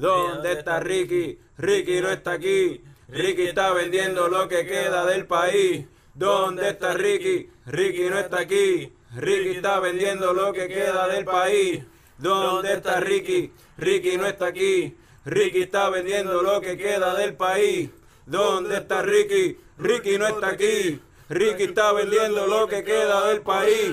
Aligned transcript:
¿Dónde 0.00 0.52
está 0.52 0.78
Ricky? 0.78 1.38
Ricky 1.56 2.00
no 2.00 2.10
está 2.10 2.32
aquí. 2.32 2.80
Ricky 3.08 3.42
está 3.42 3.72
vendiendo 3.72 4.28
lo 4.28 4.48
que 4.48 4.64
queda 4.64 5.04
del 5.06 5.26
país. 5.26 5.86
¿Dónde 6.14 6.68
está 6.68 6.94
Ricky? 6.94 7.50
Ricky 7.66 8.08
no 8.08 8.18
está 8.18 8.40
aquí. 8.40 8.92
Ricky 9.16 9.56
está 9.56 9.80
vendiendo 9.80 10.32
lo 10.32 10.52
que 10.52 10.68
queda 10.68 11.08
del 11.08 11.24
país. 11.24 11.82
¿Dónde 12.18 12.74
está 12.74 13.00
Ricky? 13.00 13.52
Ricky 13.76 14.16
no 14.16 14.26
está 14.26 14.46
aquí. 14.46 14.96
Ricky 15.24 15.62
está 15.62 15.88
vendiendo 15.90 16.42
lo 16.42 16.60
que 16.60 16.76
queda 16.76 17.14
del 17.14 17.34
país. 17.34 17.90
¿Dónde 18.26 18.76
está 18.76 19.02
Ricky? 19.02 19.58
Ricky 19.78 20.18
no 20.18 20.26
está 20.28 20.50
aquí. 20.50 21.00
Ricky 21.28 21.64
está 21.64 21.92
vendiendo 21.92 22.46
lo 22.46 22.68
que 22.68 22.84
queda 22.84 23.26
del 23.28 23.40
país. 23.40 23.92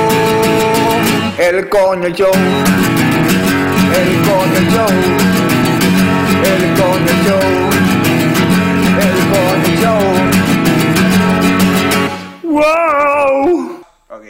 el 1.41 1.67
coño 1.69 2.07
show, 2.09 2.31
el 3.97 4.21
coño 4.21 4.61
show, 4.69 4.91
el 6.45 6.63
coño 6.77 7.13
show, 7.25 7.45
el 9.01 9.17
coño 9.31 9.71
show. 9.81 10.03
¡Wow! 12.43 13.81
Ok. 14.09 14.25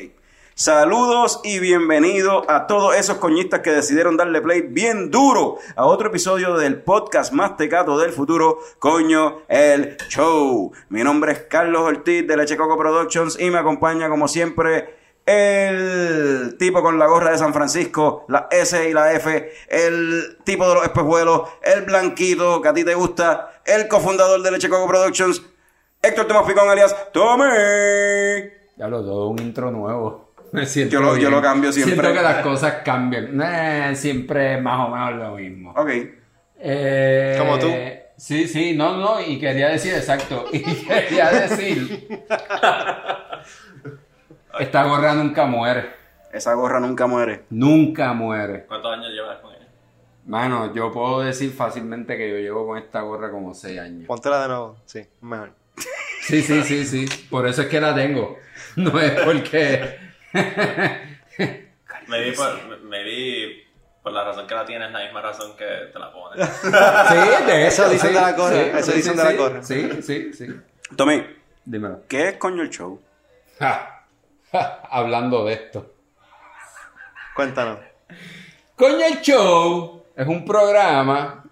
Saludos 0.56 1.42
y 1.44 1.60
bienvenidos 1.60 2.46
a 2.48 2.66
todos 2.66 2.96
esos 2.96 3.18
coñistas 3.18 3.60
que 3.60 3.72
decidieron 3.72 4.16
darle 4.16 4.42
play 4.42 4.62
bien 4.62 5.12
duro 5.12 5.58
a 5.76 5.86
otro 5.86 6.08
episodio 6.08 6.56
del 6.56 6.82
podcast 6.82 7.34
más 7.34 7.58
tecato 7.58 8.00
del 8.00 8.14
futuro, 8.14 8.60
Coño 8.80 9.42
el 9.50 9.98
Show. 10.08 10.72
Mi 10.88 11.04
nombre 11.04 11.34
es 11.34 11.40
Carlos 11.50 11.82
Ortiz 11.82 12.26
de 12.26 12.38
Leche 12.38 12.56
Coco 12.56 12.78
Productions 12.78 13.38
y 13.38 13.50
me 13.50 13.58
acompaña 13.58 14.08
como 14.08 14.30
siempre 14.30 15.01
el 15.26 16.56
tipo 16.58 16.82
con 16.82 16.98
la 17.00 17.08
gorra 17.08 17.32
de 17.32 17.38
San 17.38 17.54
Francisco, 17.54 18.26
la 18.28 18.48
S 18.52 18.90
y 18.90 18.94
la 18.94 19.14
F, 19.14 19.52
el 19.70 20.38
tipo 20.44 20.68
de 20.68 20.76
los 20.76 20.84
espejuelos, 20.84 21.44
el 21.64 21.82
blanquito 21.84 22.62
que 22.62 22.68
a 22.70 22.74
ti 22.74 22.84
te 22.84 22.94
gusta, 22.96 23.62
el 23.66 23.88
cofundador 23.88 24.42
de 24.42 24.52
Leche 24.52 24.70
Coco 24.70 24.88
Productions, 24.88 25.42
Héctor 26.02 26.28
Tomás 26.28 26.44
Picón 26.48 26.70
alias 26.70 26.96
Tommy. 27.14 27.44
Ya 28.78 28.88
lo 28.88 29.02
todo 29.04 29.28
un 29.28 29.40
intro 29.40 29.70
nuevo. 29.72 30.32
Me 30.52 30.66
siento 30.66 30.94
Yo 30.94 31.02
lo- 31.02 31.16
yo 31.18 31.30
lo 31.30 31.42
cambio 31.42 31.72
siempre. 31.72 31.96
Siento 31.96 32.14
que 32.14 32.22
las 32.24 32.44
cosas 32.44 32.76
cambian. 32.84 33.40
Eh, 33.44 33.96
siempre 33.96 34.56
es 34.56 34.62
más 34.62 34.88
o 34.88 34.90
menos 34.90 35.14
lo 35.16 35.36
mismo. 35.36 35.72
Ok. 35.78 35.90
Eh, 36.60 37.36
Como 37.40 37.58
tú. 37.60 37.68
Sí, 38.18 38.48
sí, 38.48 38.76
no, 38.76 38.98
no, 38.98 39.20
y 39.22 39.40
quería 39.40 39.70
decir 39.70 39.94
exacto. 39.96 40.46
Y 40.52 40.62
quería 40.62 41.30
decir. 41.32 42.08
Esta 44.60 44.84
gorra 44.84 45.14
nunca 45.14 45.46
muere. 45.46 45.92
Esa 46.32 46.54
gorra 46.54 46.80
nunca 46.80 47.08
muere. 47.08 47.44
Nunca 47.50 48.14
muere. 48.14 48.66
¿Cuántos 48.66 48.94
años 48.94 49.10
llevas 49.12 49.38
con 49.40 49.54
ella? 49.54 49.68
Mano, 50.26 50.74
yo 50.74 50.92
puedo 50.92 51.22
decir 51.22 51.52
fácilmente 51.52 52.18
que 52.18 52.30
yo 52.30 52.38
llevo 52.38 52.68
con 52.68 52.78
esta 52.78 53.02
gorra 53.02 53.32
como 53.32 53.54
6 53.54 53.80
años. 53.80 54.08
Póntela 54.08 54.42
de 54.42 54.48
nuevo, 54.48 54.78
sí, 54.86 55.06
mejor. 55.22 55.52
Sí, 56.22 56.42
sí, 56.42 56.62
sí, 56.64 56.86
sí. 56.86 57.28
Por 57.30 57.48
eso 57.48 57.64
es 57.64 57.68
que 57.68 57.82
la 57.82 57.94
tengo. 57.96 58.38
No 58.76 58.98
es 59.02 59.12
porque. 59.22 59.98
Me 62.08 62.22
vi 62.24 62.32
por, 62.32 62.80
me 62.82 63.04
vi 63.04 63.64
por 64.04 64.12
la 64.12 64.24
razón 64.26 64.46
que 64.48 64.56
la 64.56 64.66
tienes, 64.66 64.92
la 64.92 65.04
misma 65.04 65.22
razón 65.22 65.56
que 65.56 65.66
te 65.92 66.00
la 66.00 66.12
pones. 66.12 66.50
Sí, 66.62 67.46
de 67.46 67.68
Eso 67.68 67.90
dicen 67.90 68.10
sí, 68.10 68.16
de 68.16 68.22
la 68.22 68.32
gorra, 68.34 68.52
sí, 68.54 68.70
eso 68.74 68.92
sí, 68.92 68.98
dicen 68.98 69.14
sí, 69.14 69.18
de 69.18 69.24
la 69.24 69.34
gorra. 69.34 69.64
Sí, 69.64 69.90
sí, 70.02 70.34
sí. 70.34 70.48
Tommy, 70.96 71.24
Dímelo. 71.66 72.02
¿qué 72.08 72.30
es 72.30 72.38
coño 72.38 72.64
el 72.64 72.70
show? 72.70 73.00
Ja, 73.60 74.01
hablando 74.90 75.46
de 75.46 75.54
esto. 75.54 75.94
Cuéntanos. 77.36 77.80
Coño 78.76 79.06
el 79.06 79.22
Show 79.22 80.04
es 80.16 80.28
un 80.28 80.44
programa 80.44 81.44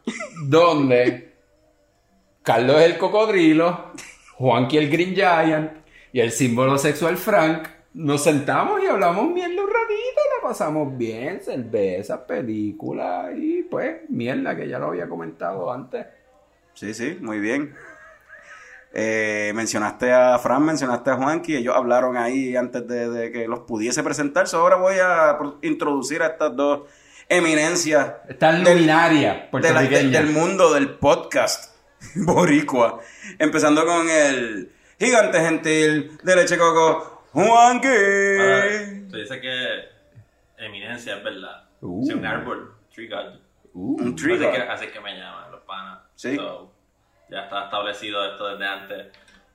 donde 0.44 1.34
Carlos 2.44 2.78
es 2.78 2.86
el 2.86 2.98
cocodrilo, 2.98 3.92
Juanqui 4.36 4.78
el 4.78 4.90
Green 4.90 5.14
Giant 5.14 5.72
y 6.12 6.20
el 6.20 6.32
símbolo 6.32 6.78
sexual 6.78 7.18
Frank 7.18 7.68
nos 7.94 8.24
sentamos 8.24 8.82
y 8.84 8.88
hablamos 8.88 9.30
mierda 9.30 9.62
un 9.62 9.70
ratito, 9.70 10.22
la 10.36 10.48
pasamos 10.48 10.98
bien, 10.98 11.42
cerveza, 11.42 12.26
película 12.26 13.32
y 13.36 13.64
pues 13.64 14.10
mierda 14.10 14.56
que 14.56 14.68
ya 14.68 14.80
lo 14.80 14.88
había 14.88 15.08
comentado 15.08 15.72
antes. 15.72 16.06
Sí, 16.74 16.94
sí, 16.94 17.18
muy 17.22 17.40
bien. 17.40 17.76
Eh, 18.92 19.52
mencionaste 19.56 20.12
a 20.12 20.40
Fran, 20.40 20.64
mencionaste 20.66 21.12
a 21.12 21.16
Juanqui, 21.16 21.56
ellos 21.56 21.76
hablaron 21.76 22.18
ahí 22.18 22.56
antes 22.56 22.88
de, 22.88 23.10
de 23.10 23.32
que 23.32 23.48
los 23.48 23.60
pudiese 23.62 24.02
presentar. 24.04 24.48
So, 24.48 24.58
ahora 24.60 24.78
voy 24.78 24.96
a 25.02 25.38
introducir 25.62 26.24
a 26.24 26.28
estas 26.28 26.56
dos 26.56 26.82
eminencias 27.28 28.14
Esta 28.28 28.52
Del- 28.52 28.64
luminaria 28.64 29.30
de 29.30 29.34
la- 29.36 29.42
de- 29.44 29.48
puertorriqueña. 29.52 30.20
del 30.22 30.32
mundo 30.32 30.74
del 30.74 30.90
podcast 30.92 31.76
boricua. 32.16 33.00
Empezando 33.38 33.86
con 33.86 34.10
el 34.10 34.72
gigante 35.00 35.40
gentil 35.40 36.18
de 36.24 36.36
leche 36.36 36.58
coco, 36.58 37.26
Juanqui. 37.32 37.88
Tú 39.12 39.18
dices 39.18 39.38
que 39.40 40.66
eminencia 40.66 41.18
es 41.18 41.24
verdad. 41.24 41.64
Uh. 41.82 42.04
Si 42.06 42.14
un 42.14 42.26
árbol, 42.26 42.74
tree 42.94 43.08
god. 43.08 43.40
Uh, 43.74 44.02
Un 44.02 44.16
tree 44.16 44.34
así, 44.36 44.44
god. 44.46 44.52
que, 44.52 44.62
así 44.62 44.88
que 44.88 45.00
me 45.00 45.16
llaman 45.16 45.52
los 45.52 45.62
panas. 45.62 46.00
Sí. 46.16 46.36
So, 46.36 46.74
ya 47.30 47.42
está 47.42 47.66
establecido 47.66 48.26
esto 48.32 48.48
desde 48.50 48.66
antes. 48.68 49.06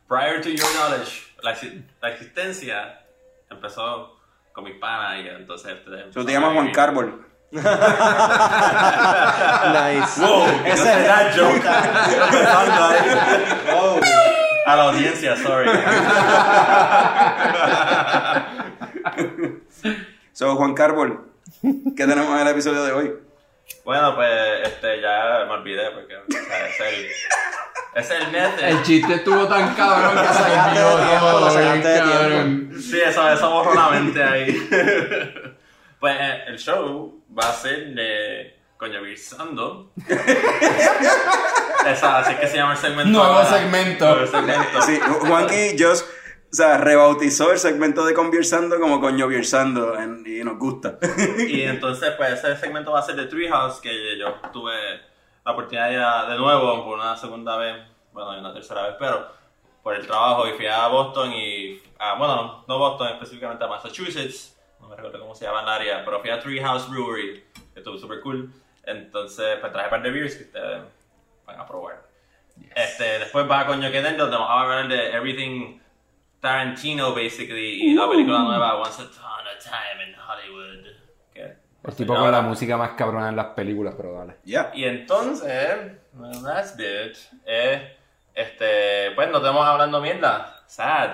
Prior 0.08 0.40
to 0.42 0.48
your 0.50 0.68
knowledge, 0.74 1.22
la, 1.42 1.54
exi- 1.54 1.82
la 2.00 2.10
existencia 2.10 3.00
empezó 3.50 4.18
con 4.52 4.64
mis 4.64 4.76
panas 4.78 5.24
y 5.24 5.28
entonces... 5.28 5.76
So, 6.12 6.24
te 6.24 6.32
llamas 6.32 6.52
Juan 6.54 6.70
Carbol. 6.72 7.24
Nice. 7.54 7.62
Wow, 10.20 10.44
Ese 10.64 10.72
es 10.72 11.06
that 11.06 11.36
joke. 11.36 11.64
A 14.66 14.76
la 14.76 14.82
audiencia, 14.84 15.36
sorry. 15.36 15.68
So, 20.32 20.56
Juan 20.56 20.74
Carbol, 20.74 21.30
¿qué 21.62 22.06
tenemos 22.06 22.34
en 22.34 22.40
el 22.46 22.48
episodio 22.48 22.82
de 22.82 22.92
hoy? 22.92 23.14
Bueno, 23.84 24.14
pues 24.14 24.30
este, 24.68 25.00
ya 25.00 25.44
me 25.46 25.52
olvidé 25.52 25.90
porque 25.90 26.16
o 26.16 26.24
sea, 26.28 26.68
es 26.68 26.80
el, 26.80 27.06
es 27.94 28.10
el 28.10 28.32
method. 28.32 28.64
El 28.64 28.82
chiste 28.82 29.14
estuvo 29.14 29.46
tan 29.46 29.74
cabrón 29.74 30.16
que 30.16 30.28
se 30.28 30.34
sacaste 30.34 30.80
de 30.80 31.06
tiempo, 31.06 31.26
todo, 31.26 31.40
lo 31.40 31.50
sacaste 31.50 31.88
de 31.88 31.98
cabrón. 31.98 32.72
Sí, 32.80 33.00
eso, 33.00 33.28
eso 33.30 33.50
borró 33.50 33.74
la 33.74 33.90
mente 33.90 34.22
ahí. 34.22 34.68
pues 36.00 36.16
eh, 36.18 36.44
el 36.48 36.58
show 36.58 37.22
va 37.38 37.50
a 37.50 37.52
ser 37.52 37.88
de 37.94 38.58
Coño 38.76 39.02
Virsando. 39.02 39.92
Esa, 41.86 42.18
así 42.18 42.34
que 42.36 42.46
se 42.48 42.56
llama 42.56 42.72
el 42.72 42.78
segmento. 42.78 43.10
Nuevo 43.10 43.34
ahora. 43.34 43.58
segmento. 43.58 44.06
Nuevo 44.06 44.26
segmento. 44.26 44.82
Sí, 44.82 44.98
Juanqui 44.98 45.76
just, 45.78 46.06
o 46.54 46.56
sea, 46.56 46.78
rebautizó 46.78 47.50
el 47.50 47.58
segmento 47.58 48.06
de 48.06 48.14
Conversando 48.14 48.78
como 48.78 49.00
Coño 49.00 49.28
en- 49.28 50.22
y 50.24 50.44
nos 50.44 50.56
gusta. 50.56 50.98
Y 51.48 51.62
entonces, 51.64 52.12
pues 52.16 52.30
ese 52.34 52.56
segmento 52.56 52.92
va 52.92 53.00
a 53.00 53.02
ser 53.02 53.16
de 53.16 53.26
Treehouse, 53.26 53.80
que 53.80 54.16
yo 54.16 54.32
tuve 54.52 54.72
la 55.44 55.50
oportunidad 55.50 55.88
de 55.88 55.94
ir 55.94 55.98
a- 56.00 56.26
de 56.26 56.36
nuevo 56.38 56.84
por 56.84 56.96
una 57.00 57.16
segunda 57.16 57.56
vez, 57.56 57.74
bueno, 58.12 58.36
y 58.36 58.38
una 58.38 58.54
tercera 58.54 58.82
vez, 58.86 58.94
pero 59.00 59.26
por 59.82 59.96
el 59.96 60.06
trabajo 60.06 60.46
y 60.46 60.52
fui 60.52 60.66
a 60.68 60.86
Boston 60.86 61.32
y, 61.32 61.82
a, 61.98 62.14
bueno, 62.14 62.64
no 62.68 62.78
Boston, 62.78 63.08
específicamente 63.14 63.64
a 63.64 63.66
Massachusetts, 63.66 64.56
no 64.80 64.88
me 64.88 64.94
recuerdo 64.94 65.18
cómo 65.18 65.34
se 65.34 65.46
llama 65.46 65.62
el 65.62 65.68
área, 65.68 66.04
pero 66.04 66.20
fui 66.20 66.30
a 66.30 66.38
Treehouse 66.38 66.88
Brewery, 66.88 67.42
que 67.72 67.80
estuvo 67.80 67.98
súper 67.98 68.20
cool. 68.20 68.48
Entonces, 68.84 69.58
pues 69.60 69.72
traje 69.72 69.86
un 69.88 69.90
par 69.90 70.02
de 70.04 70.10
beers 70.12 70.36
que 70.36 70.44
ustedes 70.44 70.82
van 71.46 71.58
a 71.60 71.66
probar. 71.66 72.00
Este, 72.76 73.18
después 73.18 73.50
va 73.50 73.60
a 73.60 73.66
Coño 73.66 73.90
que 73.90 74.00
donde 74.00 74.36
vamos 74.36 74.48
a 74.48 74.60
hablar 74.60 74.86
de 74.86 75.10
Everything 75.10 75.80
Tarantino, 76.44 77.14
basically, 77.14 77.90
y 77.90 77.94
la 77.94 78.06
película 78.06 78.40
nueva 78.40 78.76
Once 78.76 79.00
Upon 79.02 79.46
a 79.46 79.58
Time 79.58 80.04
in 80.10 80.14
Hollywood. 80.14 80.84
que- 81.32 81.56
El 81.82 81.94
tipo 81.96 82.14
con 82.14 82.30
la 82.30 82.42
música 82.42 82.76
más 82.76 82.90
cabrona 82.90 83.30
en 83.30 83.36
las 83.36 83.46
películas, 83.54 83.94
pero 83.96 84.12
dale. 84.12 84.36
Ya. 84.44 84.70
Y 84.74 84.84
entonces, 84.84 85.92
well, 86.12 86.42
that's 86.44 86.76
bitch, 86.76 87.30
eh, 87.46 87.96
este, 88.34 89.12
pues 89.14 89.30
nos 89.30 89.40
estamos 89.40 89.64
hablando 89.66 90.02
mierda, 90.02 90.62
sad. 90.66 91.12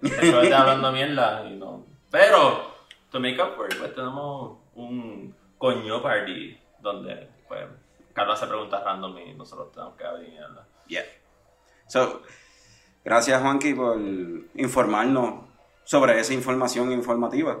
Estoy 0.00 0.52
hablando 0.52 0.92
mierda, 0.92 1.44
y 1.44 1.56
no. 1.56 1.84
Pero, 2.08 2.72
to 3.10 3.18
make 3.18 3.40
up 3.42 3.56
for 3.56 3.66
it, 3.72 3.76
pues 3.80 3.92
tenemos 3.96 4.58
un 4.76 5.34
Coño 5.58 6.00
Party, 6.00 6.56
donde 6.78 7.28
pues 7.48 7.66
Carlos 8.12 8.36
hace 8.36 8.46
preguntas 8.46 8.84
random 8.84 9.18
y 9.18 9.34
nosotros 9.34 9.72
tenemos 9.72 9.96
que 9.96 10.04
adivinarlas. 10.04 10.64
Yeah. 10.86 11.02
So, 11.88 12.22
gracias 13.04 13.40
Juanqui 13.40 13.74
por 13.74 13.98
informarnos 14.54 15.44
sobre 15.84 16.20
esa 16.20 16.34
información 16.34 16.92
informativa. 16.92 17.58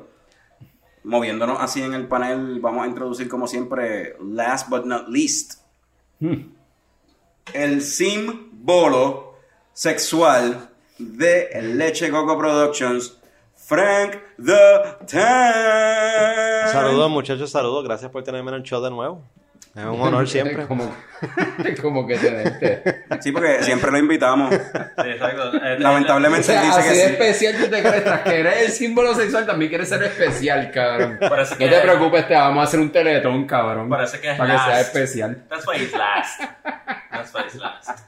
Moviéndonos 1.04 1.58
así 1.60 1.82
en 1.82 1.94
el 1.94 2.06
panel, 2.06 2.60
vamos 2.60 2.84
a 2.84 2.88
introducir 2.88 3.28
como 3.28 3.46
siempre, 3.46 4.16
last 4.20 4.68
but 4.68 4.84
not 4.84 5.08
least, 5.08 5.62
el 7.54 7.82
símbolo 7.82 9.34
sexual 9.72 10.70
de 10.98 11.48
Leche 11.62 12.10
Coco 12.10 12.36
Productions, 12.36 13.18
Frank 13.54 14.16
the 14.36 15.06
Tank. 15.06 16.72
Saludos, 16.72 17.10
muchachos, 17.10 17.50
saludos. 17.50 17.84
Gracias 17.84 18.10
por 18.10 18.22
tenerme 18.24 18.50
en 18.50 18.56
el 18.56 18.62
show 18.62 18.82
de 18.82 18.90
nuevo. 18.90 19.22
Es 19.78 19.84
un 19.84 20.00
honor 20.00 20.28
siempre. 20.28 20.66
como, 20.66 20.90
como 21.80 22.06
que 22.06 22.16
tenerte. 22.18 23.04
Sí, 23.20 23.32
porque 23.32 23.62
siempre 23.62 23.90
lo 23.92 23.98
invitamos. 23.98 24.52
Sí, 24.54 25.08
exacto. 25.08 25.52
Eh, 25.64 25.76
O 25.76 25.78
Lamentablemente 25.80 26.44
sea, 26.44 26.60
él 26.62 26.66
dice 26.66 26.78
así 26.80 26.88
que 26.88 26.94
de 26.94 27.00
sí. 27.06 27.12
especial 27.12 27.54
tú 27.64 27.70
te 27.70 27.82
crees, 27.82 28.04
tras 28.04 28.20
que 28.22 28.40
eres 28.40 28.62
el 28.66 28.70
símbolo 28.72 29.14
sexual, 29.14 29.46
también 29.46 29.68
quieres 29.68 29.88
ser 29.88 30.02
especial, 30.02 30.70
cabrón. 30.72 31.18
Parece 31.20 31.54
No 31.54 31.58
que- 31.58 31.68
te 31.68 31.80
preocupes, 31.80 32.28
te 32.28 32.34
vamos 32.34 32.60
a 32.60 32.64
hacer 32.64 32.80
un 32.80 32.90
teletón, 32.90 33.46
cabrón. 33.46 33.88
Parece 33.88 34.20
que 34.20 34.30
es 34.32 34.38
Para 34.38 34.52
que 34.52 34.58
sea 34.58 34.68
last. 34.68 34.80
especial. 34.94 35.44
That's 35.48 35.66
why 35.66 35.76
he's 35.76 35.92
last. 35.92 36.40
That's 37.10 37.34
why 37.34 37.42
he's 37.46 37.54
last. 37.56 38.00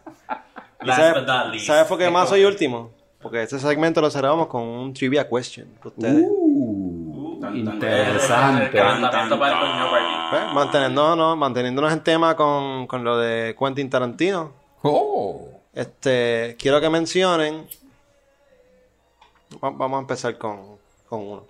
¿Y 0.82 0.86
Last 0.86 0.98
sabes, 1.00 1.14
but 1.14 1.26
not 1.26 1.52
least. 1.52 1.66
¿Sabes 1.66 1.86
por 1.86 1.98
qué 1.98 2.08
más 2.10 2.28
soy 2.28 2.44
último? 2.44 2.90
Porque 3.20 3.42
este 3.42 3.58
segmento 3.58 4.00
lo 4.00 4.10
cerramos 4.10 4.46
con 4.46 4.62
un 4.62 4.94
trivia 4.94 5.28
question. 5.28 5.68
para 5.78 5.88
ustedes. 5.90 6.24
Uh, 6.26 6.49
interesante. 7.54 8.70
Pues, 8.70 8.84
no, 11.16 11.36
manteniéndonos 11.36 11.92
en 11.92 12.02
tema 12.02 12.36
con, 12.36 12.86
con 12.86 13.04
lo 13.04 13.18
de 13.18 13.56
Quentin 13.58 13.90
Tarantino. 13.90 14.52
Oh. 14.82 15.48
Este, 15.72 16.56
quiero 16.58 16.80
que 16.80 16.90
mencionen. 16.90 17.66
Va- 19.62 19.70
Vamos 19.70 19.98
a 19.98 20.00
empezar 20.00 20.38
con, 20.38 20.78
con 21.08 21.20
uno. 21.20 21.44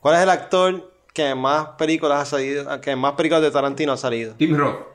¿Cuál 0.00 0.16
es 0.16 0.22
el 0.22 0.30
actor 0.30 0.92
que 1.12 1.34
más 1.34 1.68
películas 1.70 2.22
ha 2.22 2.24
salido, 2.24 2.80
que 2.80 2.94
más 2.96 3.12
películas 3.14 3.42
de 3.42 3.50
Tarantino 3.50 3.92
ha 3.92 3.96
salido? 3.96 4.34
Tim 4.34 4.56
Roth. 4.56 4.86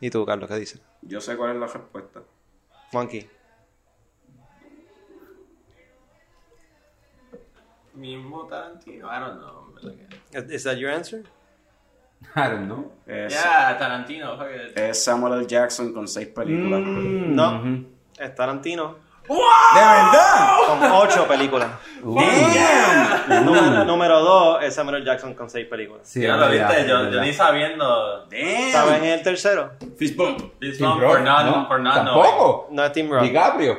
¿Y 0.00 0.10
tú, 0.10 0.24
Carlos, 0.24 0.48
qué 0.48 0.56
dices? 0.56 0.80
Yo 1.02 1.20
sé 1.20 1.36
cuál 1.36 1.50
es 1.52 1.56
la 1.56 1.66
respuesta. 1.66 2.20
Monkey. 2.92 3.28
Mismo 7.94 8.46
Tarantino. 8.46 9.08
I 9.08 9.18
don't 9.20 9.38
know. 9.40 9.74
que- 10.32 10.54
Is 10.54 10.64
that 10.64 10.76
your 10.78 10.90
answer? 10.92 11.22
I 12.36 12.40
don't 12.48 12.66
know. 12.66 12.92
Es, 13.06 13.32
Yeah, 13.32 13.76
Tarantino. 13.78 14.36
fuck 14.36 14.48
it. 14.54 14.78
es 14.78 15.02
Samuel 15.02 15.34
L. 15.40 15.46
Jackson 15.46 15.92
con 15.92 16.06
seis 16.06 16.28
películas. 16.28 16.80
Mm. 16.80 17.34
No. 17.34 17.84
Es 18.18 18.34
Tarantino. 18.34 18.96
¡De 19.28 19.36
verdad! 19.80 20.56
Con 20.66 20.82
ocho 20.92 21.26
películas. 21.28 21.70
¡Damn! 22.02 23.44
Número, 23.46 23.84
número 23.84 24.20
dos 24.20 24.62
es 24.62 24.74
Samuel 24.74 24.96
L. 24.96 25.06
Jackson 25.06 25.34
con 25.34 25.48
seis 25.48 25.66
películas. 25.68 26.06
Sí, 26.08 26.22
Ya 26.22 26.36
lo 26.36 26.48
viste, 26.50 26.86
yo, 26.88 27.10
yo 27.10 27.20
ni 27.20 27.32
sabiendo. 27.32 28.26
¡Damn! 28.26 28.72
¿Saben 28.72 29.04
el 29.04 29.22
tercero? 29.22 29.72
Fist 29.96 30.16
bump. 30.16 30.40
Not, 30.60 31.00
¿no? 31.00 31.78
not 31.78 31.94
Tampoco. 31.94 32.68
No 32.70 32.84
es 32.84 32.92
Tim 32.92 33.10
Roth. 33.10 33.22
DiCaprio. 33.22 33.78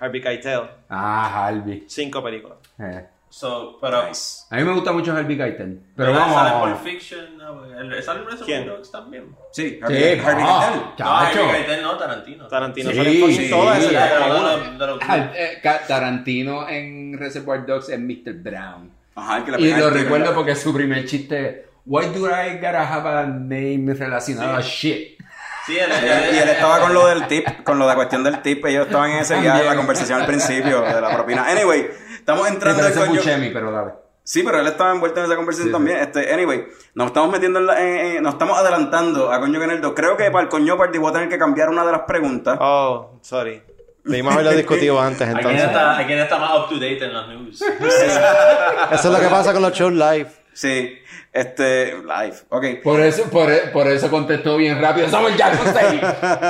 Harvey 0.00 0.20
Keitel. 0.20 0.62
Ah, 0.88 1.46
Harvey. 1.46 1.84
Cinco 1.88 2.22
películas. 2.22 2.58
Eh. 2.78 3.06
So, 3.30 3.78
pero. 3.80 4.08
Nice. 4.08 4.44
A 4.50 4.56
mí 4.56 4.64
me 4.64 4.72
gusta 4.72 4.92
mucho 4.92 5.12
Harvey 5.14 5.36
Keitel. 5.36 5.80
Pero 5.96 6.12
¿verdad? 6.12 6.32
Sale 6.32 6.50
vamos. 6.50 6.78
Pulp 6.78 6.82
Fiction. 6.92 7.36
no, 7.38 7.62
Sale 7.68 7.88
Reservoir 7.90 8.36
¿Quién? 8.44 8.66
Dogs 8.66 8.90
también. 8.90 9.24
Sí, 9.52 9.68
Sí, 9.68 9.80
Harvey, 9.82 10.18
Harvey 10.20 10.44
ah, 10.46 10.60
Keitel. 10.70 10.80
No, 10.80 10.96
chacho. 10.96 11.40
Harvey 11.44 11.52
Keitel 11.64 11.82
no, 11.82 11.96
Tarantino. 11.98 12.46
Tarantino 12.48 12.90
Sí, 12.90 12.96
sale 12.96 13.24
en 13.24 13.32
sí, 13.34 13.50
todas. 13.50 13.78
sí, 13.78 13.84
ese 13.84 13.92
Ya, 13.92 14.06
es 14.06 14.12
pero 14.12 14.24
uno. 14.38 14.48
de 14.48 14.56
los- 14.56 14.78
de 14.78 14.86
los- 14.86 14.98
Al- 15.08 15.32
eh, 15.36 15.62
Tarantino 15.86 16.68
en 16.68 17.18
Reservoir 17.18 17.66
Dogs 17.66 17.88
es 17.90 17.98
Mr. 17.98 18.32
Brown. 18.34 18.90
Ajá, 19.14 19.44
que 19.44 19.50
le 19.52 19.60
Y 19.60 19.70
lo 19.74 19.90
recuerdo 19.90 20.10
¿verdad? 20.26 20.34
porque 20.34 20.54
su 20.54 20.72
primer 20.72 21.04
chiste 21.04 21.66
Why 21.84 22.06
do 22.06 22.26
I 22.28 22.56
gotta 22.56 22.82
have 22.94 23.08
a 23.08 23.24
name 23.26 23.94
relacionado 23.94 24.56
a 24.56 24.60
shit? 24.60 25.18
Sí, 25.66 25.76
él, 25.78 25.90
Y 25.90 26.06
él, 26.06 26.34
y 26.34 26.38
él 26.38 26.48
estaba 26.50 26.80
con 26.80 26.92
lo 26.94 27.06
del 27.08 27.26
tip, 27.26 27.46
con 27.62 27.78
lo 27.78 27.88
de 27.88 27.94
cuestión 27.94 28.22
del 28.24 28.40
tip. 28.42 28.64
Ellos 28.66 28.86
estaban 28.86 29.10
en 29.10 29.18
ese 29.18 29.38
viaje, 29.40 29.64
la 29.64 29.74
conversación 29.76 30.20
al 30.20 30.26
principio 30.26 30.80
de 30.82 31.00
la 31.00 31.10
propina. 31.14 31.46
Anyway, 31.46 31.88
estamos 32.28 32.48
entrando. 32.48 32.82
Buscemi, 33.08 33.50
pero 33.50 33.70
dale. 33.72 33.92
Sí, 34.22 34.42
pero 34.42 34.60
él 34.60 34.66
estaba 34.66 34.90
envuelto 34.92 35.20
en 35.20 35.26
esa 35.26 35.36
conversación 35.36 35.68
Sí, 35.68 35.72
también. 35.72 35.96
Este, 36.00 36.32
anyway, 36.34 36.66
nos 36.94 37.06
estamos 37.06 37.30
metiendo 37.30 37.60
en 37.60 37.66
la, 37.66 37.80
en- 37.82 38.16
en- 38.16 38.22
nos 38.22 38.34
estamos 38.34 38.58
adelantando 38.58 39.32
a 39.32 39.40
Coño 39.40 39.58
Caneldo. 39.58 39.94
Creo 39.94 40.18
que 40.18 40.30
para 40.30 40.42
el 40.44 40.48
Coño 40.50 40.76
Party 40.76 40.98
voy 40.98 41.08
a 41.08 41.12
tener 41.14 41.28
que 41.30 41.38
cambiar 41.38 41.70
una 41.70 41.86
de 41.86 41.92
las 41.92 42.02
preguntas. 42.02 42.58
Oh, 42.60 43.18
sorry. 43.22 43.62
Debimos 44.04 44.34
haberlo 44.34 44.52
discutido 44.52 45.00
antes, 45.00 45.22
¿A 45.22 45.32
quién, 45.32 45.36
entonces. 45.38 45.64
está, 45.64 45.98
¿A 45.98 46.06
quién 46.06 46.18
está 46.18 46.38
más 46.38 46.58
up 46.58 46.68
to 46.68 46.74
date 46.74 47.04
en 47.04 47.12
los 47.14 47.28
news? 47.28 47.62
Eso 48.92 49.08
es 49.08 49.14
lo 49.14 49.20
que 49.20 49.28
pasa 49.28 49.52
con 49.52 49.62
los 49.62 49.72
shows 49.72 49.92
live. 49.92 50.28
Sí, 50.52 50.98
este, 51.32 51.94
live, 51.98 52.34
ok. 52.48 52.64
Por 52.82 53.00
eso, 53.00 53.24
por, 53.30 53.48
por 53.72 53.86
eso 53.86 54.10
contestó 54.10 54.56
bien 54.56 54.80
rápido. 54.80 55.08
Samuel 55.08 55.36
Jackson 55.36 55.74
6. 55.74 56.00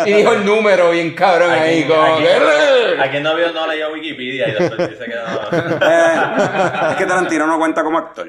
Y 0.06 0.12
dijo 0.12 0.32
el 0.32 0.44
número 0.46 0.90
bien 0.92 1.14
cabrón 1.14 1.50
¿A 1.50 1.62
ahí. 1.62 1.84
quién, 1.84 1.88
Como, 1.88 2.02
a 2.02 2.16
quién- 2.18 2.28
que- 2.28 3.02
a 3.02 3.10
quién 3.10 3.22
no 3.22 3.36
vio 3.36 3.52
no 3.52 3.66
leyó 3.66 3.92
Wikipedia 3.92 4.48
y 4.48 4.52
después 4.52 4.90
dice 4.90 5.04
que 5.04 5.14
no? 5.14 5.58
Eh, 5.88 6.90
es 6.90 6.96
que 6.96 7.06
Tarantino 7.06 7.46
no 7.46 7.58
cuenta 7.58 7.82
como 7.84 7.98
actor. 7.98 8.28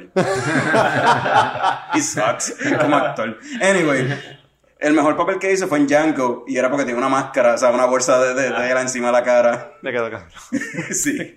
He 1.93 2.01
sucks 2.01 2.55
como 2.79 2.95
actor. 2.95 3.37
Anyway, 3.61 4.07
el 4.79 4.93
mejor 4.93 5.17
papel 5.17 5.39
que 5.39 5.51
hizo 5.51 5.67
fue 5.67 5.77
en 5.79 5.87
Django 5.87 6.45
y 6.47 6.57
era 6.57 6.69
porque 6.69 6.85
tenía 6.85 6.97
una 6.99 7.09
máscara, 7.09 7.55
o 7.55 7.57
sea, 7.57 7.69
una 7.71 7.85
bolsa 7.85 8.19
de, 8.23 8.33
de 8.33 8.49
tela 8.51 8.81
encima 8.81 9.07
de 9.07 9.13
la 9.13 9.23
cara. 9.23 9.73
Me 9.81 9.91
quedo 9.91 10.09
cabrón. 10.09 10.29
sí. 10.91 11.33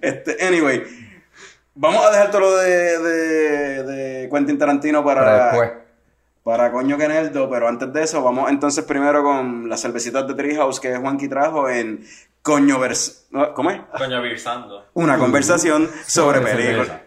Este, 0.00 0.46
anyway, 0.46 0.82
vamos 1.74 2.04
a 2.04 2.10
dejar 2.10 2.30
todo 2.30 2.40
lo 2.40 2.56
de, 2.56 2.98
de, 2.98 3.82
de 3.84 4.28
Quentin 4.30 4.58
Tarantino 4.58 5.04
Para 5.04 5.20
para, 5.20 5.44
después. 5.46 5.70
para 6.42 6.72
Coño 6.72 6.96
Keneldo, 6.98 7.48
pero 7.48 7.68
antes 7.68 7.92
de 7.92 8.02
eso, 8.02 8.22
vamos 8.22 8.50
entonces 8.50 8.84
primero 8.84 9.22
con 9.22 9.68
las 9.68 9.80
cervecitas 9.80 10.26
de 10.26 10.34
Treehouse 10.34 10.80
que 10.80 10.96
Juanqui 10.96 11.28
trajo 11.28 11.68
en 11.68 12.04
Coño 12.42 12.78
Vers... 12.78 13.26
¿Cómo 13.54 13.70
es? 13.70 13.80
Coño. 13.96 14.20
Una 14.94 15.18
conversación 15.18 15.88
sobre 16.06 16.40
Sobre 16.40 16.54
películas. 16.56 17.00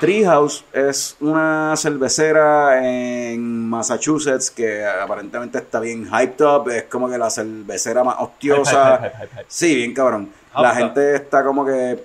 Treehouse 0.00 0.64
es 0.72 1.16
una 1.20 1.74
cervecera 1.76 2.84
en 2.84 3.68
Massachusetts 3.68 4.50
que 4.50 4.84
aparentemente 4.84 5.58
está 5.58 5.78
bien 5.78 6.06
hyped 6.06 6.44
up. 6.44 6.68
Es 6.70 6.84
como 6.84 7.08
que 7.08 7.16
la 7.16 7.30
cervecera 7.30 8.02
más 8.02 8.16
hostiosa. 8.18 8.96
Hype, 8.96 9.10
hype, 9.10 9.16
hype, 9.16 9.26
hype, 9.26 9.36
hype. 9.42 9.46
Sí, 9.46 9.76
bien 9.76 9.94
cabrón. 9.94 10.30
La 10.56 10.74
Hyped 10.74 10.82
up. 10.84 10.94
gente 10.94 11.14
está 11.16 11.44
como 11.44 11.64
que 11.64 12.04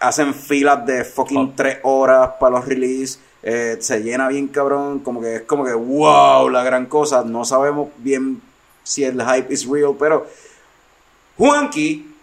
hacen 0.00 0.34
filas 0.34 0.84
de 0.86 1.04
fucking 1.04 1.54
tres 1.54 1.78
horas 1.82 2.30
para 2.40 2.56
los 2.56 2.66
release. 2.66 3.18
Eh, 3.42 3.76
se 3.80 4.02
llena 4.02 4.28
bien 4.28 4.48
cabrón. 4.48 5.00
Como 5.00 5.20
que 5.20 5.36
es 5.36 5.42
como 5.42 5.64
que 5.64 5.72
wow, 5.72 6.48
la 6.48 6.62
gran 6.64 6.86
cosa. 6.86 7.22
No 7.24 7.44
sabemos 7.44 7.88
bien 7.98 8.40
si 8.82 9.04
el 9.04 9.20
hype 9.22 9.52
is 9.52 9.66
real, 9.68 9.94
pero 9.98 10.26
Juanqui 11.36 12.14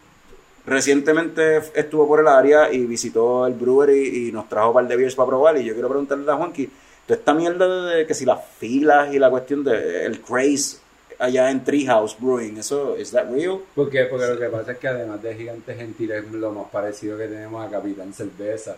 recientemente 0.65 1.57
estuvo 1.75 2.07
por 2.07 2.21
el 2.21 2.27
área 2.27 2.71
y 2.71 2.85
visitó 2.85 3.45
el 3.45 3.53
brewery 3.53 4.27
y 4.27 4.31
nos 4.31 4.47
trajo 4.47 4.69
un 4.69 4.73
par 4.75 4.87
de 4.87 4.95
beers 4.95 5.15
para 5.15 5.27
probar. 5.27 5.57
Y 5.57 5.65
yo 5.65 5.73
quiero 5.73 5.89
preguntarle 5.89 6.31
a 6.31 6.35
Juanqui, 6.35 6.69
toda 7.05 7.19
esta 7.19 7.33
mierda 7.33 7.85
de 7.85 8.05
que 8.05 8.13
si 8.13 8.25
las 8.25 8.39
filas 8.59 9.13
y 9.13 9.19
la 9.19 9.29
cuestión 9.29 9.63
de 9.63 10.05
el 10.05 10.21
craze 10.21 10.77
allá 11.20 11.50
en 11.51 11.63
Treehouse 11.63 12.15
Brewing, 12.20 12.58
¿eso 12.58 12.96
es 12.96 13.12
that 13.12 13.29
real? 13.29 13.60
¿Por 13.75 13.89
qué? 13.89 14.05
Porque 14.05 14.27
lo 14.27 14.39
que 14.39 14.48
pasa 14.48 14.72
es 14.74 14.77
que 14.77 14.88
además 14.88 15.22
de 15.22 15.36
Gigante 15.36 15.75
Gentil 15.75 16.12
es 16.12 16.32
lo 16.32 16.51
más 16.51 16.70
parecido 16.70 17.17
que 17.17 17.27
tenemos 17.27 17.65
a 17.65 17.70
Capitán 17.70 18.13
Cerveza. 18.13 18.75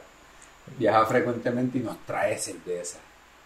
Viaja 0.77 1.05
frecuentemente 1.05 1.77
y 1.77 1.81
nos 1.81 1.97
trae 2.05 2.37
cerveza. 2.37 2.99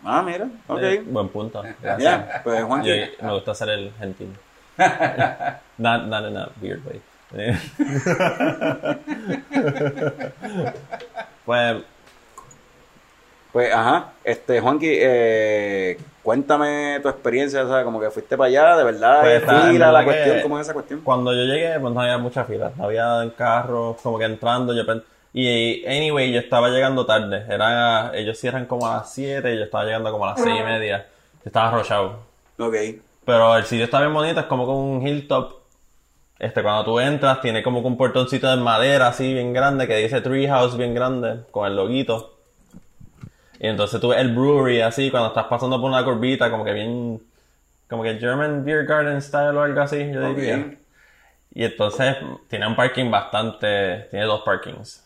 Ah, 0.03 0.21
mira, 0.21 0.49
ok. 0.67 0.79
Eh, 0.81 1.03
buen 1.05 1.27
punto. 1.29 1.61
Ya, 1.99 2.41
pues 2.43 2.63
Juanqui. 2.63 2.87
Yo, 2.87 3.25
me 3.25 3.33
gusta 3.33 3.53
ser 3.53 3.69
el 3.69 3.91
gentil. 3.99 4.29
not, 5.77 6.07
not 6.07 6.25
in 6.25 6.37
a 6.37 6.49
weird 6.61 6.81
way. 6.85 7.01
pues, 11.45 11.83
Pues, 13.51 13.73
ajá, 13.73 14.13
este, 14.23 14.61
Juanqui, 14.61 14.87
eh, 14.91 15.97
cuéntame 16.23 16.99
tu 17.01 17.09
experiencia, 17.09 17.63
o 17.63 17.67
sea, 17.67 17.83
como 17.83 17.99
que 17.99 18.09
fuiste 18.09 18.37
para 18.37 18.47
allá, 18.47 18.77
de 18.77 18.83
verdad, 18.83 19.21
Pues, 19.21 19.43
en 19.43 19.71
fila, 19.71 19.91
la 19.91 20.03
cuestión, 20.03 20.41
¿cómo 20.41 20.59
es 20.59 20.65
esa 20.65 20.73
cuestión? 20.73 21.01
cuando 21.01 21.33
yo 21.33 21.43
llegué, 21.43 21.79
pues 21.79 21.93
no 21.93 22.01
había 22.01 22.17
mucha 22.17 22.43
fila. 22.43 22.71
Había 22.79 23.31
carros 23.37 23.97
como 24.01 24.17
que 24.17 24.25
entrando. 24.25 24.73
Yo 24.73 24.83
y, 25.33 25.85
anyway, 25.85 26.31
yo 26.31 26.39
estaba 26.39 26.69
llegando 26.69 27.05
tarde. 27.05 27.45
Era, 27.47 28.11
ellos 28.15 28.37
cierran 28.37 28.65
como 28.65 28.87
a 28.87 28.97
las 28.97 29.13
7 29.13 29.53
y 29.53 29.57
yo 29.57 29.63
estaba 29.63 29.85
llegando 29.85 30.11
como 30.11 30.25
a 30.25 30.29
las 30.31 30.41
6 30.41 30.55
y 30.59 30.63
media. 30.63 31.07
Yo 31.35 31.41
estaba 31.45 31.69
arrochado. 31.69 32.19
Ok, 32.57 32.75
Pero 33.25 33.55
el 33.55 33.63
sitio 33.65 33.85
está 33.85 33.99
bien 33.99 34.13
bonito, 34.13 34.39
es 34.39 34.45
como 34.47 34.65
con 34.65 34.75
un 34.75 35.07
hilltop. 35.07 35.59
Este, 36.39 36.63
cuando 36.63 36.85
tú 36.85 36.99
entras, 36.99 37.41
tiene 37.41 37.61
como 37.61 37.79
un 37.79 37.97
portoncito 37.97 38.49
de 38.49 38.57
madera 38.57 39.09
así 39.09 39.33
bien 39.33 39.53
grande 39.53 39.87
que 39.87 39.97
dice 39.97 40.21
Treehouse 40.21 40.77
bien 40.77 40.95
grande 40.95 41.41
con 41.51 41.67
el 41.67 41.75
loguito. 41.75 42.38
Y 43.59 43.67
entonces 43.67 43.99
tú 43.99 44.09
ves 44.09 44.19
el 44.19 44.33
brewery 44.33 44.81
así 44.81 45.11
cuando 45.11 45.29
estás 45.29 45.45
pasando 45.45 45.79
por 45.81 45.89
una 45.89 46.03
curvita, 46.03 46.49
como 46.49 46.63
que 46.63 46.73
bien. 46.73 47.21
como 47.89 48.03
que 48.03 48.15
German 48.19 48.63
Beer 48.63 48.85
Garden 48.85 49.21
style 49.21 49.57
o 49.57 49.61
algo 49.63 49.81
así, 49.81 50.11
yo 50.11 50.29
Ok. 50.29 50.35
diría. 50.37 50.75
Y 51.53 51.65
entonces 51.65 52.15
tiene 52.47 52.67
un 52.67 52.75
parking 52.75 53.09
bastante. 53.11 54.07
tiene 54.11 54.25
dos 54.25 54.41
parkings. 54.43 55.03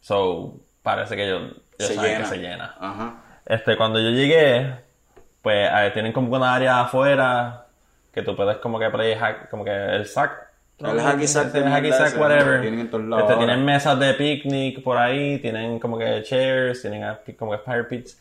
So, 0.00 0.54
parece 0.82 1.14
que 1.14 1.26
ellos, 1.28 1.42
ellos 1.78 1.92
Se 1.92 1.96
llena. 2.00 2.18
que 2.18 2.24
se 2.26 2.36
llena. 2.38 2.74
Ajá. 2.80 3.14
Este, 3.46 3.76
cuando 3.76 4.00
yo 4.00 4.10
llegué, 4.10 4.74
pues 5.42 5.68
a 5.70 5.82
ver, 5.82 5.92
tienen 5.92 6.12
como 6.12 6.34
una 6.34 6.54
área 6.54 6.80
afuera 6.80 7.66
que 8.12 8.22
tú 8.22 8.34
puedes 8.34 8.56
como 8.58 8.78
que 8.78 8.88
play 8.90 9.14
hack, 9.14 9.48
como 9.50 9.64
que 9.64 9.70
el 9.70 10.06
sack. 10.06 10.32
El 10.82 11.00
hacky 11.00 11.26
sack 11.26 11.54
el 11.54 11.64
hacky 11.64 11.92
sack, 11.92 12.20
whatever. 12.20 12.60
tienen 12.60 12.80
en 12.80 12.90
todos 12.90 13.04
lados 13.04 13.24
Este, 13.24 13.36
tienen 13.38 13.64
mesas 13.64 13.98
de 13.98 14.14
picnic 14.14 14.82
por 14.82 14.98
ahí, 14.98 15.38
tienen 15.38 15.78
como 15.78 15.98
que 15.98 16.22
chairs, 16.22 16.82
tienen 16.82 17.04
a- 17.04 17.20
como 17.38 17.52
que 17.52 17.58
fire 17.58 17.88
pits. 17.88 18.20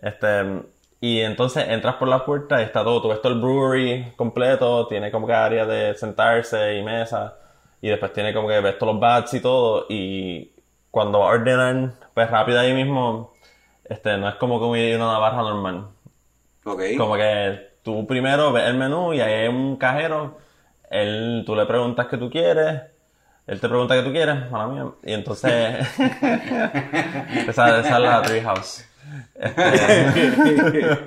Este, 0.00 0.62
y 1.00 1.20
entonces 1.20 1.66
entras 1.68 1.96
por 1.96 2.08
la 2.08 2.24
puerta 2.24 2.60
y 2.60 2.64
está 2.64 2.82
todo, 2.84 3.02
tú 3.02 3.08
ves 3.08 3.20
todo 3.22 3.32
el 3.32 3.40
brewery 3.40 4.12
completo, 4.16 4.86
tiene 4.88 5.10
como 5.10 5.26
que 5.26 5.32
área 5.34 5.66
de 5.66 5.94
sentarse 5.94 6.76
y 6.76 6.82
mesa, 6.82 7.34
y 7.80 7.88
después 7.88 8.12
tiene 8.12 8.32
como 8.34 8.48
que 8.48 8.60
ves 8.60 8.78
todos 8.78 8.94
los 8.94 9.00
bats 9.00 9.34
y 9.34 9.40
todo, 9.40 9.86
y 9.88 10.52
cuando 10.90 11.20
ordenan, 11.20 11.94
pues 12.14 12.30
rápido 12.30 12.60
ahí 12.60 12.72
mismo, 12.74 13.32
este, 13.84 14.16
no 14.18 14.28
es 14.28 14.34
como 14.36 14.58
que 14.60 14.96
una 14.96 15.18
barra 15.18 15.38
normal. 15.38 15.88
Ok. 16.64 16.82
Como 16.96 17.14
que 17.16 17.70
tú 17.82 18.06
primero 18.06 18.52
ves 18.52 18.64
el 18.64 18.76
menú 18.76 19.12
y 19.14 19.20
ahí 19.20 19.32
hay 19.32 19.48
un 19.48 19.76
cajero, 19.76 20.38
él, 20.90 21.42
tú 21.46 21.54
le 21.54 21.66
preguntas 21.66 22.06
qué 22.08 22.16
tú 22.16 22.30
quieres, 22.30 22.82
él 23.46 23.60
te 23.60 23.68
pregunta 23.68 23.94
qué 23.94 24.02
tú 24.02 24.12
quieres, 24.12 24.50
mala 24.50 24.66
mía, 24.66 24.86
y 25.04 25.12
entonces 25.12 25.86
esa, 27.48 27.80
esa 27.80 27.96
es 27.96 28.00
la 28.00 28.22
Treehouse. 28.22 28.84
Este, 29.34 30.98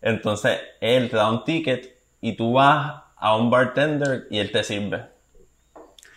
entonces 0.00 0.60
él 0.80 1.10
te 1.10 1.16
da 1.16 1.28
un 1.28 1.44
ticket 1.44 1.96
y 2.20 2.36
tú 2.36 2.52
vas 2.52 3.02
a 3.16 3.36
un 3.36 3.50
bartender 3.50 4.26
y 4.30 4.38
él 4.38 4.52
te 4.52 4.62
sirve. 4.62 5.06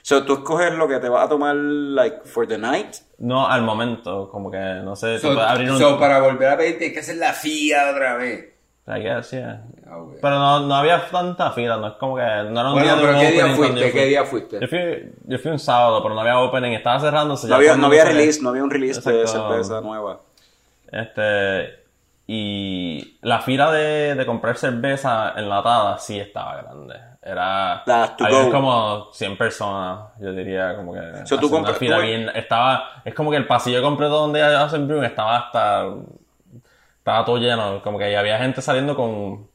So, 0.01 0.23
tú 0.25 0.33
escoges 0.35 0.73
lo 0.73 0.87
que 0.87 0.97
te 0.97 1.09
vas 1.09 1.25
a 1.25 1.29
tomar, 1.29 1.55
like, 1.55 2.21
for 2.25 2.47
the 2.47 2.57
night. 2.57 2.95
No 3.19 3.47
al 3.47 3.61
momento, 3.61 4.29
como 4.29 4.49
que 4.49 4.57
no 4.57 4.95
sé, 4.95 5.15
tú 5.15 5.27
So, 5.27 5.33
puedes 5.33 5.49
abrir 5.49 5.71
un... 5.71 5.77
so, 5.77 5.99
para 5.99 6.19
volver 6.19 6.49
a 6.49 6.57
pedir 6.57 6.77
tienes 6.77 6.93
que 6.93 6.99
hacer 7.01 7.17
la 7.17 7.33
fía 7.33 7.91
otra 7.91 8.15
vez. 8.15 8.48
I 8.89 9.01
guess, 9.01 9.31
yeah. 9.31 9.61
Ah, 9.87 9.97
ok. 9.97 10.15
Pero 10.21 10.39
no, 10.39 10.59
no 10.61 10.75
había 10.75 10.99
tanta 11.09 11.51
fila, 11.51 11.77
no 11.77 11.87
es 11.87 11.93
como 11.93 12.15
que 12.15 12.21
no 12.23 12.59
era 12.59 12.69
un 12.69 12.73
Bueno, 12.73 12.81
día 12.81 12.95
de 12.95 13.01
pero 13.01 13.19
¿qué 13.19 13.31
día 13.31 13.55
fuiste? 13.55 13.79
yo 13.79 13.81
fui. 13.85 13.91
¿Qué 13.99 14.05
día 14.05 14.25
fuiste? 14.25 14.59
Yo 14.61 14.67
fui, 14.67 15.13
yo 15.27 15.37
fui 15.39 15.51
un 15.51 15.59
sábado, 15.59 16.01
pero 16.01 16.15
no 16.15 16.21
había 16.21 16.39
opening, 16.39 16.71
estaba 16.71 16.99
cerrándose. 16.99 17.47
No 17.47 17.55
había, 17.55 17.75
no 17.75 17.85
había 17.87 18.03
se- 18.03 18.09
release, 18.13 18.41
no 18.41 18.49
había 18.49 18.63
un 18.63 18.71
release 18.71 18.99
de 19.01 19.21
Exacto. 19.21 19.49
cerveza 19.49 19.81
nueva. 19.81 20.19
Este, 20.91 21.79
y 22.27 23.17
la 23.21 23.39
fila 23.39 23.71
de, 23.71 24.15
de 24.15 24.25
comprar 24.25 24.55
cerveza 24.57 25.33
enlatada 25.35 25.97
sí 25.97 26.19
estaba 26.19 26.61
grande. 26.61 26.95
Era, 27.21 27.83
había 27.83 28.49
como 28.49 29.09
100 29.11 29.37
personas, 29.37 29.99
yo 30.19 30.31
diría, 30.31 30.75
como 30.75 30.93
que 30.93 31.25
So, 31.25 31.37
tú 31.37 31.55
una 31.55 31.73
fila 31.73 31.97
tú- 31.97 32.03
bien, 32.03 32.29
estaba, 32.33 33.01
es 33.03 33.13
como 33.13 33.29
que 33.29 33.37
el 33.37 33.45
pasillo 33.45 33.81
completo 33.81 34.13
donde 34.19 34.41
hacen 34.41 34.87
brewing 34.87 35.03
estaba 35.03 35.37
hasta, 35.37 35.85
estaba 37.09 37.25
todo 37.25 37.37
lleno, 37.37 37.81
como 37.83 37.97
que 37.97 38.15
había 38.15 38.37
gente 38.37 38.61
saliendo 38.61 38.95
con 38.95 39.47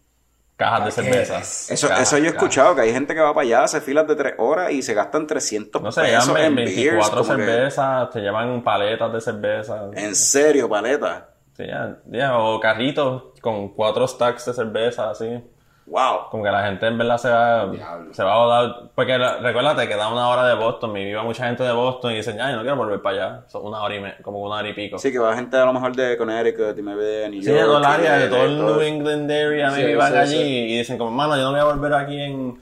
cajas 0.57 0.85
de 0.87 0.91
cerveza. 0.91 1.35
Paquetes. 1.35 1.71
Eso, 1.71 1.89
Cajas, 1.89 2.03
eso 2.09 2.19
yo 2.19 2.25
he 2.25 2.27
cajas. 2.29 2.43
escuchado, 2.43 2.75
que 2.77 2.81
hay 2.83 2.93
gente 2.93 3.15
que 3.15 3.21
va 3.21 3.35
para 3.35 3.43
allá, 3.47 3.65
hace 3.65 3.81
filas 3.81 4.07
de 4.07 4.15
tres 4.17 4.35
horas 4.39 4.71
y 4.73 4.83
se 4.83 4.95
gastan 4.95 5.27
300 5.27 5.83
No 5.83 5.91
sé, 5.93 6.03
pesos 6.03 6.27
llevan 6.29 6.43
en 6.45 6.55
24 6.57 6.95
beers. 6.97 7.27
como 7.29 7.39
que- 7.39 7.45
cervezas, 7.45 8.11
te 8.11 8.21
llevan 8.21 8.63
paletas 8.63 9.13
de 9.13 9.21
cerveza. 9.21 9.91
en 9.95 10.15
serio, 10.15 10.69
paleta. 10.69 11.29
Sí, 11.57 11.65
ya, 11.67 11.99
ya, 12.07 12.39
o 12.39 12.59
carritos 12.61 13.25
con 13.41 13.69
cuatro 13.75 14.07
stacks 14.09 14.47
de 14.47 14.55
cerveza, 14.55 15.11
así. 15.11 15.41
Wow. 15.87 16.31
Como 16.31 16.43
que 16.43 16.51
la 16.51 16.65
gente 16.67 16.87
en 16.87 16.97
verdad 16.97 17.19
se 17.19 17.29
va, 17.29 17.67
Diablo. 17.67 18.15
se 18.15 18.25
va 18.25 18.33
a 18.33 18.39
volar. 18.39 18.75
Porque 18.95 19.19
la- 19.19 19.37
recuérdate 19.37 19.87
que 19.87 19.97
da 19.97 20.09
una 20.09 20.29
hora 20.29 20.47
de 20.47 20.55
Boston. 20.55 20.93
Me 20.93 21.11
iba 21.11 21.23
mucha 21.23 21.45
gente 21.47 21.63
de 21.63 21.73
Boston 21.73 22.13
y 22.13 22.17
dicen, 22.17 22.41
ay, 22.41 22.53
yo 22.53 22.57
no 22.57 22.63
quiero 22.63 22.77
volver 22.77 23.03
para 23.03 23.17
allá. 23.17 23.45
Son 23.49 23.67
una 23.67 23.83
hora 23.83 23.95
y 23.95 24.01
me, 24.01 24.17
como 24.23 24.41
una 24.41 24.57
hora 24.57 24.69
y 24.69 24.73
pico. 24.73 24.99
Sí, 24.99 25.13
que 25.13 25.19
va 25.19 25.35
gente 25.37 25.57
a 25.59 25.65
lo 25.67 25.75
mejor 25.75 25.95
de 25.95 26.17
Connecticut 26.17 26.79
y 26.79 26.83
me 26.83 26.95
ve 26.95 27.05
de 27.05 27.29
New 27.29 27.43
Sí, 27.43 27.49
York. 27.49 27.59
de 27.61 27.65
todo 27.67 27.79
el 27.79 27.85
área, 27.85 28.17
de 28.19 28.29
todo 28.29 28.45
el 28.45 28.59
New 28.59 28.81
England 28.81 29.31
area, 29.31 29.71
Sí, 29.73 29.77
maybe 29.83 29.97
van 29.97 30.13
sí, 30.13 30.19
allí 30.19 30.37
sí. 30.37 30.43
y 30.73 30.79
dicen 30.79 30.97
como, 30.97 31.11
mano, 31.11 31.37
yo 31.37 31.43
no 31.43 31.51
voy 31.51 31.61
a 31.61 31.65
volver 31.65 31.93
aquí 31.93 32.19
en, 32.19 32.61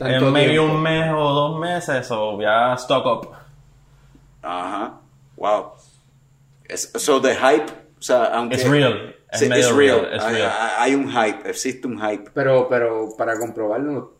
en 0.00 0.32
maybe 0.32 0.50
tiempo. 0.52 0.74
un 0.74 0.82
mes 0.82 1.10
o 1.16 1.32
dos 1.32 1.58
meses, 1.58 2.10
o 2.10 2.32
voy 2.36 2.44
a 2.44 2.74
stock 2.74 3.06
up. 3.06 3.28
Ajá. 4.42 4.92
Wow. 5.36 5.72
Es, 6.68 6.92
so 6.96 7.20
the 7.20 7.34
hype, 7.34 7.72
o 7.98 8.02
sea, 8.02 8.24
aunque... 8.34 8.56
It's 8.56 8.68
real. 8.68 9.14
Es 9.32 9.40
Sí, 9.40 9.48
medio 9.48 9.68
it's 9.68 9.76
real. 9.76 10.08
hay, 10.20 10.34
real. 10.34 10.52
hay- 10.60 10.70
hay 10.78 10.94
un 10.94 11.10
hype, 11.10 11.48
existe 11.48 11.86
un 11.86 11.98
hype. 12.00 12.30
Pero, 12.34 12.68
pero 12.68 13.08
para 13.16 13.38
comprobarlo, 13.38 14.16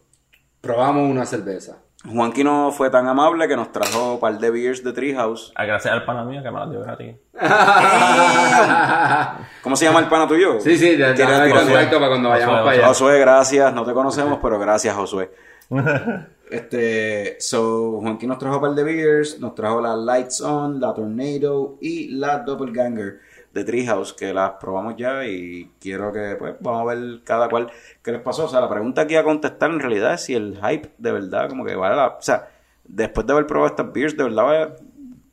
probamos 0.61 1.11
una 1.11 1.27
cerveza. 1.27 1.79
Juanqui 2.11 2.43
no 2.43 2.73
fue 2.73 2.89
tan 2.89 3.07
amable 3.09 3.47
que 3.47 3.57
nos 3.57 3.73
trajo 3.73 4.15
un 4.15 4.21
par 4.21 4.39
de 4.39 4.51
beers 4.51 4.83
de 4.83 4.93
Treehouse. 4.95 5.53
Ah, 5.55 5.67
Gracias 5.67 5.93
al 5.93 6.07
pana 6.07 6.25
mío 6.25 6.43
que 6.43 6.51
me 6.51 6.59
las 6.59 6.71
dio 6.71 6.81
gratis. 6.81 7.15
¿Cómo 9.63 9.77
se 9.77 9.85
llama 9.85 10.01
el 10.01 10.07
pana 10.07 10.27
tuyo? 10.27 10.59
Sí, 10.61 10.79
sí, 10.79 10.97
Tira- 10.97 11.09
de, 11.09 11.15
déjame 11.15 11.47
tira- 11.49 11.61
contacto 11.61 11.97
para 11.97 12.09
cuando 12.09 12.29
vayamos 12.31 12.55
Josué, 12.55 12.65
para 12.65 12.77
allá. 12.79 12.87
Josué, 12.89 13.19
gracias. 13.21 13.75
No 13.75 13.85
te 13.85 13.93
conocemos, 13.93 14.39
pero 14.43 14.59
gracias, 14.59 14.95
Josué. 14.95 15.31
Este, 16.51 17.37
so, 17.39 18.01
Juanqui 18.01 18.27
nos 18.27 18.37
trajo 18.39 18.57
un 18.57 18.61
par 18.63 18.73
de 18.73 18.83
beers, 18.83 19.39
nos 19.39 19.55
trajo 19.55 19.81
la 19.81 19.95
Lights 19.95 20.41
On, 20.41 20.81
la 20.81 20.93
Tornado 20.93 21.77
y 21.81 22.09
la 22.17 22.39
Doppelganger 22.39 23.21
de 23.53 23.65
Treehouse, 23.65 24.13
que 24.15 24.33
las 24.35 24.53
probamos 24.61 24.97
ya 24.97 25.25
y 25.27 25.71
quiero 25.81 26.13
que, 26.13 26.37
pues, 26.39 26.57
vamos 26.61 26.83
a 26.83 26.95
ver 26.95 27.23
cada 27.25 27.49
cual 27.49 27.71
qué 28.03 28.13
les 28.13 28.21
pasó. 28.23 28.45
O 28.47 28.49
sea, 28.49 28.61
la 28.61 28.69
pregunta 28.69 29.03
aquí 29.03 29.17
a 29.17 29.25
contestar 29.25 29.71
en 29.71 29.81
realidad 29.81 30.15
es 30.15 30.23
si 30.25 30.35
el 30.35 30.57
hype 30.63 30.91
de 30.99 31.13
verdad, 31.13 31.49
como 31.49 31.65
que 31.65 31.75
vale 31.77 31.97
la, 31.97 32.09
o 32.09 32.23
sea, 32.23 32.49
después 32.85 33.27
de 33.27 33.33
haber 33.33 33.47
probado 33.47 33.69
estas 33.75 33.93
beers, 33.93 34.17
de 34.17 34.25
verdad, 34.25 34.45
vale- 34.45 34.75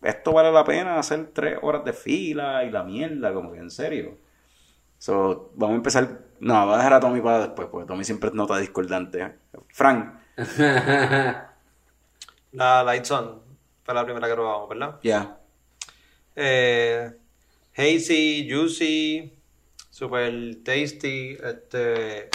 esto 0.03 0.31
vale 0.33 0.51
la 0.51 0.63
pena 0.63 0.99
hacer 0.99 1.31
tres 1.33 1.57
horas 1.61 1.83
de 1.83 1.93
fila 1.93 2.63
y 2.63 2.71
la 2.71 2.83
mierda, 2.83 3.33
como 3.33 3.51
que 3.51 3.59
en 3.59 3.71
serio. 3.71 4.17
So, 4.99 5.51
vamos 5.55 5.75
a 5.75 5.77
empezar. 5.77 6.19
No, 6.39 6.65
voy 6.65 6.75
a 6.75 6.77
dejar 6.77 6.93
a 6.93 6.99
Tommy 6.99 7.21
para 7.21 7.39
después, 7.41 7.67
porque 7.71 7.87
Tommy 7.87 8.03
siempre 8.03 8.31
nota 8.33 8.57
discordante. 8.57 9.35
Frank, 9.69 10.13
La 12.51 12.83
Lights 12.83 13.11
On 13.11 13.41
fue 13.83 13.93
la 13.93 14.03
primera 14.03 14.27
que 14.27 14.33
probamos, 14.33 14.67
¿verdad? 14.69 14.99
ya. 15.03 15.39
Eh, 16.35 17.11
hazy, 17.77 18.47
juicy, 18.49 19.37
super 19.89 20.31
tasty. 20.63 21.37
Este, 21.43 22.29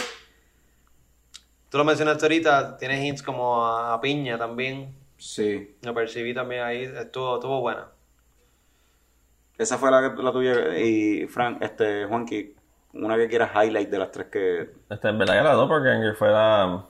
tú 1.68 1.78
lo 1.78 1.84
mencionaste 1.84 2.24
ahorita, 2.24 2.76
tiene 2.76 3.06
hints 3.06 3.22
como 3.22 3.64
a, 3.66 3.94
a 3.94 4.00
piña 4.00 4.38
también. 4.38 4.94
Sí. 5.18 5.76
Lo 5.82 5.94
percibí 5.94 6.34
también 6.34 6.62
ahí, 6.62 6.82
estuvo, 6.84 7.34
estuvo 7.36 7.60
buena. 7.60 7.88
Esa 9.58 9.78
fue 9.78 9.90
la, 9.90 10.14
que- 10.14 10.22
la 10.22 10.32
tuya. 10.32 10.78
Y 10.78 11.26
Frank, 11.28 11.62
este, 11.62 12.06
Juanqui, 12.06 12.54
una 12.94 13.16
que 13.16 13.28
quieras 13.28 13.50
highlight 13.54 13.88
de 13.90 13.98
las 13.98 14.10
tres 14.10 14.26
que. 14.28 14.70
Este, 14.90 15.08
en 15.08 15.18
verdad 15.18 15.38
que 15.38 15.44
la 15.44 15.52
Doppelganger 15.52 16.14
fue 16.16 16.30
la, 16.30 16.86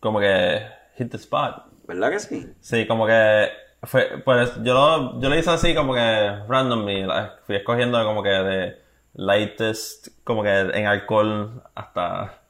como 0.00 0.20
que 0.20 0.60
hit 0.96 1.10
the 1.10 1.16
spot. 1.16 1.64
¿Verdad 1.86 2.10
que 2.10 2.18
sí? 2.20 2.46
Sí, 2.60 2.86
como 2.86 3.06
que 3.06 3.48
fue, 3.82 4.22
pues 4.24 4.54
yo 4.62 4.74
lo, 4.74 5.20
yo 5.20 5.28
lo 5.28 5.36
hice 5.36 5.50
así 5.50 5.74
como 5.74 5.94
que 5.94 6.38
randomly, 6.48 7.06
fui 7.46 7.56
escogiendo 7.56 8.02
como 8.04 8.22
que 8.22 8.30
de 8.30 8.82
lightest, 9.14 10.08
como 10.24 10.42
que 10.42 10.50
en 10.50 10.86
alcohol 10.86 11.62
hasta, 11.74 12.40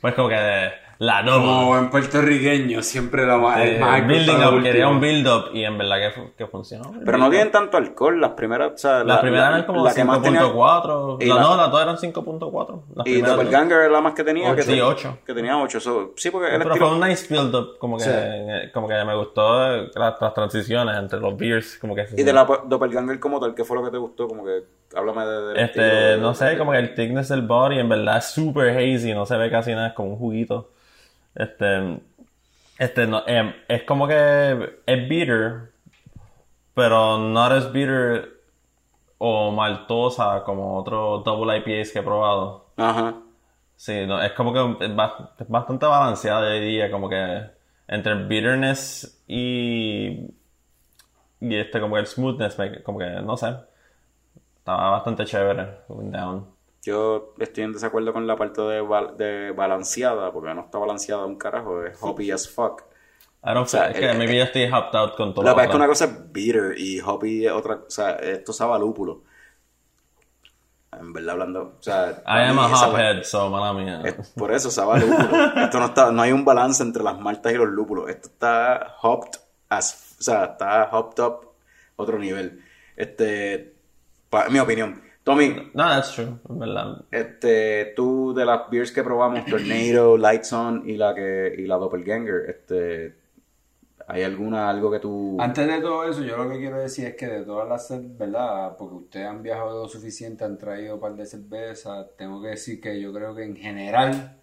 pues 0.00 0.14
como 0.14 0.28
que 0.28 0.36
de 0.36 0.72
la 0.98 1.22
Como 1.24 1.66
buen 1.66 1.90
puertorriqueño, 1.90 2.82
siempre 2.82 3.26
lo 3.26 3.38
más, 3.38 3.58
Eh, 3.60 3.78
más 3.80 4.06
building 4.06 4.36
up, 4.44 4.62
quería 4.62 4.88
un 4.88 5.00
build 5.00 5.26
up 5.28 5.50
y 5.52 5.64
en 5.64 5.76
verdad 5.76 5.96
que, 6.14 6.32
que 6.38 6.46
funcionó. 6.46 6.92
Pero 7.04 7.18
no 7.18 7.28
tienen 7.28 7.50
tanto 7.50 7.76
alcohol. 7.76 8.20
Las 8.20 8.30
primeras. 8.32 8.72
O 8.72 8.78
sea, 8.78 9.04
Las 9.04 9.18
primeras 9.20 9.48
eran 9.50 9.64
como 9.64 9.84
la 9.84 9.92
que 9.92 10.04
más 10.04 10.22
tenía- 10.22 10.40
5.4. 10.42 11.18
y 11.20 11.28
No, 11.28 11.34
la- 11.36 11.40
no, 11.42 11.56
las 11.56 11.70
dos 11.70 11.82
eran 11.82 11.98
5.4. 11.98 12.82
Las 12.94 13.06
Y. 13.06 13.20
Doppelganger 13.20 13.78
era 13.80 13.88
la 13.90 14.00
más 14.00 14.14
que 14.14 14.24
tenía. 14.24 14.54
que. 14.54 14.62
Sí, 14.62 14.68
tenía- 14.70 14.86
ocho. 14.86 15.18
Que 15.26 15.34
tenía 15.34 15.58
8. 15.58 15.80
sí, 16.16 16.30
porque 16.30 16.48
el 16.54 16.58
Pero 16.62 16.74
estilo- 16.74 16.86
fue 16.88 16.96
un 16.96 17.06
nice 17.08 17.26
build 17.34 17.54
up, 17.54 17.78
como 17.78 17.98
que, 17.98 18.04
Sí. 18.04 18.70
como 18.72 18.88
que 18.88 19.04
me 19.04 19.14
gustó 19.16 19.74
eh, 19.74 19.90
las, 19.94 20.14
las 20.20 20.34
transiciones 20.34 20.96
entre 20.96 21.20
los 21.20 21.36
beers, 21.36 21.78
como 21.78 21.94
que 21.94 22.06
Y 22.16 22.22
de 22.22 22.32
la 22.32 22.44
Doppelganger 22.44 23.20
como 23.20 23.38
tal, 23.40 23.54
¿qué 23.54 23.64
fue 23.64 23.76
lo 23.76 23.84
que 23.84 23.90
te 23.90 23.98
gustó? 23.98 24.26
Como 24.28 24.44
que. 24.44 24.62
Háblame 24.94 25.26
de. 25.26 25.62
Este, 25.64 25.82
de- 25.82 26.16
no 26.18 26.32
sé, 26.32 26.56
como 26.56 26.70
que 26.72 26.78
el 26.78 26.94
thickness 26.94 27.28
del 27.28 27.42
body 27.42 27.80
en 27.80 27.88
verdad 27.88 28.18
es 28.18 28.26
super 28.26 28.70
hazy, 28.70 29.12
no 29.12 29.26
se 29.26 29.36
ve 29.36 29.50
casi 29.50 29.72
nada, 29.72 29.88
es 29.88 29.92
como 29.94 30.10
un 30.10 30.16
juguito. 30.16 30.70
Este, 31.36 32.00
este, 32.78 33.06
no, 33.06 33.22
em, 33.26 33.52
es 33.68 33.82
como 33.84 34.06
que 34.08 34.80
es 34.86 35.08
bitter, 35.08 35.72
pero 36.74 37.18
no 37.18 37.54
es 37.54 37.72
bitter 37.72 38.32
o 39.18 39.50
maltosa 39.52 40.42
como 40.44 40.76
otros 40.78 41.24
double 41.24 41.56
IPAs 41.58 41.90
que 41.92 41.98
he 42.00 42.02
probado. 42.02 42.66
Ajá. 42.76 43.14
Sí, 43.76 44.06
no, 44.06 44.20
es 44.22 44.32
como 44.32 44.52
que 44.52 44.84
es, 44.86 44.96
ba- 44.96 45.34
es 45.38 45.48
bastante 45.48 45.86
balanceada, 45.86 46.48
yo 46.54 46.60
diría, 46.60 46.90
como 46.90 47.08
que 47.08 47.42
entre 47.88 48.12
el 48.12 48.26
bitterness 48.26 49.22
y, 49.26 50.30
y 51.40 51.54
este 51.56 51.80
como 51.80 51.94
que 51.94 52.00
el 52.00 52.06
smoothness, 52.06 52.56
como 52.84 52.98
que 52.98 53.06
no 53.22 53.36
sé. 53.36 53.54
Estaba 54.58 54.90
bastante 54.90 55.24
chévere. 55.24 55.78
Going 55.88 56.10
down. 56.10 56.46
Yo 56.82 57.34
estoy 57.38 57.64
en 57.64 57.72
desacuerdo 57.72 58.12
con 58.12 58.26
la 58.26 58.36
parte 58.36 58.60
de, 58.62 58.80
bal- 58.80 59.16
de 59.16 59.50
balanceada, 59.52 60.32
porque 60.32 60.54
no 60.54 60.60
está 60.62 60.78
balanceada 60.78 61.24
un 61.26 61.36
carajo, 61.36 61.84
es 61.84 61.96
hoppy 62.00 62.30
as 62.30 62.48
fuck. 62.48 62.82
I 63.44 63.54
don't 63.54 63.66
sea, 63.68 63.84
feel- 63.92 64.04
es 64.04 64.12
que 64.12 64.18
maybe 64.18 64.36
yo 64.38 64.44
estoy 64.44 64.64
hopped 64.70 64.96
out 64.98 65.16
con 65.16 65.34
todo 65.34 65.44
que 65.44 65.50
pasa 65.50 65.64
es 65.64 65.70
que 65.70 65.76
una 65.76 65.86
cosa 65.88 66.04
es 66.04 66.32
bitter 66.32 66.74
y 66.78 67.00
hoppy 67.00 67.46
es 67.46 67.52
otra, 67.52 67.74
o 67.86 67.90
sea, 67.90 68.10
esto 68.16 68.52
sabe 68.52 68.74
a 68.74 68.78
lúpulo. 68.78 69.22
En 70.92 71.12
verdad 71.12 71.32
hablando, 71.32 71.74
o 71.78 71.82
sea... 71.82 72.22
I 72.26 72.48
am 72.48 72.58
a 72.58 72.66
hophead, 72.68 73.22
so 73.24 73.50
mala 73.50 73.72
mía. 73.72 74.00
es- 74.04 74.30
por 74.30 74.52
eso 74.52 74.70
sabe 74.70 74.92
a 74.94 74.98
lúpulo. 74.98 75.28
Esto 75.64 75.78
no 75.78 75.86
está, 75.86 76.10
no 76.10 76.22
hay 76.22 76.32
un 76.32 76.44
balance 76.44 76.82
entre 76.82 77.02
las 77.02 77.18
maltas 77.20 77.52
y 77.52 77.56
los 77.56 77.68
lúpulos. 77.68 78.08
Esto 78.08 78.28
está 78.28 78.94
hopped 79.02 79.38
as, 79.68 80.16
o 80.18 80.22
sea, 80.22 80.44
está 80.44 80.88
hopped 80.90 81.22
up 81.22 81.50
otro 81.96 82.18
nivel. 82.18 82.62
Este, 82.96 83.74
pa- 84.30 84.48
mi 84.48 84.58
opinión. 84.58 85.02
Tommy, 85.26 85.70
No, 85.74 85.88
that's 85.88 86.12
true, 86.14 86.38
en 86.48 86.58
verdad. 86.60 87.02
este, 87.10 87.92
tú 87.96 88.32
de 88.32 88.44
las 88.44 88.70
beers 88.70 88.92
que 88.92 89.02
probamos, 89.02 89.44
Tornado, 89.50 90.16
Lights 90.16 90.52
On 90.52 90.88
y 90.88 90.96
la 90.96 91.12
que 91.16 91.52
y 91.58 91.66
la 91.66 91.74
Doppelganger, 91.78 92.48
este, 92.48 93.16
¿hay 94.06 94.22
alguna 94.22 94.70
algo 94.70 94.88
que 94.88 95.00
tú 95.00 95.36
Antes 95.40 95.66
de 95.66 95.80
todo 95.80 96.08
eso, 96.08 96.22
yo 96.22 96.36
lo 96.36 96.48
que 96.48 96.58
quiero 96.58 96.78
decir 96.78 97.06
es 97.08 97.16
que 97.16 97.26
de 97.26 97.42
todas 97.42 97.68
las 97.68 97.88
cervezas, 97.88 98.18
¿verdad? 98.18 98.76
Porque 98.78 98.94
ustedes 98.94 99.26
han 99.26 99.42
viajado 99.42 99.82
lo 99.82 99.88
suficiente, 99.88 100.44
han 100.44 100.58
traído 100.58 100.94
un 100.94 101.00
par 101.00 101.16
de 101.16 101.26
cervezas, 101.26 102.06
tengo 102.16 102.40
que 102.40 102.48
decir 102.50 102.80
que 102.80 103.00
yo 103.00 103.12
creo 103.12 103.34
que 103.34 103.42
en 103.42 103.56
general, 103.56 104.36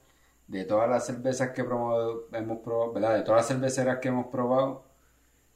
de 0.48 0.66
todas 0.66 0.90
las 0.90 1.06
cervezas 1.06 1.52
que 1.52 1.64
promo- 1.64 2.24
hemos 2.34 2.58
probado, 2.60 2.92
¿verdad? 2.92 3.14
De 3.16 3.22
todas 3.22 3.40
las 3.40 3.48
cerveceras 3.48 4.00
que 4.00 4.10
hemos 4.10 4.28
probado, 4.28 4.84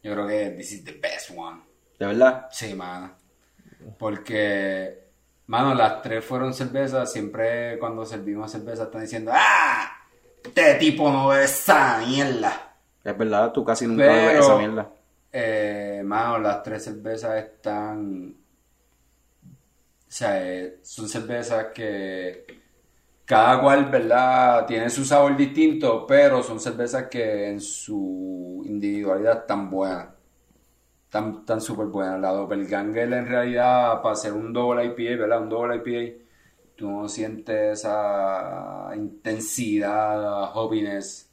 yo 0.02 0.14
creo 0.14 0.26
que 0.26 0.52
this 0.52 0.72
is 0.72 0.86
the 0.86 0.94
best 0.94 1.32
one. 1.36 1.60
de 2.00 2.06
verdad? 2.06 2.46
Sí, 2.50 2.74
mano. 2.74 3.12
Porque, 3.98 5.07
mano, 5.48 5.74
las 5.74 6.02
tres 6.02 6.24
fueron 6.26 6.54
cervezas. 6.54 7.12
Siempre 7.12 7.78
cuando 7.80 8.06
servimos 8.06 8.52
cerveza 8.52 8.84
están 8.84 9.02
diciendo, 9.02 9.32
¡ah! 9.34 9.92
Este 10.44 10.76
tipo 10.76 11.12
no 11.12 11.28
bebe 11.30 11.46
esa 11.46 12.00
mierda. 12.06 12.76
Es 13.04 13.18
verdad, 13.18 13.52
tú 13.52 13.64
casi 13.66 13.88
nunca 13.88 14.14
bebes 14.14 14.34
Pero, 14.34 14.40
esa 14.40 14.56
mierda. 14.56 14.90
eh, 15.32 16.02
mano, 16.06 16.40
las 16.40 16.64
tres 16.64 16.84
cervezas 16.86 17.38
están. 17.44 18.36
O 20.10 20.12
sea, 20.12 20.42
eh, 20.44 20.80
son 20.84 21.08
cervezas 21.10 21.68
que 21.74 22.46
cada 23.26 23.62
cual, 23.62 23.86
¿verdad? 23.90 24.66
Tiene 24.66 24.90
su 24.90 25.04
sabor 25.06 25.36
distinto, 25.36 26.06
pero 26.08 26.42
son 26.44 26.60
cervezas 26.60 27.08
que 27.10 27.50
en 27.50 27.60
su 27.62 28.64
individualidad 28.66 29.40
están 29.42 29.70
buenas. 29.70 30.08
Están, 31.08 31.38
están 31.40 31.62
súper 31.62 31.88
buenas. 31.88 32.20
La 32.20 32.32
Doppelganger 32.32 33.12
en 33.14 33.28
realidad, 33.28 34.02
para 34.02 34.14
hacer 34.14 34.34
un 34.34 34.52
double 34.54 34.86
IPA, 34.86 35.22
¿verdad? 35.22 35.42
Un 35.42 35.50
double 35.50 35.76
IPA, 35.78 36.24
tú 36.76 36.92
no 36.92 37.08
sientes 37.10 37.80
esa 37.80 38.92
intensidad, 38.96 40.52
hoppiness 40.56 41.24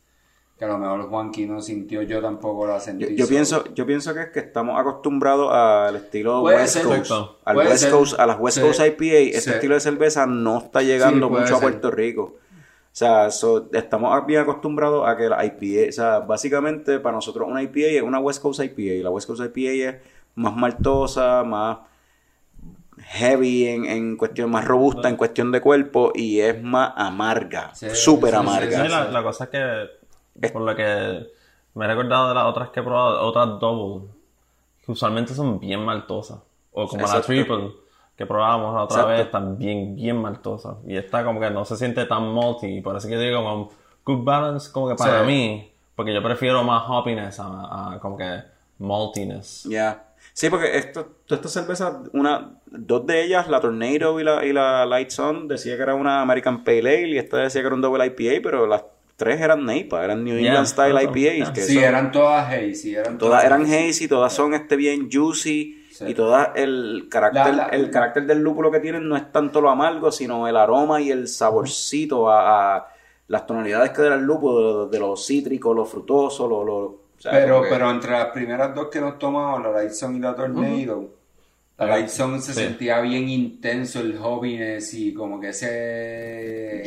que 0.57 0.65
a 0.65 0.69
lo 0.69 0.79
mejor 0.79 1.09
Juanqui 1.09 1.47
no 1.47 1.61
sintió, 1.61 2.03
yo 2.03 2.23
tampoco 2.23 2.65
la 2.69 2.75
Yo, 2.75 2.81
sentí. 2.81 3.17
yo 3.17 3.25
so- 3.25 3.29
pienso, 3.29 3.65
yo 3.75 3.85
pienso 3.87 4.15
que 4.15 4.21
es 4.21 4.29
que 4.29 4.39
estamos 4.39 4.79
acostumbrados 4.81 5.53
al 5.53 5.97
estilo 5.97 6.43
Puede 6.43 6.59
West 6.59 6.75
ser. 6.75 6.85
Coast, 6.85 7.11
al 7.45 7.57
West 7.57 7.77
ser. 7.83 7.91
Coast, 7.91 8.21
a 8.21 8.27
las 8.27 8.39
West 8.39 8.59
Sí. 8.59 8.63
Coast 8.63 8.79
IPA, 8.81 9.37
este 9.37 9.41
Sí. 9.41 9.51
estilo 9.51 9.75
de 9.75 9.81
cerveza 9.81 10.27
no 10.27 10.59
está 10.59 10.83
llegando 10.83 11.27
Sí, 11.27 11.35
mucho 11.35 11.57
a. 11.57 11.61
Puerto 11.61 11.91
Rico. 11.91 12.37
O 12.95 12.97
sea, 12.97 13.29
so- 13.33 13.69
estamos 13.73 14.25
bien 14.25 14.43
acostumbrados 14.43 15.05
a 15.09 15.17
que 15.17 15.29
la 15.29 15.45
IPA, 15.45 15.89
o 15.89 15.93
sea, 15.93 16.19
básicamente 16.21 17.01
para 17.01 17.17
nosotros 17.17 17.49
una 17.51 17.61
IPA 17.61 17.81
es 17.97 18.03
una 18.03 18.21
West 18.21 18.41
Coast 18.41 18.61
IPA. 18.63 19.03
La 19.03 19.11
West 19.11 19.27
Coast 19.27 19.43
IPA 19.43 19.89
es 19.91 19.97
más 20.37 20.55
maltosa, 20.55 21.43
más 21.43 21.79
heavy 22.99 23.67
en, 23.67 23.85
en 23.87 24.17
cuestión, 24.17 24.49
más 24.49 24.65
robusta 24.65 25.09
en 25.09 25.17
cuestión 25.17 25.51
de 25.51 25.61
cuerpo 25.61 26.13
y 26.15 26.39
es 26.39 26.63
más 26.63 26.93
amarga, 26.95 27.75
Sí, 27.75 27.89
súper 27.93 28.31
sí, 28.31 28.37
sí, 28.37 28.41
amarga. 28.41 28.83
Sí, 28.85 28.89
la, 28.89 29.05
la 29.11 29.23
cosa 29.25 29.45
es 29.45 29.51
que, 29.51 30.49
por 30.53 30.63
lo 30.63 30.77
que 30.77 31.27
me 31.75 31.85
he 31.85 31.89
recordado 31.89 32.29
de 32.29 32.35
las 32.37 32.45
otras 32.45 32.69
que 32.71 32.79
he 32.79 32.83
probado, 32.85 33.21
otras 33.27 33.59
double, 33.59 34.09
que 34.87 34.93
usualmente 34.93 35.35
son 35.35 35.59
bien 35.59 35.85
maltosas. 35.85 36.39
O 36.71 36.87
como 36.87 37.03
Exacto. 37.03 37.33
la 37.33 37.45
triple, 37.45 37.73
que 38.17 38.27
probábamos 38.27 38.75
la 38.75 38.83
otra 38.85 39.01
Exacto. 39.03 39.19
vez, 39.23 39.31
también 39.31 39.97
bien 39.97 40.17
maltosa. 40.21 40.77
Y 40.87 40.97
esta 40.97 41.25
como 41.25 41.41
que 41.41 41.51
no 41.51 41.65
se 41.65 41.77
siente 41.77 42.05
tan 42.07 42.33
malty, 42.33 42.81
por 42.81 42.97
eso 42.97 43.09
que 43.09 43.19
digo 43.19 43.43
como 43.43 43.71
good 44.05 44.25
balance, 44.25 44.71
como 44.73 44.89
que 44.89 44.95
para 44.95 45.21
Sí. 45.21 45.27
mí, 45.27 45.73
porque 45.97 46.13
yo 46.15 46.23
prefiero 46.23 46.63
más 46.63 46.85
hoppiness 46.89 47.41
a, 47.41 47.95
a 47.95 47.99
como 48.01 48.17
que 48.17 48.41
maltiness. 48.79 49.65
Ya. 49.69 50.05
Sí, 50.33 50.49
porque 50.51 50.77
esto, 50.77 51.07
todas 51.27 51.41
estas 51.45 51.53
cervezas, 51.53 51.95
una, 52.13 52.53
dos 52.67 53.07
de 53.07 53.23
ellas, 53.25 53.49
la 53.49 53.61
Tornado 53.61 54.19
y 54.21 54.25
la, 54.25 54.45
y 54.45 54.53
la 54.53 54.85
Lights 54.87 55.19
On, 55.19 55.47
decía 55.49 55.77
que 55.77 55.83
era 55.83 55.95
una 55.95 56.23
American 56.23 56.65
Pale 56.65 56.79
Ale 56.81 57.09
y 57.09 57.19
esta 57.19 57.37
decía 57.39 57.61
que 57.61 57.67
era 57.67 57.75
un 57.77 57.83
Double 57.83 58.05
IPA, 58.07 58.41
pero 58.43 58.67
las 58.67 58.85
tres 59.17 59.41
eran 59.41 59.65
NEIPA, 59.65 60.05
eran 60.05 60.25
New 60.25 60.37
Yeah, 60.39 60.49
England 60.49 60.67
Style 60.67 60.97
eso, 60.99 61.11
IPAs. 61.11 61.37
yeah. 61.37 61.53
que 61.53 61.61
Sí, 61.63 61.75
son- 61.75 61.85
eran 61.85 62.11
todas 62.13 62.49
hazy, 62.53 62.95
eran 62.97 63.19
todas 63.19 63.45
eran 63.45 63.63
hazy. 63.63 63.89
hazy, 63.91 64.09
todas 64.09 64.33
son 64.33 64.55
este 64.55 64.77
bien 64.77 65.09
juicy 65.13 65.84
Sí. 65.95 66.07
y 66.09 66.15
todas 66.15 66.49
el 66.57 67.07
carácter, 67.09 67.55
La- 67.55 67.67
la- 67.67 67.69
el 67.69 67.89
carácter 67.91 68.27
del 68.27 68.41
lúpulo 68.41 68.69
que 68.71 68.81
tienen 68.81 69.09
no 69.09 69.17
es 69.17 69.31
tanto 69.31 69.61
lo 69.61 69.71
amargo, 69.71 70.11
sino 70.11 70.49
el 70.49 70.57
aroma 70.57 71.01
y 71.01 71.11
el 71.13 71.29
saborcito 71.29 72.29
a, 72.29 72.77
a 72.79 72.89
las 73.29 73.47
tonalidades 73.47 73.91
que 73.91 74.03
da 74.03 74.15
el 74.17 74.23
lúpulo, 74.25 74.87
de, 74.87 74.91
de 74.91 74.99
lo 74.99 75.17
cítrico, 75.17 75.73
lo 75.73 75.85
frutoso, 75.85 76.49
lo... 76.49 76.65
lo 76.65 76.75
o 76.77 77.01
sea, 77.17 77.31
Pero, 77.31 77.63
que- 77.63 77.69
pero 77.69 77.91
entre 77.91 78.11
las 78.11 78.27
primeras 78.27 78.75
dos 78.75 78.89
que 78.89 79.01
nos 79.01 79.19
tomamos, 79.21 79.63
la 79.63 79.71
Lightson 79.71 80.17
y 80.17 80.19
la 80.19 80.35
Tornado, 80.35 81.05
Lightson 81.77 82.41
se 82.41 82.55
Sí. 82.55 82.61
sentía 82.61 83.01
bien 83.01 83.29
intenso 83.29 83.99
el 84.01 84.17
hobbiness 84.19 84.95
y 84.95 85.13
como 85.13 85.41
que 85.41 85.49
ese... 85.49 86.83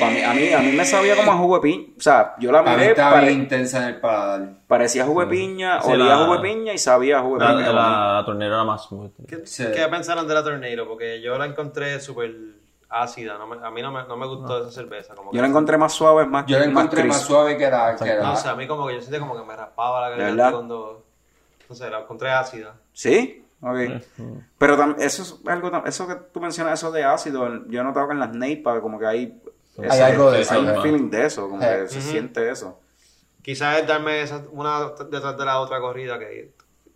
Pa' 0.00 0.10
mí- 0.10 0.22
a, 0.22 0.32
mí, 0.32 0.52
a 0.52 0.58
mí 0.60 0.72
me 0.72 0.84
sabía 0.84 1.16
como 1.16 1.32
a 1.32 1.36
jugo 1.36 1.56
de 1.56 1.62
piña. 1.62 1.86
O 1.96 2.00
sea, 2.00 2.34
yo 2.38 2.52
la 2.52 2.62
miré, 2.62 2.90
estaba 2.90 3.12
pare- 3.14 3.26
bien 3.28 3.40
intensa 3.40 3.78
en 3.78 3.94
el 3.94 4.00
paladar. 4.00 4.48
parecía 4.68 5.04
jugo 5.04 5.22
de 5.22 5.26
piña, 5.26 5.80
Sí, 5.82 5.90
olía 5.90 6.04
la- 6.06 6.18
jugo 6.18 6.36
de 6.36 6.40
piña 6.42 6.72
y 6.72 6.78
sabía 6.78 7.20
jugo 7.20 7.38
de 7.38 7.44
La, 7.44 7.50
piña. 7.56 7.72
la, 7.72 8.12
la 8.20 8.22
tornera 8.24 8.54
era 8.54 8.64
más. 8.64 8.88
¿Qué, 9.26 9.40
Sí. 9.46 9.64
qué 9.74 9.86
pensaron 9.88 10.26
de 10.28 10.34
la 10.34 10.42
Tornado? 10.44 10.86
Porque 10.88 11.20
yo 11.20 11.36
la 11.36 11.46
encontré 11.46 11.98
súper 12.00 12.32
ácida. 12.88 13.38
no 13.38 13.46
me- 13.46 13.66
a 13.66 13.70
mí 13.70 13.82
no 13.82 13.90
me, 13.90 14.04
no 14.04 14.16
me 14.16 14.26
gustó 14.26 14.60
esa 14.62 14.70
cerveza. 14.70 15.14
Como 15.16 15.32
Yo 15.32 15.40
la 15.42 15.48
encontré 15.48 15.76
más 15.78 15.92
suave, 15.94 16.26
más 16.26 16.46
Yo 16.46 16.58
la 16.58 16.66
encontré 16.66 17.02
más 17.04 17.22
suave 17.22 17.56
que 17.56 17.68
la... 17.70 17.96
Que 17.96 18.04
la 18.14 18.22
No 18.22 18.36
sé, 18.36 18.48
a 18.48 18.54
mí 18.54 18.66
como 18.68 18.86
que 18.86 18.94
yo 18.94 19.00
sentí 19.00 19.18
como 19.18 19.36
que 19.36 19.44
me 19.44 19.56
raspaba 19.56 20.02
la 20.02 20.10
¿De 20.10 20.22
garganta 20.22 20.52
cuando... 20.52 21.04
No 21.68 21.74
sé, 21.74 21.90
la 21.90 22.00
encontré 22.00 22.30
ácida. 22.30 22.74
¿Sí? 22.92 23.41
Ok. 23.62 24.02
Pero 24.58 24.96
eso 24.98 25.22
es 25.22 25.36
algo, 25.46 25.84
eso 25.86 26.08
que 26.08 26.16
tú 26.32 26.40
mencionas, 26.40 26.80
eso 26.80 26.90
de 26.90 27.04
ácido, 27.04 27.64
yo 27.68 27.80
he 27.80 27.84
notado 27.84 28.08
que 28.08 28.14
en 28.14 28.20
las 28.20 28.34
neipas 28.34 28.80
como 28.80 28.98
que 28.98 29.06
hay... 29.06 29.42
Hay 29.88 30.00
algo 30.00 30.30
de 30.30 30.42
eso, 30.42 30.54
Hay 30.54 30.66
un 30.66 30.82
feeling 30.82 31.10
de 31.10 31.26
eso, 31.26 31.48
como 31.48 31.60
que 31.60 31.88
se 31.88 32.00
siente 32.02 32.50
eso. 32.50 32.80
Quizás 33.40 33.80
es 33.80 33.86
darme 33.86 34.22
esa, 34.22 34.44
una 34.50 34.90
detrás 35.10 35.38
de 35.38 35.44
la 35.44 35.60
otra 35.60 35.80
corrida 35.80 36.18
que... 36.18 36.52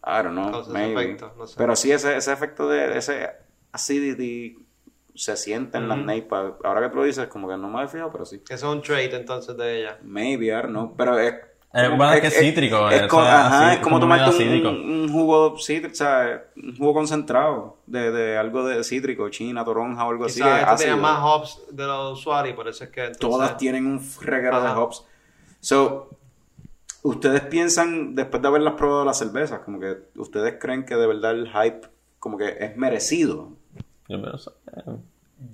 I 0.09 0.23
don't 0.23 0.33
know, 0.33 0.61
efecto, 0.77 1.33
no 1.37 1.47
sé. 1.47 1.55
Pero 1.57 1.75
sí, 1.75 1.91
ese, 1.91 2.17
ese 2.17 2.33
efecto 2.33 2.69
de 2.69 2.97
ese 2.97 3.29
acidity 3.73 4.65
se 5.17 5.37
siente 5.37 5.79
en 5.79 5.89
las 5.89 5.99
neipas. 5.99 6.53
Ahora 6.63 6.83
que 6.83 6.91
tú 6.91 6.97
lo 6.97 7.05
dices, 7.05 7.27
como 7.27 7.49
que 7.49 7.57
no 7.57 7.69
me 7.69 7.83
he 7.83 7.89
fijado, 7.89 8.13
pero 8.13 8.25
sí. 8.25 8.43
Eso 8.49 8.71
es 8.71 8.77
un 8.77 8.83
trait 8.83 9.13
entonces 9.15 9.57
de 9.57 9.81
ella. 9.81 9.99
Maybe, 10.03 10.47
I 10.47 10.51
don't 10.51 10.69
know. 10.69 10.95
Pero 10.97 11.19
es. 11.19 11.35
Eh, 11.77 11.89
bueno, 11.89 12.13
es 12.15 12.21
que 12.23 12.27
es 12.29 12.39
cítrico, 12.39 12.89
Es, 12.89 13.01
eso 13.03 13.09
como, 13.09 13.23
es 13.25 13.29
ajá, 13.29 13.67
así, 13.69 13.75
es 13.75 13.83
como 13.83 13.97
como 13.97 14.01
tomarte 14.01 14.31
un, 14.31 14.37
cítrico. 14.37 14.69
un 14.71 15.09
jugo 15.13 15.59
cítrico, 15.59 15.93
o 15.93 15.97
sea, 15.97 16.45
un 16.57 16.75
jugo 16.75 16.95
concentrado 16.95 17.77
de, 17.87 18.11
de 18.11 18.39
algo 18.39 18.65
de 18.65 18.83
cítrico, 18.83 19.29
china, 19.29 19.63
toronja 19.63 20.07
o 20.07 20.11
algo 20.11 20.25
así. 20.25 20.41
Quizás 20.41 20.79
tenía 20.79 20.95
ácido. 20.95 20.97
más 20.97 21.21
hops 21.23 21.63
de 21.71 21.85
los 21.85 22.19
usuarios 22.19 22.55
y 22.55 22.57
por 22.57 22.69
eso 22.69 22.85
es 22.85 22.91
que 22.91 23.01
entonces... 23.01 23.21
Todas 23.21 23.57
tienen 23.59 23.87
un 23.87 24.01
reguero 24.23 24.63
de 24.63 24.71
hops. 24.71 25.05
So, 25.61 26.09
ustedes 27.03 27.43
piensan, 27.43 28.15
después 28.15 28.41
de 28.41 28.49
haberlas 28.49 28.75
probado 28.75 29.05
las 29.05 29.19
cervezas, 29.19 29.61
como 29.61 29.79
que 29.79 29.99
ustedes 30.17 30.57
creen 30.59 30.87
que 30.87 30.97
de 30.97 31.07
verdad 31.07 31.33
el 31.33 31.49
hype 31.49 31.89
como 32.19 32.39
que 32.39 32.57
es 32.59 32.77
merecido. 32.77 33.51
Yo 34.09 34.17
eh, 34.17 34.23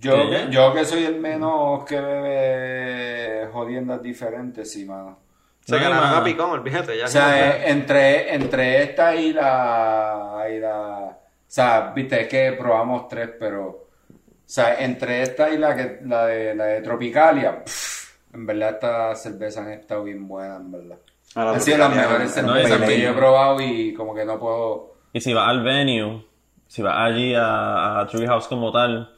¿Qué? 0.00 0.46
yo 0.50 0.72
que 0.72 0.84
soy 0.84 1.02
el 1.04 1.18
menos 1.18 1.84
que 1.84 2.00
bebe 2.00 3.48
jodiendas 3.52 4.00
diferentes, 4.02 4.70
sí, 4.70 4.84
mano. 4.84 5.18
Se 5.64 5.76
No, 5.76 5.82
ganaron 5.82 6.20
a 6.20 6.24
picón, 6.24 6.50
olvídate. 6.50 6.98
Ya 6.98 7.04
O 7.04 7.08
sea, 7.08 7.56
eh, 7.56 7.70
entre, 7.70 8.34
entre 8.34 8.82
esta 8.82 9.14
y 9.14 9.32
la, 9.32 10.44
y 10.50 10.58
la... 10.58 10.78
O 11.08 11.54
sea, 11.54 11.92
viste, 11.94 12.22
es 12.22 12.28
que 12.28 12.52
probamos 12.58 13.08
tres, 13.08 13.30
pero... 13.38 13.68
O 13.68 14.54
sea, 14.54 14.82
entre 14.82 15.22
esta 15.22 15.50
y 15.50 15.58
la, 15.58 15.74
que, 15.74 16.00
la, 16.04 16.26
de, 16.26 16.54
la 16.54 16.64
de 16.64 16.82
Tropicalia, 16.82 17.64
pff, 17.64 18.34
en 18.34 18.46
verdad 18.46 18.70
estas 18.70 19.22
cervezas 19.22 19.64
han 19.64 19.72
estado 19.72 20.04
bien 20.04 20.26
buenas, 20.26 20.60
en 20.60 20.72
verdad. 20.72 20.98
Han 21.34 21.60
sido 21.60 21.78
las 21.78 21.94
mejores 21.94 22.28
no, 22.28 22.52
cervezas 22.52 22.80
no, 22.80 22.86
que 22.86 23.00
yo 23.00 23.10
he 23.10 23.14
probado 23.14 23.60
y 23.60 23.94
como 23.94 24.14
que 24.14 24.24
no 24.24 24.38
puedo... 24.38 24.94
Y 25.12 25.20
si 25.20 25.32
vas 25.32 25.48
al 25.48 25.62
venue, 25.62 26.26
si 26.66 26.82
vas 26.82 26.96
allí 26.98 27.34
a, 27.34 28.00
a 28.00 28.06
Treehouse 28.06 28.48
como 28.48 28.72
tal, 28.72 29.14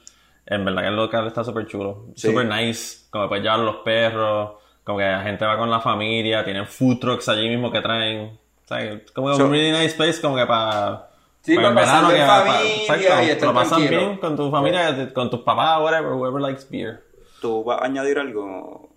en 0.47 0.65
verdad 0.65 0.83
que 0.83 0.89
el 0.89 0.97
local 0.97 1.27
está 1.27 1.43
súper 1.43 1.67
chulo. 1.67 2.07
Sí. 2.15 2.29
Súper 2.29 2.47
nice. 2.47 3.07
Como 3.11 3.29
puedes 3.29 3.43
llevar 3.43 3.61
los 3.61 3.77
perros, 3.77 4.61
como 4.85 4.99
que 4.99 5.05
la 5.05 5.23
gente 5.23 5.45
va 5.45 5.57
con 5.59 5.71
la 5.71 5.81
familia, 5.81 6.45
tienen 6.45 6.67
food 6.67 6.99
trucks 7.01 7.29
allí 7.29 7.49
mismo 7.49 7.71
que 7.73 7.81
traen. 7.81 8.39
O 8.65 8.69
sea, 8.69 9.01
como 9.15 9.31
que 9.31 9.37
So- 9.37 9.45
un 9.47 9.51
really 9.51 9.73
nice 9.73 9.97
place 9.97 10.21
como 10.21 10.37
que 10.37 10.47
para... 10.47 11.11
Sí, 11.43 11.57
para 11.57 11.69
en 11.69 11.75
que 11.77 11.83
familia 11.85 13.25
y 13.25 13.31
estar 13.31 13.49
lo 13.49 13.55
pasas 13.55 13.77
tranquilo. 13.77 14.01
bien 14.01 14.17
con 14.19 14.35
tu 14.35 14.51
familia, 14.51 15.13
con 15.13 15.29
tus 15.29 15.41
papás, 15.41 15.79
whatever, 15.83 16.13
whoever 16.13 16.41
likes 16.41 16.63
beer. 16.71 17.05
¿Tú 17.43 17.63
vas 17.65 17.83
a 17.83 17.85
añadir 17.85 18.19
algo? 18.19 18.89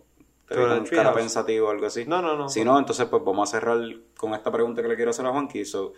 Te 0.47 0.55
cara 0.95 1.13
pensativo 1.13 1.67
o 1.67 1.71
algo 1.71 1.87
así. 1.87 2.05
No, 2.05 2.21
no, 2.21 2.37
no. 2.37 2.47
Si 2.47 2.63
no, 2.63 2.79
entonces 2.79 3.05
pues 3.07 3.21
vamos 3.25 3.49
a 3.49 3.51
cerrar 3.51 3.79
con 4.15 4.33
esta 4.33 4.49
pregunta 4.49 4.81
que 4.81 4.87
le 4.87 4.95
quiero 4.95 5.11
hacer 5.11 5.25
a 5.25 5.31
Juanqui. 5.31 5.65
So, 5.65 5.91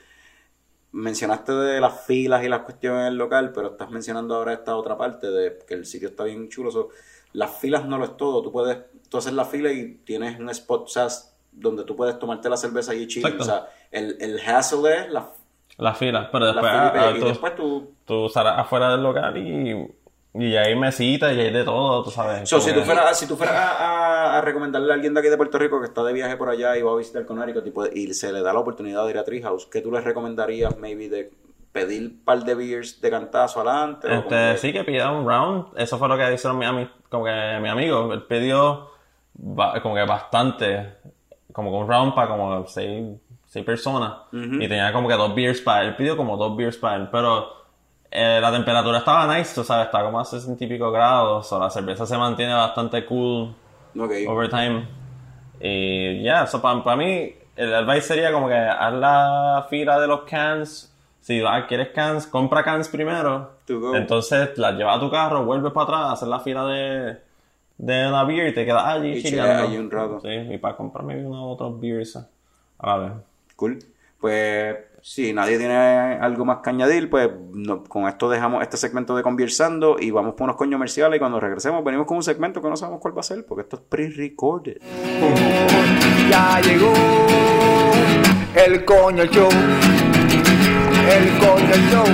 mencionaste 0.91 1.51
de 1.51 1.79
las 1.79 2.05
filas 2.07 2.43
y 2.43 2.47
las 2.49 2.61
cuestiones 2.61 3.05
del 3.05 3.15
local, 3.17 3.51
pero 3.53 3.67
estás 3.73 3.91
mencionando 3.91 4.35
ahora 4.35 4.53
esta 4.53 4.75
otra 4.75 4.97
parte 4.97 5.29
de 5.29 5.59
que 5.67 5.75
el 5.75 5.85
sitio 5.85 6.09
está 6.09 6.23
bien 6.23 6.49
chulo. 6.49 6.71
So, 6.71 6.89
las 7.33 7.51
filas 7.57 7.85
no 7.85 7.97
lo 7.97 8.05
es 8.05 8.17
todo. 8.17 8.41
Tú 8.41 8.51
puedes 8.51 8.77
tú 9.09 9.17
hacer 9.17 9.33
la 9.33 9.45
fila 9.45 9.71
y 9.71 9.95
tienes 10.05 10.39
un 10.39 10.49
spot, 10.49 10.83
o 10.83 10.87
sea, 10.87 11.07
donde 11.51 11.83
tú 11.83 11.95
puedes 11.95 12.17
tomarte 12.19 12.49
la 12.49 12.57
cerveza 12.57 12.93
y 12.93 13.07
chill. 13.07 13.25
O 13.39 13.43
sea, 13.43 13.67
el, 13.91 14.17
el 14.19 14.39
hassle 14.39 14.97
es 14.99 15.09
la, 15.11 15.29
Las 15.77 15.97
filas, 15.97 16.29
pero 16.31 16.45
la 16.45 16.51
después, 16.53 16.71
fila 16.71 16.91
y- 16.93 16.99
ah, 16.99 17.11
y 17.15 17.19
tú, 17.19 17.25
después 17.27 17.55
tú... 17.55 17.91
tú 18.05 18.29
sales 18.29 18.53
afuera 18.55 18.91
del 18.91 19.01
local 19.03 19.35
y, 19.37 19.87
y 20.35 20.55
hay 20.55 20.75
mesitas 20.75 21.33
y 21.33 21.39
hay 21.39 21.51
de 21.51 21.63
todo, 21.63 22.03
tú 22.03 22.11
sabes. 22.11 22.47
So, 22.47 22.59
si 22.61 22.71
tú 22.73 22.81
fueras, 22.81 23.17
si 23.17 23.27
tú 23.27 23.35
fueras 23.35 23.55
a, 23.55 23.71
a- 24.35 24.37
a 24.37 24.41
recomendarle 24.41 24.91
a 24.91 24.95
alguien 24.95 25.13
de 25.13 25.19
aquí 25.21 25.29
de 25.29 25.37
Puerto 25.37 25.57
Rico 25.57 25.79
que 25.79 25.87
está 25.87 26.03
de 26.03 26.13
viaje 26.13 26.37
por 26.37 26.49
allá 26.49 26.77
y 26.77 26.81
va 26.83 26.91
a 26.91 26.95
visitar 26.95 27.25
Connecticut 27.25 27.65
y, 27.65 27.71
puede- 27.71 27.99
y 27.99 28.13
se 28.13 28.31
le 28.31 28.41
da 28.41 28.53
la 28.53 28.59
oportunidad 28.59 29.03
de 29.05 29.11
ir 29.11 29.17
a 29.17 29.23
Treehouse, 29.23 29.65
¿qué 29.65 29.81
tú 29.81 29.91
les 29.91 30.03
recomendarías, 30.03 30.77
maybe, 30.77 31.09
de 31.09 31.31
pedir 31.71 32.01
un 32.11 32.23
par 32.25 32.39
de 32.43 32.55
beers 32.55 32.99
de 33.01 33.09
cantazo 33.09 33.61
adelante? 33.61 34.07
Este, 34.13 34.29
que- 34.29 34.57
sí, 34.57 34.73
que 34.73 34.83
pida 34.83 35.11
un 35.11 35.27
round. 35.27 35.67
Eso 35.77 35.97
fue 35.97 36.07
lo 36.07 36.17
que 36.17 36.33
hicieron 36.33 36.57
mi, 36.57 36.87
como 37.09 37.25
que 37.25 37.59
mi 37.61 37.69
amigo. 37.69 38.11
Él 38.13 38.23
pidió 38.23 38.89
como 39.81 39.95
que 39.95 40.03
bastante, 40.05 40.93
como 41.53 41.71
que 41.71 41.77
un 41.77 41.87
round 41.87 42.13
para 42.15 42.27
como 42.27 42.65
seis, 42.67 43.05
seis 43.45 43.65
personas. 43.65 44.13
Y 44.31 44.67
tenía 44.67 44.91
como 44.93 45.07
que 45.07 45.15
dos 45.15 45.33
beers 45.35 45.61
para 45.61 45.83
él. 45.83 45.95
pidió 45.95 46.17
como 46.17 46.37
dos 46.37 46.55
beers 46.57 46.77
para 46.77 46.95
él. 46.97 47.07
Pero 47.11 47.47
eh, 48.11 48.39
la 48.41 48.51
temperatura 48.51 48.97
estaba 48.99 49.37
nice, 49.37 49.53
tú 49.55 49.63
sabes, 49.63 49.85
está 49.85 50.03
como 50.03 50.19
a 50.19 50.25
60 50.25 50.63
y 50.63 50.67
pico 50.67 50.91
grados. 50.91 51.51
O 51.53 51.59
la 51.59 51.69
cerveza 51.69 52.05
se 52.05 52.17
mantiene 52.17 52.53
bastante 52.53 53.05
cool 53.05 53.53
Ok. 53.97 54.11
over 54.27 54.49
time. 54.49 54.87
Y 55.61 56.23
ya, 56.23 56.43
eso 56.43 56.61
para 56.61 56.95
mí, 56.95 57.33
el 57.55 57.73
advice 57.75 58.01
sería 58.07 58.31
como 58.31 58.47
que 58.47 58.55
haz 58.55 58.93
la 58.93 59.65
fila 59.69 59.99
de 59.99 60.07
los 60.07 60.21
cans. 60.21 60.88
Si 61.21 61.41
ah, 61.45 61.65
quieres 61.67 61.89
cans, 61.89 62.25
compra 62.27 62.63
cans 62.63 62.87
primero. 62.89 63.51
Entonces 63.95 64.57
las 64.57 64.75
llevas 64.75 64.97
a 64.97 64.99
tu 64.99 65.11
carro, 65.11 65.45
vuelves 65.45 65.71
para 65.73 65.83
atrás, 65.83 66.13
haces 66.13 66.27
la 66.29 66.39
fila 66.39 66.65
de, 66.65 67.17
de 67.77 68.03
la 68.09 68.23
beer 68.23 68.47
y 68.47 68.53
te 68.53 68.65
quedas 68.65 68.85
allí 68.85 69.11
Y 69.17 69.23
chillando. 69.23 69.63
allí 69.63 69.77
un 69.77 69.91
rato. 69.91 70.19
Sí, 70.21 70.29
y 70.29 70.57
para 70.57 70.75
comprarme 70.75 71.23
unos 71.25 71.53
otros 71.53 71.79
beers 71.79 72.15
a 72.15 72.27
la 72.87 72.97
vez. 72.97 73.11
Cool. 73.55 73.79
Pues 74.19 74.75
si 75.01 75.31
nadie 75.33 75.57
tiene 75.57 75.75
algo 75.75 76.43
más 76.45 76.57
que 76.63 76.69
añadir, 76.71 77.09
pues 77.09 77.29
no- 77.53 77.83
con 77.83 78.07
esto 78.07 78.29
dejamos 78.29 78.63
este 78.63 78.75
segmento 78.77 79.15
de 79.15 79.23
conversando 79.23 79.97
y 79.99 80.11
vamos 80.11 80.33
por 80.33 80.43
unos 80.45 80.55
coños 80.57 80.75
comerciales 80.77 81.17
y 81.17 81.19
cuando 81.19 81.39
regresemos 81.39 81.83
venimos 81.83 82.05
con 82.07 82.17
un 82.17 82.23
segmento 82.23 82.61
que 82.61 82.69
no 82.69 82.75
sabemos 82.75 83.01
cuál 83.01 83.15
va 83.15 83.21
a 83.21 83.23
ser 83.23 83.45
porque 83.45 83.61
esto 83.61 83.75
es 83.77 83.81
pre-recorded. 83.83 84.77
Ya 86.29 86.59
llegó 86.61 86.91
el 88.55 88.83
coño 88.83 89.25
show. 89.25 89.49
El 91.11 91.25
show. 91.89 92.05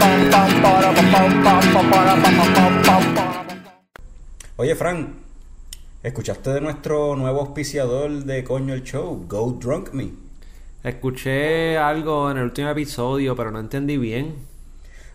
Pam, 0.00 0.30
pam, 0.30 0.62
para. 0.62 0.90
Oye, 4.56 4.74
Fran, 4.74 5.14
¿escuchaste 6.02 6.50
de 6.50 6.60
nuestro 6.60 7.14
nuevo 7.14 7.40
auspiciador 7.40 8.24
de 8.24 8.42
Coño 8.42 8.74
el 8.74 8.82
Show, 8.82 9.26
Go 9.28 9.58
Drunk 9.60 9.92
Me? 9.92 10.10
Escuché 10.82 11.78
algo 11.78 12.30
en 12.32 12.38
el 12.38 12.44
último 12.44 12.68
episodio, 12.70 13.36
pero 13.36 13.52
no 13.52 13.60
entendí 13.60 13.96
bien. 13.96 14.34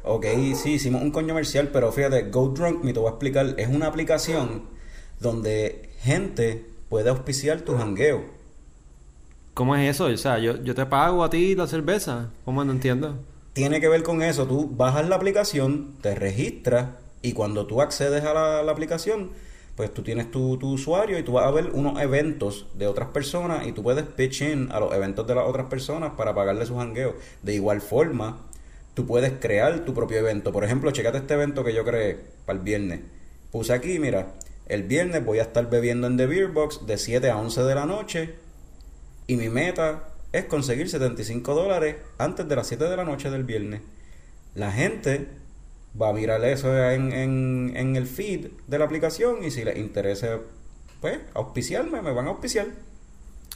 Ok, 0.03 0.25
sí, 0.55 0.75
hicimos 0.75 1.01
un 1.01 1.11
coño 1.11 1.29
comercial, 1.29 1.69
pero 1.73 1.91
fíjate, 1.91 2.29
Go 2.29 2.47
Drunk 2.47 2.81
Me, 2.81 2.93
te 2.93 2.99
voy 2.99 3.09
a 3.09 3.11
explicar, 3.11 3.55
es 3.57 3.67
una 3.67 3.87
aplicación 3.87 4.63
donde 5.19 5.89
gente 5.99 6.65
puede 6.87 7.09
auspiciar 7.09 7.61
tu 7.61 7.75
jangueo. 7.75 8.34
¿Cómo 9.55 9.73
es 9.77 9.89
eso? 9.89 10.07
O 10.07 10.17
sea, 10.17 10.37
yo, 10.37 10.61
yo 10.63 10.75
te 10.75 10.85
pago 10.85 11.23
a 11.23 11.29
ti 11.29 11.55
la 11.55 11.65
cerveza. 11.65 12.29
¿Cómo 12.43 12.65
no 12.65 12.73
entiendo? 12.73 13.15
Tiene 13.53 13.79
que 13.79 13.87
ver 13.87 14.03
con 14.03 14.21
eso, 14.21 14.45
tú 14.45 14.69
bajas 14.69 15.07
la 15.07 15.15
aplicación, 15.15 15.95
te 16.01 16.13
registras 16.13 16.89
y 17.21 17.31
cuando 17.31 17.65
tú 17.65 17.81
accedes 17.81 18.25
a 18.25 18.33
la, 18.33 18.69
aplicación, 18.69 19.31
pues 19.77 19.93
tú 19.93 20.03
tienes 20.03 20.29
tu, 20.29 20.57
tu 20.57 20.73
usuario 20.73 21.17
y 21.17 21.23
tú 21.23 21.31
vas 21.31 21.45
a 21.45 21.51
ver 21.51 21.69
unos 21.71 22.01
eventos 22.01 22.67
de 22.73 22.85
otras 22.85 23.07
personas 23.11 23.65
y 23.65 23.71
tú 23.71 23.81
puedes 23.81 24.03
pitch 24.03 24.41
in 24.41 24.73
a 24.73 24.81
los 24.81 24.93
eventos 24.93 25.25
de 25.25 25.35
las 25.35 25.47
otras 25.47 25.67
personas 25.67 26.11
para 26.17 26.35
pagarle 26.35 26.65
sus 26.65 26.75
jangueos. 26.75 27.15
De 27.41 27.53
igual 27.53 27.79
forma, 27.79 28.39
tú 28.93 29.05
puedes 29.05 29.31
crear 29.39 29.85
tu 29.85 29.93
propio 29.93 30.17
evento. 30.17 30.51
Por 30.51 30.65
ejemplo, 30.65 30.91
checate 30.91 31.19
este 31.19 31.33
evento 31.33 31.63
que 31.63 31.73
yo 31.73 31.85
creé 31.85 32.19
para 32.45 32.59
el 32.59 32.65
viernes. 32.65 32.99
Puse 33.53 33.71
aquí, 33.71 33.99
mira, 33.99 34.33
el 34.67 34.83
viernes 34.83 35.23
voy 35.23 35.39
a 35.39 35.43
estar 35.43 35.69
bebiendo 35.69 36.07
en 36.07 36.17
The 36.17 36.25
Beer 36.25 36.49
Box 36.49 36.85
de 36.85 36.97
7 36.97 37.29
a 37.29 37.37
11 37.37 37.63
de 37.63 37.75
la 37.75 37.85
noche 37.85 38.44
y 39.27 39.35
mi 39.37 39.49
meta 39.49 40.09
es 40.31 40.45
conseguir 40.45 40.89
75 40.89 41.53
dólares 41.55 41.97
antes 42.17 42.47
de 42.47 42.55
las 42.55 42.67
7 42.67 42.85
de 42.85 42.97
la 42.97 43.05
noche 43.05 43.29
del 43.29 43.43
viernes. 43.43 43.81
La 44.55 44.71
gente 44.71 45.29
va 45.99 46.09
a 46.09 46.13
mirar 46.13 46.43
eso 46.45 46.75
en, 46.91 47.11
en, 47.13 47.73
en 47.75 47.95
el 47.95 48.07
feed 48.07 48.47
de 48.67 48.79
la 48.79 48.85
aplicación 48.85 49.43
y 49.43 49.51
si 49.51 49.63
les 49.63 49.77
interesa, 49.77 50.39
pues, 51.01 51.19
auspiciarme, 51.33 52.01
me 52.01 52.11
van 52.13 52.27
a 52.27 52.31
auspiciar. 52.31 52.67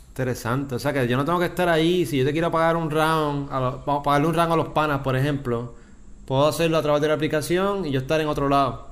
Interesante. 0.10 0.76
O 0.76 0.80
sea, 0.80 0.92
que 0.94 1.08
yo 1.08 1.16
no 1.18 1.26
tengo 1.26 1.40
que 1.40 1.46
estar 1.46 1.70
ahí. 1.70 2.06
Si 2.06 2.18
yo 2.18 2.26
te 2.26 2.32
quiero 2.34 2.52
pagar 2.52 2.76
un 2.78 2.90
round, 2.92 3.50
a 3.52 3.84
pa- 3.86 4.04
pagarle 4.04 4.28
un 4.28 4.34
round 4.34 4.54
a 4.54 4.56
los 4.56 4.70
panas, 4.70 5.02
por 5.02 5.16
ejemplo, 5.16 5.76
puedo 6.26 6.48
hacerlo 6.48 6.78
a 6.78 6.82
través 6.82 7.02
de 7.02 7.08
la 7.08 7.14
aplicación 7.16 7.86
y 7.86 7.92
yo 7.92 8.00
estar 8.02 8.20
en 8.22 8.28
otro 8.28 8.50
lado. 8.50 8.90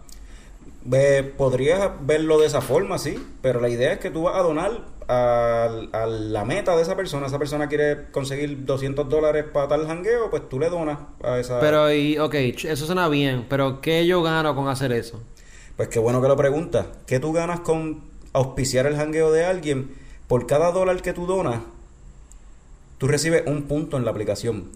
Ve, 0.83 1.23
podrías 1.23 1.91
verlo 2.05 2.39
de 2.39 2.47
esa 2.47 2.61
forma, 2.61 2.97
sí, 2.97 3.17
pero 3.41 3.59
la 3.61 3.69
idea 3.69 3.93
es 3.93 3.99
que 3.99 4.09
tú 4.09 4.23
vas 4.23 4.35
a 4.37 4.41
donar 4.43 4.85
a, 5.07 5.69
a 5.93 6.05
la 6.05 6.45
meta 6.45 6.75
de 6.75 6.81
esa 6.81 6.95
persona. 6.95 7.27
Esa 7.27 7.39
persona 7.39 7.67
quiere 7.67 8.11
conseguir 8.11 8.65
200 8.65 9.07
dólares 9.09 9.45
para 9.51 9.67
tal 9.67 9.87
jangueo, 9.87 10.29
pues 10.29 10.47
tú 10.49 10.59
le 10.59 10.69
donas 10.69 10.99
a 11.23 11.39
esa... 11.39 11.59
Pero, 11.59 11.91
y, 11.91 12.17
ok, 12.17 12.33
eso 12.35 12.85
suena 12.85 13.07
bien, 13.09 13.45
pero 13.49 13.81
¿qué 13.81 14.05
yo 14.05 14.21
gano 14.23 14.55
con 14.55 14.67
hacer 14.67 14.91
eso? 14.91 15.21
Pues 15.75 15.89
qué 15.89 15.99
bueno 15.99 16.21
que 16.21 16.27
lo 16.27 16.35
preguntas. 16.35 16.87
¿Qué 17.05 17.19
tú 17.19 17.33
ganas 17.33 17.61
con 17.61 18.01
auspiciar 18.33 18.85
el 18.87 18.95
jangueo 18.95 19.31
de 19.31 19.45
alguien? 19.45 19.91
Por 20.27 20.47
cada 20.47 20.71
dólar 20.71 21.01
que 21.01 21.13
tú 21.13 21.25
donas, 21.25 21.61
tú 22.97 23.07
recibes 23.07 23.43
un 23.45 23.63
punto 23.63 23.97
en 23.97 24.05
la 24.05 24.11
aplicación. 24.11 24.71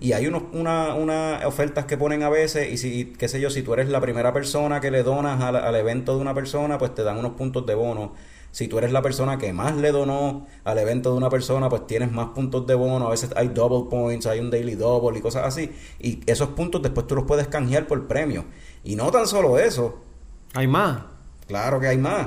Y 0.00 0.12
hay 0.12 0.26
unos, 0.26 0.44
una, 0.52 0.94
unas 0.94 1.44
ofertas 1.44 1.84
que 1.84 1.98
ponen 1.98 2.22
a 2.22 2.28
veces, 2.28 2.72
y 2.72 2.76
si, 2.76 3.12
qué 3.18 3.28
sé 3.28 3.40
yo, 3.40 3.50
si 3.50 3.62
tú 3.62 3.74
eres 3.74 3.88
la 3.88 4.00
primera 4.00 4.32
persona 4.32 4.80
que 4.80 4.90
le 4.90 5.02
donas 5.02 5.42
al, 5.42 5.56
al 5.56 5.74
evento 5.74 6.14
de 6.14 6.20
una 6.20 6.34
persona, 6.34 6.78
pues 6.78 6.94
te 6.94 7.02
dan 7.02 7.18
unos 7.18 7.32
puntos 7.32 7.66
de 7.66 7.74
bono. 7.74 8.14
Si 8.50 8.66
tú 8.66 8.78
eres 8.78 8.92
la 8.92 9.02
persona 9.02 9.38
que 9.38 9.52
más 9.52 9.76
le 9.76 9.92
donó 9.92 10.46
al 10.64 10.78
evento 10.78 11.10
de 11.12 11.16
una 11.18 11.30
persona, 11.30 11.68
pues 11.68 11.86
tienes 11.86 12.10
más 12.10 12.28
puntos 12.28 12.66
de 12.66 12.74
bono. 12.74 13.06
A 13.06 13.10
veces 13.10 13.30
hay 13.36 13.48
double 13.48 13.88
points, 13.90 14.26
hay 14.26 14.40
un 14.40 14.50
daily 14.50 14.74
double 14.74 15.18
y 15.18 15.22
cosas 15.22 15.44
así. 15.46 15.70
Y 16.00 16.20
esos 16.26 16.48
puntos 16.50 16.82
después 16.82 17.06
tú 17.06 17.14
los 17.14 17.24
puedes 17.24 17.46
canjear 17.48 17.86
por 17.86 18.06
premio. 18.06 18.44
Y 18.84 18.96
no 18.96 19.10
tan 19.10 19.26
solo 19.26 19.58
eso, 19.58 20.00
¿Hay 20.54 20.66
más? 20.66 21.00
Claro 21.46 21.78
que 21.78 21.88
hay 21.88 21.98
más. 21.98 22.26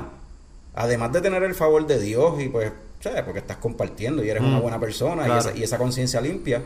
Además 0.74 1.12
de 1.12 1.20
tener 1.20 1.42
el 1.42 1.54
favor 1.56 1.86
de 1.86 1.98
Dios 2.00 2.40
y 2.40 2.48
pues, 2.48 2.72
¿sabes? 3.00 3.22
Porque 3.24 3.40
estás 3.40 3.56
compartiendo 3.56 4.24
y 4.24 4.30
eres 4.30 4.42
una 4.42 4.60
buena 4.60 4.78
persona 4.78 5.26
y 5.28 5.38
esa, 5.38 5.56
y 5.56 5.62
esa 5.64 5.76
conciencia 5.76 6.20
limpia, 6.20 6.62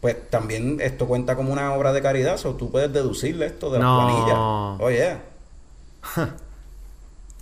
pues 0.00 0.28
también 0.30 0.78
esto 0.80 1.06
cuenta 1.06 1.36
como 1.36 1.52
una 1.52 1.72
obra 1.74 1.92
de 1.92 2.02
caridad, 2.02 2.38
o 2.46 2.54
tú 2.54 2.70
puedes 2.70 2.92
deducirle 2.92 3.46
esto 3.46 3.70
de 3.70 3.78
las 3.78 3.86
No. 3.88 3.98
planillas. 3.98 4.36
Oh, 4.38 4.90
yeah. 4.90 5.22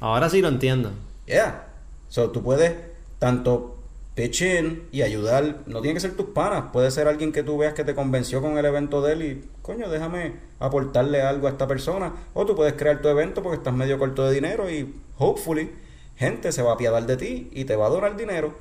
Ahora 0.00 0.30
sí 0.30 0.40
lo 0.40 0.48
entiendo. 0.48 0.92
Yeah. 1.28 1.66
So, 2.08 2.30
tú 2.30 2.42
puedes 2.42 2.74
tanto 3.18 3.76
pitch 4.14 4.42
in 4.42 4.82
y 4.90 5.02
ayudar. 5.02 5.58
No 5.66 5.80
tiene 5.80 5.94
que 5.94 6.00
ser 6.00 6.16
tus 6.16 6.26
panas. 6.26 6.70
Puede 6.72 6.90
ser 6.90 7.06
alguien 7.06 7.30
que 7.32 7.42
tú 7.42 7.58
veas 7.58 7.74
que 7.74 7.84
te 7.84 7.94
convenció 7.94 8.40
con 8.40 8.58
el 8.58 8.64
evento 8.64 9.02
de 9.02 9.12
él 9.12 9.22
y, 9.22 9.44
coño, 9.62 9.88
déjame 9.88 10.34
aportarle 10.58 11.22
algo 11.22 11.46
a 11.46 11.50
esta 11.50 11.66
persona. 11.68 12.12
O 12.34 12.44
tú 12.46 12.56
puedes 12.56 12.72
crear 12.74 13.00
tu 13.02 13.08
evento 13.08 13.42
porque 13.42 13.58
estás 13.58 13.74
medio 13.74 13.98
corto 13.98 14.24
de 14.26 14.34
dinero 14.34 14.68
y, 14.70 14.92
hopefully, 15.18 15.70
gente 16.16 16.50
se 16.50 16.62
va 16.62 16.72
a 16.72 16.74
apiadar 16.74 17.06
de 17.06 17.16
ti 17.16 17.50
y 17.52 17.64
te 17.64 17.76
va 17.76 17.86
a 17.86 17.90
donar 17.90 18.16
dinero. 18.16 18.54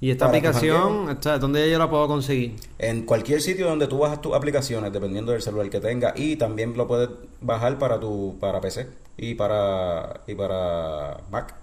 ¿Y 0.00 0.10
esta 0.10 0.26
aplicación, 0.26 1.08
está- 1.10 1.38
dónde 1.38 1.70
yo 1.70 1.78
la 1.78 1.88
puedo 1.88 2.06
conseguir? 2.08 2.56
En 2.78 3.06
cualquier 3.06 3.40
sitio 3.40 3.66
donde 3.68 3.86
tú 3.86 3.98
bajas 3.98 4.20
tus 4.20 4.34
aplicaciones, 4.34 4.92
dependiendo 4.92 5.32
del 5.32 5.40
celular 5.40 5.70
que 5.70 5.80
tengas, 5.80 6.12
y 6.18 6.36
también 6.36 6.76
lo 6.76 6.86
puedes 6.86 7.08
bajar 7.40 7.78
para 7.78 7.98
tu 8.00 8.36
para 8.40 8.60
PC 8.60 8.86
y 9.16 9.34
para 9.34 10.20
y 10.26 10.34
para 10.34 11.18
Mac. 11.30 11.54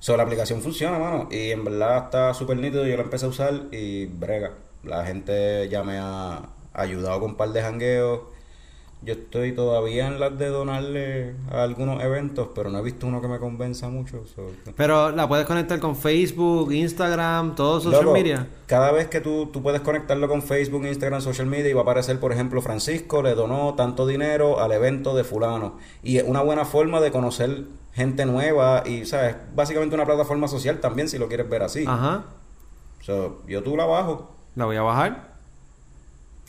So, 0.00 0.16
la 0.16 0.22
aplicación 0.24 0.60
funciona, 0.62 0.98
mano, 0.98 1.28
y 1.30 1.50
en 1.50 1.62
verdad 1.64 2.04
está 2.06 2.34
súper 2.34 2.56
nítido. 2.56 2.86
Yo 2.86 2.96
la 2.96 3.02
empecé 3.02 3.26
a 3.26 3.28
usar 3.28 3.52
y 3.70 4.06
brega. 4.06 4.52
La 4.82 5.04
gente 5.04 5.68
ya 5.68 5.84
me 5.84 5.98
ha 5.98 6.48
ayudado 6.72 7.20
con 7.20 7.30
un 7.32 7.36
par 7.36 7.50
de 7.50 7.60
jangueos. 7.62 8.20
Yo 9.02 9.14
estoy 9.14 9.52
todavía 9.52 10.08
en 10.08 10.20
las 10.20 10.38
de 10.38 10.48
donarle 10.48 11.34
a 11.50 11.62
algunos 11.62 12.02
eventos, 12.02 12.48
pero 12.54 12.68
no 12.70 12.78
he 12.78 12.82
visto 12.82 13.06
uno 13.06 13.22
que 13.22 13.28
me 13.28 13.38
convenza 13.38 13.88
mucho. 13.88 14.24
so- 14.26 14.50
Pero 14.76 15.10
la 15.10 15.26
puedes 15.26 15.46
conectar 15.46 15.78
con 15.80 15.96
Facebook, 15.96 16.70
Instagram, 16.72 17.54
todo 17.54 17.80
social 17.80 18.02
Loco, 18.04 18.12
media. 18.14 18.46
Cada 18.66 18.92
vez 18.92 19.08
que 19.08 19.20
tú, 19.22 19.46
tú 19.52 19.62
puedes 19.62 19.80
conectarlo 19.80 20.28
con 20.28 20.42
Facebook, 20.42 20.84
Instagram, 20.86 21.22
social 21.22 21.46
media 21.46 21.70
y 21.70 21.72
va 21.72 21.80
a 21.80 21.82
aparecer, 21.84 22.20
por 22.20 22.30
ejemplo, 22.32 22.60
Francisco 22.60 23.22
le 23.22 23.34
donó 23.34 23.74
tanto 23.74 24.06
dinero 24.06 24.60
al 24.60 24.72
evento 24.72 25.14
de 25.14 25.24
fulano. 25.24 25.78
Y 26.02 26.18
es 26.18 26.24
una 26.24 26.42
buena 26.42 26.66
forma 26.66 27.00
de 27.00 27.10
conocer 27.10 27.64
gente 28.00 28.24
nueva 28.24 28.82
y, 28.86 29.04
¿sabes? 29.04 29.36
Básicamente 29.54 29.94
una 29.94 30.06
plataforma 30.06 30.48
social 30.48 30.80
también, 30.80 31.08
si 31.08 31.18
lo 31.18 31.28
quieres 31.28 31.48
ver 31.48 31.62
así. 31.62 31.84
Ajá. 31.86 32.24
So, 33.02 33.42
yo 33.46 33.62
tú 33.62 33.76
la 33.76 33.84
bajo. 33.84 34.34
La 34.56 34.64
voy 34.64 34.76
a 34.76 34.82
bajar. 34.82 35.34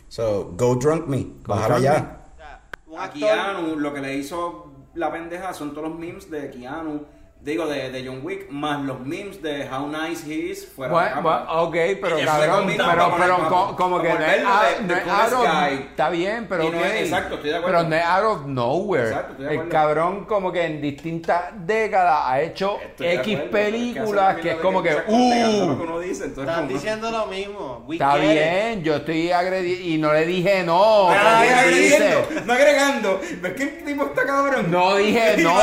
So, 0.07 0.53
go 0.57 0.75
drunk 0.75 1.07
me. 1.07 1.27
Drunk 1.45 1.81
ya. 1.81 2.17
Un 2.87 2.99
A 2.99 3.09
Keanu, 3.09 3.75
lo 3.77 3.93
que 3.93 4.01
le 4.01 4.15
hizo 4.15 4.71
la 4.93 5.11
pendeja 5.11 5.53
son 5.53 5.73
todos 5.73 5.89
los 5.89 5.99
memes 5.99 6.29
de 6.29 6.49
Keanu, 6.49 7.05
digo, 7.43 7.65
de, 7.65 7.89
de 7.89 8.05
John 8.07 8.19
Wick, 8.23 8.49
más 8.51 8.81
los 8.83 8.99
memes 8.99 9.41
de 9.41 9.67
How 9.67 9.87
Nice 9.87 10.31
He 10.31 10.51
Is 10.51 10.67
fuera 10.67 10.89
de 10.89 10.93
Bueno, 10.99 11.15
cámara. 11.15 11.45
bueno, 11.47 11.61
ok, 11.63 11.75
pero 11.99 12.17
cabrón, 12.23 12.67
pero, 12.77 13.15
pero, 13.17 13.49
co- 13.49 13.75
como 13.75 13.99
que 14.01 14.09
no 14.09 14.19
es, 14.19 14.43
está 15.79 16.09
bien, 16.11 16.45
pero 16.47 16.69
no 16.69 16.79
es- 16.85 17.01
exacto, 17.01 17.35
estoy 17.35 17.49
de 17.49 17.55
acuerdo. 17.57 17.77
Pero 17.79 17.89
no 17.89 17.95
es 17.95 18.03
out 18.05 18.23
of 18.25 18.45
nowhere. 18.45 19.07
Exacto, 19.07 19.31
estoy 19.33 19.45
de 19.47 19.53
el 19.63 19.69
cabrón 19.69 20.25
como 20.25 20.51
que 20.51 20.63
en 20.65 20.81
distintas 20.81 21.45
décadas 21.65 22.21
ha 22.25 22.41
hecho 22.41 22.77
Estoy 22.79 23.07
X 23.07 23.35
acuerdo, 23.35 23.51
películas 23.51 24.35
que 24.37 24.49
es 24.51 24.55
como 24.57 24.83
que, 24.83 24.89
que 24.89 25.11
uh, 25.11 25.81
uno 25.81 25.99
dice, 25.99 26.25
entonces 26.25 26.47
Están 26.49 26.65
como- 26.67 26.77
diciendo 26.77 27.09
lo 27.11 27.25
mismo. 27.25 27.83
We 27.87 27.95
está 27.95 28.17
it. 28.19 28.31
bien, 28.31 28.83
yo 28.83 28.95
estoy 28.97 29.31
agrediendo 29.31 29.87
y 29.87 29.97
no 29.97 30.13
le 30.13 30.25
dije 30.27 30.63
no. 30.63 31.09
Agrediendo, 31.09 32.27
no 32.45 32.53
agregando. 32.53 33.19
¿Ves 33.41 33.53
que 33.53 33.63
el 33.63 33.83
tipo 33.83 34.05
está 34.05 34.25
cabrón? 34.25 34.69
No 34.69 34.95
dije 34.97 35.37
no, 35.39 35.53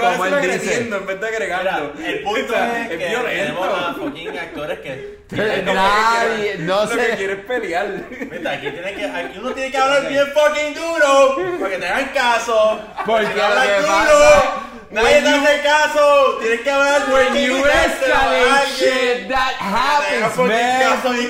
como 0.00 0.24
él 0.26 0.50
dice. 0.50 0.90
Agrediendo 1.12 1.14
en 1.14 1.20
vez 1.20 1.30
de 1.30 1.36
agregando. 1.36 1.92
Mira, 1.96 2.08
el 2.10 2.22
punto 2.22 2.40
O 2.44 2.48
sea, 2.48 2.82
es 2.82 2.88
que 2.88 2.96
violento. 2.96 3.28
tenemos 3.30 3.68
a 3.68 3.94
fucking 3.94 4.38
actores 4.38 4.78
que... 4.80 5.22
Nadie, 5.64 6.56
no 6.58 6.84
Lo 6.84 6.90
que 6.90 6.94
sé. 7.10 7.16
quiere 7.16 7.32
es 7.34 7.38
pelear. 7.46 7.86
Mira, 8.30 8.50
aquí, 8.52 8.70
tiene 8.70 8.94
que, 8.94 9.04
aquí 9.06 9.38
uno 9.38 9.50
tiene 9.52 9.70
que 9.70 9.78
hablar 9.78 10.08
bien 10.08 10.26
fucking 10.34 10.74
duro 10.74 11.36
para 11.58 11.70
que 11.72 11.78
te 11.78 11.86
hagan 11.88 12.08
caso. 12.14 12.80
Porque 13.06 13.40
hablas 13.40 13.66
que 13.66 13.76
duro, 13.80 13.86
pasa- 13.88 14.52
nadie 14.90 15.22
te 15.22 15.28
hace 15.28 15.60
caso. 15.62 16.38
Tienes 16.40 16.60
que 16.60 16.70
hablar 16.70 17.02
When 17.08 17.34
you 17.34 17.64
escalate 17.64 18.66
shit, 18.76 19.28
that 19.28 19.54
happens, 19.58 20.36
man. 20.48 20.80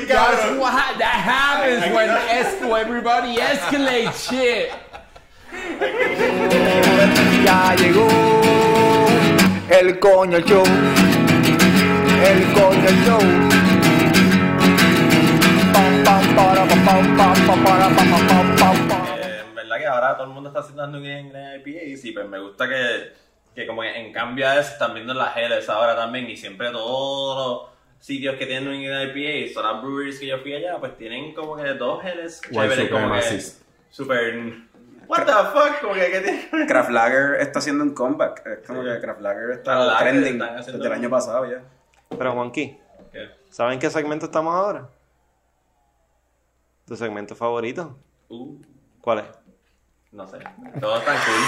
That's 0.08 0.58
what 0.58 0.72
ha- 0.72 0.94
that 0.98 1.14
happens 1.24 1.94
when 1.94 2.10
es- 2.10 2.60
everybody 2.60 3.36
escalates 3.36 4.28
shit. 4.30 4.70
Ya 7.44 7.74
llegó 7.76 8.08
el 9.80 9.98
coño 9.98 10.38
show. 10.40 10.64
El 12.24 12.52
coño 12.52 12.90
show. 13.04 13.20
Pam, 15.72 16.04
pam, 16.04 16.36
para, 16.36 16.64
pam, 16.66 16.84
pam, 16.84 17.16
pam, 17.16 17.46
pam, 17.46 17.64
para, 17.64 17.88
pam, 17.88 18.10
pam, 18.10 18.26
pam, 18.28 18.56
pam, 18.56 18.88
pam. 18.88 19.06
Eh, 19.18 19.40
en 19.48 19.54
verdad 19.54 19.78
que 19.78 19.86
ahora 19.86 20.16
todo 20.16 20.26
el 20.26 20.32
mundo 20.34 20.50
está 20.50 20.60
haciendo 20.60 20.84
un 20.84 21.02
Green 21.02 21.28
IPA 21.28 21.84
y 21.84 21.96
sí, 21.96 22.12
pues 22.12 22.28
me 22.28 22.38
gusta 22.38 22.68
que, 22.68 23.12
que 23.54 23.66
como 23.66 23.82
en 23.82 24.12
cambio 24.12 24.46
a 24.46 24.60
eso 24.60 24.72
están 24.72 24.94
viendo 24.94 25.14
las 25.14 25.34
Helles 25.36 25.68
ahora 25.68 25.96
también 25.96 26.28
y 26.28 26.36
siempre 26.36 26.70
todos 26.70 27.36
los 27.62 27.72
sitios 27.98 28.36
que 28.36 28.46
tienen 28.46 28.68
un 28.68 28.74
IPA, 28.82 29.54
son 29.54 29.64
las 29.64 29.82
breweries 29.82 30.20
que 30.20 30.26
yo 30.26 30.38
fui 30.38 30.54
allá, 30.54 30.78
pues 30.78 30.98
tienen 30.98 31.32
como 31.32 31.56
que 31.56 31.64
dos 31.74 32.04
Helles 32.04 32.42
chéveres, 32.42 32.90
como 32.90 33.14
que 33.14 33.40
super... 33.90 34.71
What 35.08 35.24
the 35.26 35.32
fuck, 35.52 35.80
como 35.80 35.94
que, 35.94 36.10
¿qué 36.10 36.20
tiene? 36.20 36.66
Craft 36.66 36.90
Lager 36.90 37.34
está 37.40 37.58
haciendo 37.58 37.84
un 37.84 37.94
comeback. 37.94 38.46
Es 38.46 38.66
como 38.66 38.82
que 38.82 39.00
Craft 39.00 39.20
Lager 39.20 39.50
está 39.50 39.74
Lager 39.76 40.22
trending 40.22 40.38
desde 40.38 40.86
el 40.86 40.92
año 40.92 41.10
pasado 41.10 41.46
ya. 41.50 41.62
Pero 42.08 42.32
Juanqui, 42.32 42.78
¿Qué? 43.12 43.30
¿saben 43.50 43.78
qué 43.78 43.90
segmento 43.90 44.26
estamos 44.26 44.54
ahora? 44.54 44.88
¿Tu 46.86 46.96
segmento 46.96 47.34
favorito? 47.34 47.98
Uh, 48.28 48.56
¿Cuál 49.00 49.20
es? 49.20 49.24
no 50.12 50.26
sé, 50.26 50.38
todo 50.78 51.00
tan 51.00 51.16
cool. 51.16 51.42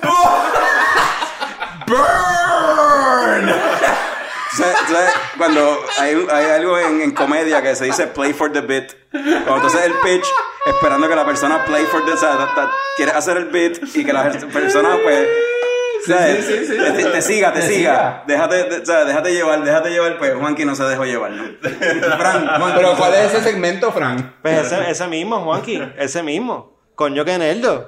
O 0.06 0.10
cuando 5.38 5.80
hay, 5.98 6.14
un- 6.14 6.30
hay 6.30 6.44
algo 6.46 6.78
en, 6.78 7.00
en 7.02 7.10
comedia 7.12 7.62
que 7.62 7.74
se 7.76 7.84
dice 7.86 8.06
play 8.08 8.32
for 8.32 8.52
the 8.52 8.60
bit. 8.60 8.92
Cuando 9.10 9.60
tú 9.62 9.66
haces 9.66 9.82
el 9.86 9.92
pitch, 9.94 10.26
esperando 10.66 11.08
que 11.08 11.16
la 11.16 11.24
persona 11.24 11.64
play 11.64 11.84
for 11.86 12.04
the... 12.04 12.12
O 12.12 12.16
sea, 12.16 12.36
ta- 12.36 12.54
ta- 12.54 12.70
quieres 12.96 13.14
hacer 13.14 13.36
el 13.38 13.46
bit 13.46 13.78
y 13.94 14.04
que 14.04 14.12
la 14.12 14.30
persona 14.30 14.90
pues... 15.02 15.28
¿sabes? 16.06 16.46
sí, 16.46 16.66
sí, 16.66 16.76
te, 17.12 17.20
siga, 17.22 17.52
te, 17.52 17.60
Te 17.60 17.66
siga. 17.68 17.68
siga. 17.68 18.24
Déjate, 18.26 18.54
de- 18.64 18.78
o 18.80 18.86
sea, 18.86 19.04
déjate 19.04 19.32
llevar, 19.34 19.62
déjate 19.62 19.90
llevar. 19.90 20.16
Pues 20.18 20.34
Juanqui 20.34 20.64
no 20.64 20.74
se 20.74 20.84
dejó 20.84 21.04
llevar, 21.04 21.30
¿no? 21.32 21.44
Fran, 22.18 22.46
Juanqui, 22.48 22.72
Pero 22.76 22.96
¿cuál 22.96 23.14
es 23.14 23.32
ese 23.34 23.42
segmento, 23.42 23.92
Frank? 23.92 24.24
Pues 24.42 24.66
ese, 24.72 24.90
ese 24.90 25.06
mismo, 25.08 25.40
Juanqui. 25.40 25.82
Ese 25.98 26.22
mismo. 26.22 26.78
Coño 26.94 27.24
que 27.24 27.36
nerdo. 27.38 27.86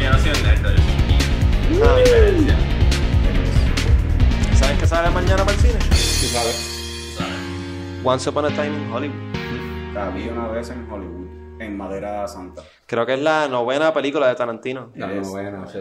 Yo 0.00 0.10
no 0.10 0.18
soy 0.18 0.30
un 0.30 0.36
yo 0.36 1.84
soy 1.84 1.88
Ah, 1.88 1.96
diferencia. 1.98 2.08
¿Sabes 2.08 2.10
qué 2.10 2.47
sale 4.88 5.10
mañana 5.10 5.44
para 5.44 5.52
el 5.52 5.58
cine? 5.58 5.78
Tú 5.78 6.26
sabes. 6.32 8.00
Once 8.02 8.30
Upon 8.30 8.46
a 8.46 8.48
Time 8.48 8.68
in 8.68 8.90
Hollywood. 8.90 9.92
La 9.92 10.08
vi 10.08 10.28
una 10.28 10.48
vez 10.48 10.70
en 10.70 10.90
Hollywood, 10.90 11.60
en 11.60 11.76
Madera 11.76 12.26
Santa. 12.26 12.62
Creo 12.86 13.04
que 13.04 13.14
es 13.14 13.20
la 13.20 13.48
novena 13.48 13.92
película 13.92 14.28
de 14.28 14.34
Tarantino. 14.34 14.90
No, 14.94 15.06
no, 15.06 15.28
bueno, 15.28 15.68
sí. 15.68 15.78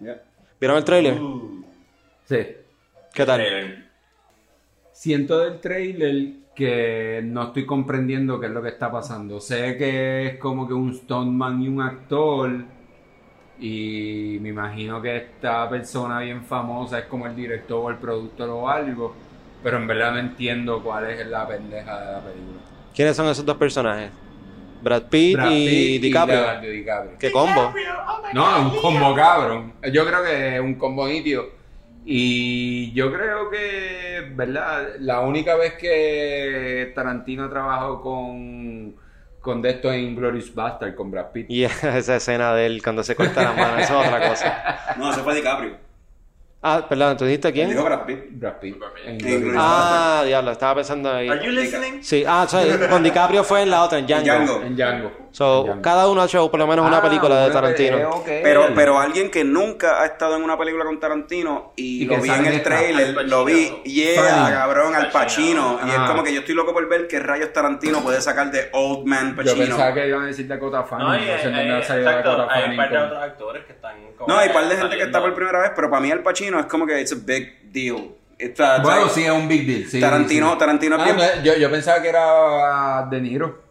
Ya. 0.00 0.20
¿Vieron 0.60 0.76
el 0.76 0.84
tráiler? 0.84 1.20
Sí. 2.24 2.36
¿Qué 3.14 3.24
tal? 3.24 3.40
Trailer. 3.40 3.84
Siento 4.92 5.38
del 5.38 5.60
trailer 5.60 6.32
que 6.56 7.20
no 7.24 7.44
estoy 7.44 7.64
comprendiendo 7.64 8.40
qué 8.40 8.46
es 8.46 8.52
lo 8.52 8.60
que 8.60 8.70
está 8.70 8.90
pasando. 8.90 9.38
Sé 9.40 9.76
que 9.76 10.26
es 10.26 10.38
como 10.38 10.66
que 10.66 10.74
un 10.74 10.92
stuntman 10.92 11.62
y 11.62 11.68
un 11.68 11.80
actor. 11.80 12.50
Y 13.60 14.38
me 14.40 14.50
imagino 14.50 15.02
que 15.02 15.16
esta 15.16 15.68
persona 15.68 16.20
bien 16.20 16.44
famosa 16.44 17.00
es 17.00 17.04
como 17.06 17.26
el 17.26 17.34
director 17.34 17.80
o 17.84 17.90
el 17.90 17.96
productor 17.96 18.48
o 18.50 18.68
algo. 18.68 19.14
Pero 19.62 19.78
en 19.78 19.86
verdad 19.86 20.12
no 20.12 20.18
entiendo 20.18 20.82
cuál 20.82 21.10
es 21.10 21.26
la 21.26 21.46
pendeja 21.46 22.00
de 22.00 22.12
la 22.12 22.20
película. 22.20 22.60
¿Quiénes 22.94 23.16
son 23.16 23.28
esos 23.28 23.44
dos 23.44 23.56
personajes? 23.56 24.10
Brad 24.80 25.04
Pitt, 25.04 25.36
Brad 25.36 25.50
y 25.50 25.98
DiCaprio. 25.98 27.16
¿Qué 27.18 27.32
combo? 27.32 27.72
No, 28.32 28.56
es 28.56 28.72
un 28.72 28.80
combo 28.80 29.14
cabrón. 29.14 29.72
Yo 29.92 30.06
creo 30.06 30.22
que 30.22 30.56
es 30.56 30.60
un 30.60 30.74
combo 30.74 31.06
nítido. 31.08 31.58
Y 32.04 32.92
yo 32.92 33.12
creo 33.12 33.50
que, 33.50 34.32
¿verdad? 34.34 34.94
La 35.00 35.20
única 35.20 35.56
vez 35.56 35.74
que 35.74 36.92
Tarantino 36.94 37.50
trabajó 37.50 38.00
con, 38.00 38.94
con 39.48 39.62
de 39.62 39.70
esto 39.70 39.90
en 39.90 40.14
Glorious 40.14 40.54
Bastard, 40.54 40.94
con 40.94 41.10
Brad 41.10 41.32
Pitt. 41.32 41.46
Y 41.48 41.64
esa 41.64 42.16
escena 42.16 42.52
de 42.52 42.66
él 42.66 42.82
cuando 42.82 43.02
se 43.02 43.16
corta 43.16 43.42
la 43.42 43.52
mano, 43.52 43.78
eso 43.78 43.98
es 43.98 44.06
otra 44.06 44.28
cosa. 44.28 44.94
No, 44.98 45.10
ese 45.10 45.22
fue 45.22 45.34
DiCaprio. 45.34 45.87
Ah, 46.60 46.84
perdón, 46.88 47.16
¿tú 47.16 47.24
dijiste 47.24 47.52
quién? 47.52 47.70
Dijo 47.70 47.84
Brad 47.84 48.04
Pitt. 48.04 48.18
Brad 48.32 48.54
Pitt. 48.58 48.76
Ah, 49.56 50.22
diablo, 50.26 50.50
estaba 50.50 50.74
pensando 50.76 51.12
ahí. 51.12 51.28
Are 51.28 51.44
you 51.44 51.52
listening? 51.52 52.02
Sí, 52.02 52.24
ah, 52.26 52.46
sorry, 52.48 52.70
con 52.90 53.02
DiCaprio 53.02 53.44
fue 53.44 53.62
en 53.62 53.70
la 53.70 53.84
otra, 53.84 53.98
en 53.98 54.06
Django. 54.06 54.24
Django. 54.24 54.62
En 54.62 54.76
Django. 54.76 55.12
So, 55.30 55.60
En 55.60 55.66
Django. 55.66 55.82
cada 55.82 56.08
uno 56.08 56.22
ha 56.22 56.24
hecho 56.24 56.50
por 56.50 56.58
lo 56.58 56.66
menos 56.66 56.84
una 56.86 56.98
Ah, 56.98 57.02
película 57.02 57.36
de 57.42 57.44
una 57.46 57.54
Tarantino. 57.54 58.10
ok. 58.10 58.26
Pero, 58.42 58.66
pero 58.74 58.98
alguien 58.98 59.30
que 59.30 59.44
nunca 59.44 60.02
ha 60.02 60.06
estado 60.06 60.34
en 60.36 60.42
una 60.42 60.58
película 60.58 60.84
con 60.84 60.98
Tarantino 60.98 61.74
y, 61.76 62.02
Y 62.02 62.06
lo 62.06 62.20
vi 62.20 62.28
en 62.30 62.46
el 62.46 62.62
trailer, 62.62 63.28
lo 63.28 63.44
vi, 63.44 63.68
yeah, 63.84 64.20
Funny. 64.20 64.50
cabrón, 64.52 64.94
al 64.96 65.10
Pacino. 65.12 65.78
Y 65.86 65.90
es 65.90 65.96
Ah. 65.96 66.06
como 66.08 66.24
que 66.24 66.32
yo 66.34 66.40
estoy 66.40 66.56
loco 66.56 66.72
por 66.72 66.88
ver 66.88 67.06
qué 67.06 67.20
rayos 67.20 67.52
Tarantino 67.52 68.00
puede 68.02 68.20
sacar 68.20 68.50
de 68.50 68.68
Old 68.72 69.06
Man 69.06 69.30
Yo 69.30 69.44
Pacino. 69.44 69.64
pensaba 69.66 69.94
que 69.94 70.08
iban 70.08 70.24
a 70.24 70.26
decir 70.26 70.48
Dakota 70.48 70.82
Fanning. 70.82 71.06
No, 71.06 71.12
No, 71.14 71.22
y 71.22 71.24
sé 71.24 71.32
hay, 71.32 71.44
dónde 71.44 71.72
ha 71.76 71.82
salido 71.84 72.08
exacto, 72.10 72.30
Dakota 72.36 72.54
hay 72.54 72.70
un 72.70 72.76
par 72.76 72.90
de 72.90 72.98
otros 72.98 73.22
actores 73.22 73.64
que 73.64 73.72
están 73.74 73.92
No, 74.26 74.36
hay 74.38 74.48
un 74.48 74.54
par 74.54 74.68
de 74.68 74.76
gente 74.76 74.96
que 74.96 75.02
está 75.04 75.20
por 75.20 75.34
primera 75.34 75.60
vez, 75.60 75.70
pero 75.76 75.88
para 75.88 76.02
mí 76.02 76.10
Al 76.10 76.22
Pacino 76.22 76.47
es 76.60 76.66
como 76.66 76.86
que 76.86 77.00
it's 77.00 77.12
a 77.12 77.16
big 77.20 77.70
deal. 77.72 78.14
Está- 78.38 78.80
Bueno, 78.80 79.00
¿sabes? 79.00 79.12
sí, 79.14 79.24
es 79.24 79.30
un 79.32 79.48
big 79.48 79.66
deal. 79.66 79.88
sí, 79.90 80.00
Tarantino- 80.00 80.52
sí. 80.52 80.58
Tarantino 80.58 80.94
es 80.96 81.02
Ah, 81.02 81.04
bien- 81.04 81.16
no, 81.16 81.42
yo, 81.42 81.54
yo 81.56 81.70
pensaba 81.70 82.00
que 82.00 82.08
era 82.08 83.06
De 83.10 83.20
Niro. 83.20 83.62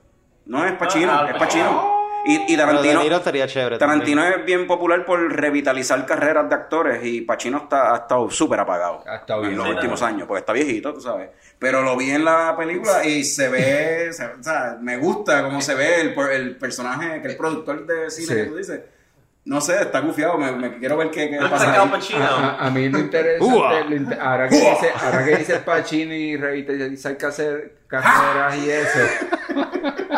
No, 0.47 0.65
es 0.65 0.73
Pacino, 0.73 1.11
Ah, 1.11 1.19
Al 1.19 1.29
es 1.29 1.35
Pacino. 1.37 1.97
Y, 2.29 2.57
Tarantino, 2.57 2.97
De 2.99 3.03
Niro 3.05 3.15
estaría 3.17 3.47
chévere. 3.47 3.77
Tarantino 3.77 4.21
también. 4.21 4.41
es 4.41 4.45
bien 4.45 4.67
popular 4.67 5.05
por 5.05 5.31
revitalizar 5.31 6.05
carreras 6.05 6.49
de 6.49 6.55
actores 6.55 6.99
y 7.05 7.21
Pacino 7.21 7.59
está, 7.59 7.93
ha 7.93 7.97
estado 7.99 8.29
súper 8.29 8.59
apagado 8.59 9.01
Ha 9.07 9.15
estado 9.17 9.45
en 9.45 9.55
los 9.55 9.65
Sí, 9.65 9.71
últimos 9.73 10.01
años, 10.01 10.27
porque 10.27 10.39
está 10.39 10.51
viejito, 10.51 10.93
tú 10.93 10.99
sabes. 10.99 11.29
Pero 11.57 11.81
lo 11.83 11.95
vi 11.95 12.09
en 12.11 12.25
la 12.25 12.53
película 12.57 13.05
y 13.05 13.23
se 13.23 13.47
ve, 13.47 14.11
se- 14.11 14.25
o 14.25 14.43
sea, 14.43 14.77
me 14.81 14.97
gusta 14.97 15.41
cómo 15.43 15.61
se 15.61 15.73
ve 15.75 16.01
el, 16.01 16.19
el 16.33 16.57
personaje, 16.57 17.21
que 17.21 17.29
el 17.29 17.37
productor 17.37 17.85
de 17.85 18.09
cine 18.11 18.27
Sí. 18.27 18.33
que 18.35 18.43
tú 18.43 18.55
dices. 18.57 18.81
No 19.47 19.61
sé, 19.61 19.81
está 19.81 20.01
gufiado, 20.01 20.37
me, 20.37 20.51
me 20.51 20.77
quiero 20.77 20.97
ver 20.97 21.09
qué, 21.09 21.29
qué 21.29 21.37
¿No 21.39 21.49
pasa. 21.49 21.73
A, 21.73 22.27
a- 22.27 22.67
a 22.67 22.69
mí 22.69 22.89
lo 22.89 22.99
interesante, 22.99 23.85
lo 23.89 23.95
inte- 23.95 24.19
ahora, 24.19 24.49
que 24.49 24.55
dice, 24.57 24.89
ahora 25.03 25.25
que 25.25 25.35
dice 25.37 25.55
Pacino 25.59 26.13
y 26.13 26.35
revitalizar 26.35 27.15
hacer 27.25 27.75
carreras 27.87 28.57
y 28.57 28.69
eso, 28.69 28.97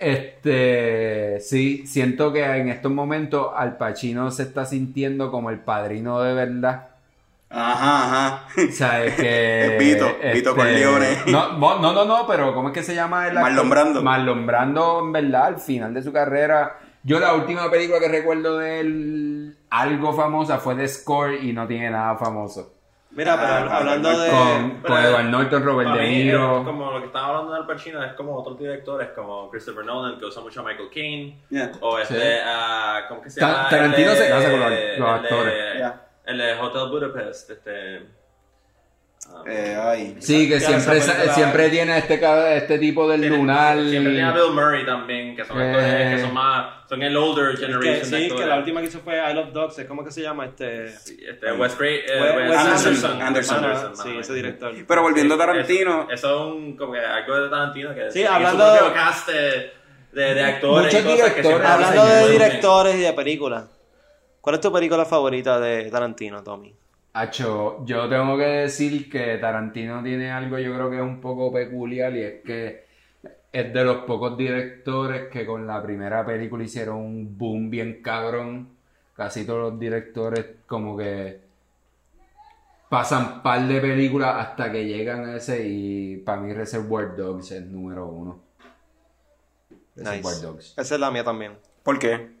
Este, 0.00 1.40
sí, 1.40 1.86
siento 1.86 2.32
que 2.32 2.44
en 2.44 2.68
estos 2.68 2.92
momentos 2.92 3.48
Al 3.56 3.76
Pacino 3.76 4.30
se 4.30 4.44
está 4.44 4.64
sintiendo 4.64 5.30
como 5.30 5.50
el 5.50 5.58
padrino 5.58 6.20
de 6.20 6.34
verdad. 6.34 6.88
Ajá, 7.50 8.04
ajá. 8.04 8.46
O 8.68 8.72
sea, 8.72 9.04
es 9.04 9.14
que. 9.14 9.76
Vito, 9.80 10.06
Vito 10.34 10.54
Corleone. 10.54 11.06
No, 11.26 11.56
no, 11.58 11.92
no, 11.92 12.04
no, 12.04 12.26
pero 12.26 12.54
¿cómo 12.54 12.68
es 12.68 12.74
que 12.74 12.82
se 12.82 12.94
llama 12.94 13.26
el 13.26 13.38
actor? 13.38 13.42
Marlon 13.52 13.70
Brando. 13.70 14.02
Marlon 14.02 14.46
Brando, 14.46 15.00
en 15.00 15.12
verdad, 15.12 15.46
al 15.46 15.58
final 15.58 15.94
de 15.94 16.02
su 16.02 16.12
carrera. 16.12 16.78
Yo 17.04 17.20
la 17.20 17.34
última 17.34 17.70
película 17.70 18.00
que 18.00 18.08
recuerdo 18.08 18.58
de 18.58 18.80
él, 18.80 19.56
algo 19.70 20.12
famosa, 20.12 20.58
fue 20.58 20.74
The 20.74 20.88
Score 20.88 21.34
y 21.42 21.52
no 21.52 21.66
tiene 21.66 21.90
nada 21.90 22.16
famoso. 22.16 22.74
Mira, 23.10 23.36
pero 23.36 23.48
Ah, 23.70 23.76
hablando 23.78 24.18
de. 24.18 24.30
Con, 24.30 24.70
con 24.82 25.02
Edward 25.02 25.24
Norton, 25.24 25.62
Robert 25.64 25.90
De 25.94 26.08
Niro. 26.08 26.62
como 26.64 26.90
lo 26.92 27.00
que 27.00 27.06
estaba 27.06 27.28
hablando 27.28 27.52
de 27.52 27.58
Al 27.60 27.66
Pacino, 27.66 28.04
es 28.04 28.12
como 28.12 28.36
otros 28.36 28.58
directores 28.58 29.08
como 29.14 29.50
Christopher 29.50 29.84
Nolan, 29.84 30.18
que 30.18 30.26
usa 30.26 30.42
mucho 30.42 30.60
a 30.60 30.64
Michael 30.64 30.90
Caine. 30.92 31.38
Yeah. 31.48 31.72
O 31.80 31.98
este, 31.98 32.14
Sí. 32.20 32.38
ah, 32.44 33.00
¿cómo 33.08 33.22
que 33.22 33.30
se 33.30 33.40
llama? 33.40 33.68
Tarantino 33.70 34.10
se 34.12 34.28
casa 34.28 34.50
con 34.50 34.60
los- 34.60 34.70
los 34.70 34.78
el 34.78 34.98
de- 34.98 35.04
actores. 35.10 35.76
Yeah. 35.78 36.02
El 36.26 36.38
de 36.38 36.54
Hotel 36.60 36.90
Budapest, 36.90 37.50
este... 37.50 38.17
Eh, 39.46 39.78
ay. 39.80 40.16
Sí, 40.18 40.48
que 40.48 40.58
siempre, 40.60 41.00
siempre 41.00 41.70
tiene 41.70 41.96
este, 41.98 42.20
este 42.56 42.78
tipo 42.78 43.08
del 43.08 43.20
tiene- 43.20 43.36
lunar. 43.36 43.76
Siempre 43.88 44.12
tiene 44.12 44.28
a 44.28 44.32
Bill 44.32 44.52
Murray 44.52 44.84
también, 44.84 45.34
que 45.36 45.44
son 45.44 45.60
Eh. 45.60 45.70
actores 45.70 46.14
que 46.16 46.20
son 46.22 46.34
más... 46.34 46.74
Son 46.88 47.02
el 47.02 47.16
older 47.16 47.56
generation 47.56 48.04
sí, 48.06 48.30
que 48.34 48.46
la 48.46 48.56
última 48.58 48.80
que 48.80 48.86
hizo 48.86 49.00
fue 49.00 49.16
I 49.18 49.34
Love 49.34 49.52
Dogs. 49.52 49.84
¿Cómo 49.86 50.02
que 50.04 50.10
se 50.10 50.22
llama 50.22 50.46
este? 50.46 50.88
Sí, 50.90 51.18
Este, 51.28 51.52
Wes, 51.52 51.76
eh, 51.80 52.04
Wes- 52.48 52.56
Anderson. 52.56 53.22
Anderson. 53.22 53.60
Mano, 53.60 53.94
sí, 53.94 54.16
ese 54.18 54.32
director. 54.34 54.72
Pero 54.86 55.02
volviendo 55.02 55.34
a 55.34 55.36
Sí, 55.38 55.40
Tarantino. 55.46 56.02
Eso, 56.04 56.12
eso 56.12 56.48
es 56.48 56.54
un, 56.56 56.76
como 56.76 56.94
que 56.94 57.00
algo 57.00 57.40
de 57.42 57.48
Tarantino 57.50 57.94
que 57.94 58.10
Sí, 58.10 58.24
hablando- 58.24 58.64
cast 58.94 59.28
de, 59.28 59.70
de, 60.12 60.34
de 60.34 60.44
actores 60.44 60.94
Muchos 60.94 61.12
directores. 61.16 61.66
Hablando 61.66 62.06
de 62.06 62.28
directores 62.30 62.94
y 62.96 63.00
de 63.00 63.12
películas. 63.12 63.64
¿Cuál 64.40 64.54
es 64.54 64.60
tu 64.62 64.72
película 64.72 65.04
favorita 65.04 65.60
de 65.60 65.90
Tarantino, 65.90 66.42
Tommy? 66.42 66.74
Acho, 67.20 67.84
yo 67.84 68.08
tengo 68.08 68.36
que 68.36 68.44
decir 68.44 69.10
que 69.10 69.38
Tarantino 69.38 70.04
tiene 70.04 70.30
algo 70.30 70.56
yo 70.56 70.72
creo 70.72 70.88
que 70.88 70.96
es 70.98 71.02
un 71.02 71.20
poco 71.20 71.52
peculiar 71.52 72.14
y 72.14 72.22
es 72.22 72.44
que 72.44 72.84
es 73.50 73.72
de 73.72 73.84
los 73.84 74.04
pocos 74.04 74.38
directores 74.38 75.28
que 75.28 75.44
con 75.44 75.66
la 75.66 75.82
primera 75.82 76.24
película 76.24 76.62
hicieron 76.62 76.98
un 76.98 77.36
boom 77.36 77.70
bien 77.70 78.02
cabrón. 78.02 78.68
Casi 79.16 79.44
todos 79.44 79.72
los 79.72 79.80
directores 79.80 80.46
como 80.68 80.96
que 80.96 81.40
pasan 82.88 83.42
par 83.42 83.66
de 83.66 83.80
películas 83.80 84.36
hasta 84.36 84.70
que 84.70 84.86
llegan 84.86 85.24
a 85.24 85.36
ese 85.38 85.66
y 85.66 86.18
para 86.18 86.40
mí 86.40 86.52
Reservoir 86.52 87.16
Dogs 87.16 87.50
es 87.50 87.66
número 87.66 88.06
uno. 88.06 88.38
Reservoir 89.96 90.34
Nice. 90.36 90.46
Dogs. 90.46 90.74
Esa 90.76 90.94
es 90.94 91.00
la 91.00 91.10
mía 91.10 91.24
también. 91.24 91.58
¿Por 91.82 91.98
qué? 91.98 92.37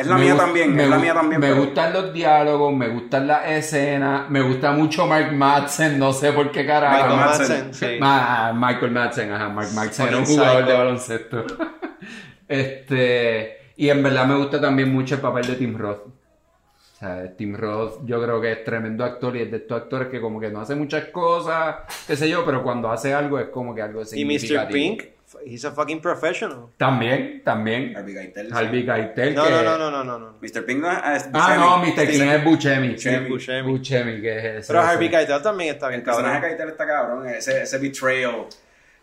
Es 0.00 0.06
la 0.06 0.16
Me 0.16 0.24
mía 0.24 0.36
también, 0.36 0.74
me 0.74 0.84
es 0.84 0.88
la 0.88 0.98
mía 0.98 1.14
también. 1.14 1.40
Me 1.40 1.48
pero- 1.48 1.60
gustan 1.64 1.92
los 1.92 2.12
diálogos, 2.12 2.72
me 2.74 2.88
gustan 2.88 3.26
las 3.26 3.46
escenas, 3.48 4.30
me 4.30 4.40
gusta 4.40 4.72
mucho 4.72 5.06
Mark 5.06 5.32
Madsen, 5.32 5.98
no 5.98 6.12
sé 6.12 6.32
por 6.32 6.50
qué 6.50 6.64
carajo. 6.66 6.96
Michael 6.96 7.16
Madsen. 7.20 7.74
Sí. 7.74 7.86
Ah, 8.00 8.52
Michael 8.54 8.92
Madsen, 8.92 9.32
ajá, 9.32 9.48
Mark 9.50 9.68
Madsen 9.74 10.08
era 10.08 10.16
un 10.18 10.24
jugador 10.24 10.58
psycho. 10.62 10.70
de 10.72 10.78
baloncesto. 10.78 11.44
este, 12.48 13.56
y 13.76 13.88
en 13.88 14.02
verdad 14.02 14.26
me 14.26 14.36
gusta 14.36 14.60
también 14.60 14.92
mucho 14.92 15.14
el 15.16 15.20
papel 15.20 15.46
de 15.46 15.54
Tim 15.56 15.76
Roth. 15.76 16.06
O 16.06 16.98
sea, 17.00 17.34
Tim 17.36 17.54
Roth 17.56 18.00
yo 18.04 18.22
creo 18.22 18.40
que 18.40 18.52
es 18.52 18.64
tremendo 18.64 19.04
actor 19.04 19.34
y 19.36 19.42
es 19.42 19.50
de 19.50 19.56
estos 19.58 19.80
actores 19.82 20.08
que 20.08 20.20
como 20.20 20.38
que 20.38 20.50
no 20.50 20.60
hace 20.60 20.74
muchas 20.74 21.04
cosas, 21.06 21.76
qué 22.06 22.14
sé 22.16 22.28
yo, 22.28 22.44
pero 22.44 22.62
cuando 22.62 22.90
hace 22.90 23.14
algo 23.14 23.38
es 23.38 23.48
como 23.48 23.74
que 23.74 23.80
algo 23.82 24.00
Y 24.00 24.02
Mr. 24.02 24.08
significativo. 24.08 24.72
Pink, 24.72 25.02
he's 25.44 25.64
a 25.64 25.70
fucking 25.72 26.00
professional. 26.00 26.68
También, 26.76 27.42
también. 27.44 27.96
Harvey 27.96 28.14
Keitel, 28.14 28.48
sí. 28.48 28.52
Harvey 28.54 28.84
Keitel. 28.86 29.34
No, 29.34 29.44
que- 29.44 29.50
no, 29.50 29.62
no, 29.62 29.78
no, 29.78 29.90
no, 29.90 30.04
no, 30.04 30.18
no. 30.18 30.38
Mr. 30.40 30.64
Pink 30.66 30.80
no 30.80 30.90
es. 30.90 30.98
es 30.98 31.28
Ah, 31.32 31.56
Buscemi. 31.56 31.58
no, 31.60 31.78
Mr. 31.78 32.10
King 32.10 32.22
es 32.28 32.44
Buscemi. 32.44 32.88
Buscemi. 32.92 33.28
Buscemi. 33.28 33.70
Buscemi, 33.70 34.20
que 34.20 34.38
es 34.38 34.44
ese. 34.44 34.66
Pero 34.72 34.80
Harvey. 34.80 35.10
Keitel 35.10 35.42
también 35.42 35.74
está 35.74 35.88
bien 35.88 36.00
El 36.00 36.04
personaje 36.04 36.34
de 36.34 36.40
cabrón. 36.40 36.50
Keitel 36.58 36.68
está 36.70 36.86
cabrón. 36.86 37.28
Ese, 37.28 37.62
ese 37.62 37.78
betrayal 37.78 38.46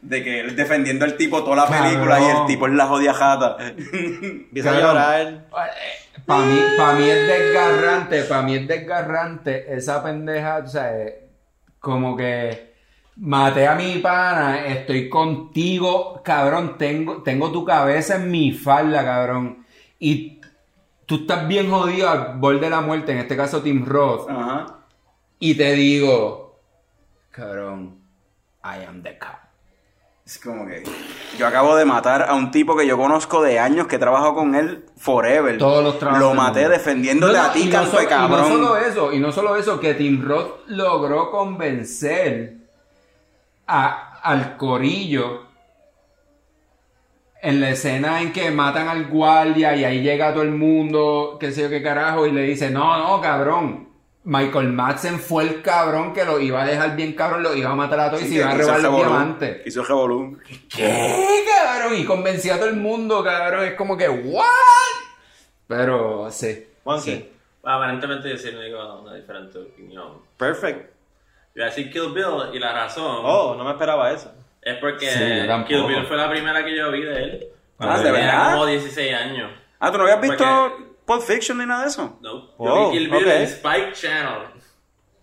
de 0.02 0.24
que 0.24 0.40
él 0.42 0.56
defendiendo 0.56 1.06
al 1.06 1.18
tipo 1.18 1.44
toda 1.44 1.56
la 1.56 1.66
Cabrón. 1.66 1.84
película 1.86 2.20
y 2.20 2.24
el 2.26 2.46
tipo 2.46 2.68
es 2.68 2.74
la 2.74 2.86
jodida 2.86 3.13
jata. 3.13 3.58
Empieza 3.68 4.70
a 4.70 4.74
Cabrón. 4.74 4.90
llorar. 4.90 5.46
Para 6.26 6.46
mí, 6.46 6.60
pa' 6.78 6.94
mí 6.94 7.10
es 7.10 7.28
desgarrante, 7.28 8.22
para 8.24 8.42
mí 8.42 8.56
es 8.56 8.68
desgarrante 8.68 9.74
esa 9.76 10.04
pendeja, 10.04 10.58
o 10.58 10.68
sea, 10.68 10.94
eh, 10.98 11.24
como 11.80 12.18
que 12.18 12.76
maté 13.20 13.68
a 13.68 13.76
mi 13.76 13.96
pana, 14.00 14.66
estoy 14.68 15.10
contigo, 15.10 16.22
cabrón, 16.24 16.78
tengo, 16.78 17.24
tengo 17.24 17.52
tu 17.52 17.66
cabeza 17.66 18.16
en 18.16 18.30
mi 18.32 18.52
falda, 18.52 19.04
cabrón, 19.04 19.66
y 20.00 20.40
tú 21.06 21.16
estás 21.18 21.48
bien 21.48 21.70
jodido 21.72 22.10
al 22.10 22.38
borde 22.38 22.60
de 22.62 22.70
la 22.70 22.82
muerte, 22.82 23.12
en 23.14 23.20
este 23.20 23.36
caso 23.36 23.62
Tim 23.62 23.86
Roth, 23.86 24.30
Ajá. 24.30 24.78
y 25.40 25.56
te 25.56 25.72
digo, 25.74 26.60
cabrón, 27.32 27.98
I 28.64 28.84
am 28.88 29.02
the 29.02 29.18
cop. 29.18 29.30
Es 30.26 30.38
como 30.40 30.68
que 30.68 30.84
yo 31.40 31.48
acabo 31.48 31.78
de 31.78 31.86
matar 31.86 32.24
a 32.24 32.34
un 32.36 32.52
tipo 32.52 32.76
que 32.76 32.86
yo 32.86 32.98
conozco 32.98 33.42
de 33.42 33.60
años 33.60 33.88
que 33.88 33.98
trabajo 33.98 34.36
con 34.36 34.56
él 34.56 34.84
forever. 34.98 35.58
Todos 35.58 35.82
los 35.82 35.98
trabajos 36.00 36.22
Lo 36.22 36.34
maté 36.34 36.68
defendiéndote 36.68 37.32
No, 37.38 37.44
no, 37.44 37.50
a 37.50 37.54
ti, 37.54 37.64
no 37.64 37.72
canto 37.72 37.92
so- 37.92 38.00
de 38.00 38.08
cabrón. 38.08 38.40
Y 38.46 38.50
no 38.50 38.56
solo 38.58 38.78
eso, 38.78 39.14
y 39.14 39.20
no 39.20 39.32
solo 39.32 39.56
eso, 39.56 39.80
que 39.80 39.94
Tim 39.94 40.22
Roth 40.22 40.68
logró 40.68 41.32
convencer 41.32 42.57
a- 43.68 44.20
al 44.24 44.58
corillo 44.58 45.44
en 47.42 47.62
la 47.62 47.70
escena 47.70 48.22
en 48.22 48.34
que 48.34 48.50
matan 48.52 48.88
al 48.88 49.08
guardia 49.08 49.76
y 49.76 49.84
ahí 49.86 50.02
llega 50.02 50.34
todo 50.34 50.44
el 50.44 50.52
mundo, 50.52 51.38
qué 51.40 51.52
sé 51.52 51.62
yo 51.64 51.70
qué 51.70 51.84
carajo, 51.84 52.26
y 52.26 52.32
le 52.32 52.42
dice, 52.42 52.70
no, 52.72 52.98
no, 52.98 53.22
cabrón. 53.22 53.88
Michael 54.24 54.74
Madsen 54.74 55.20
fue 55.22 55.44
el 55.44 55.62
cabrón 55.62 56.12
que 56.14 56.26
lo 56.26 56.38
iba 56.42 56.62
a 56.64 56.66
dejar 56.66 56.98
bien 56.98 57.14
cabrón, 57.14 57.44
lo 57.44 57.56
iba 57.56 57.70
a 57.70 57.76
matar 57.76 58.00
a 58.02 58.10
todos 58.10 58.24
y 58.24 58.26
Sí, 58.26 58.32
se 58.32 58.36
iba 58.40 58.50
a 58.52 58.56
robar 58.58 58.76
el 58.78 58.84
los 58.84 58.96
diamantes. 58.98 59.66
Hizo 59.68 59.82
el 59.82 59.88
revolú. 59.88 60.38
¿Qué, 60.68 61.46
cabrón? 61.56 61.98
Y 61.98 62.04
convenció 62.04 62.56
a 62.56 62.58
todo 62.58 62.68
el 62.68 62.76
mundo, 62.76 63.24
cabrón. 63.24 63.64
Es 63.64 63.76
como 63.76 63.96
que, 63.96 64.10
¿what? 64.10 64.44
Pero, 65.68 66.30
sí. 66.30 66.68
Monkey. 66.84 67.16
sí. 67.16 67.32
Aparentemente 67.64 68.30
yo 68.30 68.38
sí 68.38 68.52
me 68.52 68.66
digo 68.66 69.02
una 69.02 69.14
diferente 69.14 69.60
opinión. 69.60 70.14
Perfect. 70.36 70.92
Voy 71.58 71.63
a 71.63 71.65
decir 71.65 71.91
Kill 71.91 72.13
Bill 72.13 72.54
y 72.54 72.60
la 72.60 72.72
razón 72.72 73.22
Oh, 73.24 73.56
no 73.58 73.63
me 73.63 73.72
esperaba 73.72 74.12
eso. 74.12 74.32
es 74.62 74.76
porque 74.78 75.08
Sí. 75.10 75.65
Kill 75.67 75.84
Bill 75.86 76.06
fue 76.06 76.15
la 76.17 76.30
primera 76.30 76.63
que 76.63 76.76
yo 76.78 76.91
vi 76.91 77.02
de 77.02 77.24
él. 77.24 77.48
Ah, 77.80 77.98
¿de 77.98 78.04
tenía 78.06 78.20
verdad? 78.28 78.52
como 78.54 78.65
16 78.67 79.13
años. 79.13 79.52
Ah, 79.80 79.91
¿tú 79.91 79.98
no 79.98 80.04
habías 80.04 80.22
visto 80.22 80.38
Porque- 80.46 80.88
Pulp 81.06 81.22
Fiction 81.24 81.58
ni 81.58 81.65
nada 81.65 81.84
de 81.84 81.88
eso? 81.89 82.17
No. 82.22 82.48
Yo 82.48 82.54
Oh, 82.58 82.91
vi 82.91 82.98
Kill 83.00 83.10
Bill 83.10 83.24
ok. 83.24 83.32
en 83.34 83.41
Spike 83.43 83.91
Channel. 83.93 84.39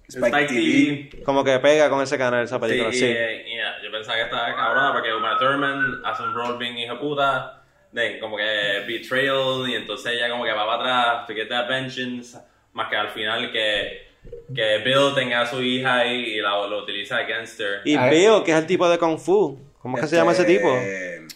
Spike 0.09 0.27
Spike, 0.27 0.47
TV. 0.49 1.09
TV. 1.11 1.23
Como 1.25 1.43
que 1.45 1.59
pega 1.61 1.89
con 1.89 2.03
ese 2.03 2.19
canal 2.19 2.45
esa 2.45 2.61
película, 2.61 2.93
Sí, 2.93 2.99
sí. 2.99 3.05
y, 3.07 3.09
eh, 3.11 3.45
y, 3.49 3.57
ya, 3.57 3.77
yo 3.83 3.91
pensaba 3.91 4.17
que 4.17 4.23
estaba 4.25 4.55
cabrona 4.55 4.93
porque 4.93 5.15
Uma 5.15 5.39
Thurman 5.39 6.03
hace 6.05 6.23
un 6.23 6.35
rol 6.35 6.59
bien 6.59 6.77
hijo 6.77 6.99
puta, 6.99 7.63
de 7.93 8.19
como 8.19 8.37
que 8.37 8.85
betrayal, 8.87 9.69
y 9.69 9.75
entonces 9.77 10.13
ella 10.13 10.29
como 10.29 10.45
que 10.45 10.53
va 10.53 10.67
para 10.67 10.81
atrás, 11.13 11.27
to 11.27 11.33
get 11.35 11.49
that 11.49 11.69
vengeance, 11.69 12.37
más 12.75 12.89
que 12.89 12.97
al 12.97 13.09
final 13.11 13.51
que, 13.51 14.04
que 14.55 14.79
Bill 14.85 15.15
tenga 15.15 15.41
a 15.43 15.47
su 15.47 15.63
hija 15.63 15.97
ahí 15.97 16.37
y 16.37 16.41
la, 16.41 16.51
lo 16.67 16.83
utiliza 16.83 17.17
against 17.19 17.61
her. 17.61 17.81
Y 17.85 17.97
Ah, 17.97 18.09
Bill, 18.09 18.43
que 18.45 18.53
es 18.53 18.59
el 18.59 18.67
tipo 18.67 18.89
de 18.89 18.99
Kung 18.99 19.19
Fu. 19.19 19.59
¿Cómo 19.81 19.97
es 19.99 20.03
que 20.03 20.09
se 20.09 20.17
llama 20.17 20.33
ese 20.33 20.45
tipo? 20.45 20.69
Eh, 20.71 21.27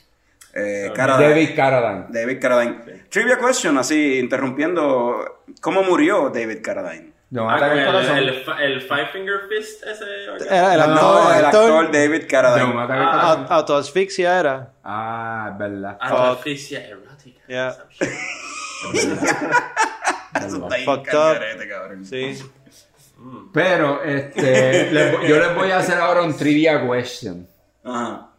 eh. 0.54 0.90
David 0.96 1.50
Carradine. 1.54 2.06
David 2.08 2.38
Carradine. 2.40 3.04
Trivia 3.10 3.38
question, 3.38 3.76
así, 3.78 4.18
interrumpiendo. 4.18 5.42
¿Cómo 5.60 5.82
murió 5.82 6.30
David 6.30 6.58
Carradine? 6.62 7.12
Un 7.30 7.40
Ah, 7.40 7.58
el, 7.74 8.28
el, 8.28 8.34
fi- 8.42 8.50
el 8.62 8.80
Five 8.80 9.08
Finger 9.12 9.40
Fist 9.50 9.82
ese. 9.86 10.04
Era 10.48 10.72
el 10.74 10.80
No, 10.80 10.84
actor, 10.94 11.02
No, 11.24 11.34
el 11.38 11.44
actor 11.44 11.70
actor. 11.84 11.92
David 11.92 12.22
Carradine. 12.26 12.80
al 12.80 12.88
Ah, 12.90 13.46
Autoasfixia 13.50 14.40
era. 14.40 14.72
Ah, 14.82 15.50
es 15.52 15.58
verdad. 15.58 15.98
Artificia 16.00 16.86
erótica. 16.88 17.40
Yeah. 17.46 17.76
Eso 20.46 20.56
está 20.62 20.74
ahí 20.74 20.84
cabrón. 21.68 22.04
Sí. 22.04 22.38
Pero, 23.52 24.02
este, 24.04 24.90
les 24.92 25.28
yo 25.28 25.38
les 25.38 25.54
voy 25.54 25.70
a 25.70 25.78
hacer 25.78 25.98
ahora 25.98 26.22
un 26.22 26.36
trivia 26.36 26.86
question. 26.88 27.46
Ajá. 27.84 28.30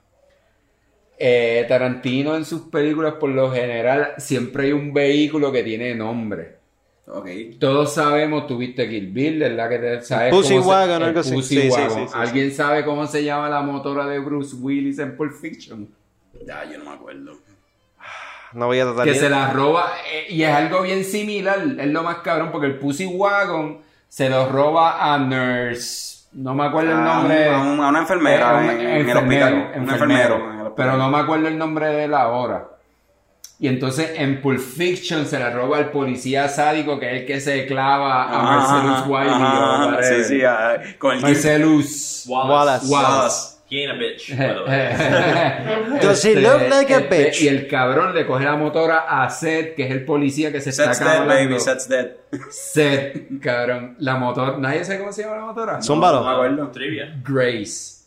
Eh, 1.17 1.65
Tarantino 1.67 2.35
en 2.35 2.45
sus 2.45 2.61
películas, 2.61 3.15
por 3.19 3.29
lo 3.29 3.51
general, 3.51 4.13
siempre 4.17 4.65
hay 4.67 4.71
un 4.71 4.93
vehículo 4.93 5.51
que 5.51 5.63
tiene 5.63 5.93
nombre. 5.95 6.57
Todos 7.59 7.93
sabemos, 7.95 8.45
tuviste 8.45 8.87
Kill 8.87 9.07
Bill, 9.07 9.39
¿verdad? 9.39 9.67
Que 9.67 9.77
te, 9.79 10.01
sabes 10.03 10.31
Pussy 10.31 10.53
cómo 10.53 10.63
se- 10.63 10.69
Wagon, 10.69 10.95
el 11.01 11.03
algo 11.09 11.19
así. 11.21 11.33
Pussy 11.33 11.61
Sí, 11.61 11.69
Wagon. 11.69 11.89
sí, 11.89 11.99
sí, 12.01 12.07
sí. 12.07 12.13
¿Alguien 12.13 12.51
sabe 12.53 12.85
cómo 12.85 13.07
se 13.07 13.23
llama 13.23 13.49
la 13.49 13.61
motora 13.63 14.05
de 14.05 14.19
Bruce 14.19 14.55
Willis 14.55 14.99
en 14.99 15.17
Pulp 15.17 15.33
Fiction? 15.33 15.89
Ya, 16.45 16.63
yo 16.71 16.77
no 16.77 16.85
me 16.85 16.91
acuerdo. 16.91 17.33
No 18.53 18.67
voy 18.67 18.79
a 18.79 18.83
tratar 18.85 19.05
Que 19.05 19.15
se 19.15 19.29
la 19.29 19.51
roba, 19.51 19.91
eh, 20.13 20.27
y 20.29 20.43
es 20.43 20.49
algo 20.53 20.83
bien 20.83 21.03
similar, 21.03 21.59
es 21.79 21.87
lo 21.87 22.03
más 22.03 22.17
cabrón, 22.19 22.51
porque 22.51 22.67
el 22.67 22.77
Pussy 22.77 23.05
Wagon 23.07 23.79
se 24.09 24.29
lo 24.29 24.49
roba 24.49 25.13
a 25.13 25.17
Nurse 25.17 26.09
No 26.33 26.53
me 26.53 26.65
acuerdo 26.65 26.91
el 26.91 26.97
un- 26.97 27.03
nombre. 27.05 27.49
a 27.49 27.59
un- 27.59 27.79
a 27.79 27.87
una 27.89 27.99
enfermera 27.99 28.51
Eh, 28.51 28.57
en- 28.59 28.63
un 28.63 28.69
en 28.81 28.87
el 28.87 28.97
enfermero, 29.09 29.45
hospital. 29.45 29.53
Un 29.53 29.89
enfermero. 29.89 29.93
enfermero 29.93 30.35
en 30.35 30.59
el 30.59 30.67
hospital. 30.67 30.73
Pero 30.75 30.97
no 30.97 31.09
me 31.09 31.17
acuerdo 31.19 31.47
el 31.47 31.57
nombre 31.57 31.87
de 31.87 32.03
él 32.03 32.13
ahora. 32.13 32.65
Y 33.61 33.67
entonces 33.67 34.11
en 34.15 34.41
Pulp 34.41 34.59
Fiction 34.59 35.25
se 35.25 35.37
le 35.39 35.49
roba 35.49 35.77
al 35.77 35.89
policía 35.91 36.47
sádico 36.47 36.97
que 36.99 37.07
es 37.15 37.21
el 37.21 37.27
que 37.27 37.39
se 37.41 37.65
clava 37.65 38.23
a 38.29 38.41
Marcellus 38.43 38.97
Ajá, 38.99 39.09
Wiley. 39.09 39.29
ajá, 39.33 39.43
o 39.43 39.73
ajá, 39.73 39.85
whatever. 39.87 40.23
Sí, 40.23 40.23
sí, 40.23 40.95
con 40.97 41.15
el 41.15 41.21
Marcellus 41.21 42.25
Wallace. 42.27 42.53
Wallace. 42.53 42.87
Wallace. 42.93 43.48
He 43.69 43.81
ain't 43.83 43.91
a 43.91 43.95
bitch. 43.95 44.35
by 44.35 44.53
the 44.53 44.63
way. 44.63 45.99
Does 46.01 46.23
he 46.23 46.35
look 46.35 46.61
like 46.69 46.89
a 46.89 46.99
este, 47.01 47.09
bitch? 47.09 47.41
Y 47.43 47.47
el 47.47 47.67
cabrón 47.67 48.15
le 48.15 48.25
coge 48.25 48.43
la 48.43 48.55
motora 48.55 49.05
a 49.07 49.29
Seth, 49.29 49.75
que 49.75 49.85
es 49.85 49.91
el 49.91 50.05
policía 50.05 50.51
que 50.51 50.59
se 50.59 50.71
está 50.71 50.93
Seth's 50.93 50.99
dead, 51.05 51.27
baby, 51.27 51.59
Seth's 51.59 51.87
dead. 51.87 52.11
Seth, 52.49 53.39
cabrón. 53.41 53.95
La 53.99 54.15
motora. 54.15 54.57
¿Nadie 54.57 54.83
sabe 54.83 54.99
cómo 54.99 55.11
se 55.11 55.23
llama 55.23 55.35
la 55.35 55.45
motora? 55.45 55.81
Zúmbalo. 55.81 56.21
No 56.21 56.25
me 56.25 56.33
acuerdo. 56.33 56.71
Trivia. 56.71 57.15
Grace. 57.23 58.05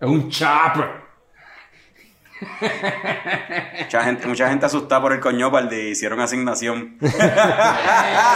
Es 0.00 0.08
un 0.08 0.30
chopper. 0.30 1.05
Mucha 3.82 4.04
gente, 4.04 4.26
mucha 4.26 4.48
gente 4.48 4.66
asustada 4.66 5.00
por 5.00 5.12
el 5.12 5.20
coñopal 5.20 5.68
de 5.68 5.90
hicieron 5.90 6.20
asignación. 6.20 6.98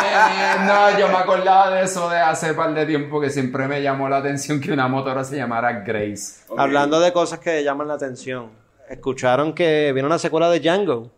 Eh, 0.02 0.56
no, 0.66 0.98
yo 0.98 1.08
me 1.08 1.16
acordaba 1.16 1.70
de 1.70 1.84
eso 1.84 2.08
de 2.08 2.18
hace 2.18 2.54
par 2.54 2.72
de 2.74 2.86
tiempo 2.86 3.20
que 3.20 3.30
siempre 3.30 3.68
me 3.68 3.82
llamó 3.82 4.08
la 4.08 4.18
atención 4.18 4.60
que 4.60 4.72
una 4.72 4.88
motora 4.88 5.22
se 5.24 5.36
llamara 5.36 5.80
Grace. 5.80 6.44
Hablando 6.56 6.98
de 7.00 7.12
cosas 7.12 7.38
que 7.38 7.62
llaman 7.62 7.88
la 7.88 7.94
atención. 7.94 8.50
¿Escucharon 8.88 9.52
que 9.52 9.92
viene 9.92 10.06
una 10.06 10.18
secuela 10.18 10.50
de 10.50 10.60
Django? 10.60 11.10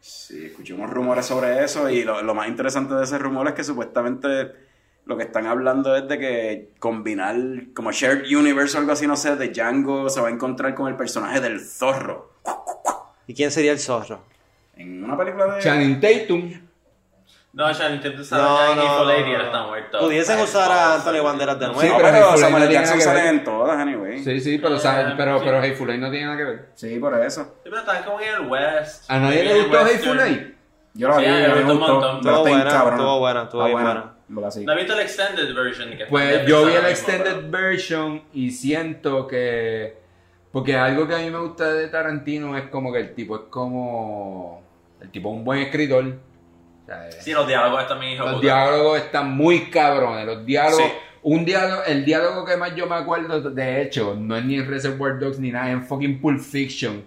Sí, 0.00 0.46
escuchamos 0.46 0.88
rumores 0.90 1.26
sobre 1.26 1.64
eso 1.64 1.90
y 1.90 2.04
lo, 2.04 2.22
lo 2.22 2.34
más 2.34 2.48
interesante 2.48 2.94
de 2.94 3.04
ese 3.04 3.18
rumor 3.18 3.48
es 3.48 3.54
que 3.54 3.64
supuestamente 3.64 4.65
lo 5.06 5.16
que 5.16 5.22
están 5.24 5.46
hablando 5.46 5.96
es 5.96 6.06
de 6.08 6.18
que 6.18 6.70
combinar 6.78 7.36
como 7.74 7.92
Shared 7.92 8.24
Universe 8.26 8.76
o 8.76 8.80
algo 8.80 8.92
así, 8.92 9.06
no 9.06 9.16
sé, 9.16 9.36
de 9.36 9.48
Django 9.48 10.08
se 10.10 10.20
va 10.20 10.28
a 10.28 10.30
encontrar 10.30 10.74
con 10.74 10.88
el 10.88 10.96
personaje 10.96 11.40
del 11.40 11.60
zorro. 11.60 12.32
¿Y 13.26 13.34
quién 13.34 13.50
sería 13.50 13.72
el 13.72 13.78
zorro? 13.78 14.20
En 14.76 15.02
una 15.04 15.16
película 15.16 15.46
de... 15.54 15.62
Channing 15.62 16.00
Tatum. 16.00 16.52
No, 17.52 17.72
ya 17.72 17.88
intento 17.88 18.18
No, 18.18 18.24
saber. 18.24 18.76
no, 18.76 18.84
No, 18.84 18.98
no, 18.98 19.04
Lady 19.06 19.32
no. 19.32 19.40
está 19.42 19.66
muerto. 19.66 19.98
Pudiesen 20.00 20.40
usar 20.40 20.70
a 20.70 20.94
Anthony 20.96 21.22
Banderas 21.24 21.58
de 21.58 21.66
No, 21.68 21.72
Sí, 21.80 21.86
nuevo. 21.86 21.96
pero 22.02 22.12
pero 22.12 22.36
Samuel 22.36 22.68
Jackson 22.68 23.00
sale 23.00 23.28
en 23.30 23.44
todas, 23.44 23.78
anyway. 23.78 24.18
Sí, 24.18 24.24
Sí, 24.24 24.40
sí, 24.40 24.58
pero, 24.58 24.76
pero, 25.16 25.38
sí. 25.38 25.44
pero 25.46 25.58
Hateful 25.60 25.88
Eight 25.88 26.00
no 26.02 26.10
tiene 26.10 26.26
nada 26.26 26.36
que 26.36 26.44
ver. 26.44 27.00
por 27.00 27.24
eso. 27.24 27.44
Sí, 27.44 27.50
pero 27.64 27.78
están 27.78 28.02
como 28.04 28.20
en 28.20 28.28
el 28.34 28.40
West. 28.50 29.10
¿A 29.10 29.18
nadie 29.18 29.44
le 29.44 29.62
gustó. 29.62 29.78
Hateful 29.78 30.20
Eight? 30.20 30.54
Yo 30.94 31.08
lo 31.08 31.18
Sí, 31.18 31.24
vi, 31.24 31.62
gustó. 31.62 31.74
montón. 31.76 32.20
pero 32.22 32.36
Estuvo 32.36 32.40
buena, 32.42 32.68
estuvo 32.68 33.18
buena, 33.20 33.42
estuvo 33.44 33.64
bien 33.64 33.72
buena. 33.72 34.15
Buena. 34.28 34.48
Bueno, 34.48 34.50
sí. 34.50 34.64
¿No 34.64 34.72
has 34.72 34.78
visto 34.78 34.92
el 34.94 35.00
extended 35.00 35.54
version? 35.54 35.96
Que 35.96 36.06
Pues 36.06 36.46
yo 36.46 36.64
vi 36.66 36.72
mismo, 36.72 36.88
extended 36.88 37.50
version 37.50 38.22
y 38.32 38.50
siento 38.50 39.26
que... 39.26 39.96
Porque 40.52 40.74
algo 40.76 41.06
que 41.06 41.14
a 41.14 41.18
mí 41.18 41.30
me 41.30 41.38
gusta 41.38 41.72
de 41.72 41.88
Tarantino 41.88 42.56
es 42.56 42.68
como 42.68 42.92
que 42.92 43.00
el 43.00 43.14
tipo 43.14 43.36
es 43.36 43.42
como... 43.50 44.62
El 45.00 45.10
tipo 45.10 45.30
es 45.30 45.36
un 45.36 45.44
buen 45.44 45.60
escritor. 45.60 46.04
O 46.06 46.86
sea, 46.86 47.10
Sí, 47.12 47.32
los 47.32 47.46
diálogos 47.46 47.82
están 47.82 48.00
bien 48.00 48.16
Los 48.18 48.28
puta. 48.34 48.40
diálogos 48.40 48.98
están 48.98 49.36
muy 49.36 49.70
cabrones. 49.70 50.24
Los 50.26 50.46
diálogos. 50.46 50.82
Sí. 50.84 50.92
Un 51.22 51.44
diálogo, 51.44 51.82
el 51.86 52.04
diálogo 52.04 52.44
que 52.44 52.56
más 52.56 52.74
yo 52.76 52.86
me 52.86 52.94
acuerdo, 52.94 53.40
de 53.50 53.82
hecho, 53.82 54.14
no 54.14 54.36
es 54.36 54.44
ni 54.44 54.54
en 54.56 54.68
Reservoir 54.68 55.18
Dogs 55.18 55.40
ni 55.40 55.50
nada, 55.50 55.66
es 55.68 55.72
en 55.74 55.84
fucking 55.84 56.20
Pulp 56.20 56.40
Fiction. 56.40 57.04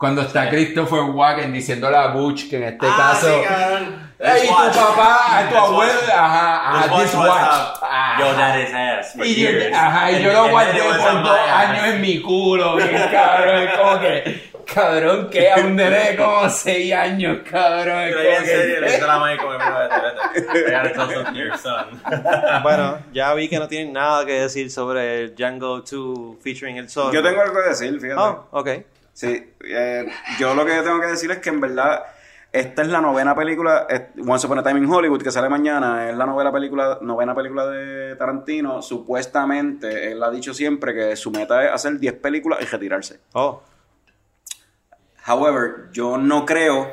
Cuando 0.00 0.22
está 0.22 0.48
Christopher 0.48 1.00
Walken 1.02 1.52
diciéndole 1.52 1.94
a 1.94 2.06
Butch 2.06 2.48
que 2.48 2.56
en 2.56 2.62
este 2.62 2.86
Ah, 2.88 3.10
caso. 3.12 3.26
sí, 3.28 3.34
cabrón. 3.46 4.10
¡Ey, 4.18 4.40
This 4.40 4.48
tu 4.48 4.54
watch. 4.54 4.74
papá, 4.76 5.46
tu 5.50 5.56
abuelo! 5.58 5.92
Ajá, 6.14 6.72
This 6.72 6.86
ajá, 6.88 6.94
watch 6.94 7.02
this 7.02 7.14
watch. 7.14 7.78
Ah. 7.82 8.16
Your 8.18 8.34
daddy's 8.36 8.72
ass 8.74 9.12
for 9.14 9.26
Y 9.26 9.34
yo, 9.34 9.50
years. 9.50 9.76
ajá, 9.76 10.10
y 10.10 10.14
And- 10.14 10.24
yo 10.24 10.32
lo 10.32 10.48
guardé 10.48 10.80
por 10.80 11.22
dos 11.22 11.38
años 11.38 11.86
en 11.88 12.00
mi 12.00 12.22
culo, 12.22 12.76
bien 12.76 13.08
cabrón. 13.12 13.56
Es 13.62 13.78
como 13.78 14.00
que, 14.00 14.50
cabrón, 14.72 15.28
que 15.30 15.50
a 15.52 15.56
un 15.56 15.76
nene 15.76 15.98
de 15.98 16.16
como 16.16 16.48
seis 16.48 16.94
años, 16.94 17.38
cabrón. 17.50 17.98
Es 18.00 18.16
como 18.16 18.28
en 18.28 18.44
serio 18.46 18.74
que, 18.76 18.80
le 18.80 19.00
la 19.06 19.18
madre 19.18 19.36
como. 19.36 19.52
Bueno, 22.62 22.98
ya 23.12 23.34
vi 23.34 23.48
que 23.50 23.58
no 23.58 23.68
tienen 23.68 23.92
nada 23.92 24.24
que 24.24 24.40
decir 24.40 24.70
sobre 24.70 25.24
el 25.24 25.34
Django 25.34 25.80
2 25.82 26.38
featuring 26.42 26.78
el 26.78 26.88
zorro. 26.88 27.12
Yo 27.12 27.22
tengo 27.22 27.42
algo 27.42 27.54
que 27.62 27.68
decir, 27.68 28.00
fíjate. 28.00 28.18
Oh, 28.20 28.46
ok. 28.52 28.68
Sí, 29.12 29.52
eh, 29.64 30.06
yo 30.38 30.54
lo 30.54 30.64
que 30.64 30.72
tengo 30.82 31.00
que 31.00 31.08
decir 31.08 31.30
es 31.30 31.38
que 31.38 31.50
en 31.50 31.60
verdad 31.60 32.02
esta 32.52 32.82
es 32.82 32.88
la 32.88 33.00
novena 33.00 33.34
película, 33.34 33.86
Once 34.26 34.46
Upon 34.46 34.58
a 34.58 34.62
Time 34.62 34.80
in 34.80 34.90
Hollywood, 34.90 35.22
que 35.22 35.30
sale 35.30 35.48
mañana, 35.48 36.10
es 36.10 36.16
la 36.16 36.26
novela 36.26 36.50
película, 36.50 36.98
novena 37.00 37.34
película 37.34 37.66
de 37.66 38.16
Tarantino. 38.16 38.82
Supuestamente, 38.82 40.10
él 40.10 40.22
ha 40.22 40.30
dicho 40.30 40.52
siempre 40.52 40.92
que 40.92 41.14
su 41.14 41.30
meta 41.30 41.64
es 41.64 41.72
hacer 41.72 41.98
10 41.98 42.14
películas 42.14 42.60
y 42.60 42.64
retirarse. 42.64 43.20
Oh, 43.34 43.62
However, 45.26 45.90
yo 45.92 46.18
no 46.18 46.44
creo... 46.44 46.90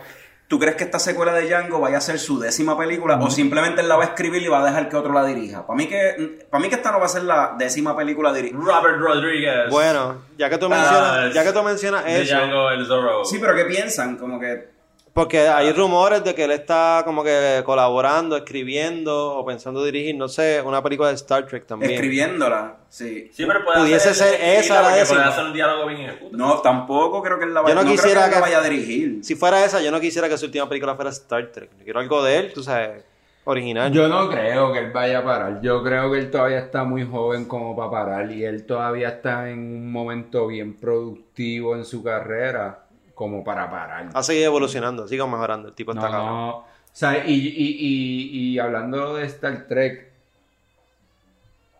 ¿Tú 0.47 0.59
crees 0.59 0.75
que 0.77 0.85
esta 0.85 0.97
secuela 0.97 1.33
de 1.33 1.45
Django 1.45 1.79
vaya 1.81 1.97
a 1.97 2.01
ser 2.01 2.19
su 2.19 2.39
décima 2.39 2.77
película 2.77 3.17
o 3.19 3.29
simplemente 3.29 3.81
él 3.81 3.89
la 3.89 3.97
va 3.97 4.03
a 4.03 4.07
escribir 4.07 4.41
y 4.41 4.47
va 4.47 4.61
a 4.61 4.65
dejar 4.65 4.87
que 4.87 4.95
otro 4.95 5.11
la 5.11 5.25
dirija? 5.25 5.67
Para 5.67 5.75
mí 5.75 5.87
que, 5.87 6.45
para 6.49 6.61
mí 6.61 6.69
que 6.69 6.75
esta 6.75 6.89
no 6.91 6.99
va 6.99 7.05
a 7.05 7.09
ser 7.09 7.23
la 7.23 7.55
décima 7.57 7.97
película 7.97 8.31
dirigida. 8.31 8.57
Robert 8.57 8.97
Rodriguez. 8.97 9.69
bueno, 9.69 10.21
ya 10.37 10.49
que 10.49 10.57
tú 10.57 10.67
Ah, 10.67 10.69
mencionas, 10.69 11.33
ya 11.33 11.43
que 11.43 11.51
tú 11.51 11.63
mencionas 11.63 12.05
De 12.05 12.21
eso, 12.21 12.35
Django 12.37 12.69
el 12.71 12.85
Zorro. 12.85 13.25
Sí, 13.25 13.39
pero 13.41 13.55
¿qué 13.55 13.65
piensan? 13.65 14.15
Como 14.15 14.39
que 14.39 14.69
porque 15.17 15.47
hay 15.47 15.71
rumores 15.71 16.23
de 16.23 16.35
que 16.35 16.43
él 16.43 16.51
está 16.51 17.01
como 17.03 17.23
que 17.23 17.63
colaborando, 17.65 18.37
escribiendo 18.37 19.35
o 19.35 19.43
pensando 19.43 19.83
dirigir, 19.83 20.15
no 20.15 20.27
sé, 20.27 20.61
una 20.63 20.83
película 20.83 21.09
de 21.09 21.15
Star 21.15 21.47
Trek 21.47 21.65
también. 21.65 21.91
escribiéndola, 21.93 22.77
sí. 22.87 23.27
Sí, 23.33 23.43
pero 23.47 23.65
puede 23.65 23.79
Pudiese 23.79 24.09
hacer 24.09 24.37
ser 24.37 24.59
esa 24.59 24.81
la 24.83 24.95
décima. 24.95 25.21
Puede 25.21 25.29
hacer 25.33 25.45
un 25.45 25.53
diálogo 25.53 25.87
bien 25.87 26.01
ejecutado. 26.01 26.37
No, 26.37 26.61
tampoco 26.61 27.23
creo 27.23 27.39
que 27.39 27.45
él 27.45 27.53
la 27.55 27.61
vaya, 27.61 27.73
Yo 27.73 27.81
no 27.81 27.85
creo 27.87 27.95
quisiera 27.95 28.25
él 28.25 28.29
la 28.29 28.35
que- 28.35 28.41
vaya 28.41 28.59
a 28.59 28.63
dirigir. 28.63 29.23
Si 29.23 29.35
fuera 29.35 29.65
esa, 29.65 29.81
yo 29.81 29.89
no 29.89 29.99
quisiera 29.99 30.29
que 30.29 30.37
su 30.37 30.45
última 30.45 30.69
película 30.69 30.93
fuera 30.95 31.09
Star 31.09 31.47
Trek. 31.51 31.71
Yo 31.79 31.83
quiero 31.83 31.99
algo 31.99 32.23
de 32.23 32.37
él, 32.37 32.53
tú 32.53 32.61
sabes, 32.61 33.03
original. 33.45 33.91
Yo 33.91 34.07
no 34.07 34.29
creo 34.29 34.71
que 34.71 34.77
él 34.79 34.91
vaya 34.91 35.17
a 35.19 35.23
parar. 35.23 35.61
Yo 35.61 35.81
creo 35.81 36.11
que 36.11 36.19
él 36.19 36.29
todavía 36.29 36.59
está 36.59 36.83
muy 36.83 37.03
joven 37.07 37.45
como 37.45 37.75
para 37.75 37.89
parar 37.89 38.31
y 38.31 38.43
él 38.45 38.67
todavía 38.67 39.09
está 39.09 39.49
en 39.49 39.57
un 39.59 39.91
momento 39.91 40.45
bien 40.45 40.75
productivo 40.75 41.75
en 41.75 41.85
su 41.85 42.03
carrera 42.03 42.83
como 43.17 43.43
para 43.43 43.67
parar. 43.67 44.09
Ha 44.13 44.21
seguido 44.21 44.45
evolucionando, 44.45 45.07
sigue 45.07 45.25
mejorando. 45.25 45.69
El 45.69 45.73
tipo 45.73 45.91
No, 45.91 45.99
está 46.01 46.11
cabrón. 46.11 46.35
no. 46.35 46.57
O 46.59 46.65
sea, 46.93 47.25
y, 47.25 47.33
y, 47.33 47.67
y, 47.79 48.53
y 48.53 48.59
hablando 48.59 49.15
de 49.15 49.25
Star 49.25 49.65
Trek, 49.67 50.11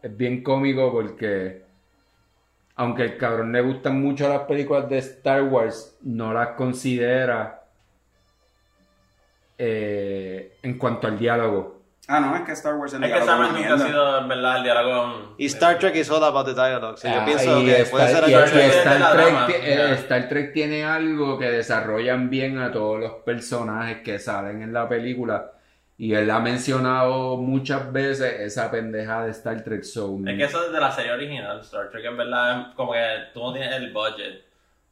es 0.02 0.18
bien 0.18 0.42
cómico 0.42 0.92
porque 0.92 1.62
aunque 2.76 3.04
el 3.04 3.18
cabrón 3.18 3.52
le 3.52 3.62
gustan 3.62 4.02
mucho 4.02 4.28
las 4.28 4.42
películas 4.42 4.90
de 4.90 4.98
Star 4.98 5.44
Wars, 5.44 5.96
no 6.02 6.34
las 6.34 6.50
considera 6.50 7.66
eh, 9.60 10.58
en 10.64 10.78
cuanto 10.80 11.06
al 11.06 11.20
diálogo. 11.20 11.77
Ah, 12.10 12.22
no, 12.22 12.34
es 12.38 12.44
que 12.44 12.54
Star 12.54 12.76
Wars 12.76 12.94
Es 12.94 13.00
que 13.02 13.06
Star 13.18 13.38
Wars 13.40 13.52
nunca 13.52 13.74
ha 13.74 13.78
sido, 13.78 14.20
en 14.20 14.28
verdad, 14.30 14.58
el 14.58 14.64
diálogo. 14.64 15.36
Y 15.38 15.46
Star 15.48 15.78
Trek 15.78 15.94
is 15.96 16.10
all 16.10 16.24
about 16.24 16.46
the 16.46 16.54
dialogue. 16.54 16.98
So, 16.98 17.08
yo 17.10 17.20
Ah, 17.20 17.26
pienso 17.26 17.62
y 17.62 17.66
que 17.66 17.82
Star- 17.82 17.92
puede 17.92 18.08
ser 18.08 18.24
y- 18.24 18.32
y 18.32 18.36
Trek- 18.36 18.74
Star, 18.76 19.12
Trek, 19.14 19.46
ti- 19.48 19.54
eh, 19.62 19.92
Star 19.96 20.30
Trek 20.30 20.54
tiene 20.54 20.86
algo 20.86 21.38
que 21.38 21.52
desarrollan 21.52 22.30
bien 22.30 22.60
a 22.60 22.72
todos 22.72 23.00
los 23.02 23.12
personajes 23.26 23.98
que 24.04 24.20
salen 24.20 24.62
en 24.62 24.72
la 24.72 24.88
película. 24.88 25.52
Y 25.98 26.14
él 26.14 26.30
ha 26.32 26.40
mencionado 26.40 27.38
muchas 27.38 27.92
veces 27.92 28.40
esa 28.40 28.72
pendeja 28.72 29.26
de 29.26 29.32
Star 29.32 29.62
Trek 29.64 29.84
Zone. 29.84 30.32
Es 30.32 30.38
que 30.38 30.44
eso 30.46 30.66
es 30.66 30.72
de 30.72 30.80
la 30.80 30.92
serie 30.92 31.12
original, 31.12 31.60
Star 31.60 31.90
Trek, 31.90 32.06
en 32.06 32.16
verdad, 32.18 32.74
como 32.76 32.94
que 32.94 33.04
tú 33.34 33.42
no 33.42 33.52
tienes 33.52 33.74
el 33.76 33.92
budget 33.92 34.46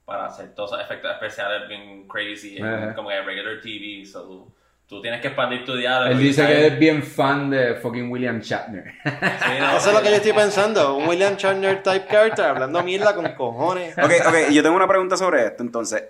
para 0.04 0.26
hacer 0.26 0.54
todos 0.54 0.72
esos 0.74 0.84
efectos 0.84 1.12
especiales 1.14 1.70
bien 1.70 2.08
crazy, 2.10 2.58
en- 2.58 2.66
Ajá. 2.66 2.96
como 2.96 3.08
que 3.10 3.22
regular 3.22 3.62
TV, 3.62 4.06
so 4.06 4.22
tú, 4.24 4.54
tú 4.88 5.02
tienes 5.02 5.22
que 5.22 5.28
expandir 5.28 5.66
tu 5.66 5.76
diálogo. 5.76 6.12
Él 6.12 6.20
dice 6.20 6.46
que 6.46 6.68
es 6.68 6.80
bien 6.80 7.04
fan 7.04 7.50
de 7.50 7.76
fucking 7.76 8.12
William 8.12 8.40
Shatner. 8.40 8.94
Sí, 9.04 9.10
no, 9.60 9.72
Eso 9.78 9.90
es 9.90 9.94
lo 9.96 10.02
que 10.02 10.10
yo 10.10 10.16
estoy 10.16 10.34
pensando. 10.34 10.96
Un 10.96 11.08
William 11.08 11.36
Shatner 11.36 11.82
type 11.82 12.08
character 12.08 12.46
hablando 12.46 12.82
mierda 12.84 13.16
con 13.16 13.28
cojones. 13.34 13.98
Ok, 13.98 14.12
ok, 14.28 14.50
yo 14.52 14.62
tengo 14.64 14.76
una 14.76 14.88
pregunta 14.88 15.18
sobre 15.18 15.46
esto. 15.46 15.64
Entonces, 15.64 16.04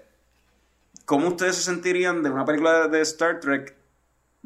¿cómo 1.05 1.27
ustedes 1.27 1.55
se 1.55 1.63
sentirían 1.63 2.21
de 2.23 2.29
una 2.29 2.45
película 2.45 2.87
de 2.87 3.01
Star 3.01 3.39
Trek 3.39 3.75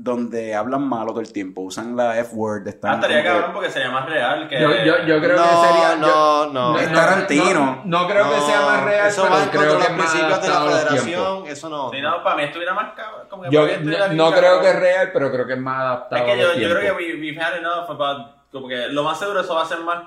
donde 0.01 0.55
hablan 0.55 0.87
malo 0.87 1.11
todo 1.11 1.19
el 1.19 1.31
tiempo? 1.33 1.61
Usan 1.61 1.95
la 1.95 2.17
F-word, 2.19 2.67
Ah, 2.83 2.93
estaría 2.95 3.23
cabrón 3.23 3.51
porque 3.53 3.69
sería 3.69 3.91
más 3.91 4.05
real 4.07 4.47
que... 4.47 4.59
Yo, 4.61 4.69
yo, 4.85 5.03
yo 5.05 5.19
creo 5.19 5.35
No, 5.37 5.43
que 5.43 5.67
sería. 5.67 5.95
no, 5.97 6.07
yo- 6.07 6.49
no. 6.53 6.79
Es 6.79 6.93
Tarantino. 6.93 7.81
No, 7.83 8.01
no 8.01 8.07
creo 8.07 8.29
que 8.29 8.37
No, 8.37 8.45
sea 8.47 8.61
más 8.61 8.83
real, 8.85 9.07
Eso 9.07 9.23
pero 9.23 9.35
va 9.35 9.49
creo 9.51 9.61
que 9.61 9.67
de 9.67 9.67
es 9.67 9.73
los 9.89 9.97
más 9.97 10.07
principios 10.11 10.41
de 10.41 10.47
la 10.47 10.61
federación. 10.61 11.45
Eso 11.47 11.69
no. 11.69 11.91
Sí, 11.91 12.01
no, 12.01 12.23
para 12.23 12.35
mí 12.37 12.43
estuviera 12.43 12.73
más 12.73 12.93
cabrón. 12.95 13.27
Como 13.29 13.43
que 13.43 13.49
Yo 13.51 13.67
no, 13.79 14.07
no 14.13 14.31
creo 14.31 14.61
que 14.61 14.69
es 14.69 14.79
real, 14.79 15.09
pero 15.11 15.31
creo 15.31 15.45
que 15.45 15.53
es 15.53 15.59
más 15.59 15.79
adaptado 15.81 16.25
Es 16.25 16.33
que 16.33 16.41
yo, 16.41 16.53
yo 16.53 16.69
creo 16.77 16.81
que 16.97 17.03
we, 17.03 17.19
we've 17.19 17.41
had 17.41 17.57
enough 17.57 17.89
about, 17.89 18.35
como 18.51 18.67
que 18.67 18.87
lo 18.87 19.03
más 19.03 19.19
seguro 19.19 19.41
eso 19.41 19.53
va 19.55 19.63
a 19.63 19.65
ser 19.65 19.79
más 19.79 20.03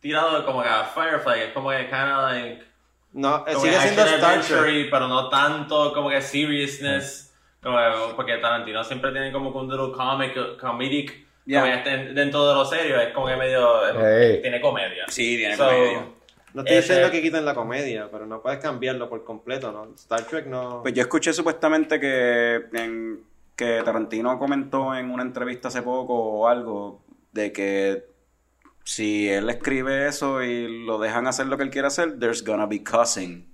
tirado 0.00 0.44
como 0.44 0.62
que 0.62 0.68
a 0.68 0.84
Firefly, 0.84 1.40
es 1.40 1.52
como 1.52 1.70
que 1.70 1.84
kinda 1.86 2.22
like, 2.22 2.64
No, 3.12 3.44
eh, 3.46 3.54
sigue 3.56 3.78
siendo 3.80 4.02
Star 4.02 4.40
Trek. 4.40 4.88
pero 4.90 5.08
no 5.08 5.28
tanto 5.28 5.92
como 5.92 6.08
que 6.10 6.20
seriousness, 6.22 7.29
porque 8.16 8.38
Tarantino 8.38 8.82
siempre 8.84 9.12
tiene 9.12 9.32
como 9.32 9.52
que 9.52 9.58
un 9.58 9.68
little 9.70 9.92
comic, 9.92 10.58
comedic 10.58 11.26
Ya. 11.46 11.60
como 11.60 11.72
esté 11.72 11.96
dentro 12.14 12.46
de 12.48 12.54
lo 12.54 12.64
serio, 12.64 13.00
es 13.00 13.12
como 13.12 13.26
que 13.26 13.36
medio. 13.36 13.68
Tiene 14.40 14.60
comedia. 14.60 15.04
Sí, 15.08 15.36
tiene 15.36 15.56
So, 15.56 15.64
comedia. 15.66 16.06
No 16.52 16.62
estoy 16.62 16.76
Ese- 16.78 16.94
diciendo 16.94 17.10
que 17.12 17.22
quiten 17.22 17.44
la 17.44 17.54
comedia, 17.54 18.08
pero 18.10 18.26
no 18.26 18.40
puedes 18.42 18.58
cambiarlo 18.58 19.08
por 19.08 19.22
completo, 19.24 19.70
¿no? 19.70 19.94
Star 19.94 20.22
Trek 20.24 20.46
no... 20.46 20.80
Pues 20.82 20.94
yo 20.94 21.02
escuché 21.02 21.32
supuestamente 21.32 22.00
que, 22.00 22.64
en- 22.72 23.20
que 23.54 23.82
Tarantino 23.84 24.36
comentó 24.38 24.94
en 24.96 25.10
una 25.10 25.22
entrevista 25.22 25.68
hace 25.68 25.82
poco 25.82 26.14
o 26.14 26.48
algo 26.48 27.02
de 27.32 27.52
que 27.52 28.04
si 28.84 29.28
él 29.28 29.48
escribe 29.50 30.08
eso 30.08 30.42
y 30.42 30.84
lo 30.86 30.98
dejan 30.98 31.26
hacer 31.28 31.46
lo 31.46 31.56
que 31.56 31.62
él 31.64 31.70
quiere 31.70 31.86
hacer, 31.86 32.18
there's 32.18 32.42
gonna 32.44 32.66
be 32.66 32.82
cussing 32.82 33.46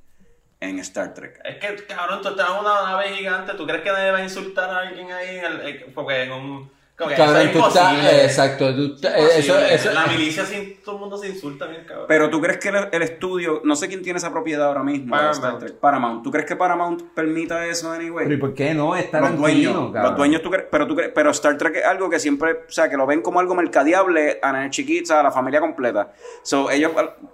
en 0.60 0.78
Star 0.80 1.14
Trek. 1.14 1.40
Es 1.44 1.56
que, 1.56 1.86
cabrón, 1.86 2.22
tú 2.22 2.28
estás 2.30 2.48
en 2.50 2.56
una 2.60 2.82
nave 2.82 3.08
gigante, 3.14 3.54
¿tú 3.54 3.66
crees 3.66 3.82
que 3.82 3.90
nadie 3.92 4.10
va 4.10 4.18
a 4.18 4.22
insultar 4.22 4.70
a 4.70 4.78
alguien 4.80 5.10
ahí? 5.12 5.36
En 5.38 5.44
el- 5.44 5.60
eh, 5.68 5.92
porque 5.94 6.22
en 6.22 6.32
un. 6.32 6.75
Como 6.96 7.10
que 7.10 7.16
Cabrón, 7.16 7.36
eso 7.36 7.46
es 7.46 7.52
tú 7.52 7.58
estás- 7.68 7.92
imposible. 7.92 8.24
exacto, 8.24 8.74
tú 8.74 8.94
estás- 8.94 9.18
Imposible. 9.18 9.38
eso, 9.38 9.58
eso, 9.88 9.92
La 9.92 10.06
milicia, 10.06 10.46
sin, 10.46 10.80
todo 10.82 10.94
el 10.94 11.00
mundo 11.02 11.18
se 11.18 11.28
insulta 11.28 11.66
bien, 11.66 11.84
cabrón. 11.86 12.06
Pero 12.08 12.30
tú 12.30 12.40
crees 12.40 12.56
que 12.58 12.68
el, 12.70 12.88
el 12.90 13.02
estudio, 13.02 13.60
no 13.64 13.76
sé 13.76 13.88
quién 13.88 14.00
tiene 14.02 14.16
esa 14.16 14.30
propiedad 14.32 14.66
ahora 14.68 14.82
mismo, 14.82 15.10
Paramount. 15.10 15.34
Star 15.36 15.58
Trek, 15.58 15.74
Paramount. 15.74 16.22
¿Tú 16.24 16.30
crees 16.30 16.46
que 16.46 16.56
Paramount 16.56 17.02
permita 17.14 17.66
eso 17.66 17.92
anyway? 17.92 18.24
Pero 18.24 18.34
¿y 18.36 18.38
por 18.38 18.54
qué 18.54 18.72
no? 18.72 18.96
Es 18.96 19.12
los 19.12 19.36
dueños, 19.36 19.74
cabrón. 19.92 20.02
los 20.04 20.16
dueños, 20.16 20.40
tú 20.40 20.50
crees, 20.50 20.66
pero 20.70 20.86
tú 20.86 20.96
crees, 20.96 21.10
pero 21.14 21.30
Star 21.32 21.58
Trek 21.58 21.76
es 21.76 21.84
algo 21.84 22.08
que 22.08 22.18
siempre, 22.18 22.52
o 22.66 22.70
sea, 22.72 22.88
que 22.88 22.96
lo 22.96 23.04
ven 23.04 23.20
como 23.20 23.40
algo 23.40 23.54
mercadeable 23.54 24.38
a 24.42 24.52
nenes 24.52 24.70
chiquitos, 24.70 25.10
a 25.10 25.22
la 25.22 25.30
familia 25.30 25.60
completa. 25.60 26.12
So, 26.42 26.70
ellos 26.70 26.92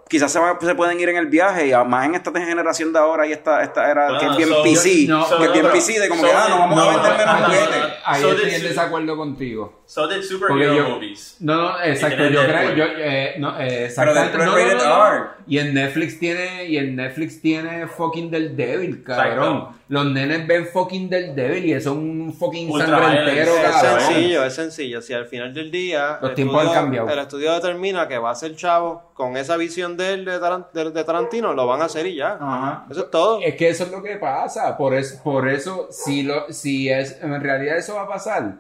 quizás 0.09 0.33
se, 0.33 0.41
van- 0.41 0.57
se 0.61 0.75
pueden 0.75 0.99
ir 0.99 1.09
en 1.09 1.17
el 1.19 1.27
viaje 1.27 1.69
y 1.69 1.73
más 1.87 2.05
en 2.07 2.17
esta 2.17 2.33
generación 2.33 2.93
de 2.93 2.99
ahora 2.99 3.29
y 3.29 3.33
esta, 3.33 3.63
esta 3.63 3.89
era 3.89 4.19
que 4.19 4.27
es 4.27 4.37
bien 4.37 4.49
so- 4.49 4.63
PC, 4.65 5.07
no, 5.09 5.25
que 5.39 5.45
es 5.45 5.53
bien 5.53 5.63
pero- 5.67 5.73
PC 5.73 6.01
de 6.01 6.09
como 6.09 6.21
so- 6.21 6.27
que 6.27 6.33
ah, 6.35 6.47
no 6.49 6.59
vamos 6.59 6.77
no, 6.77 6.83
a 6.83 6.91
vender 6.95 7.13
menos 7.17 7.27
no, 7.27 7.41
no, 7.41 7.47
juguetes. 7.47 7.77
no, 7.81 7.93
Ahí 8.05 8.25
estoy 8.25 8.55
en 8.55 8.63
desacuerdo 8.65 9.17
contigo. 9.17 9.52
So 9.87 10.07
did 10.07 10.17
Porque 10.17 10.23
superhero 10.27 10.75
yo, 10.75 10.89
movies. 10.89 11.37
no, 11.41 11.55
no, 11.57 11.83
exacto, 11.83 12.25
yo 12.29 12.45
creo, 12.45 12.75
yo, 12.75 12.85
eh, 12.97 13.35
no, 13.39 13.51
eh, 13.61 13.67
Pero 13.69 13.85
exactamente, 13.85 14.39
Deadpool 14.39 14.45
no, 14.47 14.57
es 14.59 14.65
no, 14.65 14.71
rated 14.75 14.89
no, 14.89 14.99
no. 14.99 15.15
R. 15.15 15.25
y 15.47 15.59
en 15.59 15.75
Netflix 15.75 16.19
tiene, 16.19 16.65
y 16.67 16.77
en 16.79 16.97
Netflix 16.97 17.41
tiene 17.43 17.87
fucking 17.89 18.31
del 18.31 18.57
Devil, 18.57 19.03
cabrón, 19.03 19.57
Exacto. 19.57 19.75
los 19.89 20.07
nenes 20.07 20.47
ven 20.47 20.67
fucking 20.67 21.11
del 21.11 21.35
Devil 21.35 21.65
y 21.67 21.73
eso 21.75 21.91
es 21.91 21.97
un 21.97 22.33
fucking 22.39 22.71
sangrentero, 22.79 23.53
violence. 23.53 23.67
Es 23.67 23.73
cabrón. 23.83 24.01
sencillo, 24.01 24.45
es 24.45 24.55
sencillo. 24.55 25.03
Si 25.03 25.13
al 25.13 25.27
final 25.27 25.53
del 25.53 25.71
día 25.71 26.19
Los 26.21 26.31
el 26.31 26.37
tiempos 26.37 26.57
han 26.61 26.67
estudio- 26.69 26.81
cambiado. 26.83 27.11
El 27.11 27.19
estudio 27.19 27.53
determina 27.55 28.09
que 28.09 28.19
va 28.19 28.31
a 28.31 28.35
ser 28.35 28.57
chavo 28.57 29.11
con 29.15 29.37
esa 29.37 29.57
visión 29.59 29.97
de 29.97 30.15
él 30.15 30.25
de, 30.25 30.39
Taran- 30.41 30.67
de- 30.73 30.91
de 30.91 31.05
Tarantino, 31.05 31.53
lo 31.53 31.67
van 31.67 31.83
a 31.83 31.85
hacer 31.85 32.07
y 32.07 32.15
ya. 32.17 32.39
Ajá. 32.41 32.87
Eso 32.91 33.01
es 33.05 33.11
todo. 33.11 33.41
Es 33.43 33.55
que 33.57 33.69
eso 33.69 33.85
es 33.85 33.91
lo 33.91 34.03
que 34.03 34.17
pasa, 34.17 34.77
por 34.77 34.95
eso, 34.95 35.21
por 35.23 35.49
eso 35.49 35.89
si, 35.91 36.23
lo, 36.23 36.51
si 36.51 36.89
es, 36.89 37.19
en 37.23 37.39
realidad 37.43 37.77
eso 37.77 37.95
va 37.95 38.03
a 38.03 38.09
pasar, 38.09 38.55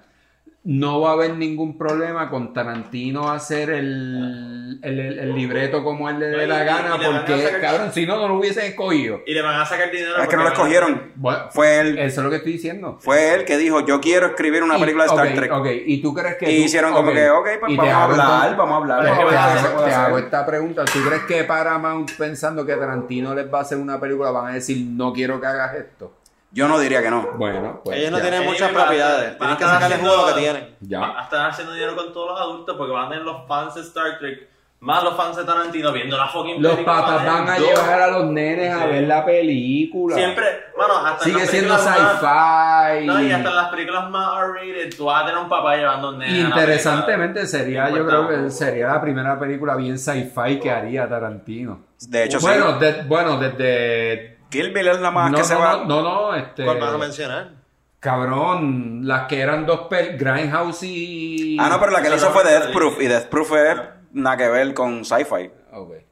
no 0.64 1.00
va 1.00 1.10
a 1.10 1.12
haber 1.14 1.34
ningún 1.34 1.76
problema 1.76 2.30
con 2.30 2.52
Tarantino 2.52 3.32
hacer 3.32 3.70
el, 3.70 4.78
el, 4.80 5.00
el- 5.00 5.18
el 5.18 5.34
libreto 5.34 5.82
como 5.82 6.08
él 6.08 6.20
le 6.20 6.26
dé 6.26 6.46
la 6.46 6.62
gana, 6.62 6.96
y 7.00 7.04
porque, 7.04 7.42
sacar- 7.46 7.60
cabrón, 7.60 7.92
si 7.92 8.06
no, 8.06 8.16
no 8.16 8.28
lo 8.28 8.34
hubiesen 8.38 8.66
escogido. 8.66 9.22
Y 9.26 9.34
le 9.34 9.42
van 9.42 9.60
a 9.60 9.66
sacar 9.66 9.90
dinero. 9.90 10.16
Es 10.22 10.28
que 10.28 10.36
no 10.36 10.44
lo 10.44 10.50
escogieron. 10.50 11.10
Bueno, 11.16 11.46
Fue 11.50 11.80
él, 11.80 11.98
Eso 11.98 12.20
es 12.20 12.24
lo 12.24 12.30
que 12.30 12.36
estoy 12.36 12.52
diciendo. 12.52 12.96
fue 13.00 13.34
él 13.34 13.44
que 13.44 13.56
dijo, 13.58 13.84
yo 13.84 14.00
quiero 14.00 14.28
escribir 14.28 14.62
una 14.62 14.76
Y- 14.76 14.80
película 14.80 15.04
de 15.04 15.10
Star 15.10 15.34
Trek. 15.34 15.52
ok, 15.52 15.66
y 15.84 16.00
tú 16.00 16.14
crees 16.14 16.36
que. 16.36 16.52
Y 16.52 16.58
tú- 16.60 16.64
hicieron 16.66 16.92
como 16.92 17.10
que, 17.12 17.28
ok, 17.30 17.48
pues 17.58 17.76
vamos 17.76 17.92
a 17.94 18.04
hablar, 18.04 18.26
entonces- 18.28 18.56
vamos 18.58 18.72
a 18.72 18.76
hablar. 18.76 19.02
Te, 19.02 19.10
vamos 19.10 19.34
a 19.34 19.54
hago, 19.68 19.84
te 19.84 19.92
hago 19.92 20.18
esta 20.18 20.46
pregunta. 20.46 20.84
¿Tú 20.84 20.98
crees 21.04 21.22
que 21.24 21.42
Paramount, 21.44 22.12
pensando 22.16 22.64
que 22.64 22.74
Tarantino 22.76 23.34
les 23.34 23.52
va 23.52 23.58
a 23.58 23.62
hacer 23.62 23.78
una 23.78 23.98
película, 23.98 24.30
van 24.30 24.52
a 24.52 24.54
decir, 24.54 24.86
no 24.88 25.12
quiero 25.12 25.40
que 25.40 25.46
hagas 25.48 25.74
esto? 25.74 26.12
Yo 26.52 26.68
no 26.68 26.78
diría 26.78 27.02
que 27.02 27.10
no. 27.10 27.28
Bueno, 27.36 27.80
pues. 27.84 27.98
Ellos 27.98 28.10
no 28.10 28.18
ya. 28.18 28.22
tienen 28.24 28.42
Ellos 28.42 28.52
muchas 28.52 28.72
van 28.74 28.82
propiedades. 28.84 29.28
van 29.30 29.38
Tienen 29.38 29.56
que 29.56 29.64
sacarle 29.64 29.96
jugo 29.96 30.16
lo 30.16 30.26
que 30.34 30.40
tienen. 30.40 30.76
Ya. 30.80 31.00
Va 31.00 31.20
a 31.20 31.22
estar 31.24 31.50
haciendo 31.50 31.72
dinero 31.72 31.96
con 31.96 32.12
todos 32.12 32.30
los 32.30 32.40
adultos 32.40 32.76
porque 32.76 32.92
van 32.92 33.06
a 33.06 33.08
tener 33.10 33.24
los 33.24 33.46
fans 33.48 33.74
de 33.74 33.80
Star 33.80 34.18
Trek, 34.18 34.48
más 34.80 35.02
los 35.04 35.16
fans 35.16 35.36
de 35.36 35.44
Tarantino 35.44 35.92
viendo 35.92 36.16
la 36.18 36.26
fucking 36.28 36.60
Los 36.60 36.72
película, 36.72 36.96
patas 37.06 37.24
van 37.24 37.48
a 37.48 37.56
dos. 37.58 37.68
llevar 37.68 38.02
a 38.02 38.06
los 38.08 38.24
nenes 38.26 38.74
a 38.74 38.84
ver 38.86 39.04
la 39.04 39.24
película. 39.24 40.16
Siempre, 40.16 40.44
bueno, 40.76 40.94
hasta 40.98 41.24
en 41.24 41.30
Sigue 41.30 41.40
las 41.40 41.50
siendo 41.50 41.78
sci-fi. 41.78 43.06
No, 43.06 43.22
y 43.22 43.32
hasta 43.32 43.48
en 43.48 43.56
las 43.56 43.68
películas 43.68 44.10
más 44.10 44.28
R-rated, 44.42 44.94
tú 44.96 45.04
vas 45.06 45.22
a 45.22 45.26
tener 45.26 45.40
un 45.42 45.48
papá 45.48 45.76
llevando 45.76 46.08
un 46.10 46.18
nene. 46.18 46.32
a 46.38 46.42
la 46.42 46.48
Interesantemente 46.48 47.46
sería, 47.46 47.88
yo 47.90 48.06
creo 48.06 48.28
que 48.28 48.50
sería 48.50 48.88
la 48.88 49.00
primera 49.00 49.38
película 49.38 49.76
bien 49.76 49.98
sci-fi 49.98 50.58
que 50.60 50.70
haría 50.70 51.08
Tarantino. 51.08 51.80
De 52.08 52.24
hecho, 52.24 52.40
bueno, 52.40 52.72
sí. 52.78 52.84
de- 52.84 53.02
bueno, 53.04 53.38
desde 53.38 54.31
Kill 54.52 54.72
Bill 54.72 54.86
es 54.88 55.00
la 55.00 55.10
más 55.10 55.30
no, 55.32 55.38
que 55.38 55.44
se 55.44 55.54
no, 55.54 55.60
va. 55.60 55.76
no, 55.78 55.84
no, 55.86 56.02
no, 56.02 56.34
este 56.36 56.64
¿Cuál 56.64 56.78
vas 56.78 56.94
a 56.94 56.98
mencionar? 56.98 57.50
cabrón, 57.98 59.00
las 59.06 59.26
que 59.28 59.40
eran 59.40 59.64
dos 59.64 59.82
pel 59.88 60.16
Grindhouse 60.18 60.82
y 60.82 61.56
Ah, 61.58 61.68
no, 61.68 61.78
pero 61.80 61.92
la 61.92 61.98
que 62.00 62.06
Sí, 62.06 62.10
le 62.10 62.16
hizo 62.16 62.30
fue 62.30 62.44
Death 62.44 62.72
Proof. 62.72 63.00
Y 63.00 63.06
Death 63.06 63.26
Proof 63.26 63.52
es 63.52 63.78
nada 64.12 64.36
que 64.36 64.48
ver 64.48 64.74
con 64.74 65.04
sci-fi. 65.04 65.50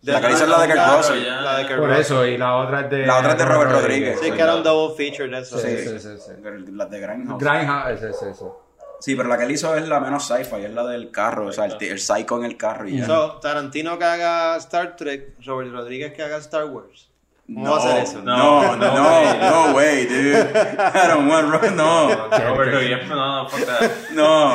La 0.03 0.21
que 0.21 0.29
le 0.29 0.33
hizo 0.33 0.45
es 0.45 0.49
la 0.51 0.61
de 0.63 0.67
Kurt 0.69 0.73
Claro, 0.77 0.97
Russell. 0.99 1.23
La 1.27 1.57
de 1.59 1.77
Por 1.77 1.93
eso 1.93 2.27
y 2.27 2.39
la 2.39 2.57
otra 2.57 2.81
es 2.83 2.91
de 2.91 3.07
La 3.07 3.19
otra 3.19 3.33
es 3.33 3.39
de 3.39 3.45
Robert 3.45 3.73
Rodríguez. 3.73 4.19
Sí, 4.23 4.31
que 4.31 4.41
era 4.41 4.55
un 4.55 4.63
double 4.63 4.97
feature 4.97 5.29
de 5.29 5.43
eso. 5.43 5.59
Sí, 5.59 5.69
Sí. 5.77 5.89
sí, 5.89 5.99
sí, 5.99 6.09
sí. 6.19 6.73
Las 6.73 6.89
de 6.91 7.01
Grindhouse. 7.01 7.43
Grindhouse, 7.43 7.91
ese, 7.91 8.11
ese, 8.11 8.31
ese. 8.31 8.45
Sí, 9.01 9.17
pero 9.17 9.29
la 9.29 9.37
que 9.39 9.45
él 9.45 9.51
hizo 9.51 9.75
es 9.75 9.89
la 9.89 9.99
menos 10.01 10.27
sci-fi, 10.29 10.65
es 10.65 10.73
la 10.73 10.85
del 10.87 11.11
carro, 11.11 11.47
o 11.47 11.53
sea, 11.53 11.65
el, 11.67 11.77
el 11.81 11.99
psycho 11.99 12.39
en 12.39 12.45
el 12.45 12.57
carro 12.57 12.87
y 12.89 12.99
ya. 12.99 13.07
So, 13.07 13.33
Tarantino 13.41 13.99
que 13.99 14.05
haga 14.05 14.57
Star 14.57 14.95
Trek, 14.97 15.35
Robert 15.45 15.73
Rodríguez 15.73 16.13
que 16.13 16.23
haga 16.23 16.37
Star 16.37 16.67
Wars. 16.67 17.10
¿Cómo 17.53 17.65
no, 17.65 17.71
va 17.73 17.77
a 17.77 17.81
hacer 17.81 18.03
eso? 18.05 18.23
No, 18.23 18.77
no, 18.77 18.95
no, 18.95 19.67
no, 19.69 19.75
way, 19.75 20.07
dude. 20.07 20.39
I 20.39 21.09
don't 21.09 21.29
want 21.29 21.49
Ro- 21.51 21.71
no, 21.73 22.09
Robert 22.31 22.73
no, 23.09 23.43
no, 23.43 23.49
fuck 23.49 23.67
that. 23.67 23.91
no. 24.13 24.55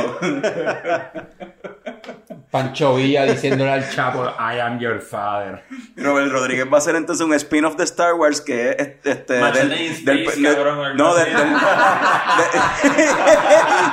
Pancho 2.51 2.95
Villa 2.95 3.25
diciéndole 3.25 3.69
al 3.69 3.89
Chapo, 3.89 4.23
I 4.39 4.59
am 4.59 4.79
your 4.79 5.01
father. 5.01 5.61
Robert 5.97 6.31
Rodríguez 6.31 6.65
va 6.71 6.75
a 6.75 6.77
hacer 6.77 6.95
entonces 6.95 7.25
un 7.25 7.33
spin-off 7.33 7.75
de 7.75 7.83
Star 7.83 8.13
Wars 8.13 8.39
que 8.39 8.69
es 8.69 8.77
este 9.03 9.39
cabrón, 10.41 10.95
no 10.95 11.09
así. 11.09 11.19
del, 11.25 11.37
del- 11.37 11.49
de- 11.49 11.55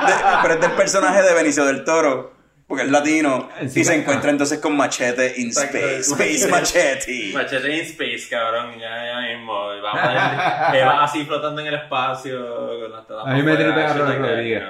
de- 0.07 0.23
pero 0.43 0.55
es 0.55 0.61
del 0.61 0.71
personaje 0.73 1.23
de 1.23 1.35
Benicio 1.35 1.65
del 1.65 1.83
Toro 1.85 2.35
porque 2.73 2.87
es 2.87 2.91
latino 2.91 3.51
y 3.61 3.65
Encima- 3.65 3.85
se 3.85 3.95
encuentra 3.97 4.31
entonces 4.31 4.59
con 4.61 4.75
Machete 4.75 5.35
in 5.37 5.49
Exacto. 5.49 5.77
Space 5.77 6.01
Space 6.01 6.49
Machete 6.49 7.31
Machete 7.35 7.71
in 7.77 7.81
Space, 7.83 8.27
cabrón, 8.31 8.79
ya, 8.79 9.05
ya 9.05 9.37
mismo. 9.37 9.75
Y 9.75 9.81
Va 9.83 9.93
a 9.93 10.73
va 10.87 11.05
así 11.05 11.25
flotando 11.27 11.61
en 11.61 11.67
el 11.67 11.75
espacio. 11.75 12.39
Con 12.81 12.91
las 12.93 13.07
telas 13.07 13.27
A 13.27 13.35
mí 13.35 13.43
me 13.43 13.57
tripea 13.57 13.93
Rodríguez. 13.93 14.63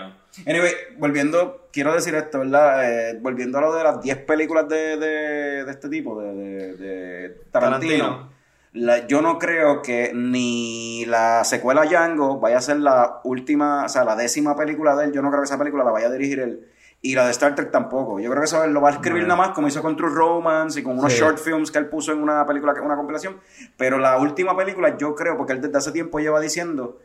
Anyway, 0.46 0.72
volviendo, 0.98 1.68
quiero 1.72 1.94
decir 1.94 2.14
esto, 2.16 2.40
¿verdad? 2.40 3.10
Eh, 3.10 3.18
volviendo 3.20 3.58
a 3.58 3.60
lo 3.60 3.72
de 3.74 3.84
las 3.84 4.02
10 4.02 4.16
películas 4.24 4.68
de, 4.68 4.96
de, 4.96 5.64
de 5.64 5.70
este 5.70 5.88
tipo, 5.88 6.20
de, 6.20 6.32
de, 6.34 6.72
de 6.76 7.28
Tarantino. 7.52 8.04
Tarantino. 8.04 8.32
la- 8.72 9.06
yo 9.06 9.20
no 9.22 9.38
creo 9.38 9.80
que 9.82 10.10
ni 10.14 11.04
la 11.06 11.44
secuela 11.44 11.82
Django 11.84 12.40
vaya 12.40 12.56
a 12.58 12.62
ser 12.62 12.78
la 12.78 13.20
última, 13.24 13.84
o 13.84 13.88
sea, 13.88 14.04
la 14.04 14.16
décima 14.16 14.56
película 14.56 14.96
de 14.96 15.04
él. 15.04 15.12
Yo 15.12 15.22
no 15.22 15.28
creo 15.30 15.42
que 15.42 15.46
esa 15.46 15.58
película 15.58 15.84
la 15.84 15.90
vaya 15.92 16.06
a 16.08 16.10
dirigir 16.10 16.40
él. 16.40 16.66
Y 17.04 17.16
la 17.16 17.24
de 17.24 17.32
Star 17.32 17.54
Trek 17.56 17.72
tampoco. 17.72 18.20
Yo 18.20 18.30
creo 18.30 18.42
que 18.42 18.46
eso 18.46 18.64
lo 18.68 18.80
va 18.80 18.90
a 18.90 18.92
escribir 18.92 19.24
nada 19.24 19.34
más, 19.36 19.48
como 19.50 19.66
hizo 19.66 19.82
con 19.82 19.96
True 19.96 20.10
Romance 20.14 20.78
y 20.78 20.82
con 20.84 20.96
unos 20.98 21.12
Sí. 21.12 21.18
short 21.18 21.36
films 21.38 21.72
que 21.72 21.78
él 21.78 21.86
puso 21.88 22.12
en 22.12 22.22
una 22.22 22.46
película, 22.46 22.74
una 22.80 22.94
compilación. 22.96 23.38
Pero 23.76 23.98
la 23.98 24.16
última 24.18 24.56
película, 24.56 24.96
yo 24.96 25.14
creo, 25.16 25.36
porque 25.36 25.52
él 25.52 25.60
desde 25.60 25.76
hace 25.78 25.90
tiempo 25.92 26.20
lleva 26.20 26.40
diciendo 26.40 27.00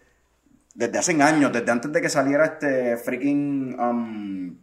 desde 0.75 0.99
hace 0.99 1.19
años, 1.23 1.51
desde 1.51 1.71
antes 1.71 1.91
de 1.91 1.99
que 2.01 2.09
saliera 2.09 2.45
este 2.45 2.97
freaking 2.97 3.75
um, 3.79 4.55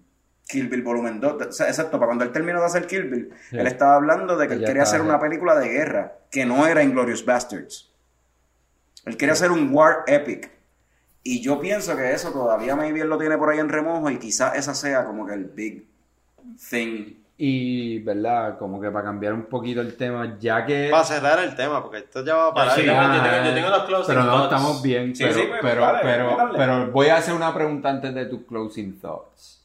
Kill 0.46 0.68
Bill 0.68 0.82
Volumen 0.82 1.18
2, 1.18 1.46
o 1.48 1.52
sea, 1.52 1.66
exacto, 1.66 1.98
para 1.98 2.06
cuando 2.06 2.22
él 2.24 2.30
terminó 2.30 2.60
de 2.60 2.66
hacer 2.66 2.86
Kill 2.86 3.10
Bill, 3.10 3.30
Sí. 3.50 3.58
él 3.58 3.66
estaba 3.66 3.96
hablando 3.96 4.36
de 4.36 4.46
que 4.46 4.54
él 4.54 4.64
quería 4.64 4.84
hacer 4.84 5.00
ya. 5.00 5.06
una 5.06 5.18
película 5.18 5.56
de 5.58 5.68
guerra, 5.70 6.12
que 6.30 6.46
no 6.46 6.64
era 6.68 6.84
Inglorious 6.84 7.24
Bastards. 7.24 7.90
Él 9.06 9.16
quería 9.16 9.32
hacer 9.32 9.50
un 9.50 9.70
war 9.72 10.04
epic. 10.06 10.50
Y 11.26 11.40
yo 11.40 11.58
pienso 11.58 11.96
que 11.96 12.12
eso 12.12 12.30
todavía 12.30 12.76
maybe 12.76 13.00
él 13.00 13.08
lo 13.08 13.16
tiene 13.18 13.36
por 13.38 13.48
ahí 13.48 13.58
en 13.58 13.68
remojo 13.70 14.10
y 14.10 14.18
quizás 14.18 14.56
esa 14.56 14.74
sea 14.74 15.04
como 15.06 15.26
que 15.26 15.32
el 15.34 15.44
big 15.46 15.84
thing. 16.70 17.14
Y, 17.36 17.98
¿verdad? 18.00 18.58
Como 18.58 18.80
que 18.80 18.90
para 18.90 19.06
cambiar 19.06 19.32
un 19.32 19.46
poquito 19.46 19.80
el 19.80 19.96
tema, 19.96 20.36
ya 20.38 20.64
que... 20.64 20.88
Para 20.90 21.02
cerrar 21.02 21.38
el 21.40 21.56
tema, 21.56 21.82
porque 21.82 21.98
esto 21.98 22.24
ya 22.24 22.34
va 22.36 22.48
a 22.48 22.54
parar. 22.54 22.74
Sí, 22.78 22.84
Ya, 22.84 23.02
yo 23.16 23.22
tengo- 23.22 23.44
yo 23.48 23.54
tengo 23.54 23.68
los 23.70 23.82
closing 23.84 24.06
Pero 24.14 24.22
no, 24.24 24.30
thoughts. 24.32 24.44
estamos 24.44 24.82
bien. 24.82 25.16
Sí, 25.16 25.24
pero, 25.24 25.34
sí, 25.34 25.42
pues, 25.48 25.60
pero, 25.62 26.52
pero 26.56 26.90
voy 26.92 27.08
a 27.08 27.16
hacer 27.16 27.34
una 27.34 27.52
pregunta 27.52 27.88
antes 27.88 28.14
de 28.14 28.26
tus 28.26 28.42
closing 28.46 29.00
thoughts. 29.00 29.64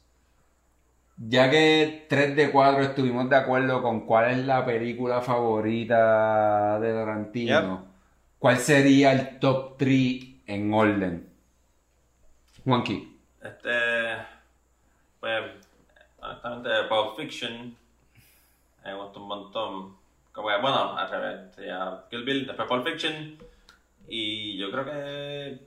Ya 1.28 1.50
que 1.50 2.06
3 2.08 2.34
de 2.34 2.50
4 2.50 2.82
estuvimos 2.82 3.28
de 3.28 3.36
acuerdo 3.36 3.82
con 3.82 4.00
cuál 4.06 4.30
es 4.30 4.38
la 4.38 4.64
película 4.64 5.20
favorita 5.20 6.80
de 6.80 6.92
Tarantino, 6.94 7.84
¿cuál 8.38 8.56
sería 8.56 9.12
el 9.12 9.38
top 9.38 9.76
3 9.76 10.24
en 10.46 10.72
orden? 10.74 11.26
Juanqui. 12.70 13.18
Este. 13.42 14.16
Pues. 15.20 15.42
Honestamente, 16.22 16.70
Pulp 16.88 17.16
Fiction. 17.16 17.76
Me 18.84 18.94
gusta 18.94 19.18
un 19.18 19.28
montón. 19.28 19.96
Bueno, 20.34 20.96
al 20.96 21.10
revés. 21.10 21.54
Sería 21.54 22.04
Kill 22.10 22.24
Bill, 22.24 22.46
después 22.46 22.68
Pulp 22.68 22.86
Fiction. 22.86 23.36
Y 24.08 24.56
yo 24.58 24.70
creo 24.70 24.84
que. 24.84 25.66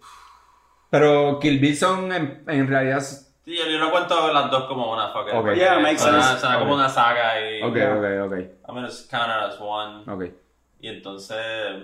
Pero 0.89 1.39
Kill 1.39 1.59
Bill 1.59 1.75
son 1.75 2.11
en, 2.11 2.43
en 2.47 2.67
realidad... 2.67 2.99
Sí, 3.01 3.57
yo, 3.57 3.65
yo 3.65 3.77
lo 3.79 3.91
cuento 3.91 4.31
las 4.31 4.49
dos 4.51 4.65
como 4.65 4.93
una 4.93 5.09
fucking. 5.09 5.35
Ok. 5.35 5.41
porque 5.43 5.59
Yeah, 5.59 5.79
makes 5.79 5.97
suena, 5.99 6.21
sense. 6.23 6.39
suena 6.41 6.59
como 6.59 6.75
una 6.75 6.87
saga 6.87 7.41
y. 7.49 7.61
Ok, 7.61 7.75
Ya. 7.75 7.95
ok, 7.95 8.31
ok. 8.31 8.33
I'm 8.67 8.75
gonna 8.75 8.89
count 9.09 9.27
it 9.27 9.53
as 9.53 9.57
one. 9.59 10.03
Ok. 10.11 10.33
Y 10.79 10.87
entonces. 10.87 11.83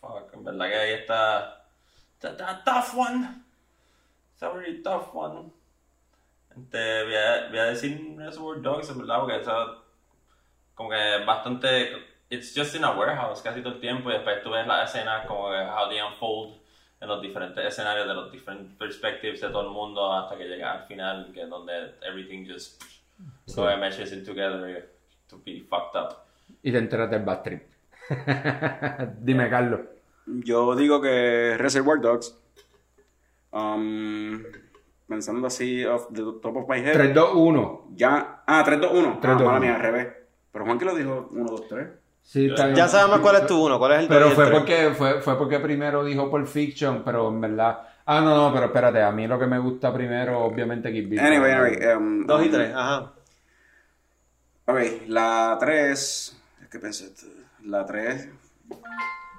Fuck, 0.00 0.32
en 0.34 0.44
verdad 0.44 0.66
que 0.68 0.74
ahí 0.76 0.92
está. 0.94 1.55
Tough 2.20 2.94
one. 2.94 3.44
It's 4.32 4.42
a 4.42 4.50
very 4.50 4.82
tough 4.82 5.14
one. 5.14 5.50
Este, 6.56 7.04
voy, 7.04 7.14
a, 7.14 7.48
voy 7.48 7.58
a 7.58 7.64
decir 7.66 8.16
Reservoir 8.16 8.62
Dogs, 8.62 8.90
en 8.90 8.98
verdad, 8.98 9.20
porque 9.20 9.36
eso. 9.36 9.82
Como 10.74 10.90
que 10.90 11.24
bastante. 11.24 11.92
It's 12.28 12.54
just 12.54 12.74
in 12.74 12.84
a 12.84 12.90
warehouse 12.90 13.40
casi 13.40 13.62
todo 13.62 13.74
el 13.74 13.80
tiempo. 13.80 14.10
Y 14.10 14.14
después 14.14 14.42
tú 14.42 14.50
ves 14.50 14.66
las 14.66 14.90
escenas 14.90 15.26
como 15.26 15.50
que 15.50 15.56
how 15.56 15.88
they 15.88 16.00
unfold 16.00 16.60
en 17.00 17.08
los 17.08 17.22
diferentes 17.22 17.64
escenarios 17.64 18.08
de 18.08 18.14
los 18.14 18.32
diferentes 18.32 18.76
perspectives 18.76 19.40
de 19.40 19.48
todo 19.48 19.62
el 19.62 19.70
mundo 19.70 20.12
hasta 20.12 20.36
que 20.36 20.44
llega 20.44 20.72
al 20.72 20.86
final, 20.86 21.30
que 21.32 21.42
es 21.42 21.48
donde 21.48 21.94
everything 22.02 22.46
just 22.46 22.82
so 23.46 23.70
it 23.70 23.78
meshes 23.78 24.12
in 24.12 24.24
together 24.24 24.90
to 25.28 25.38
be 25.44 25.60
fucked 25.68 25.94
up. 25.94 26.24
Y 26.62 26.72
te 26.72 26.78
enteras 26.78 27.10
del 27.10 27.22
bad 27.22 27.42
trip. 27.42 27.62
Dime, 29.20 29.48
Carlos. 29.50 29.80
Yo 30.26 30.74
digo 30.76 31.00
que 31.00 31.56
Reservoir 31.58 32.00
Dogs. 32.00 32.36
Um, 33.50 34.42
pensando 35.08 35.46
así, 35.46 35.84
off 35.84 36.08
the 36.12 36.22
top 36.42 36.56
of 36.56 36.68
my 36.68 36.78
head. 36.80 36.92
3, 36.94 37.14
2, 37.14 37.30
1. 37.34 37.86
Ya. 37.94 38.42
Ah, 38.46 38.62
3, 38.64 38.80
2, 38.80 38.92
1. 38.92 39.18
3, 39.20 39.34
ah, 39.34 39.38
2, 39.38 39.44
mala 39.46 39.58
1. 39.58 39.60
mía, 39.60 39.74
al 39.76 39.82
revés. 39.82 40.08
Pero 40.52 40.64
Juan 40.64 40.78
que 40.78 40.84
lo 40.84 40.94
dijo 40.94 41.28
1, 41.32 41.44
2, 41.50 41.68
3. 41.68 41.88
Sí, 42.22 42.48
bien. 42.48 42.74
Ya 42.74 42.88
sabemos 42.88 43.20
cuál 43.20 43.36
es 43.36 43.46
tu 43.46 43.64
uno, 43.64 43.78
cuál 43.78 43.92
es 43.92 43.98
el 44.00 44.08
Pero 44.08 44.30
fue 44.32 44.46
tres. 44.46 44.58
porque, 44.58 44.90
fue, 44.96 45.20
fue 45.20 45.38
porque 45.38 45.60
primero 45.60 46.02
dijo 46.04 46.28
Pulp 46.28 46.46
Fiction, 46.48 47.02
pero 47.04 47.28
en 47.28 47.40
verdad... 47.40 47.78
Ah, 48.04 48.20
no, 48.20 48.34
no, 48.36 48.52
pero 48.52 48.66
espérate, 48.66 49.00
a 49.00 49.12
mí 49.12 49.28
lo 49.28 49.38
que 49.38 49.46
me 49.46 49.58
gusta 49.60 49.92
primero, 49.94 50.40
obviamente, 50.40 50.92
Kill 50.92 51.06
Bill. 51.06 51.20
Anyway, 51.20 51.52
anyway. 51.52 51.94
um, 51.94 52.26
Dos 52.26 52.42
y 52.42 52.46
um, 52.46 52.52
tres, 52.52 52.74
ajá. 52.74 53.12
Ok, 54.66 54.78
la 55.06 55.56
3. 55.60 56.42
Es 56.62 56.68
que 56.68 56.78
pensé. 56.80 57.12
La 57.62 57.86
3. 57.86 58.28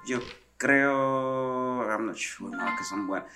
Yo 0.06 0.18
creo. 0.58 1.88
I'm 1.90 2.06
not 2.06 2.16
sure, 2.16 2.54
no, 2.54 2.64
que 2.76 2.84
son 2.84 3.06
buenas. 3.06 3.32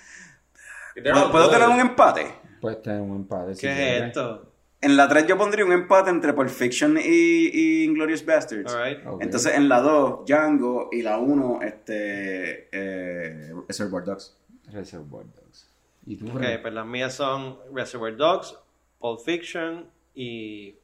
¿Puedo, 0.93 1.31
puedo 1.31 1.49
tener 1.49 1.67
un 1.67 1.79
empate? 1.79 2.35
Puedes 2.61 2.81
tener 2.83 3.01
un 3.01 3.15
empate. 3.15 3.55
si 3.55 3.61
¿Qué 3.61 3.73
quieres. 3.73 4.01
es 4.01 4.07
esto? 4.09 4.49
En 4.81 4.97
la 4.97 5.07
3 5.07 5.27
yo 5.27 5.37
pondría 5.37 5.65
un 5.65 5.71
empate 5.71 6.09
entre 6.09 6.33
Pulp 6.33 6.49
Fiction 6.49 6.97
y, 6.97 7.01
y 7.03 7.83
Inglorious 7.85 8.25
Bastards. 8.25 8.73
Alright. 8.73 9.05
Ok. 9.07 9.21
Entonces 9.23 9.55
en 9.55 9.69
la 9.69 9.79
2, 9.79 10.25
Django 10.27 10.89
y 10.91 11.01
la 11.01 11.17
1, 11.17 11.59
este. 11.63 12.67
Eh, 12.71 13.53
Reservoir 13.67 14.03
Dogs. 14.03 14.37
Reservoir 14.71 15.25
Dogs. 15.33 15.69
¿Y 16.05 16.17
tú, 16.17 16.27
Ok, 16.27 16.43
pues 16.61 16.73
las 16.73 16.85
mías 16.85 17.13
son 17.13 17.57
Reservoir 17.73 18.17
Dogs, 18.17 18.55
Pulp 18.99 19.21
Fiction 19.21 19.89
y 20.13 20.75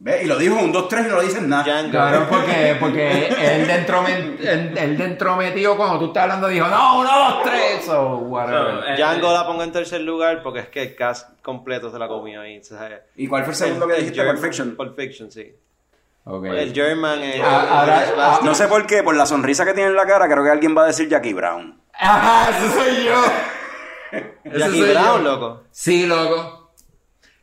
Ve, 0.00 0.22
y 0.22 0.26
lo 0.26 0.36
dijo 0.38 0.54
un 0.54 0.70
2, 0.70 0.88
3 0.88 1.06
y 1.06 1.08
no 1.08 1.16
lo 1.16 1.22
dicen 1.22 1.48
nada. 1.48 1.64
Django. 1.64 1.90
Claro, 1.90 2.26
porque, 2.30 2.76
porque 2.78 3.26
él 3.28 3.66
dentro, 3.66 4.06
él, 4.06 4.38
él 4.78 4.96
dentro 4.96 5.34
metido, 5.34 5.76
cuando 5.76 5.98
tú 5.98 6.06
estás 6.06 6.22
hablando, 6.22 6.46
dijo, 6.46 6.68
no, 6.68 7.00
uno, 7.00 7.10
dos, 7.18 7.42
tres, 7.42 7.88
o 7.88 8.16
whatever. 8.18 8.74
So, 8.80 8.86
eh, 8.86 8.96
Django 8.96 9.32
la 9.32 9.44
pongo 9.44 9.62
en 9.64 9.72
tercer 9.72 10.00
lugar 10.02 10.40
porque 10.44 10.60
es 10.60 10.68
que 10.68 10.82
el 10.82 10.94
cast 10.94 11.30
completo 11.42 11.90
se 11.90 11.98
la 11.98 12.06
comió 12.06 12.42
ahí. 12.42 12.62
¿sabes? 12.62 13.00
¿Y 13.16 13.26
cuál 13.26 13.42
fue 13.42 13.52
el 13.54 13.56
segundo 13.58 13.88
que 13.88 13.94
El 13.94 14.00
dijiste? 14.02 14.24
Pulp 14.24 14.38
Fiction. 14.40 14.76
Pulp 14.76 14.96
Fiction, 14.96 15.32
sí. 15.32 15.52
Ok. 16.24 16.44
El 16.44 16.72
German 16.72 17.18
es... 17.22 17.40
Ah, 17.42 17.80
ahora- 17.80 18.04
bastante- 18.16 18.44
No 18.44 18.54
sé 18.54 18.68
por 18.68 18.86
qué, 18.86 19.02
por 19.02 19.16
la 19.16 19.26
sonrisa 19.26 19.64
que 19.64 19.74
tiene 19.74 19.90
en 19.90 19.96
la 19.96 20.06
cara, 20.06 20.28
creo 20.28 20.44
que 20.44 20.50
alguien 20.50 20.76
va 20.78 20.82
a 20.84 20.86
decir 20.86 21.08
Jackie 21.08 21.32
Brown. 21.32 21.80
Ajá, 21.94 22.50
ese 22.50 22.70
soy 22.72 23.04
yo. 23.04 23.22
Jackie 24.44 24.78
soy 24.78 24.90
Brown, 24.90 25.24
yo. 25.24 25.30
loco. 25.30 25.62
Sí, 25.72 26.06
loco. 26.06 26.57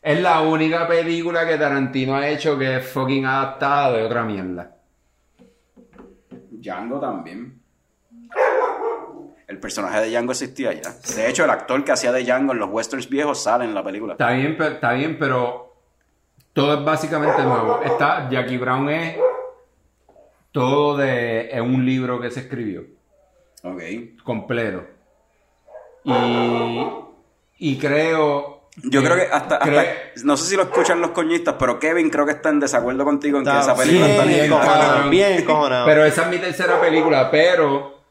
Es 0.06 0.22
la 0.22 0.42
única 0.42 0.88
película 0.88 1.48
que 1.48 1.58
Tarantino 1.58 2.14
ha 2.16 2.28
hecho 2.30 2.60
que 2.60 2.78
es 2.78 2.88
fucking 2.88 3.26
adaptada 3.26 3.92
de 3.98 4.04
otra 4.04 4.24
mierda. 4.24 4.76
Django 6.52 7.00
también. 7.00 7.60
El 9.48 9.60
personaje 9.60 10.02
de 10.02 10.12
Django 10.12 10.32
existía 10.34 10.74
ya. 10.74 10.92
De 11.16 11.28
hecho, 11.28 11.44
el 11.44 11.50
actor 11.50 11.84
que 11.84 11.92
hacía 11.92 12.12
de 12.12 12.24
Django 12.24 12.54
en 12.54 12.60
los 12.60 12.70
westerns 12.70 13.10
viejos 13.10 13.42
sale 13.42 13.66
en 13.66 13.74
la 13.74 13.84
película. 13.84 14.14
Está 14.14 14.30
bien, 14.34 14.56
pero, 14.56 14.76
está 14.76 14.94
bien, 14.94 15.18
pero 15.18 15.74
todo 16.54 16.78
es 16.80 16.86
básicamente 16.86 17.42
nuevo. 17.42 17.82
Está, 17.82 18.30
Jackie 18.30 18.58
Brown 18.58 18.88
es 18.90 19.18
todo 20.52 20.98
de 20.98 21.50
es 21.50 21.62
un 21.62 21.84
libro 21.84 22.22
que 22.22 22.30
se 22.30 22.42
escribió 22.42 22.84
Ok. 23.64 23.82
completo. 24.24 24.84
Y, 26.04 26.88
y 27.58 27.78
creo 27.80 28.55
Yo 28.84 29.02
creo 29.04 29.16
que 29.16 29.28
hasta, 29.32 29.60
no 30.26 30.36
sé 30.38 30.50
si 30.50 30.56
lo 30.58 30.64
escuchan 30.64 31.00
los 31.00 31.12
coñistas, 31.12 31.56
pero 31.58 31.80
Kevin 31.80 32.10
creo 32.10 32.26
que 32.26 32.34
está 32.34 32.50
en 32.50 32.60
desacuerdo 32.60 33.06
contigo 33.06 33.38
en 33.40 33.46
que 33.46 33.58
esa 33.58 33.76
película 33.76 34.08
está 34.10 34.24
bien, 34.26 34.46
encojonado. 34.46 35.10
Bien. 35.10 35.46
Pero 35.86 36.04
esa 36.06 36.22
es 36.24 36.28
mi 36.30 36.38
tercera 36.38 36.80
película, 36.82 37.32
pero 37.32 38.02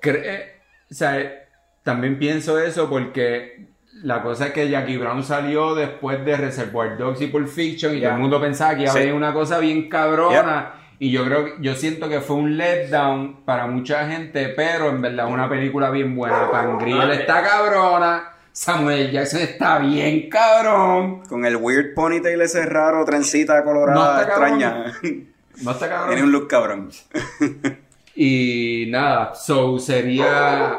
cre- 0.00 0.22
eh, 0.24 0.52
o 0.90 0.94
sea, 0.94 1.44
también 1.82 2.18
pienso 2.18 2.58
eso 2.58 2.88
porque 2.88 3.66
la 4.02 4.22
cosa 4.22 4.46
es 4.46 4.52
que 4.52 4.70
Jackie 4.70 4.96
Brown 4.96 5.22
salió 5.22 5.74
después 5.74 6.24
de 6.24 6.36
Reservoir 6.36 6.96
Dogs 6.96 7.20
y 7.20 7.26
Pulp 7.26 7.48
Fiction 7.48 7.94
y 7.94 8.00
todo 8.00 8.12
el 8.12 8.18
mundo 8.18 8.40
pensaba 8.40 8.74
que 8.74 8.82
iba 8.82 8.90
a 8.90 8.94
Sí. 8.94 9.00
venir 9.00 9.14
una 9.14 9.34
cosa 9.34 9.58
bien 9.58 9.88
cabrona. 9.90 10.74
Y 10.98 11.10
yo 11.10 11.24
creo, 11.24 11.58
yo 11.60 11.74
siento 11.74 12.08
que 12.10 12.20
fue 12.20 12.36
un 12.36 12.56
letdown 12.58 13.44
para 13.46 13.66
mucha 13.66 14.06
gente, 14.08 14.48
pero 14.56 14.88
en 14.90 15.00
verdad 15.00 15.26
una 15.28 15.48
película 15.48 15.90
bien 15.90 16.14
buena. 16.14 16.50
Pangriel 16.50 17.00
Ah, 17.10 17.14
está 17.14 17.42
cabrona, 17.42 18.32
Samuel 18.52 19.10
Jackson 19.10 19.40
está 19.40 19.78
bien 19.78 20.28
cabrón. 20.28 21.22
Con 21.28 21.44
el 21.44 21.56
weird 21.56 21.94
ponytail 21.94 22.40
ese 22.42 22.66
raro, 22.66 23.04
trencita 23.04 23.62
colorada, 23.64 24.14
No 24.16 24.20
extraña. 24.22 24.84
No 25.62 25.70
está 25.72 25.88
cabrón. 25.88 26.08
Tiene 26.08 26.22
un 26.24 26.32
look 26.32 26.48
cabrón. 26.48 26.90
Y 28.14 28.86
nada, 28.90 29.34
so 29.34 29.78
sería 29.78 30.78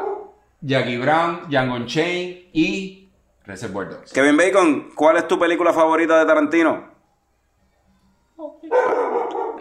Jackie 0.60 0.98
Brown, 0.98 1.40
Django 1.48 1.74
Unchained 1.76 2.36
y 2.52 3.08
Reservoir 3.44 3.88
Dogs. 3.88 4.12
Kevin 4.12 4.36
Bacon, 4.36 4.90
¿cuál 4.94 5.16
es 5.16 5.26
tu 5.26 5.38
película 5.38 5.72
favorita 5.72 6.18
de 6.20 6.26
Tarantino? 6.26 6.91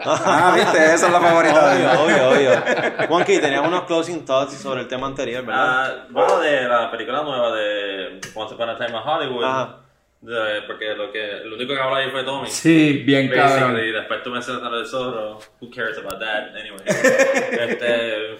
Ah, 0.05 0.53
viste, 0.55 0.77
esa 0.93 1.07
es 1.07 1.11
la 1.11 1.19
favorita. 1.19 1.73
Obvio, 1.73 2.03
obvio, 2.03 2.29
obvio. 2.29 3.07
Juanqui, 3.07 3.39
tenías 3.39 3.61
unos 3.65 3.83
closing 3.83 4.25
thoughts 4.25 4.53
sobre 4.57 4.81
el 4.81 4.87
tema 4.87 5.07
anterior, 5.07 5.45
¿verdad? 5.45 5.85
Ah, 6.01 6.07
bueno, 6.09 6.39
de 6.39 6.61
la 6.67 6.89
película 6.91 7.21
nueva 7.23 7.55
de 7.55 8.19
Once 8.33 8.53
Upon 8.55 8.69
a 8.69 8.77
Time 8.77 8.89
in 8.89 8.95
Hollywood. 8.95 9.43
Ajá. 9.43 9.77
de- 10.21 10.61
porque 10.67 10.93
lo 10.95 11.11
que, 11.11 11.41
lo 11.45 11.55
único 11.55 11.73
que 11.73 11.79
habla 11.79 11.97
ahí 11.97 12.11
fue 12.11 12.23
Tommy. 12.23 12.47
Sí, 12.49 13.03
bien 13.05 13.29
cabrón. 13.29 13.73
Basically, 13.73 13.89
y 13.89 13.91
después 13.91 14.23
tú 14.23 14.29
mencionas 14.29 14.63
a 14.63 14.69
lo 14.69 14.77
del 14.77 14.87
zorro. 14.87 15.39
Who 15.59 15.69
cares 15.75 15.97
about 15.97 16.19
that? 16.19 16.55
Anyway. 16.55 16.79
este. 16.85 18.37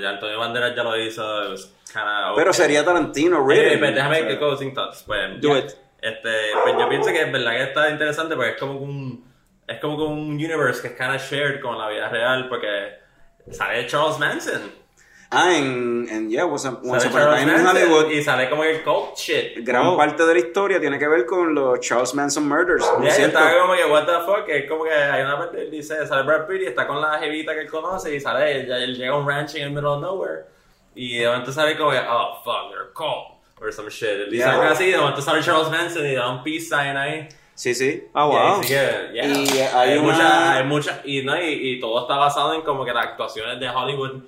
ya 0.00 0.10
Antonio 0.10 0.38
Banderas 0.38 0.74
ya 0.74 0.82
lo 0.82 0.96
hizo. 0.98 1.44
it 1.44 1.50
was 1.50 1.72
kinda 1.92 2.32
Pero 2.36 2.50
okay. 2.50 2.62
sería 2.62 2.84
Tarantino, 2.84 3.46
really. 3.46 3.76
pues, 3.76 3.94
déjame 3.94 4.16
O 4.16 4.20
sea, 4.20 4.28
que 4.28 4.38
closing 4.38 4.74
thoughts. 4.74 5.02
Pues, 5.06 5.40
Do 5.40 5.56
it. 5.58 5.72
Este, 6.00 6.30
pues 6.62 6.74
yo 6.78 6.88
pienso 6.88 7.10
que 7.10 7.20
es 7.20 7.30
verdad 7.32 7.50
que 7.52 7.62
está 7.64 7.90
interesante 7.90 8.34
porque 8.34 8.50
es 8.52 8.56
como 8.56 8.78
un, 8.78 9.29
es 9.70 9.80
como 9.80 9.96
que 9.96 10.02
un 10.04 10.30
universe 10.34 10.82
que 10.82 10.88
es 10.88 10.94
kind 10.94 11.14
of 11.14 11.22
shared 11.22 11.60
con 11.60 11.78
la 11.78 11.88
vida 11.88 12.08
real 12.08 12.48
porque 12.48 12.68
sale 13.50 13.86
Charles 13.86 14.18
Manson. 14.18 14.78
Ah, 15.32 15.54
en, 15.56 16.08
en 16.10 16.28
yeah, 16.28 16.44
Once 16.44 16.64
Sale 16.64 16.78
Upon 16.78 16.96
a 16.96 16.98
Charles 16.98 17.12
Time 17.12 17.42
in 17.42 17.62
Manson 17.62 17.66
Hollywood. 17.76 18.10
y 18.10 18.20
sale 18.22 18.50
como 18.50 18.64
el 18.64 18.82
cult 18.82 19.16
shit. 19.16 19.58
Gran 19.64 19.86
Oh. 19.86 19.96
parte 19.96 20.26
de 20.26 20.32
la 20.34 20.40
historia 20.40 20.80
tiene 20.80 20.98
que 20.98 21.06
ver 21.06 21.24
con 21.24 21.54
los 21.54 21.78
Charles 21.78 22.12
Manson 22.14 22.48
Murders. 22.48 22.84
¿no 22.98 23.04
Ya, 23.04 23.10
es 23.10 23.14
yo 23.14 23.24
cierto? 23.26 23.38
estaba 23.38 23.60
como 23.60 23.74
que, 23.74 23.84
what 23.84 24.06
the 24.06 24.24
fuck, 24.26 24.48
es 24.48 24.68
como 24.68 24.82
que 24.82 24.92
hay 24.92 25.22
una 25.22 25.38
parte, 25.38 25.70
dice, 25.70 26.04
sale 26.04 26.24
Brad 26.24 26.48
Pitt 26.48 26.62
y 26.62 26.66
está 26.66 26.84
con 26.86 27.00
la 27.00 27.16
jevita 27.20 27.54
que 27.54 27.60
él 27.60 27.70
conoce 27.70 28.12
y 28.12 28.18
sale, 28.18 28.60
él, 28.62 28.72
él 28.72 28.96
llega 28.96 29.12
a 29.12 29.18
un 29.18 29.28
ranch 29.28 29.54
in 29.54 29.62
the 29.62 29.68
middle 29.70 29.90
of 29.90 30.00
nowhere 30.02 30.46
y 30.96 31.18
de 31.18 31.26
momento 31.28 31.52
sale 31.52 31.76
como 31.78 31.92
que, 31.92 31.98
oh 32.00 32.40
fuck, 32.44 32.70
they're 32.72 32.92
cold, 32.92 33.38
or 33.60 33.72
some 33.72 33.88
shit. 33.88 34.24
Dice 34.30 34.38
Yeah. 34.38 34.50
algo 34.50 34.64
así, 34.64 34.90
de 34.90 34.96
momento 34.98 35.22
sale 35.22 35.42
Charles 35.44 35.70
Manson 35.70 36.04
y 36.06 36.14
da 36.16 36.28
un 36.28 36.42
peace 36.42 36.62
sign 36.66 36.96
ahí. 36.96 37.28
Sí, 37.60 37.74
sí. 37.74 38.04
Ah, 38.14 38.24
wow. 38.24 38.62
yeah. 39.12 39.26
Y 39.26 39.58
hay 39.60 39.98
una- 39.98 40.52
hay 40.56 40.64
mucha- 40.64 41.02
y, 41.04 41.22
no, 41.22 41.36
y, 41.38 41.72
y 41.72 41.78
todo 41.80 42.00
está 42.00 42.16
basado 42.16 42.54
en 42.54 42.62
como 42.62 42.86
que 42.86 42.92
las 42.94 43.04
actuaciones 43.04 43.60
de 43.60 43.68
Hollywood, 43.68 44.22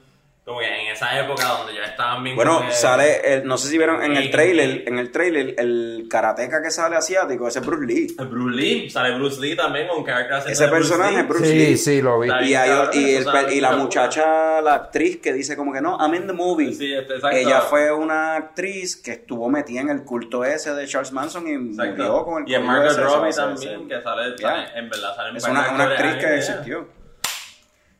como 0.44 0.58
que 0.58 0.66
en 0.66 0.88
esa 0.92 1.20
época 1.20 1.46
donde 1.46 1.72
ya 1.74 1.84
estaban 1.84 2.24
bien 2.24 2.34
Bueno, 2.34 2.66
que- 2.66 2.72
sale, 2.72 3.20
el- 3.34 3.44
no 3.46 3.56
sé 3.56 3.68
si 3.68 3.78
vieron 3.78 4.02
en 4.02 4.16
el 4.16 4.28
trailer, 4.32 4.82
en 4.88 4.98
el 4.98 5.12
trailer, 5.12 5.54
el 5.56 6.08
karateca 6.10 6.60
que 6.60 6.72
sale 6.72 6.96
asiático, 6.96 7.46
ese 7.46 7.60
es 7.60 7.64
Bruce 7.66 7.86
Lee. 7.86 8.16
Bruce 8.18 8.56
Lee, 8.56 8.90
sale 8.90 9.14
Bruce 9.14 9.40
Lee 9.40 9.54
también 9.54 9.86
con 9.86 10.08
acento 10.10 10.48
Ese 10.50 10.66
personaje 10.66 11.20
es 11.20 11.28
Bruce 11.28 11.54
Lee. 11.54 11.66
Sí, 11.76 11.78
sí, 11.78 12.02
lo 12.02 12.18
vi. 12.18 12.28
Y, 12.28 12.54
hay- 12.54 12.70
y, 12.92 13.14
el- 13.14 13.52
y 13.52 13.60
la 13.60 13.76
muchacha, 13.76 14.60
la 14.60 14.74
actriz 14.74 15.18
que 15.18 15.32
dice 15.32 15.56
como 15.56 15.72
que 15.72 15.80
no, 15.80 15.96
I'm 16.00 16.12
in 16.14 16.26
the 16.26 16.32
movie. 16.32 16.74
Sí, 16.74 16.92
este, 16.92 17.14
exacto. 17.14 17.36
Ella 17.36 17.60
fue 17.60 17.92
una 17.92 18.34
actriz 18.34 18.96
que 18.96 19.12
estuvo 19.12 19.48
metida 19.48 19.80
en 19.82 19.90
el 19.90 20.02
culto 20.02 20.44
ese 20.44 20.74
de 20.74 20.88
Charles 20.88 21.12
Manson 21.12 21.46
y 21.46 21.52
Exacto. 21.70 22.02
murió 22.02 22.24
con 22.24 22.42
el 22.42 22.50
Y 22.50 22.54
en 22.56 22.62
culto 22.66 22.72
Margot 22.80 22.96
Robbie 22.98 23.32
también, 23.32 23.88
que 23.88 24.02
sale, 24.02 24.34
Yeah. 24.36 24.72
en 24.74 24.90
verdad 24.90 25.14
sale 25.14 25.38
Es 25.38 25.44
una, 25.44 25.70
una 25.72 25.84
actriz 25.84 26.16
que 26.16 26.36
existió. 26.36 27.01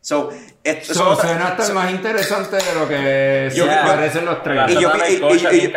So, 0.04 0.30
esto, 0.64 0.94
So, 0.94 1.14
suena 1.14 1.46
hasta 1.56 1.72
más 1.72 1.90
interesante 1.92 2.56
de 2.56 2.74
lo 2.74 2.88
que 2.88 3.50
Yo- 3.54 3.64
se 3.64 3.70
yo- 3.70 3.82
parecen 3.86 4.24
los 4.24 4.42
trailers. 4.42 4.72
Y 4.72 4.74
yo, 4.82 4.92
y- 5.08 5.12
y- 5.12 5.72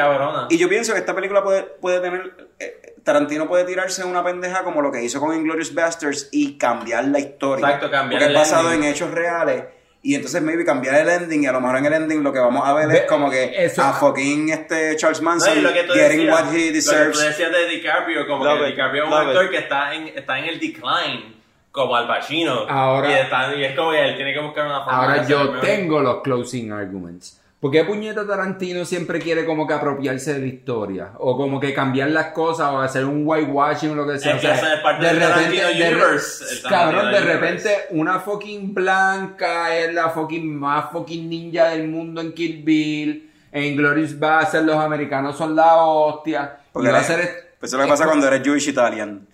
y- 0.49 0.55
y 0.55 0.57
yo 0.57 0.67
pienso 0.67 0.93
que 0.93 0.99
esta 0.99 1.13
película 1.13 1.43
puede, 1.43 1.61
puede 1.63 1.99
tener. 1.99 2.33
eh, 2.59 2.95
Tarantino 3.03 3.47
puede 3.47 3.65
tirarse 3.65 4.03
una 4.03 4.23
pendeja 4.23 4.63
como 4.63 4.81
lo 4.81 4.91
que 4.91 5.03
hizo 5.03 5.19
con 5.19 5.35
Inglorious 5.35 5.75
Bastards 5.75 6.29
y 6.31 6.57
cambiar 6.57 7.05
la 7.05 7.19
historia. 7.19 7.63
Exacto, 7.67 7.91
cambiar 7.91 8.19
Porque 8.19 8.33
es 8.33 8.39
basado 8.39 8.71
ending. 8.71 8.83
en 8.87 8.93
hechos 8.95 9.11
reales. 9.11 9.63
Y 10.01 10.15
entonces, 10.15 10.41
maybe 10.41 10.65
cambiar 10.65 10.95
el 10.95 11.09
ending. 11.09 11.43
Y 11.43 11.45
a 11.45 11.51
lo 11.51 11.61
mejor 11.61 11.77
en 11.77 11.85
el 11.85 11.93
ending 11.93 12.23
lo 12.23 12.33
que 12.33 12.39
vamos 12.39 12.67
a 12.67 12.73
ver 12.73 12.87
Ve- 12.87 12.97
es 12.97 13.03
como 13.03 13.29
que 13.29 13.63
eso- 13.65 13.83
a 13.83 13.93
fucking 13.93 14.49
este 14.49 14.95
Charles 14.95 15.21
No, 15.21 15.29
Manson 15.29 15.57
y 15.59 15.61
lo 15.61 15.71
que 15.71 15.83
tú 15.83 15.93
getting 15.93 16.17
decías, 16.21 16.33
what 16.33 16.47
he 16.51 16.57
Lo 16.57 16.63
que 16.65 16.71
deserves. 16.71 17.17
tú 17.19 17.23
decías 17.25 17.51
de 17.51 17.67
DiCaprio, 17.67 18.27
como 18.27 18.43
Love 18.43 18.57
que 18.59 18.69
it, 18.69 18.75
DiCaprio 18.75 19.03
es 19.03 19.07
un 19.09 19.13
actor 19.15 19.45
it. 19.45 19.51
que 19.51 19.57
está 19.59 19.93
en, 19.93 20.07
está 20.07 20.39
en 20.39 20.45
el 20.45 20.59
decline, 20.59 21.34
como 21.75 21.95
Al 21.95 22.07
Pacino. 22.07 22.61
Ahora- 22.67 23.09
y, 23.11 23.13
está- 23.13 23.55
y 23.55 23.63
es 23.63 23.75
como 23.75 23.91
que 23.91 24.03
él 24.09 24.15
tiene 24.15 24.33
que 24.33 24.39
buscar 24.39 24.65
una 24.65 24.83
forma 24.83 24.99
de 24.99 25.05
Ahora 25.07 25.21
hacer 25.21 25.27
yo 25.37 25.59
tengo 25.59 25.99
los 25.99 26.21
closing 26.23 26.71
arguments. 26.71 27.41
¿Por 27.59 27.71
qué 27.71 27.83
puñeta 27.83 28.27
Tarantino 28.27 28.85
siempre 28.85 29.19
quiere 29.19 29.43
como 29.43 29.65
que 29.65 29.73
apropiarse 29.73 30.33
de 30.35 30.39
la 30.39 30.45
historia? 30.45 31.11
O 31.17 31.35
como 31.35 31.59
que 31.59 31.73
cambiar 31.73 32.09
las 32.11 32.27
cosas 32.27 32.69
o 32.71 32.79
hacer 32.79 33.05
un 33.05 33.23
whitewashing 33.25 33.91
o 33.91 33.95
lo 33.95 34.07
que 34.07 34.19
sea. 34.19 34.35
Es 34.35 34.41
que 34.41 34.47
O 34.51 34.55
sea, 34.55 34.73
es 34.75 34.79
parte 34.81 35.05
del 35.07 35.19
Tarantino 35.19 35.67
de 35.67 35.73
universe, 35.73 36.61
cabrón, 36.69 37.11
de 37.11 37.21
repente 37.21 37.69
una 37.91 38.19
fucking 38.19 38.73
blanca 38.73 39.75
es 39.75 39.93
la 39.93 40.09
fucking 40.09 40.55
más 40.59 40.91
fucking 40.91 41.27
ninja 41.29 41.69
del 41.69 41.87
mundo 41.87 42.21
en 42.21 42.33
Kill 42.33 42.61
Bill. 42.63 43.31
En 43.51 43.75
Glorious 43.77 44.19
Bastards 44.19 44.65
los 44.65 44.75
americanos 44.75 45.37
son 45.37 45.55
la 45.55 45.75
hostia. 45.77 46.57
Porque 46.71 46.89
y 46.89 46.91
va 46.91 46.99
a 46.99 47.03
ser... 47.03 47.55
pues 47.57 47.71
eso 47.71 47.77
es 47.77 47.79
lo 47.79 47.83
que 47.85 47.89
pasa 47.89 48.05
cuando 48.05 48.27
eres 48.27 48.41
Jewish 48.43 48.67
Italian. 48.67 49.25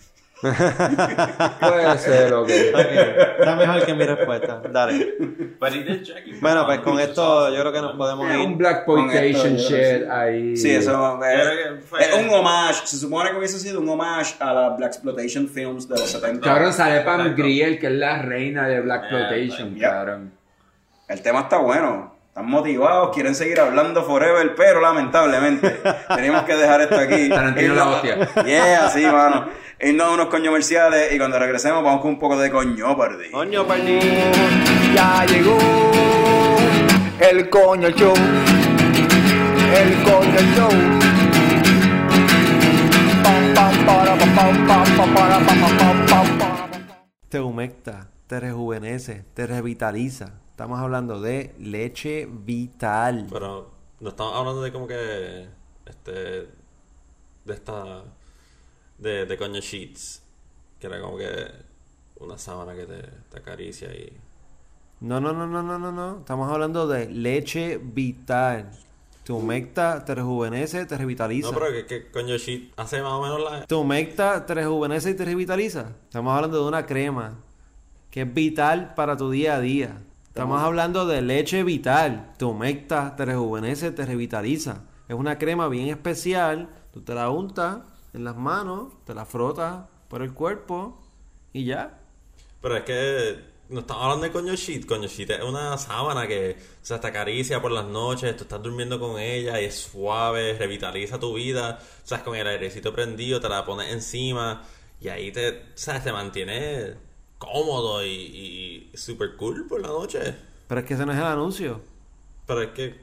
Puede 0.42 1.98
ser, 2.00 2.34
ok. 2.34 2.50
Está 2.50 3.56
mejor 3.56 3.86
que 3.86 3.94
mi 3.94 4.06
respuesta. 4.06 4.62
Dale. 4.72 5.16
Bueno, 6.42 6.66
pues 6.66 6.80
con 6.80 7.00
esto 7.00 7.54
yo 7.54 7.62
creo 7.62 7.72
que 7.72 7.82
nos 7.82 7.96
podemos 7.96 8.34
ir. 8.34 8.39
un 8.39 8.58
Black 8.58 8.86
que 9.12 9.34
shit 9.34 10.10
ahí. 10.10 10.58
Sí, 10.58 10.72
eso 10.72 10.92
es, 11.24 12.14
un 12.16 12.30
homage. 12.30 12.86
Se 12.86 12.98
supone 12.98 13.32
que 13.32 13.38
hubiese 13.38 13.60
sido 13.60 13.80
un 13.80 13.89
homage 13.89 14.36
a 14.39 14.54
las 14.54 14.78
Black 14.78 14.92
Exploitation 14.94 15.48
Films 15.48 15.88
de 15.88 16.00
los 16.00 16.10
70. 16.10 16.42
Cabrón, 16.42 16.74
sale 16.74 17.02
Pam. 17.02 17.36
Grier, 17.36 17.80
que 17.80 17.88
es 17.88 17.94
la 17.94 18.22
reina 18.22 18.68
de 18.68 18.82
Black 18.82 19.10
Yeah, 19.10 19.20
Exploitation, 19.20 19.80
cabrón. 19.80 20.32
El 21.08 21.22
tema 21.22 21.42
está 21.42 21.58
bueno. 21.58 22.16
Están 22.28 22.50
motivados, 22.50 23.14
quieren 23.14 23.36
seguir 23.36 23.60
hablando 23.60 24.04
forever, 24.04 24.56
pero 24.56 24.80
lamentablemente 24.80 25.82
tenemos 26.16 26.44
que 26.44 26.56
dejar 26.56 26.80
esto 26.80 26.96
aquí. 26.96 27.28
Tarantino 27.28 27.76
la 27.76 27.89
hostia. 27.89 28.46
Yeah, 28.46 28.86
así, 28.86 29.06
mano. 29.06 29.48
Irnos 29.84 30.08
a 30.08 30.12
unos 30.12 30.28
comerciales 30.28 31.12
y 31.12 31.18
cuando 31.18 31.40
regresemos 31.40 31.84
vamos 31.84 32.02
con 32.02 32.12
un 32.12 32.20
poco 32.20 32.38
de 32.38 32.52
coño, 32.52 32.96
perdí. 32.96 33.32
Coño, 33.32 33.66
perdí. 33.66 34.00
Ya 34.94 35.26
llegó 35.26 35.58
el 37.20 37.50
coño 37.50 37.90
show. 37.90 38.14
El 39.74 40.04
coño 40.04 40.40
show. 40.56 40.70
Pam, 43.24 43.54
pam, 43.56 43.86
para, 43.88 44.16
pam, 44.16 44.36
pam, 44.36 44.68
pam, 44.68 44.98
pam, 44.98 45.14
para, 45.16 45.40
pam, 45.40 45.60
pam, 45.60 45.78
pam, 45.78 46.06
pam, 46.06 46.38
pam. 46.38 46.70
Te 47.28 47.40
humecta, 47.40 48.12
te 48.28 48.40
rejuvenece, 48.40 49.26
te 49.34 49.48
revitaliza. 49.48 50.42
Estamos 50.52 50.80
hablando 50.80 51.20
de 51.20 51.56
leche 51.58 52.28
vital. 52.30 53.26
Pero 53.32 53.72
no 54.00 54.10
estamos 54.10 54.36
hablando 54.36 54.62
de 54.62 54.72
como 54.72 54.86
que. 54.86 55.48
Este. 55.88 56.12
De 57.46 57.54
esta. 57.56 58.04
De, 59.02 59.26
de 59.26 59.38
coño 59.38 59.60
sheets. 59.60 60.22
Que 60.80 60.88
era 60.88 61.02
como 61.02 61.18
que. 61.18 61.28
Una 62.20 62.38
sábana 62.38 62.76
que 62.76 62.86
te, 62.86 63.02
te 63.02 63.38
acaricia 63.38 63.91
y. 63.91 64.14
No, 64.99 65.20
no, 65.20 65.34
no, 65.34 65.47
no, 65.47 65.64
no, 65.64 65.80
no, 65.80 65.91
no. 65.91 66.20
Estamos 66.20 66.52
hablando 66.52 66.88
de 66.88 67.10
leche 67.10 67.80
vital. 67.82 68.70
Te 69.24 69.34
humecta, 69.34 70.06
te 70.06 70.14
rejuvenece, 70.14 70.86
te 70.86 70.97
revitaliza. 70.97 71.52
No, 71.52 71.58
pero 71.58 71.72
que, 71.72 71.86
que 71.88 72.12
coño 72.12 72.38
sheet 72.38 72.74
hace 72.78 73.02
más 73.02 73.14
o 73.14 73.22
menos 73.24 73.41
la. 73.41 73.66
Te 73.66 73.74
humecta, 73.74 74.45
te 74.45 74.54
rejuvenece 74.54 75.10
y 75.10 75.14
te 75.16 75.26
revitaliza. 75.26 75.93
Estamos 76.04 76.36
hablando 76.36 76.62
de 76.62 76.68
una 76.68 76.86
crema 76.86 77.39
que 78.12 78.22
es 78.22 78.34
vital 78.34 78.93
para 78.93 79.18
tu 79.18 79.32
día 79.32 79.56
a 79.56 79.60
día. 79.60 79.97
Estamos 80.28 80.62
hablando 80.62 81.08
de 81.08 81.24
leche 81.24 81.64
vital. 81.64 82.34
Te 82.38 82.45
humecta, 82.45 83.16
te 83.16 83.26
rejuvenece, 83.26 83.91
te 83.91 84.06
revitaliza. 84.06 84.84
Es 85.10 85.16
una 85.16 85.39
crema 85.39 85.68
bien 85.68 85.89
especial. 85.89 86.70
Tú 86.93 87.02
te 87.02 87.16
la 87.16 87.30
untas 87.32 87.80
en 88.14 88.24
las 88.24 88.36
manos, 88.36 88.93
te 89.05 89.14
la 89.14 89.26
frotas 89.26 89.86
por 90.07 90.22
el 90.22 90.34
cuerpo 90.34 90.99
y 91.53 91.66
ya. 91.66 91.99
Pero 92.62 92.78
es 92.78 92.84
que. 92.84 93.51
No 93.70 93.80
estamos 93.80 94.03
hablando 94.03 94.26
de 94.26 94.34
coño 94.34 94.53
sheet. 94.53 94.86
Coño 94.86 95.07
sheet 95.07 95.30
es 95.32 95.43
una 95.43 95.78
sábana 95.78 96.28
que. 96.28 96.57
O 96.59 96.86
sea, 96.86 96.99
te 96.99 97.07
acaricia 97.07 97.62
por 97.62 97.72
las 97.72 97.86
noches. 97.86 98.36
Tú 98.36 98.43
estás 98.43 98.62
durmiendo 98.62 98.99
con 98.99 99.20
ella 99.20 99.62
y 99.62 99.66
es 99.66 99.80
suave, 99.80 100.57
revitaliza 100.57 101.20
tu 101.20 101.34
vida. 101.36 101.80
O 102.03 102.07
sea, 102.07 102.24
con 102.24 102.36
el 102.36 102.47
airecito 102.47 102.93
prendido, 102.93 103.39
te 103.39 103.49
la 103.49 103.66
pones 103.66 103.91
encima. 103.91 104.64
Y 104.99 105.07
ahí 105.07 105.32
te. 105.32 105.49
O 105.49 105.64
sea, 105.76 106.03
te 106.03 106.12
mantiene 106.12 106.95
cómodo 107.38 108.05
y, 108.05 108.91
y 108.93 108.97
super 108.97 109.36
cool 109.38 109.66
por 109.68 109.82
la 109.82 109.88
noche. 109.88 110.36
Pero 110.68 110.82
es 110.82 110.88
que 110.88 110.93
ese 110.93 111.05
no 111.05 111.14
es 111.14 111.18
el 111.18 111.24
anuncio. 111.24 111.82
Pero 112.45 112.62
es 112.62 112.72
que. 112.72 112.99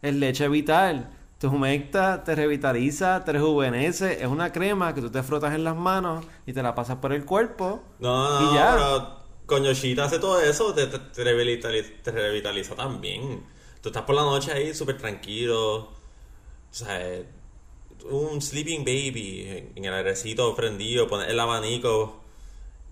Es 0.00 0.14
leche 0.14 0.48
vital. 0.48 1.10
Te 1.44 1.48
humecta, 1.48 2.24
te 2.24 2.34
revitaliza, 2.34 3.22
te 3.22 3.32
rejuvenece. 3.32 4.22
Es 4.22 4.28
una 4.28 4.50
crema 4.50 4.94
que 4.94 5.02
tú 5.02 5.10
te 5.10 5.22
frotas 5.22 5.54
en 5.54 5.62
las 5.62 5.76
manos 5.76 6.24
y 6.46 6.54
te 6.54 6.62
la 6.62 6.74
pasas 6.74 6.96
por 6.96 7.12
el 7.12 7.26
cuerpo. 7.26 7.82
No, 7.98 8.40
no, 8.40 8.50
Y 8.50 8.54
ya. 8.54 8.72
pero 8.72 9.18
coño 9.44 9.74
sheet 9.74 9.98
hace 9.98 10.18
todo 10.18 10.40
eso, 10.40 10.72
te, 10.72 10.86
te, 10.86 10.98
te 10.98 11.22
revitaliza, 11.22 11.90
te 12.02 12.10
revitaliza 12.12 12.74
también. 12.74 13.44
Tú 13.82 13.90
estás 13.90 14.04
por 14.04 14.14
la 14.14 14.22
noche 14.22 14.52
ahí 14.52 14.72
súper 14.72 14.96
tranquilo. 14.96 15.80
O 15.80 15.90
sea, 16.70 16.98
un 18.10 18.40
sleeping 18.40 18.82
baby 18.82 19.70
en, 19.76 19.84
el 19.84 19.92
airecito 19.92 20.56
prendido, 20.56 21.06
pones 21.08 21.28
el 21.28 21.38
abanico 21.38 22.22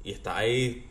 y 0.05 0.12
estás 0.12 0.36
ahí, 0.36 0.90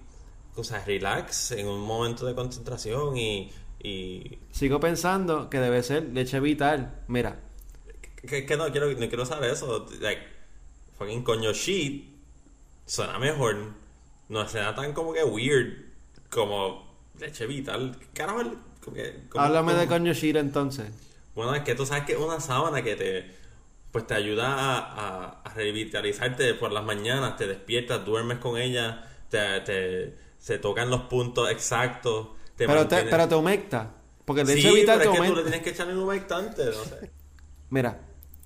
o 0.56 0.64
sea, 0.64 0.84
relax 0.84 1.52
en 1.52 1.68
un 1.68 1.82
momento 1.82 2.26
de 2.26 2.34
concentración 2.34 3.18
y. 3.18 3.52
y 3.84 4.40
Sigo 4.50 4.80
pensando 4.80 5.48
que 5.48 5.60
debe 5.60 5.84
ser 5.84 6.06
leche 6.06 6.40
vital. 6.40 7.04
Mira, 7.08 7.51
que, 8.28 8.46
que 8.46 8.58
no 8.58 8.70
quiero 8.72 8.88
no 8.92 8.98
quiero 9.08 9.24
usar 9.24 9.44
eso. 9.44 9.88
Like, 10.00 10.22
fucking 10.98 11.24
coño 11.24 11.54
sheet 11.54 12.06
suena 12.86 13.18
mejor. 13.20 13.58
No 14.30 14.48
suena 14.48 14.74
tan 14.76 14.94
como 14.94 15.14
que 15.14 15.24
weird 15.24 15.74
como 16.30 16.90
leche 17.20 17.46
vital. 17.46 17.98
¿Qué 18.00 18.08
Carajo, 18.14 18.44
como 18.84 18.96
que, 18.96 19.24
como- 19.30 19.44
háblame 19.44 19.74
de 19.74 19.86
como- 19.88 20.00
coño 20.00 20.14
shira 20.14 20.40
entonces. 20.40 20.88
Bueno, 21.36 21.54
es 21.56 21.62
que 21.64 21.76
tú 21.76 21.86
sabes 21.86 22.06
que 22.06 22.14
es 22.14 22.20
una 22.20 22.40
sábana 22.40 22.82
que 22.82 22.96
te 22.96 23.42
pues 23.92 24.08
te 24.08 24.14
ayuda 24.14 24.48
a, 24.56 24.78
a, 24.80 25.42
a 25.44 25.54
revitalizarte 25.54 26.54
por 26.54 26.72
las 26.72 26.84
mañanas, 26.86 27.36
te 27.36 27.46
despiertas, 27.46 28.06
duermes 28.06 28.38
con 28.38 28.58
ella, 28.58 29.06
te, 29.30 29.60
te 29.62 30.18
se 30.40 30.60
tocan 30.60 30.90
los 30.90 31.02
puntos 31.04 31.50
exactos. 31.52 32.30
Te 32.56 32.68
Pero 32.68 32.88
te, 32.88 32.96
mantiene- 32.96 33.10
pero 33.12 33.28
te 33.28 33.36
humecta. 33.36 33.92
Porque 34.24 34.46
Sí, 34.46 34.56
leche 34.56 34.72
vital 34.74 35.00
pero 35.00 35.12
te 35.12 35.18
es 35.18 35.22
que 35.24 35.28
tú 35.30 35.36
le 35.36 35.42
tienes 35.42 35.62
que 35.62 35.70
echar 35.72 35.88
un 35.90 35.98
humectante, 36.00 36.66
no 36.66 36.84
sé. 36.86 37.12
Mira, 37.70 38.00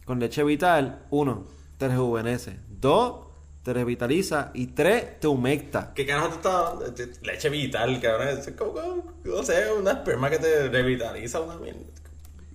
con 0.05 0.19
leche 0.19 0.43
vital, 0.43 1.05
uno, 1.09 1.45
te 1.77 1.87
rejuvenece. 1.87 2.59
Dos, 2.69 3.25
te 3.63 3.73
revitaliza. 3.73 4.51
Y 4.53 4.67
tres, 4.67 5.19
te 5.19 5.27
humecta. 5.27 5.91
¿Qué 5.95 6.05
carajo 6.05 6.29
te 6.29 6.35
está 6.35 6.59
hablando? 6.67 6.91
De- 6.91 7.05
de 7.07 7.13
Leche 7.23 7.49
vital, 7.49 7.99
cabrón. 7.99 8.27
Es 8.37 8.51
como, 8.51 9.13
no 9.23 9.43
sé, 9.43 9.71
una 9.73 9.91
esperma 9.93 10.29
que 10.29 10.37
te 10.39 10.69
revitaliza 10.69 11.41
una 11.41 11.57
mierda. 11.57 11.79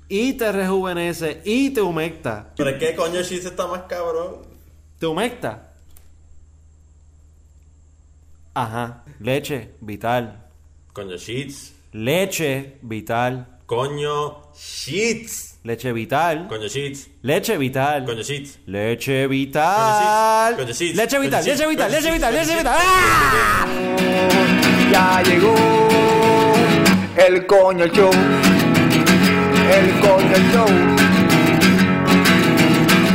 Y 0.09 0.32
te 0.34 0.51
rejuvenece. 0.53 1.40
Y 1.44 1.70
te 1.70 1.82
humecta. 1.82 2.53
Pero 2.57 2.70
es 2.70 2.78
que 2.78 2.94
coño 2.96 3.22
Cheese 3.22 3.48
está 3.48 3.66
más 3.66 3.82
cabrón. 3.82 4.42
¿Te 4.98 5.07
humecta? 5.07 5.72
Ajá. 8.55 9.05
Leche 9.20 9.70
vital. 9.80 10.46
Coño 10.92 11.16
Sheets. 11.16 11.72
Leche 11.92 12.78
vital. 12.82 13.59
Coño 13.66 14.53
Sheets. 14.55 15.49
Leche 15.62 15.92
vital. 15.92 16.46
Coño 16.48 16.68
Sheets. 16.68 17.11
Leche 17.22 17.58
vital. 17.58 18.04
Coño 18.06 18.22
Sheets. 18.22 18.61
Leche 18.66 19.26
vital. 19.28 20.56
Coño. 20.56 20.66
Leche 20.66 21.18
vital, 21.18 21.44
leche 21.44 21.66
vital, 21.68 21.90
leche 21.92 22.12
vital, 22.12 22.32
leche 22.32 22.56
vital. 22.56 22.78
¡Ah! 22.80 23.66
Ya 24.90 25.22
llegó 25.22 25.54
el 27.14 27.46
coño 27.46 27.86
show. 27.88 28.11
El 29.70 30.00
coño 30.00 30.36
show. 30.50 30.66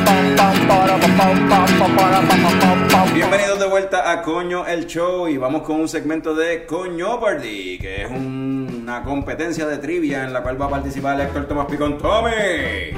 Pam, 0.05 0.35
pam, 0.35 0.67
para, 0.67 0.97
pam, 0.99 1.49
pam, 1.49 1.95
para, 1.95 2.21
pam. 2.21 2.44
Bienvenidos 3.15 3.59
de 3.59 3.67
vuelta 3.67 4.11
a 4.11 4.21
Coño 4.21 4.65
el 4.67 4.87
Show 4.87 5.27
y 5.29 5.37
vamos 5.37 5.61
con 5.61 5.79
un 5.79 5.87
segmento 5.87 6.35
de 6.35 6.65
Coño 6.65 7.19
Party, 7.19 7.77
que 7.79 8.03
es 8.03 8.11
un- 8.11 8.81
una 8.83 9.03
competencia 9.03 9.65
de 9.65 9.77
trivia 9.77 10.25
en 10.25 10.33
la 10.33 10.43
cual 10.43 10.61
va 10.61 10.65
a 10.65 10.69
participar 10.69 11.15
el 11.15 11.21
actor 11.27 11.45
Tomás 11.47 11.67
Picón 11.67 11.97
Tommy, 11.97 12.31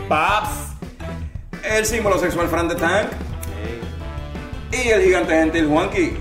Paps. 0.10 0.74
el 1.64 1.86
símbolo 1.86 2.18
sexual 2.18 2.48
Fran 2.48 2.68
de 2.68 2.76
Tank 2.76 3.08
y 4.72 4.88
el 4.90 5.02
gigante 5.04 5.34
gentil 5.34 5.68
Juanqui. 5.68 6.18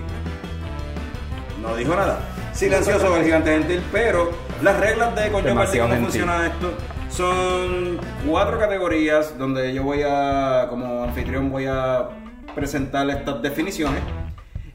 No 1.62 1.74
dijo 1.76 1.94
nada. 1.96 2.18
silencioso 2.52 3.14
el 3.16 3.24
gigante 3.24 3.50
gentil, 3.52 3.82
pero 3.92 4.30
las 4.62 4.78
reglas 4.80 5.14
de 5.14 5.22
Coño 5.30 5.32
Party, 5.32 5.48
Demasiado 5.48 5.88
cómo 5.88 6.00
gentil. 6.00 6.20
funciona 6.22 6.46
esto, 6.46 6.72
son 7.10 7.98
cuatro 8.26 8.58
categorías 8.58 9.36
donde 9.38 9.72
yo 9.74 9.82
voy 9.82 10.02
a, 10.06 10.66
como 10.70 11.04
anfitrión, 11.04 11.50
voy 11.50 11.66
a 11.66 12.08
presentar 12.56 13.08
estas 13.10 13.40
definiciones. 13.42 14.00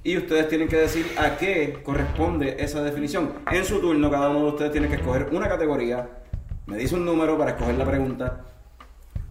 Y 0.03 0.17
ustedes 0.17 0.47
tienen 0.47 0.67
que 0.67 0.77
decir 0.77 1.05
a 1.17 1.37
qué 1.37 1.81
corresponde 1.83 2.55
esa 2.59 2.81
definición. 2.81 3.33
En 3.51 3.65
su 3.65 3.81
turno, 3.81 4.09
cada 4.09 4.29
uno 4.29 4.45
de 4.45 4.49
ustedes 4.51 4.71
tiene 4.71 4.87
que 4.87 4.95
escoger 4.95 5.27
una 5.31 5.49
categoría, 5.49 6.09
me 6.67 6.77
dice 6.77 6.95
un 6.95 7.05
número 7.05 7.37
para 7.37 7.51
escoger 7.51 7.75
la 7.75 7.85
pregunta. 7.85 8.45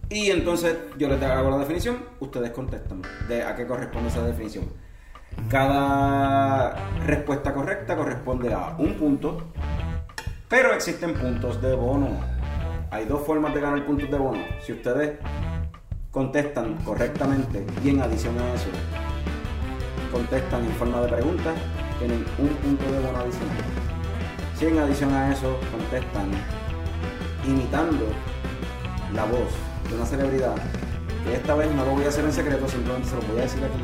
Y 0.09 0.29
entonces 0.29 0.75
yo 0.97 1.07
les 1.07 1.21
hago 1.23 1.49
la 1.49 1.57
definición, 1.57 1.97
ustedes 2.19 2.51
contestan 2.51 3.01
de 3.27 3.43
a 3.43 3.55
qué 3.55 3.65
corresponde 3.65 4.09
esa 4.09 4.23
definición. 4.23 4.65
Cada 5.49 6.75
respuesta 7.05 7.53
correcta 7.53 7.95
corresponde 7.95 8.53
a 8.53 8.75
un 8.77 8.95
punto, 8.95 9.47
pero 10.49 10.73
existen 10.73 11.13
puntos 11.13 11.61
de 11.61 11.73
bono. 11.73 12.09
Hay 12.91 13.05
dos 13.05 13.25
formas 13.25 13.53
de 13.53 13.61
ganar 13.61 13.85
puntos 13.85 14.11
de 14.11 14.17
bono. 14.17 14.43
Si 14.61 14.73
ustedes 14.73 15.17
contestan 16.11 16.75
correctamente 16.83 17.65
y 17.83 17.89
en 17.89 18.01
adición 18.01 18.37
a 18.37 18.53
eso 18.53 18.67
contestan 20.11 20.65
en 20.65 20.71
forma 20.73 20.99
de 21.01 21.07
pregunta, 21.07 21.53
tienen 21.99 22.25
un 22.37 22.49
punto 22.49 22.83
de 22.83 22.99
bono 22.99 23.19
adicional. 23.19 23.57
Si 24.57 24.65
en 24.65 24.77
adición 24.77 25.13
a 25.13 25.31
eso 25.31 25.57
contestan 25.71 26.29
imitando 27.47 28.07
la 29.15 29.23
voz 29.23 29.55
de 29.89 29.95
una 29.95 30.05
celebridad, 30.05 30.55
que 31.23 31.35
esta 31.35 31.55
vez 31.55 31.73
no 31.73 31.85
lo 31.85 31.91
voy 31.91 32.03
a 32.03 32.09
hacer 32.09 32.25
en 32.25 32.33
secreto, 32.33 32.67
simplemente 32.67 33.07
se 33.07 33.15
lo 33.15 33.21
voy 33.21 33.39
a 33.39 33.41
decir 33.43 33.63
aquí, 33.63 33.83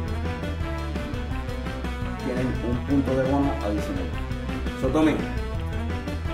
tienen 2.25 2.47
un 2.69 2.77
punto 2.87 3.15
de 3.15 3.31
bono 3.31 3.51
adicional. 3.63 4.09
So, 4.81 4.91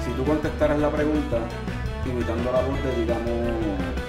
si 0.04 0.12
tú 0.18 0.26
contestaras 0.26 0.80
la 0.80 0.90
pregunta 0.90 1.38
imitando 2.04 2.52
la 2.52 2.62
voz 2.62 2.84
de, 2.84 3.02
digamos, 3.02 4.03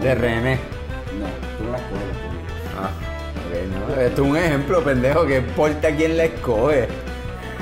De 0.00 0.14
René. 0.14 0.58
no, 1.18 1.26
tú 1.58 1.64
no 1.64 1.72
la 1.72 1.78
escoges, 1.78 2.04
Ah, 2.78 2.90
ok, 3.48 3.94
no. 3.96 4.00
Esto 4.02 4.22
es 4.24 4.28
un 4.30 4.36
ejemplo, 4.36 4.82
pendejo, 4.82 5.26
que 5.26 5.36
importa 5.38 5.88
quién 5.96 6.16
la 6.16 6.24
escoge. 6.24 6.88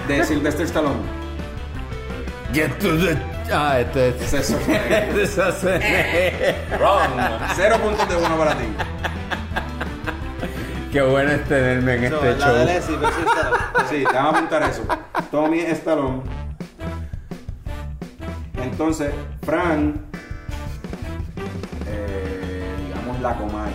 de 0.08 0.24
Sylvester 0.24 0.66
Stallone. 0.66 1.00
Get 2.52 2.70
to 2.78 2.96
the... 2.98 3.16
Ah, 3.52 3.80
esto 3.80 4.00
es... 4.00 4.32
Es 4.32 4.32
eso. 4.50 4.56
Eso 4.58 5.70
es- 5.70 6.78
Wrong. 6.78 7.10
Cero 7.56 7.76
puntos 7.82 8.08
de 8.08 8.14
bono 8.16 8.36
para 8.36 8.54
ti. 8.54 8.64
Qué 10.92 11.02
bueno 11.02 11.32
es 11.32 11.44
tenerme 11.48 11.94
en 12.06 12.10
No, 12.10 12.16
este 12.22 12.36
la 12.38 12.46
show. 12.46 12.54
de 12.56 12.64
Leslie 12.66 12.96
Stallone. 12.96 13.88
Sí, 13.90 14.04
te 14.08 14.12
van 14.16 14.26
a 14.26 14.28
apuntar 14.30 14.62
eso. 14.62 14.82
Tommy 15.30 15.60
Stallone. 15.60 16.22
Entonces, 18.62 19.10
Fran, 19.44 20.00
la 23.24 23.34
Comay. 23.36 23.72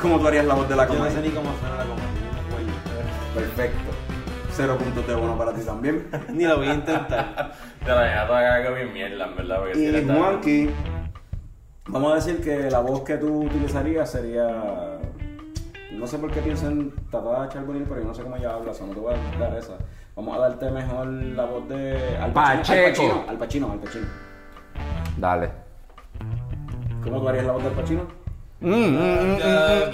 ¿Cómo 0.00 0.18
tú 0.18 0.26
harías 0.26 0.46
la 0.46 0.54
voz 0.54 0.66
de 0.66 0.76
la 0.76 0.86
Yo 0.86 0.94
no 0.94 0.98
Comay? 1.00 1.12
sé 1.12 1.20
ni 1.20 1.28
cómo 1.28 1.50
suena 1.60 1.76
la 1.76 1.82
acuerdo. 1.82 2.00
Perfecto. 3.34 3.90
Cero 4.50 4.78
puntos 4.78 5.06
de 5.06 5.14
bono 5.14 5.36
para 5.36 5.52
ti 5.52 5.60
también. 5.60 6.08
Ni 6.32 6.44
lo 6.44 6.56
voy 6.56 6.68
a 6.68 6.74
intentar. 6.74 7.52
Te 7.84 7.88
la 7.90 8.00
dejaste 8.00 8.34
acá 8.34 8.62
que 8.62 8.74
bien 8.74 8.92
mierda, 8.92 9.26
en 9.26 9.36
verdad. 9.36 9.58
Porque 9.58 9.78
Y 9.78 10.06
Juanqui, 10.06 10.70
vamos 11.86 12.12
a 12.12 12.14
decir 12.16 12.40
que 12.42 12.70
la 12.70 12.80
voz 12.80 13.02
que 13.02 13.16
tú 13.18 13.44
utilizarías 13.44 14.10
sería. 14.10 14.98
No 15.92 16.06
sé 16.06 16.18
por 16.18 16.30
qué 16.30 16.40
piensan 16.40 16.92
Tata 17.10 17.48
Charbonnier, 17.50 17.86
pero 17.86 18.00
yo 18.00 18.06
no 18.08 18.14
sé 18.14 18.22
cómo 18.22 18.36
ella 18.36 18.54
habla, 18.54 18.70
o 18.70 18.74
sea, 18.74 18.86
no 18.86 18.94
te 18.94 19.00
voy 19.00 19.14
a 19.14 19.38
dar 19.38 19.56
esa. 19.56 19.74
Vamos 20.16 20.36
a 20.36 20.40
darte 20.40 20.70
mejor 20.70 21.06
la 21.06 21.44
voz 21.44 21.68
de. 21.68 22.16
Al 22.16 22.32
Pacino. 22.32 22.50
Al 22.52 22.58
Pacheco. 22.58 22.88
Pacino, 22.88 23.24
al 23.28 23.36
Pacino, 23.38 23.72
al 23.72 23.78
Pacino. 23.78 24.29
Dale. 25.16 25.50
¿Cómo 27.02 27.20
tú 27.20 27.28
harías 27.28 27.46
la 27.46 27.52
voz 27.52 27.64
del 27.64 27.72
Pacino? 27.72 28.02
Mm, 28.60 28.74
mm, 28.74 29.38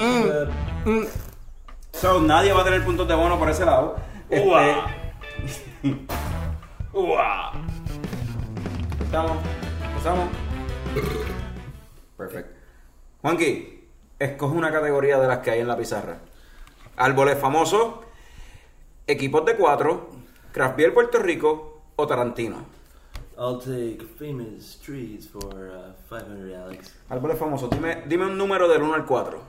mm, 0.00 0.90
mm. 0.90 1.06
So, 1.92 2.20
nadie 2.20 2.52
va 2.52 2.62
a 2.62 2.64
tener 2.64 2.84
puntos 2.84 3.06
de 3.06 3.14
bono 3.14 3.38
por 3.38 3.48
ese 3.48 3.64
lado. 3.64 3.96
Este, 4.28 4.46
Ua. 4.46 4.86
Ua. 6.92 7.52
Estamos. 9.02 9.36
Empezamos. 9.88 10.28
Perfecto. 12.16 12.56
Juanqui, 13.22 13.88
escoge 14.18 14.56
una 14.56 14.72
categoría 14.72 15.18
de 15.18 15.28
las 15.28 15.38
que 15.38 15.50
hay 15.52 15.60
en 15.60 15.68
la 15.68 15.76
pizarra. 15.76 16.18
Árboles 16.96 17.38
famosos, 17.38 17.94
equipos 19.06 19.44
de 19.44 19.56
cuatro, 19.56 20.10
Craft 20.52 20.76
Beer 20.76 20.94
Puerto 20.94 21.18
Rico 21.18 21.82
o 21.96 22.06
Tarantino. 22.06 22.64
I'll 23.38 23.58
take 23.60 24.02
famous 24.18 24.76
trees 24.82 25.26
for 25.26 25.70
uh, 25.70 25.92
500 26.08 26.54
Alex. 26.54 26.92
Árboles 27.10 27.38
famosos, 27.38 27.68
dime, 27.70 28.02
dime 28.06 28.24
un 28.26 28.38
número 28.38 28.66
del 28.68 28.82
1 28.82 28.94
al 28.94 29.04
4. 29.04 29.40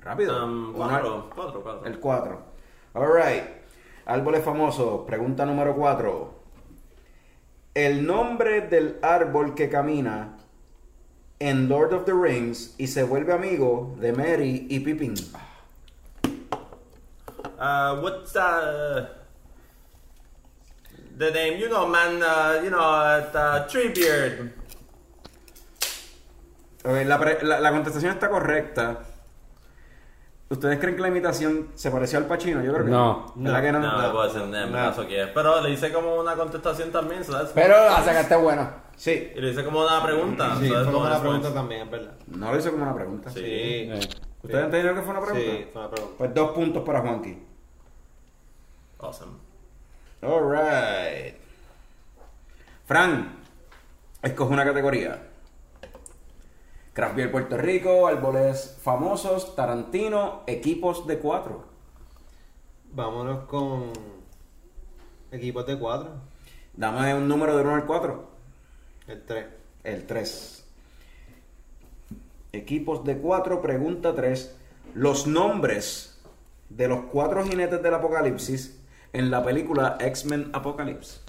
Rápido. 0.00 0.44
Um, 0.44 0.74
Uno 0.74 0.84
al- 0.84 0.90
cuatro, 1.02 1.30
cuatro, 1.34 1.62
cuatro. 1.62 1.86
El 1.86 2.00
4. 2.00 2.42
Alright. 2.94 3.44
Árboles 4.06 4.44
famosos. 4.44 5.06
Pregunta 5.06 5.46
número 5.46 5.76
4. 5.76 6.34
El 7.74 8.04
nombre 8.04 8.62
del 8.62 8.98
árbol 9.02 9.54
que 9.54 9.70
camina 9.70 10.36
en 11.38 11.68
Lord 11.68 11.94
of 11.94 12.04
the 12.04 12.12
Rings 12.12 12.74
y 12.78 12.88
se 12.88 13.04
vuelve 13.04 13.32
amigo 13.32 13.94
de 13.98 14.12
Mary 14.12 14.66
y 14.68 14.80
Pippin. 14.80 15.14
Uh, 17.58 18.00
what's 18.02 18.34
uh, 18.34 19.06
the 21.18 21.30
name? 21.30 21.58
You 21.58 21.68
know, 21.68 21.86
man. 21.86 22.22
Uh, 22.22 22.60
you 22.62 22.70
know, 22.70 22.80
uh, 22.80 23.30
the 23.32 23.66
Treebeard. 23.68 24.52
La, 26.84 27.18
pre- 27.18 27.42
la- 27.42 27.60
la 27.60 27.70
contestación 27.70 28.12
está 28.12 28.28
correcta. 28.28 28.98
¿Ustedes 30.48 30.78
creen 30.80 30.96
que 30.96 31.00
la 31.02 31.08
imitación 31.08 31.68
se 31.74 31.90
pareció 31.90 32.18
al 32.18 32.26
Pacino? 32.26 32.62
Yo 32.62 32.72
creo 32.74 32.84
que 32.84 32.90
No. 32.90 33.32
¿Verdad 33.36 33.62
que 33.62 33.72
no? 33.72 33.78
No, 33.78 33.98
me 34.02 34.10
puedo 34.10 34.44
un 34.44 34.50
No. 34.50 34.72
caso 34.72 35.06
que 35.06 35.22
es. 35.22 35.28
Pero 35.28 35.60
le 35.62 35.70
hice 35.70 35.90
como 35.92 36.16
una 36.16 36.34
contestación 36.34 36.90
también, 36.92 37.24
¿sabes? 37.24 37.52
Pero 37.54 37.74
la 37.88 38.02
sacaste 38.04 38.36
bueno. 38.36 38.68
Sí. 38.96 39.32
Y 39.34 39.40
le 39.40 39.50
hice 39.52 39.64
como 39.64 39.80
una 39.82 40.02
pregunta. 40.02 40.56
Sí, 40.60 40.68
¿sabes? 40.68 40.84
fue 40.84 40.92
Como 40.92 41.06
una 41.06 41.20
pregunta 41.20 41.54
también, 41.54 41.82
es 41.82 41.90
verdad. 41.90 42.12
No 42.26 42.52
lo 42.52 42.58
hice 42.58 42.70
como 42.70 42.82
una 42.82 42.94
pregunta. 42.94 43.30
Sí. 43.30 43.40
Sí. 43.40 44.08
¿Ustedes 44.42 44.64
entendieron 44.64 44.96
que 44.96 45.02
fue 45.02 45.10
una 45.16 45.20
pregunta? 45.24 45.50
Sí, 45.56 45.66
fue 45.72 45.80
una 45.82 45.90
pregunta. 45.90 46.14
Pues 46.18 46.34
dos 46.34 46.50
puntos 46.50 46.82
para 46.84 47.00
Juanqui. 47.00 47.42
Awesome. 48.98 49.32
Alright. 50.22 51.34
Fran, 52.86 53.38
escoge 54.22 54.52
una 54.52 54.64
categoría. 54.64 55.20
Craft 56.92 57.16
Beer 57.16 57.32
Puerto 57.32 57.56
Rico, 57.56 58.06
árboles 58.06 58.78
famosos, 58.80 59.56
Tarantino, 59.56 60.44
equipos 60.46 61.08
de 61.08 61.18
cuatro. 61.18 61.64
Vámonos 62.92 63.46
con 63.46 63.90
equipos 65.32 65.66
de 65.66 65.76
cuatro. 65.76 66.12
Dame 66.74 67.14
un 67.14 67.26
número 67.26 67.56
de 67.56 67.64
1 67.64 67.74
al 67.74 67.86
4. 67.86 68.30
El 69.08 69.24
3. 69.24 69.46
El 69.82 70.06
3. 70.06 70.64
Equipos 72.52 73.04
de 73.04 73.18
4, 73.18 73.60
pregunta 73.60 74.14
3. 74.14 74.56
Los 74.94 75.26
nombres 75.26 76.20
de 76.68 76.86
los 76.86 77.06
cuatro 77.06 77.44
jinetes 77.44 77.82
del 77.82 77.94
apocalipsis 77.94 78.81
en 79.12 79.30
la 79.30 79.42
película 79.42 79.96
X-Men 80.00 80.50
Apocalypse. 80.52 81.20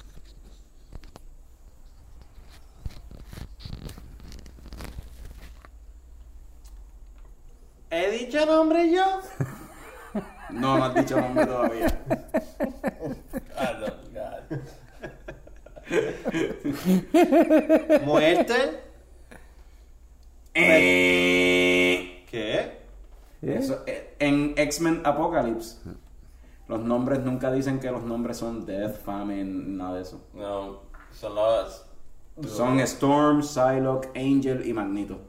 ¿He 7.90 8.12
dicho 8.12 8.46
nombre 8.46 8.92
yo? 8.92 9.22
No, 10.50 10.78
no 10.78 10.86
has 10.86 10.94
dicho 10.94 11.20
nombre 11.20 11.48
todavía. 11.48 11.88
Ah, 13.58 13.74
God. 14.14 14.60
Muerte. 18.06 18.54
Eh. 20.54 22.26
¿Qué? 22.30 22.78
Eso, 23.42 23.84
eh, 23.88 24.16
en 24.20 24.54
X-Men 24.58 25.02
Apocalypse, 25.04 25.78
los 26.74 26.82
nombres 26.82 27.20
nunca 27.20 27.52
dicen 27.52 27.80
que 27.80 27.92
los 27.92 28.02
nombres 28.02 28.38
son 28.38 28.66
Death, 28.66 28.98
Famine, 28.98 29.44
nada 29.78 29.98
de 29.98 30.02
eso. 30.02 30.22
No, 30.34 30.80
son 31.12 31.36
los. 31.36 31.86
Son 32.48 32.80
Storm, 32.80 33.44
Psylocke, 33.44 34.10
Angel 34.16 34.68
y 34.68 34.74
Magneto. 34.74 35.20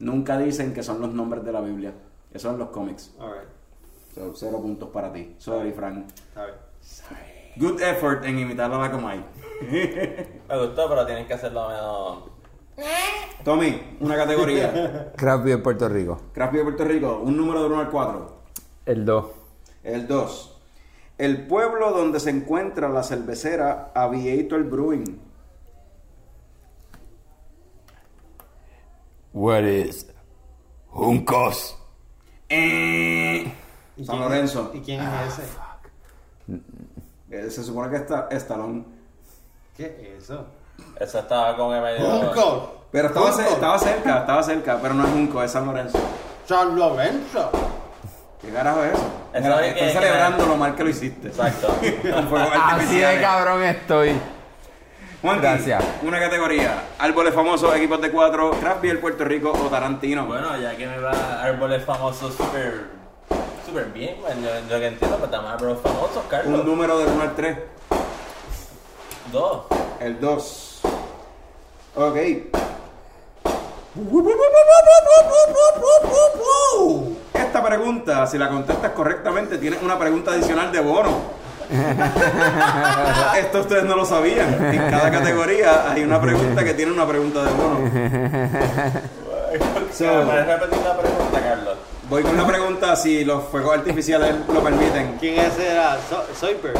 Nunca 0.00 0.36
dicen 0.36 0.74
que 0.74 0.82
son 0.82 1.00
los 1.00 1.14
nombres 1.14 1.44
de 1.46 1.52
la 1.52 1.62
Biblia. 1.62 1.94
Eso 2.30 2.50
son 2.50 2.58
los 2.58 2.68
cómics. 2.68 3.14
Alright. 3.18 3.48
So, 4.14 4.34
cero 4.34 4.60
puntos 4.60 4.90
para 4.90 5.10
ti. 5.10 5.34
Sorry, 5.38 5.72
Frank. 5.72 6.08
Está 6.10 6.44
bien. 6.44 6.60
Good 7.56 7.80
effort 7.80 8.24
en 8.26 8.38
imitar 8.38 8.70
a 8.70 8.78
la 8.78 8.92
Comay. 8.92 9.24
Me 9.62 10.58
gustó, 10.58 10.90
pero 10.90 11.06
tienes 11.06 11.26
que 11.26 11.34
hacerlo 11.34 11.68
menos. 11.68 12.18
Tommy, 13.42 13.96
una 14.00 14.14
categoría. 14.14 15.12
Craft 15.16 15.44
Beer 15.44 15.62
Puerto 15.62 15.88
Rico. 15.88 16.20
Craft 16.34 16.52
Beer 16.52 16.64
Puerto 16.64 16.84
Rico, 16.84 17.20
un 17.24 17.34
número 17.34 17.60
de 17.62 17.66
1 17.66 17.80
al 17.80 17.88
4. 17.88 18.40
El 18.84 19.06
2. 19.06 19.24
El 19.82 20.06
2. 20.06 20.49
El 21.20 21.46
pueblo 21.46 21.90
donde 21.92 22.18
se 22.18 22.30
encuentra 22.30 22.88
la 22.88 23.02
cervecera 23.02 23.92
Aviator 23.94 24.62
Brewing. 24.64 25.20
What 29.34 29.64
is 29.64 30.06
Juncos? 30.88 31.76
Eh, 32.48 33.52
¿Y 33.98 34.04
San 34.06 34.18
Lorenzo. 34.18 34.70
¿Y 34.72 34.80
quién 34.80 35.02
es 35.02 35.38
ese? 35.38 35.42
Eh, 37.30 37.50
Se 37.50 37.64
supone 37.64 37.90
que 37.90 37.96
está 37.96 38.28
Estalón. 38.30 38.86
¿Qué 39.76 40.14
es 40.16 40.24
eso? 40.24 40.46
Eso 40.98 41.18
estaba 41.18 41.54
con 41.54 41.74
el 41.76 41.82
medio. 41.82 42.10
¡Junco! 42.10 42.86
Pero 42.90 43.08
estaba, 43.08 43.30
Junco. 43.30 43.48
estaba 43.50 43.78
cerca, 43.78 44.20
estaba 44.20 44.42
cerca, 44.42 44.78
pero 44.80 44.94
no 44.94 45.04
es 45.06 45.12
Junco, 45.12 45.42
es 45.42 45.50
San 45.50 45.66
Lorenzo. 45.66 45.98
San 46.46 46.74
Lorenzo. 46.74 47.50
¿Qué 48.42 48.48
carajo 48.50 48.82
es 48.84 48.92
eso? 48.94 49.10
Mira, 49.34 49.58
que- 49.60 49.68
estoy 49.70 49.90
celebrando 49.90 50.46
lo 50.46 50.56
mal 50.56 50.74
que 50.74 50.84
lo 50.84 50.90
hiciste. 50.90 51.28
Exacto. 51.28 51.68
Así 52.62 52.98
de 52.98 53.20
cabrón 53.20 53.62
estoy. 53.62 54.18
Juanqui, 55.22 55.42
Gracias. 55.42 55.84
Una 56.02 56.18
categoría. 56.18 56.82
Árboles 56.98 57.34
famosos, 57.34 57.74
equipos 57.76 58.00
de 58.00 58.10
cuatro, 58.10 58.52
Craft 58.52 58.80
Beer 58.80 59.00
Puerto 59.00 59.24
Rico 59.24 59.52
o 59.52 59.68
Tarantino. 59.68 60.24
Bueno, 60.26 60.56
ya 60.56 60.74
que 60.76 60.86
me 60.86 60.98
va 60.98 61.42
árboles 61.42 61.84
famosos 61.84 62.34
súper. 62.34 62.84
súper 63.66 63.84
bien, 63.86 64.16
bueno, 64.22 64.40
yo, 64.40 64.48
yo 64.70 64.80
que 64.80 64.86
entiendo, 64.86 65.16
pero 65.16 65.26
estamos 65.26 65.50
árboles 65.52 65.78
famosos, 65.82 66.16
Un 66.24 66.28
Carlos. 66.30 66.64
número 66.64 66.98
del 66.98 67.08
1 67.08 67.22
al 67.22 67.34
3. 67.34 67.58
Dos. 69.30 69.64
El 70.00 70.18
2. 70.18 70.80
Ok. 71.96 72.16
Esta 77.34 77.64
pregunta, 77.64 78.26
si 78.26 78.38
la 78.38 78.48
contestas 78.48 78.90
correctamente, 78.92 79.58
tienes 79.58 79.82
una 79.82 79.98
pregunta 79.98 80.30
adicional 80.32 80.70
de 80.70 80.80
bono. 80.80 81.10
Esto 83.38 83.60
ustedes 83.60 83.84
no 83.84 83.96
lo 83.96 84.04
sabían. 84.04 84.52
En 84.74 84.90
cada 84.90 85.10
categoría 85.10 85.90
hay 85.90 86.02
una 86.04 86.20
pregunta 86.20 86.64
que 86.64 86.74
tiene 86.74 86.92
una 86.92 87.06
pregunta 87.06 87.42
de 87.44 87.50
bono. 87.50 87.78
So- 89.92 90.24
¿Puedes 90.24 90.46
repetir 90.46 90.78
la 90.84 90.96
pregunta, 90.98 91.40
Carlos? 91.40 91.74
Voy 92.08 92.22
con 92.22 92.36
la 92.36 92.46
pregunta 92.46 92.96
si 92.96 93.24
los 93.24 93.44
fuegos 93.44 93.76
artificiales 93.78 94.34
lo 94.52 94.60
permiten. 94.62 95.16
¿Quién 95.20 95.38
ese 95.40 95.72
era? 95.72 95.96
So 96.08 96.24
Soyper. 96.38 96.74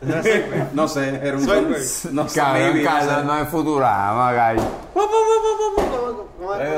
¿Ese 0.00 0.10
era 0.12 0.22
Soyper? 0.22 0.66
No 0.72 0.88
sé, 0.88 1.20
era 1.22 1.36
un 1.36 1.44
Soyberg. 1.44 1.82
No 2.12 2.28
sé, 2.28 2.40
Cabrón, 2.40 2.62
maybe, 2.62 2.82
no 2.82 2.90
Carlos, 2.90 3.14
sé. 3.16 3.24
no 3.24 3.38
es 3.38 3.48
Futurama, 3.48 4.32
guy. 4.32 4.62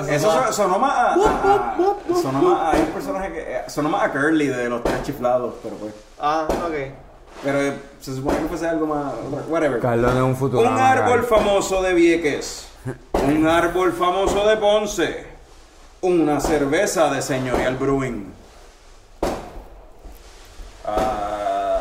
Eso 0.09 0.31
so- 0.31 0.53
sonó 0.53 0.79
más 0.79 0.93
a, 0.93 1.15
a- 1.15 1.15
a- 1.15 1.77
sonó 2.23 2.43
más 2.43 2.61
a, 2.61 2.71
hay 2.73 2.81
un 2.81 2.87
personaje 2.89 3.33
que 3.33 3.41
eh, 3.57 3.63
sonó 3.69 3.89
más 3.89 4.03
a 4.05 4.13
Curly 4.13 4.47
de 4.49 4.69
los 4.69 4.83
tres 4.85 5.03
chiflados, 5.05 5.55
pero 5.63 5.77
pues 5.77 5.95
Ah, 6.21 6.47
ok. 6.49 6.75
pero 7.43 7.61
eh, 7.61 7.79
se 8.01 8.15
supone 8.15 8.39
que 8.39 8.47
fuese 8.49 8.69
algo 8.69 8.87
más 8.87 9.13
whatever. 9.49 9.81
Carlos 9.81 10.15
es 10.15 10.21
un 10.23 10.37
Futurama. 10.37 10.77
Un 10.77 10.83
árbol 10.83 11.25
famoso 11.25 11.83
de 11.83 11.95
Vieques, 11.95 12.69
un 13.13 13.47
árbol 13.47 13.93
famoso 13.93 14.47
de 14.47 14.57
Ponce, 14.59 15.27
una 16.03 16.41
cerveza 16.41 17.11
de 17.11 17.23
Señorial 17.23 17.77
Brewing. 17.77 18.33
Ah. 20.87 21.81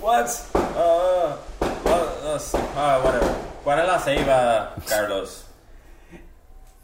what? 0.00 0.26
Uh, 0.54 1.34
what- 1.84 2.24
uh, 2.24 2.38
ah, 2.76 3.00
whatever. 3.04 3.28
¿Cuál 3.64 3.80
es 3.80 3.86
la 3.86 3.98
ceiba, 3.98 4.74
Carlos? 4.88 5.44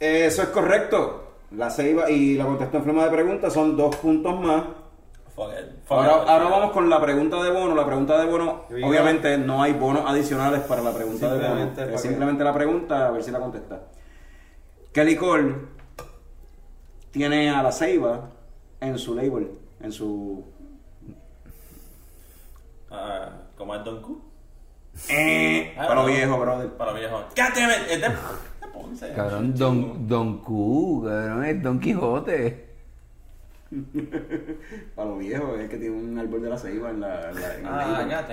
Eso 0.05 0.43
es 0.43 0.49
correcto. 0.49 1.21
La 1.53 1.71
ceiba 1.71 2.11
y 2.11 2.35
la 2.35 2.45
contestó 2.45 2.79
en 2.79 2.85
forma 2.85 3.05
de 3.05 3.11
pregunta 3.11 3.51
son 3.51 3.77
dos 3.77 3.95
puntos 3.97 4.41
más. 4.41 4.65
Fuck 5.35 5.51
it. 5.53 5.85
Fuck 5.85 5.99
Ahora, 5.99 6.23
it. 6.23 6.29
ahora 6.29 6.45
vamos 6.49 6.73
con 6.73 6.89
la 6.91 7.01
pregunta 7.01 7.43
de 7.43 7.51
bono. 7.51 7.75
La 7.75 7.87
pregunta 7.87 8.19
de 8.19 8.27
bono, 8.27 8.65
obviamente 8.71 9.37
no 9.39 9.63
hay 9.63 9.73
bonos 9.73 10.03
adicionales 10.07 10.61
para 10.63 10.83
la 10.83 10.93
pregunta 10.93 11.33
de 11.35 11.49
bono. 11.49 11.73
Es 11.95 12.01
simplemente 12.01 12.45
la 12.45 12.53
pregunta, 12.55 13.09
a 13.09 13.11
ver 13.11 13.23
si 13.23 13.31
la 13.31 13.39
contesta. 13.41 13.81
¿Qué 14.93 15.05
licor 15.05 15.69
tiene 17.11 17.51
a 17.51 17.63
la 17.63 17.73
ceiba 17.73 18.31
en 18.81 18.99
su 18.99 19.15
label? 19.15 19.51
En 19.81 19.93
su... 19.93 20.45
Ah, 22.91 23.29
¿Cómo 23.57 23.75
es 23.75 23.85
Don 23.85 24.01
Q? 24.03 24.23
Eh, 25.09 25.75
Ah, 25.77 25.89
para 25.89 26.05
viejo, 26.05 26.39
brother. 26.39 26.69
Para 26.77 26.93
viejo. 26.93 27.17
God 27.37 27.55
damn 27.57 27.71
it. 27.71 28.05
Ponce. 28.75 29.13
Cabrón, 29.15 29.55
Don, 29.55 30.07
Don 30.09 30.39
Q, 30.39 31.05
cabrón, 31.07 31.45
es 31.45 31.63
Don 31.63 31.81
Quijote. 31.81 32.75
Para 34.95 35.09
lo 35.09 35.17
viejo, 35.19 35.57
es 35.57 35.69
que 35.69 35.77
tiene 35.79 35.97
un 35.97 36.19
árbol 36.19 36.43
de 36.43 36.51
la 36.51 36.59
ceiba 36.59 36.91
en 36.91 37.01
la... 37.01 37.31
en 37.31 37.35
la- 37.41 37.55
en 37.55 37.61
el 37.61 37.67
Ah, 37.67 38.23
it. 38.23 38.27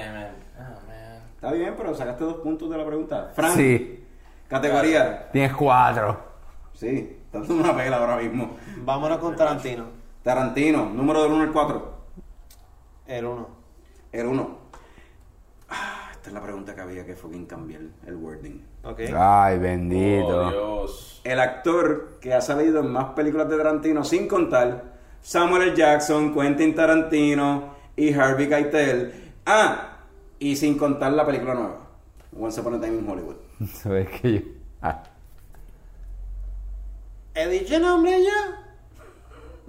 Oh, 0.58 0.88
man. 0.88 1.22
Está 1.36 1.52
bien, 1.54 1.74
pero 1.78 1.96
sacaste 1.96 2.24
dos 2.24 2.36
puntos 2.38 2.70
de 2.70 2.78
la 2.78 2.86
pregunta. 2.86 3.32
Frank, 3.34 3.56
Sí, 3.56 4.04
categoría. 4.48 5.30
tienes 5.32 5.54
cuatro. 5.54 6.20
Sí, 6.74 7.18
está 7.26 7.40
dando 7.40 7.56
una 7.56 7.76
pela 7.76 7.98
ahora 7.98 8.18
mismo. 8.18 8.56
Vámonos 8.84 9.18
con 9.18 9.36
Tarantino. 9.36 9.86
Tarantino, 10.24 10.86
número 10.90 11.24
del 11.24 11.32
1 11.32 11.44
al 11.44 11.52
4. 11.52 11.94
El 13.08 13.26
uno. 13.26 13.48
El 14.12 14.28
1. 14.28 14.58
Esta 16.22 16.30
es 16.30 16.34
la 16.36 16.44
pregunta 16.44 16.76
que 16.76 16.82
había 16.82 17.04
que 17.04 17.16
fucking 17.16 17.48
cambiar 17.48 17.82
el 18.06 18.16
wording. 18.16 18.62
Ok. 18.84 19.00
Ay, 19.18 19.58
Oh, 19.58 19.60
bendito. 19.60 20.50
Dios. 20.52 21.20
El 21.24 21.40
actor 21.40 22.20
que 22.22 22.36
ha 22.36 22.42
salido 22.42 22.82
en 22.82 22.92
más 22.92 23.14
películas 23.16 23.50
de 23.50 23.58
Tarantino, 23.58 24.04
sin 24.04 24.28
contar 24.28 24.84
Samuel 25.24 25.64
L. 25.70 25.76
Jackson, 25.76 26.32
Quentin 26.32 26.76
Tarantino 26.76 27.74
y 27.96 28.14
Harvey 28.14 28.48
Keitel. 28.48 29.32
Ah, 29.48 29.98
y 30.38 30.56
sin 30.56 30.78
contar 30.78 31.12
la 31.14 31.26
película 31.26 31.56
nueva, 31.56 31.88
Once 32.40 32.62
Upon 32.62 32.76
a 32.76 32.80
Time 32.80 33.00
in 33.00 33.10
Hollywood. 33.10 33.38
Sabes 33.74 34.08
que 34.22 34.34
yo. 34.34 34.42
Ah, 34.84 35.02
¿He 37.34 37.48
dicho 37.50 37.80
nombre 37.80 38.22
ya? 38.24 38.64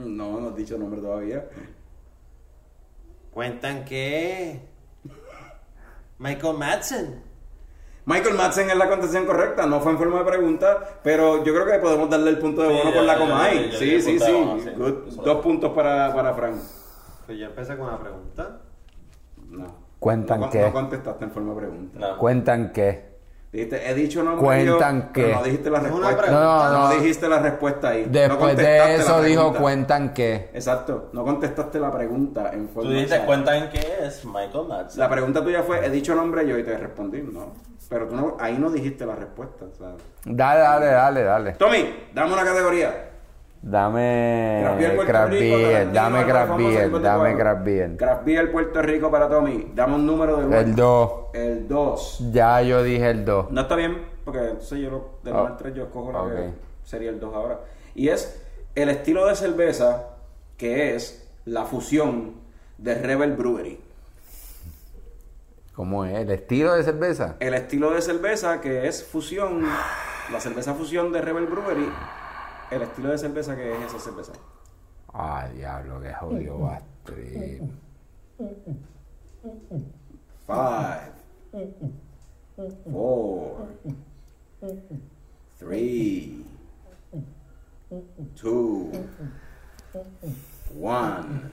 No, 0.05 0.39
no 0.39 0.49
has 0.51 0.57
dicho 0.57 0.77
nombre 0.77 1.01
todavía. 1.01 1.47
Cuentan 3.33 3.87
que. 3.87 4.71
Michael 6.23 6.57
Madsen. 6.57 7.21
Michael 8.05 8.37
Madsen 8.37 8.71
es 8.71 8.77
la 8.77 8.89
contestación 8.89 9.27
correcta, 9.27 9.67
no 9.67 9.81
fue 9.81 9.91
en 9.93 9.99
forma 9.99 10.19
de 10.21 10.25
pregunta, 10.25 10.99
pero 11.03 11.43
yo 11.45 11.53
creo 11.53 11.67
que 11.67 11.79
podemos 11.81 12.09
darle 12.09 12.31
el 12.31 12.39
punto 12.39 12.63
de 12.63 12.69
Sí, 12.69 12.75
bono 12.75 12.91
ya, 12.91 12.97
por 12.97 13.05
la 13.05 13.13
ya, 13.15 13.19
Comay. 13.19 13.57
ya, 13.65 13.71
ya, 13.73 13.79
Sí, 13.79 13.93
ya, 13.93 14.01
sí, 14.01 14.19
sí. 14.21 14.33
bono, 14.33 14.61
sí. 14.61 14.71
Good. 14.71 15.23
Dos 15.25 15.43
puntos 15.43 15.73
para, 15.73 16.15
para 16.15 16.33
Frank. 16.35 16.57
Pues 17.27 17.39
yo 17.39 17.47
empecé 17.47 17.77
con 17.77 17.89
una 17.89 17.99
pregunta. 17.99 18.61
No. 19.49 19.83
¿Cuentan 19.99 20.41
no, 20.41 20.51
qué? 20.51 20.61
No 20.63 20.73
contestaste 20.73 21.25
en 21.25 21.31
forma 21.33 21.55
de 21.55 21.61
pregunta. 21.61 21.99
No. 21.99 22.19
¿Cuentan 22.19 22.73
qué? 22.73 23.12
Dijiste, 23.53 23.91
he 23.91 23.95
dicho 23.95 24.23
nombre 24.23 24.47
Cuentan 24.47 25.03
yo, 25.09 25.13
qué. 25.13 25.23
pero 25.25 25.35
no 25.35 25.43
dijiste 25.45 25.69
la 25.69 25.81
respuesta. 25.81 26.31
No, 26.31 26.73
no, 26.73 26.89
no. 26.89 26.95
dijiste 26.95 27.29
la 27.29 27.39
respuesta 27.39 27.89
ahí. 27.91 28.07
Después 28.09 28.57
de 28.57 28.95
eso 28.95 29.23
dijo 29.23 29.53
cuentan 29.53 30.15
qué. 30.15 30.49
Exacto, 30.55 31.11
no 31.13 31.23
contestaste 31.23 31.79
la 31.79 31.93
pregunta 31.93 32.51
en 32.55 32.71
forma 32.71 32.89
Tú 32.89 32.95
dijiste, 32.95 33.21
cuentan 33.27 33.69
que 33.69 33.79
es 34.01 34.25
Michael 34.25 34.69
Madsen. 34.69 34.99
La 34.99 35.11
pregunta 35.11 35.43
tuya 35.45 35.63
fue, 35.65 35.85
he 35.85 35.91
dicho 35.91 36.15
nombre 36.15 36.49
yo 36.49 36.57
y 36.57 36.65
te 36.65 36.79
respondí, 36.79 37.21
no. 37.21 37.53
Pero 37.91 38.09
tú 38.09 38.17
no, 38.17 38.39
ahí 38.41 38.57
no 38.57 38.71
dijiste 38.71 39.05
la 39.05 39.17
respuesta. 39.17 39.67
Dale, 40.25 40.61
dale, 40.61 40.87
dale, 40.87 41.23
dale. 41.23 41.53
Tommy, 41.53 42.07
dame 42.15 42.33
una 42.33 42.45
categoría. 42.45 43.12
Dame 43.63 44.59
Craft 44.65 44.79
Beer 44.81 44.95
Puerto 44.97 45.13
craft 45.13 45.33
Rico, 45.33 45.57
beer, 45.57 45.93
dame 45.93 46.25
craft 46.25 46.57
beer, 46.57 47.01
dame 47.01 47.37
craft 47.37 47.65
beer. 47.65 47.97
Craft 47.97 48.25
Beer 48.25 48.51
Puerto 48.53 48.83
Rico 48.83 49.09
para 49.11 49.29
Tommy. 49.29 49.71
Dame 49.73 49.95
un 49.95 50.05
número 50.07 50.37
del 50.39 50.53
El 50.53 50.75
2. 50.75 51.11
El 51.33 51.69
2. 51.69 52.31
Ya 52.33 52.61
yo 52.63 52.83
dije 52.83 53.09
el 53.11 53.25
2. 53.25 53.53
No 53.53 53.61
está 53.61 53.77
bien, 53.77 54.05
porque 54.25 54.41
entonces 54.41 54.81
yo 54.81 54.91
lo, 54.91 55.11
del 55.23 55.35
Oh. 55.35 55.41
1 55.43 55.47
al 55.53 55.57
3 55.59 55.75
yo 55.75 55.85
escojo 55.85 56.11
lo 56.11 56.29
que 56.29 56.35
Ok. 56.49 56.55
sería 56.83 57.11
el 57.11 57.21
2 57.21 57.35
ahora. 57.35 57.61
Y 57.95 58.09
es 58.09 58.43
el 58.75 58.89
estilo 58.89 59.27
de 59.27 59.37
cerveza 59.37 60.09
que 60.57 60.97
es 60.97 61.31
la 61.45 61.65
fusión 61.65 62.33
de 62.79 62.97
Rebel 62.97 63.35
Brewery. 63.35 63.79
¿Cómo 65.77 66.05
es? 66.05 66.19
¿El 66.19 66.31
estilo 66.33 66.75
de 66.75 66.83
cerveza? 66.83 67.37
El 67.39 67.55
estilo 67.55 67.93
de 67.93 68.03
cerveza 68.03 68.61
que 68.61 68.89
es 68.89 69.05
fusión, 69.05 69.63
la 70.33 70.41
cerveza 70.41 70.75
fusión 70.75 71.13
de 71.13 71.23
Rebel 71.23 71.47
Brewery, 71.47 71.89
el 72.73 72.83
estilo 72.83 73.11
de 73.11 73.19
cerveza 73.19 73.57
que 73.57 73.73
es 73.73 73.79
esa 73.87 73.99
cerveza. 73.99 74.33
Ay, 75.13 75.57
diablo, 75.57 76.01
que 76.01 76.13
jodido 76.15 76.59
Bastri. 76.59 77.61
Five, 80.47 81.13
four, 82.91 83.69
three, 85.59 86.45
two, 88.35 88.91
one. 90.81 91.51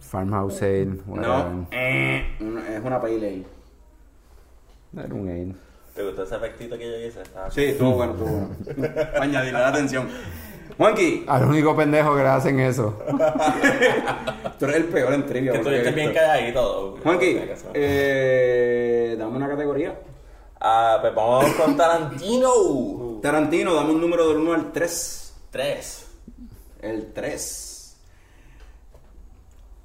Farmhouse 0.00 0.62
Ale. 0.62 0.98
No, 1.06 1.66
eh, 1.70 2.36
es 2.40 2.84
una 2.84 3.00
pale 3.00 3.16
ale. 3.16 3.44
No 4.92 5.02
era 5.02 5.14
un 5.14 5.28
ale. 5.28 5.54
¿Te 5.94 6.02
gustó 6.02 6.22
ese 6.22 6.36
efectito 6.36 6.78
que 6.78 6.90
yo 6.90 7.06
hice? 7.06 7.20
Ah, 7.36 7.48
Sí, 7.50 7.64
estuvo 7.64 7.92
bueno, 7.92 8.12
estuvo 8.12 8.28
bueno. 8.30 8.94
Añadirle 9.20 9.58
la 9.58 9.68
atención. 9.68 10.08
Juanqui, 10.78 11.24
Al 11.28 11.44
único 11.44 11.76
pendejo 11.76 12.16
que 12.16 12.22
le 12.22 12.28
hacen 12.28 12.58
eso. 12.60 12.98
tú 14.58 14.64
eres 14.64 14.76
el 14.76 14.84
peor 14.86 15.12
en 15.12 15.26
trivia. 15.26 15.52
Que 15.52 15.58
estuviste 15.58 15.88
he 15.90 15.92
bien 15.92 16.14
calladito. 16.14 16.96
Juanqui, 17.02 17.40
eh, 17.74 19.16
dame 19.18 19.36
una 19.36 19.48
categoría. 19.48 19.98
Ah, 20.60 20.98
pues 21.00 21.14
vamos 21.14 21.52
con 21.54 21.76
Tarantino. 21.76 23.20
Tarantino, 23.20 23.74
dame 23.74 23.90
un 23.92 24.00
número 24.00 24.28
del 24.28 24.38
1 24.38 24.54
al 24.54 24.72
3. 24.72 25.34
Tres. 25.50 26.06
El 26.80 27.12
3. 27.12 27.96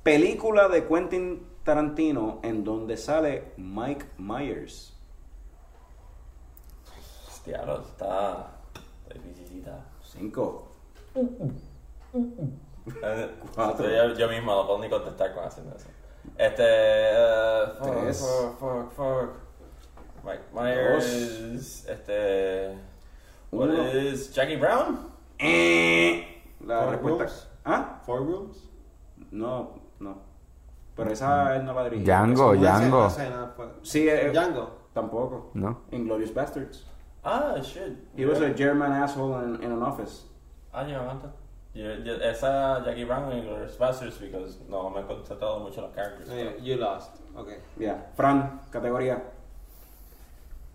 Película 0.03 0.69
de 0.69 0.87
Quentin 0.87 1.43
Tarantino 1.63 2.39
en 2.43 2.63
donde 2.63 2.95
sale 2.95 3.51
Mike 3.57 4.05
Myers. 4.17 4.96
Hostia, 7.47 7.65
lo 7.65 7.79
está. 7.81 8.47
está 9.07 9.13
dificilita. 9.13 9.85
5. 10.03 10.67
Eh, 13.03 13.31
Cuatro. 13.55 13.89
Yo, 13.89 14.13
yo 14.15 14.27
mismo 14.29 14.51
no 14.53 14.65
puedo 14.65 14.79
ni 14.79 14.89
contestar 14.89 15.33
con 15.33 15.45
haciendo 15.45 15.75
eso. 15.75 15.87
Este. 16.37 16.63
eh, 16.65 17.65
fuck, 17.79 17.91
Tres. 18.01 18.19
Fuck, 18.19 18.59
fuck, 18.59 18.91
fuck. 18.93 19.29
Mike 20.25 20.43
Myers. 20.53 21.85
Este. 21.87 22.77
What 23.51 23.69
Uno. 23.69 23.87
is 23.93 24.33
Jackie 24.33 24.57
Brown? 24.57 25.09
La 26.65 26.81
Four 26.81 26.91
respuesta. 26.91 27.23
Rooms. 27.23 27.47
¿Ah? 27.63 28.01
Four 28.05 28.19
Rooms. 28.25 28.69
No, 29.31 29.75
no. 29.99 30.17
Pero 30.95 31.11
esa 31.11 31.55
él 31.55 31.63
no 31.65 31.73
la 31.73 31.83
dirigió. 31.85 32.05
Django, 32.05 32.55
Django. 32.55 33.07
Escena 33.07 33.53
fue- 33.55 33.67
Sí, 33.83 34.07
eh, 34.09 34.31
Django. 34.31 34.77
tampoco. 34.93 35.51
¿No? 35.53 35.83
Inglorious 35.91 36.33
Bastards. 36.33 36.85
Ah, 37.23 37.55
shit. 37.61 37.97
He 38.15 38.25
was 38.25 38.39
a 38.41 38.53
German 38.53 38.91
asshole 38.91 39.41
in, 39.43 39.61
in 39.63 39.71
an 39.71 39.81
office. 39.83 40.23
Ah, 40.73 40.83
yo 40.87 40.95
aguanta. 40.99 41.31
Yo, 41.73 41.91
esa 42.23 42.83
Jackie 42.83 43.05
Brown 43.05 43.31
y 43.33 43.41
los 43.43 43.77
Bastards, 43.77 44.17
because 44.19 44.57
no 44.67 44.89
me 44.89 45.01
he 45.01 45.03
concentrado 45.05 45.59
mucho 45.59 45.81
en 45.81 45.87
los 45.87 45.95
characters. 45.95 46.29
Eh, 46.31 46.57
You 46.61 46.77
lost. 46.77 47.17
Ok. 47.35 47.49
Ya. 47.77 48.11
Fran, 48.15 48.61
categoría. 48.71 49.21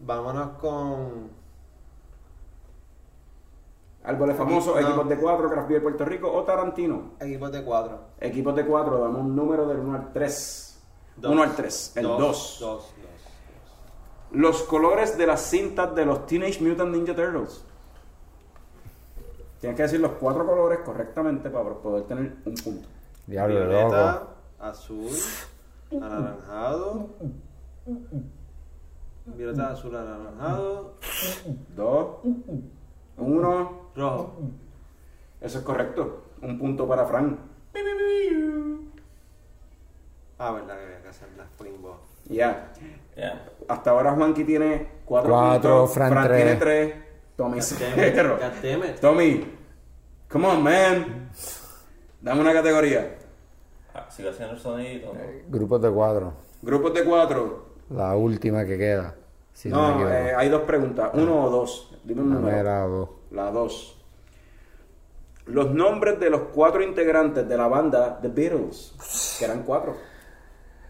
Vámonos 0.01 0.59
con. 0.59 1.31
Árboles 4.05 4.37
famosos, 4.37 4.75
No. 4.75 4.81
equipos 4.81 5.09
de 5.09 5.17
4, 5.19 5.49
Craft 5.51 5.69
Beer 5.69 5.83
Puerto 5.83 6.05
Rico 6.05 6.33
o 6.33 6.43
Tarantino. 6.43 7.13
Equipos 7.21 7.53
de 7.53 7.63
cuatro. 7.63 8.01
Equipos 8.21 8.55
de 8.57 8.67
4, 8.67 8.99
damos 9.01 9.21
un 9.21 9.37
número 9.37 9.67
del 9.67 9.79
1 9.79 9.95
al 9.97 10.13
3. 10.13 10.83
Dos. 11.17 11.31
1 11.33 11.43
al 11.43 11.55
3, 11.55 11.97
el 11.97 12.03
2. 12.05 12.85
Dos. 14.33 14.41
Dos. 14.41 14.41
Los 14.41 14.63
colores 14.65 15.17
de 15.19 15.27
las 15.27 15.43
cintas 15.43 15.95
de 15.95 16.05
los 16.07 16.27
Teenage 16.27 16.63
Mutant 16.63 16.91
Ninja 16.95 17.15
Turtles. 17.15 17.65
Tienes 19.61 19.77
que 19.77 19.83
decir 19.85 20.01
los 20.01 20.13
cuatro 20.13 20.45
colores 20.45 20.81
correctamente 20.85 21.49
para 21.49 21.71
poder 21.75 22.05
tener 22.05 22.37
un 22.45 22.55
punto. 22.55 22.89
Diablo 23.27 23.61
de 23.61 23.67
Violeta, 23.67 24.15
loco. 24.15 24.37
azul, 24.59 25.11
anaranjado. 25.93 27.11
Violeta, 29.27 29.71
azul, 29.71 29.95
anaranjado. 29.95 30.95
2, 31.77 32.07
1. 33.19 33.83
Rojo. 33.95 34.41
Eso 35.41 35.59
es 35.59 35.65
correcto. 35.65 36.25
Un 36.43 36.59
punto 36.59 36.89
para 36.89 37.07
Fran. 37.07 37.39
Ah, 40.39 40.51
verdad 40.51 40.77
que 40.77 40.85
había 40.87 41.03
que 41.03 41.09
hacer 41.09 41.29
la 41.37 41.45
Springboard. 41.45 42.12
Ya. 42.33 42.73
Yeah. 43.17 43.49
Hasta 43.69 43.91
ahora 43.91 44.13
Juanqui 44.13 44.45
tiene 44.45 44.89
4 45.05 45.31
Cuatro, 45.31 45.71
puntos. 45.71 45.95
Fran 45.95 46.11
Fran 46.13 46.27
tres. 46.29 46.43
tiene 46.43 46.57
3. 46.57 46.95
Tommy 47.37 47.59
God 47.59 47.65
0. 48.15 48.39
damn 48.63 48.85
it. 48.85 49.01
Tommy, 49.01 49.47
come 50.29 50.47
on, 50.47 50.63
man. 50.63 51.31
Dame 52.21 52.41
una 52.41 52.53
categoría. 52.53 53.17
Ah, 53.95 54.07
Sigo 54.11 54.31
haciendo 54.31 54.55
el 54.55 54.61
sonido. 54.61 55.13
Grupos 55.49 55.83
de 55.83 55.91
cuatro. 55.91 56.33
Grupos 56.63 56.95
de 56.95 57.05
4. 57.05 57.67
La 57.91 58.15
última 58.17 58.65
que 58.65 58.79
queda. 58.79 59.15
Si 59.53 59.69
no, 59.69 59.99
No, 59.99 60.09
eh, 60.11 60.33
hay 60.35 60.49
dos 60.49 60.63
preguntas. 60.63 61.11
Uno 61.15 61.45
o 61.45 61.51
dos. 61.51 61.95
Dime 62.05 62.23
un 62.23 62.31
Dame 62.35 62.41
número. 62.51 62.63
la 62.65 62.81
dos. 62.87 63.09
La 63.33 63.51
2. 63.51 63.99
Los 65.47 65.71
nombres 65.75 66.21
de 66.21 66.31
los 66.31 66.43
cuatro 66.55 66.83
integrantes 66.83 67.49
de 67.49 67.57
la 67.57 67.67
banda 67.67 68.19
The 68.23 68.29
Beatles. 68.29 69.37
Que 69.39 69.45
eran 69.45 69.63
cuatro. 69.65 69.97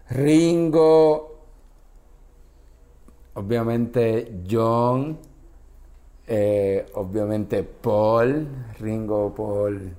Ringo. 0.09 1.32
Obviamente 3.35 4.41
John. 4.49 5.17
eh, 6.27 6.85
obviamente 6.95 7.63
Paul. 7.63 8.47
Ringo, 8.79 9.33
Paul. 9.33 9.93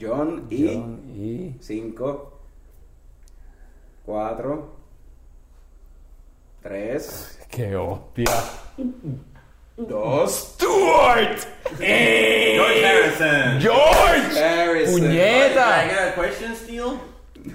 John 0.00 0.46
y 0.50 0.66
John 0.66 1.00
y. 1.14 1.56
5, 1.60 2.38
4, 4.06 4.74
3, 6.62 7.38
¡Qué 7.50 7.76
hostia! 7.76 8.24
2, 9.76 10.30
¡Stuart! 10.30 11.38
George 11.78 12.86
Harrison. 12.86 13.60
¡George! 13.60 14.38
Harrison. 14.44 15.00
¡Puñeta! 15.00 15.84
I 15.86 15.90
a 15.90 16.14
question 16.14 16.54
still? 16.54 16.98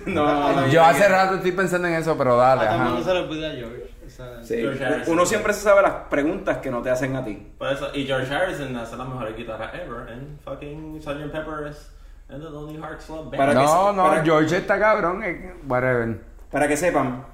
No, 0.07 0.67
Yo 0.69 0.83
hace 0.83 1.07
rato 1.07 1.35
estoy 1.35 1.51
pensando 1.51 1.87
en 1.87 1.95
eso, 1.95 2.17
pero 2.17 2.35
dale. 2.37 2.63
A 2.63 2.77
todo 2.77 2.87
el 2.87 2.93
ajá. 2.93 3.03
se 3.03 3.13
le 3.13 3.19
olvida 3.19 3.51
a 3.51 3.55
George. 3.55 3.84
Esa- 4.15 4.43
Sí, 4.43 4.55
George 4.61 4.85
Harrison. 4.85 5.13
Uno 5.13 5.25
siempre 5.25 5.51
se 5.53 5.59
sabe 5.61 5.81
las 5.81 5.91
preguntas 6.09 6.59
que 6.59 6.71
no 6.71 6.81
te 6.81 6.89
hacen 6.89 7.15
a 7.17 7.23
ti. 7.25 7.51
Por 7.57 7.67
eso, 7.69 7.89
y 7.93 8.05
George 8.05 8.33
Harrison 8.33 8.73
hace 8.77 8.95
la 8.95 9.03
mejor 9.03 9.35
guitarra 9.35 9.71
ever 9.73 10.09
en 10.13 10.39
fucking 10.43 11.01
Sgt. 11.01 11.31
Pepper's 11.31 11.91
and 12.29 12.41
the 12.41 12.49
Lonely 12.49 12.77
Hearts 12.77 13.05
Club 13.05 13.25
Band. 13.25 13.35
Para 13.37 13.53
No, 13.53 13.91
no, 13.91 14.03
para- 14.03 14.23
George 14.23 14.55
está 14.57 14.79
cabrón. 14.79 15.21
eh, 15.23 15.53
Whatever. 15.67 16.21
Para 16.49 16.67
que 16.69 16.77
sepan, 16.77 17.25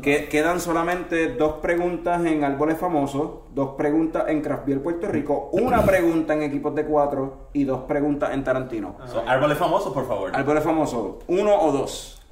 que 0.00 0.28
quedan 0.28 0.60
solamente 0.60 1.34
dos 1.34 1.54
preguntas 1.54 2.24
en 2.24 2.44
Árboles 2.44 2.78
Famosos, 2.78 3.30
dos 3.52 3.70
preguntas 3.76 4.24
en 4.28 4.42
Craft 4.42 4.64
Beer 4.66 4.82
Puerto 4.82 5.08
Rico, 5.08 5.48
una 5.52 5.82
pregunta 5.84 6.34
en 6.34 6.42
Equipos 6.42 6.72
de 6.76 6.84
Cuatro 6.84 7.48
y 7.52 7.64
dos 7.64 7.80
preguntas 7.82 8.30
en 8.32 8.44
Tarantino. 8.44 8.96
So, 9.06 9.24
árboles 9.26 9.58
famosos, 9.58 9.92
por 9.92 10.06
favor. 10.06 10.30
Árboles 10.34 10.62
Famosos, 10.62 11.16
uno 11.26 11.54
o 11.60 11.72
dos. 11.72 12.22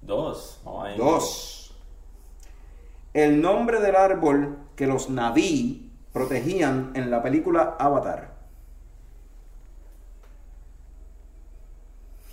Dos. 0.00 0.60
Ahí. 0.82 0.96
Dos. 0.96 1.56
El 3.12 3.40
nombre 3.40 3.80
del 3.80 3.96
árbol 3.96 4.58
que 4.76 4.86
los 4.86 5.10
Naví 5.10 5.90
protegían 6.12 6.92
en 6.94 7.10
la 7.10 7.22
película 7.22 7.76
Avatar. 7.78 8.30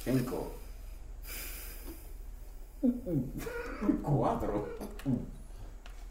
Cinco. 0.03 0.51
Cuatro. 4.03 4.67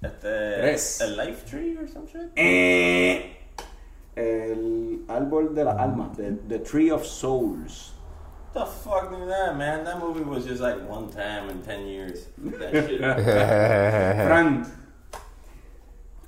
Este. 0.02 0.18
Tres. 0.18 1.00
El 1.00 1.16
Life 1.16 1.50
Tree 1.50 1.76
or 1.78 1.88
some 1.88 2.06
shit? 2.06 2.32
Eh, 2.36 3.36
El 4.14 5.04
árbol 5.08 5.54
de 5.54 5.64
las 5.64 5.78
almas, 5.78 6.16
the, 6.16 6.32
the 6.48 6.58
Tree 6.58 6.90
of 6.90 7.04
Souls. 7.04 7.92
The 8.56 8.64
fuck 8.64 9.10
knew 9.10 9.26
that, 9.26 9.56
man? 9.56 9.84
That 9.84 9.98
movie 10.00 10.24
was 10.24 10.44
just 10.46 10.62
like 10.62 10.80
one 10.88 11.10
time 11.10 11.50
in 11.50 11.62
10 11.62 11.86
years. 11.86 12.26
That 12.58 12.72
shit. 12.72 13.00
Frank. 14.28 14.66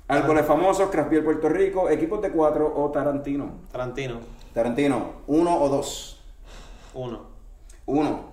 Árboles 0.07 0.45
famosos, 0.45 0.89
Beer 1.09 1.23
Puerto 1.23 1.49
Rico, 1.49 1.87
equipos 1.89 2.21
de 2.21 2.31
cuatro 2.31 2.71
o 2.75 2.89
Tarantino. 2.89 3.59
Tarantino. 3.71 4.19
Tarantino, 4.53 5.13
uno 5.27 5.61
o 5.61 5.69
dos. 5.69 6.19
Uno. 6.95 7.27
Uno. 7.85 8.29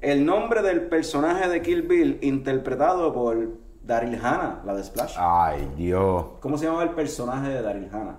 El 0.00 0.24
nombre 0.24 0.62
del 0.62 0.82
personaje 0.82 1.48
de 1.48 1.62
Kill 1.62 1.82
Bill 1.82 2.18
interpretado 2.22 3.12
por 3.12 3.58
Daryl 3.82 4.14
Hannah, 4.14 4.62
la 4.64 4.74
de 4.74 4.84
Splash. 4.84 5.16
Ay, 5.18 5.68
Dios. 5.76 6.26
¿Cómo 6.40 6.56
se 6.56 6.66
llamaba 6.66 6.84
el 6.84 6.90
personaje 6.90 7.48
de 7.48 7.62
Daryl 7.62 7.88
Hannah? 7.92 8.16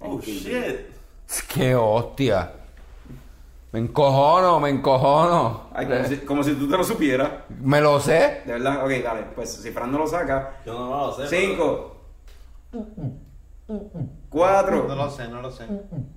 en 0.00 0.10
oh 0.10 0.20
Kill 0.20 0.44
Bill? 0.44 0.62
shit. 1.26 1.48
¡Qué 1.48 1.74
hostia! 1.74 2.61
Me 3.72 3.78
encojono, 3.80 4.60
me 4.60 4.68
encojono. 4.68 5.68
Ay, 5.72 5.86
como, 5.86 6.04
si, 6.04 6.16
como 6.18 6.44
si 6.44 6.54
tú 6.54 6.68
te 6.68 6.76
lo 6.76 6.84
supieras. 6.84 7.30
Me 7.60 7.80
lo 7.80 7.98
sé. 8.00 8.42
De 8.44 8.52
verdad, 8.52 8.84
ok, 8.84 8.90
dale. 9.02 9.22
Pues 9.34 9.50
si 9.54 9.70
Fran 9.70 9.90
no 9.90 9.98
lo 9.98 10.06
saca. 10.06 10.56
Yo 10.66 10.74
no 10.74 10.90
lo 11.06 11.12
sé. 11.14 11.26
Cinco. 11.26 11.96
Cuatro. 14.28 14.84
No 14.88 14.94
lo 14.94 15.10
sé, 15.10 15.28
no 15.28 15.40
lo 15.40 15.50
sé. 15.50 15.66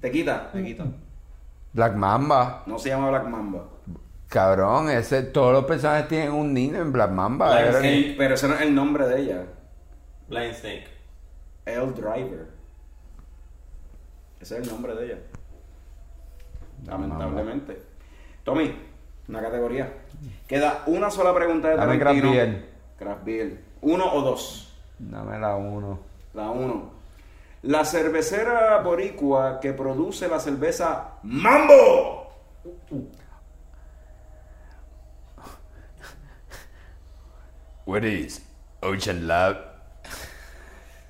Te 0.02 0.12
quita. 0.12 0.50
Me 0.54 0.64
quito. 0.66 0.84
Black 1.72 1.96
Mamba. 1.96 2.64
No 2.66 2.78
se 2.78 2.90
llama 2.90 3.10
Black 3.10 3.28
Mamba. 3.28 3.64
Cabrón, 4.28 4.90
ese, 4.90 5.24
todos 5.24 5.54
los 5.54 5.64
personajes 5.66 6.08
tienen 6.10 6.32
un 6.32 6.54
niño 6.54 6.82
en 6.82 6.92
Black 6.92 7.12
Mamba. 7.12 7.60
Era- 7.62 7.80
Snake. 7.80 8.16
Pero 8.18 8.34
ese 8.36 8.48
no 8.50 8.56
es 8.56 8.62
el 8.62 8.76
nombre 8.76 9.08
de 9.08 9.22
ella. 9.22 9.46
Blind 10.28 10.54
Snake. 10.56 10.88
El 11.66 11.94
Driver. 11.94 12.48
Ese 14.42 14.58
es 14.58 14.64
el 14.68 14.70
nombre 14.74 14.94
de 14.96 15.06
ella. 15.06 15.18
Lamentablemente. 16.86 17.82
Tommy, 18.44 18.76
una 19.28 19.42
categoría. 19.42 19.94
Queda 20.48 20.84
una 20.88 21.10
sola 21.10 21.34
pregunta 21.34 21.70
de 21.70 21.76
Dame 21.78 21.98
Tarantino. 21.98 22.32
Craft 22.32 22.36
Beer. 22.36 22.70
Craft 22.98 23.24
Beer. 23.26 23.60
Uno 23.82 24.14
o 24.14 24.22
dos. 24.22 24.74
Dame 25.00 25.40
la 25.40 25.56
uno. 25.56 26.00
La 26.34 26.50
1. 26.50 26.92
La 27.64 27.86
cervecera 27.86 28.80
boricua 28.82 29.60
que 29.60 29.74
produce 29.74 30.28
la 30.28 30.40
cerveza 30.40 31.14
Mambo. 31.24 32.30
What 37.86 38.04
is 38.04 38.46
Ocean 38.82 39.28
Lab? 39.28 39.75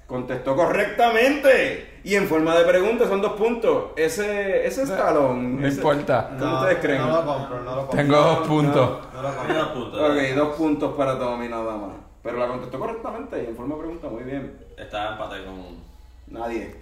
Contestó 0.07 0.55
correctamente. 0.55 1.99
Y 2.03 2.13
en 2.15 2.27
forma 2.27 2.55
de 2.55 2.65
pregunta 2.65 3.07
son 3.07 3.21
dos 3.21 3.33
puntos. 3.33 3.85
Ese, 3.95 4.65
ese 4.67 4.83
escalón. 4.83 5.59
No 5.61 5.67
ese- 5.67 5.77
importa. 5.77 6.29
¿Cómo 6.37 6.59
ustedes 6.59 6.77
creen? 6.79 7.01
No 7.01 7.07
lo 7.07 7.25
compro, 7.25 7.63
no 7.63 7.75
lo 7.75 7.81
compro. 7.87 7.97
Tengo 7.97 8.15
dos 8.17 8.47
puntos. 8.47 8.89
No 9.13 9.21
lo 9.21 9.27
compro. 9.29 9.45
Tiene 9.45 9.59
dos 9.59 9.69
puntos. 9.69 9.99
Ok, 10.11 10.35
dos 10.35 10.55
puntos 10.55 10.95
para 10.95 11.17
Tommy 11.17 11.47
nada 11.49 11.75
más. 11.77 11.91
Pero 12.21 12.37
la 12.37 12.47
contestó 12.47 12.79
correctamente 12.79 13.43
y 13.43 13.47
en 13.47 13.55
forma 13.55 13.75
de 13.75 13.81
pregunta 13.81 14.07
muy 14.07 14.23
bien. 14.23 14.59
Estaba 14.77 15.13
empate 15.13 15.45
con. 15.45 15.83
Nadie. 16.27 16.75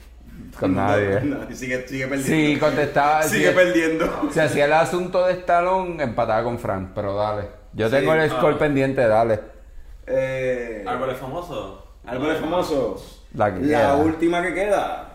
Con 0.60 0.76
nadie. 0.76 1.22
Nadie. 1.22 1.56
Sigue, 1.56 1.88
sigue 1.88 2.08
perdiendo. 2.08 2.28
Sí, 2.54 2.60
contestaba. 2.60 3.24
Sigue 3.24 3.52
perdiendo. 3.52 4.30
Se 4.32 4.41
hacía 4.41 4.66
el 4.66 4.74
asunto 4.74 5.26
de 5.26 5.34
Stallone, 5.34 6.04
empataba 6.04 6.44
con 6.44 6.60
Frank, 6.60 6.90
pero 6.94 7.16
dale. 7.16 7.48
Yo 7.74 7.88
Sí. 7.88 7.95
tengo 7.95 8.14
el 8.14 8.30
score 8.30 8.56
Ah. 8.56 8.60
pendiente, 8.60 9.08
dale. 9.08 9.40
Eh, 10.08 10.84
Árboles 10.86 11.18
famosos. 11.18 11.83
Árboles 12.06 12.40
famosos. 12.40 13.26
La 13.34 13.54
que 13.54 13.62
La 13.62 13.80
queda. 13.80 13.96
última 13.96 14.42
que 14.42 14.54
queda. 14.54 15.10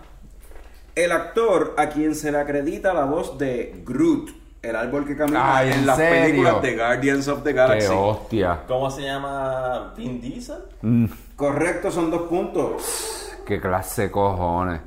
El 0.94 1.12
actor 1.12 1.74
a 1.76 1.88
quien 1.88 2.14
se 2.14 2.32
le 2.32 2.38
acredita 2.38 2.92
la 2.92 3.04
voz 3.04 3.38
de 3.38 3.82
Groot, 3.86 4.30
el 4.62 4.74
árbol 4.74 5.06
que 5.06 5.16
camina 5.16 5.56
Ay, 5.58 5.68
en 5.68 5.74
¿en 5.80 5.86
las 5.86 5.96
serio? 5.96 6.22
películas 6.24 6.62
de 6.62 6.76
Guardians 6.76 7.28
of 7.28 7.42
the 7.44 7.50
Qué 7.50 7.56
Galaxy. 7.56 7.94
hostia. 7.96 8.60
¿Cómo 8.66 8.90
se 8.90 9.02
llama? 9.02 9.94
Vin 9.96 10.20
Diesel. 10.20 10.58
Mm, 10.82 11.06
Correcto, 11.36 11.90
son 11.92 12.10
dos 12.10 12.22
puntos. 12.22 13.30
qué 13.46 13.60
clase 13.60 14.02
de 14.02 14.10
cojones. 14.10 14.80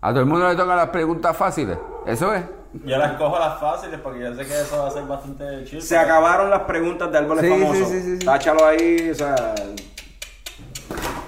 A 0.00 0.10
todo 0.10 0.20
el 0.20 0.26
mundo 0.26 0.48
le 0.48 0.54
tocan 0.54 0.76
las 0.76 0.90
preguntas 0.90 1.36
fáciles. 1.36 1.76
Eso 2.06 2.32
es. 2.32 2.44
Yo 2.84 2.96
las 2.98 3.12
cojo 3.12 3.38
las 3.38 3.58
fáciles 3.58 3.98
porque 4.00 4.20
yo 4.20 4.34
sé 4.34 4.44
que 4.46 4.60
eso 4.60 4.78
va 4.82 4.88
a 4.88 4.90
ser 4.90 5.04
bastante 5.04 5.64
chill. 5.64 5.80
Se 5.82 5.96
acabaron 5.96 6.50
las 6.50 6.60
preguntas 6.62 7.10
de 7.10 7.18
árboles 7.18 7.44
Sí, 7.44 7.50
famosos. 7.50 7.88
sí, 7.88 7.94
sí, 7.94 8.02
sí, 8.02 8.16
sí. 8.20 8.26
Táchalo 8.26 8.64
ahí, 8.66 9.10
o 9.10 9.14
sea. 9.14 9.54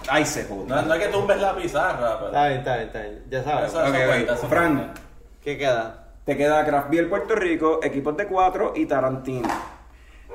Ahí 0.08 0.24
se 0.24 0.44
joda. 0.44 0.82
No, 0.82 0.88
no 0.88 0.94
es 0.94 1.04
que 1.04 1.08
tumbes 1.12 1.40
la 1.40 1.54
pizarra, 1.56 2.16
pero. 2.18 2.26
Está 2.26 2.48
bien, 2.48 2.58
está 2.60 2.74
bien, 2.76 2.86
está 2.88 3.00
bien. 3.00 3.24
Ya 3.30 3.44
sabes. 3.44 3.70
Eso- 3.70 3.80
Ok, 3.80 3.86
ok. 3.88 4.06
cuenta, 4.06 4.34
eso 4.34 4.48
Frank, 4.48 4.76
cuenta. 4.76 5.00
¿Qué 5.42 5.58
queda? 5.58 6.02
te 6.24 6.36
queda 6.36 6.64
Craft 6.66 6.90
Beer 6.90 7.08
Puerto 7.08 7.36
Rico, 7.36 7.78
equipos 7.84 8.16
de 8.16 8.26
cuatro 8.26 8.72
y 8.74 8.84
Tarantino. 8.86 9.48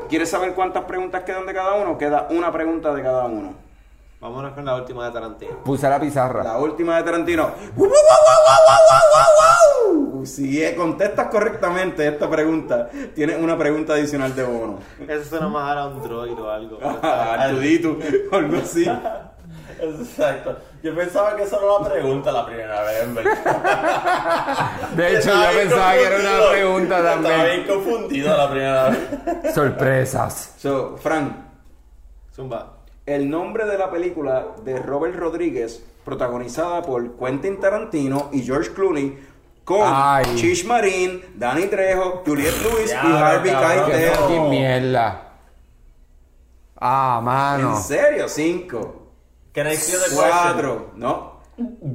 ¿Quieres 0.07 0.30
saber 0.30 0.53
cuántas 0.53 0.85
preguntas 0.85 1.23
quedan 1.23 1.45
de 1.45 1.53
cada 1.53 1.73
uno? 1.73 1.98
Queda 1.98 2.27
una 2.30 2.49
pregunta 2.52 2.93
de 2.93 3.03
cada 3.03 3.26
uno. 3.26 3.53
Vámonos 4.22 4.53
con 4.53 4.64
la 4.64 4.76
última 4.76 5.06
de 5.07 5.11
Tarantino. 5.11 5.57
Puse 5.65 5.89
la 5.89 5.99
pizarra. 5.99 6.43
La 6.43 6.57
última 6.60 6.95
de 6.98 7.03
Tarantino. 7.03 7.43
¡Wow, 7.76 7.88
wow, 7.88 7.89
wow, 7.89 7.89
wow, 8.48 8.77
wow, 8.88 9.93
wow, 9.93 10.14
wow! 10.15 10.26
Si 10.26 10.76
contestas 10.76 11.27
correctamente 11.27 12.07
esta 12.07 12.30
pregunta, 12.30 12.89
tienes 13.15 13.38
una 13.41 13.57
pregunta 13.57 13.93
adicional 13.93 14.34
de 14.35 14.43
bono. 14.43 14.80
Eso 15.07 15.26
suena 15.30 15.48
más 15.49 15.76
a 15.76 15.88
un 15.88 16.03
droid 16.03 16.39
o 16.39 16.49
algo. 16.49 16.77
Artudito, 17.03 17.98
algo 18.31 18.57
así. 18.57 18.85
Exacto. 19.82 20.58
Yo 20.84 20.95
pensaba 20.95 21.36
que 21.36 21.44
eso 21.44 21.58
era 21.60 21.74
una 21.80 21.90
pregunta 21.90 22.32
la 22.32 22.45
primera 22.45 22.82
vez, 22.84 23.03
en 23.03 23.16
verdad. 23.16 24.72
De 24.95 25.08
hecho, 25.10 25.18
Estaba 25.20 25.52
yo 25.52 25.58
pensaba 25.60 25.94
que 25.94 26.03
era 26.03 26.18
una 26.20 26.49
pregunta 26.52 26.98
Estaba 26.98 27.16
también. 27.22 27.45
bien 27.45 27.68
confundido 27.68 28.38
la 28.38 28.49
primera 28.52 28.90
vez. 28.90 29.53
Sorpresas. 29.56 30.53
So, 30.58 30.98
Frank, 30.98 31.34
Zumba. 32.36 32.78
el 33.06 33.30
nombre 33.30 33.66
de 33.66 33.78
la 33.78 33.90
película 33.91 34.48
de 34.64 34.78
Robert 34.80 35.16
Rodríguez, 35.16 35.84
protagonizada 36.06 36.82
por 36.82 37.18
Quentin 37.18 37.60
Tarantino 37.60 38.30
y 38.32 38.41
George 38.44 38.72
Clooney, 38.74 39.18
con 39.64 39.82
Ay. 39.84 40.26
Chish 40.36 40.66
Marín, 40.66 41.24
Danny 41.36 41.68
Trejo, 41.68 42.24
Juliette 42.26 42.62
Lewis 42.64 42.91
y 42.91 42.95
Harvey 42.95 43.52
Qué 43.52 43.91
Keitel. 43.91 44.16
fucking 44.16 44.49
mierda. 44.49 45.28
Ah, 46.84 47.20
mano. 47.24 47.76
¿En 47.76 47.82
serio? 47.84 48.28
Cinco. 48.28 49.01
Can 49.53 49.68
I 49.68 49.76
steal 49.76 49.99
the 49.99 50.15
question? 50.15 50.32
Cuatro. 50.32 50.91
No. 50.95 51.41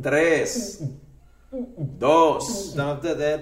Tres. 0.02 0.82
Dos. 1.50 2.74
Dawn 2.74 2.88
of 2.96 3.02
the 3.02 3.14
Dead. 3.14 3.40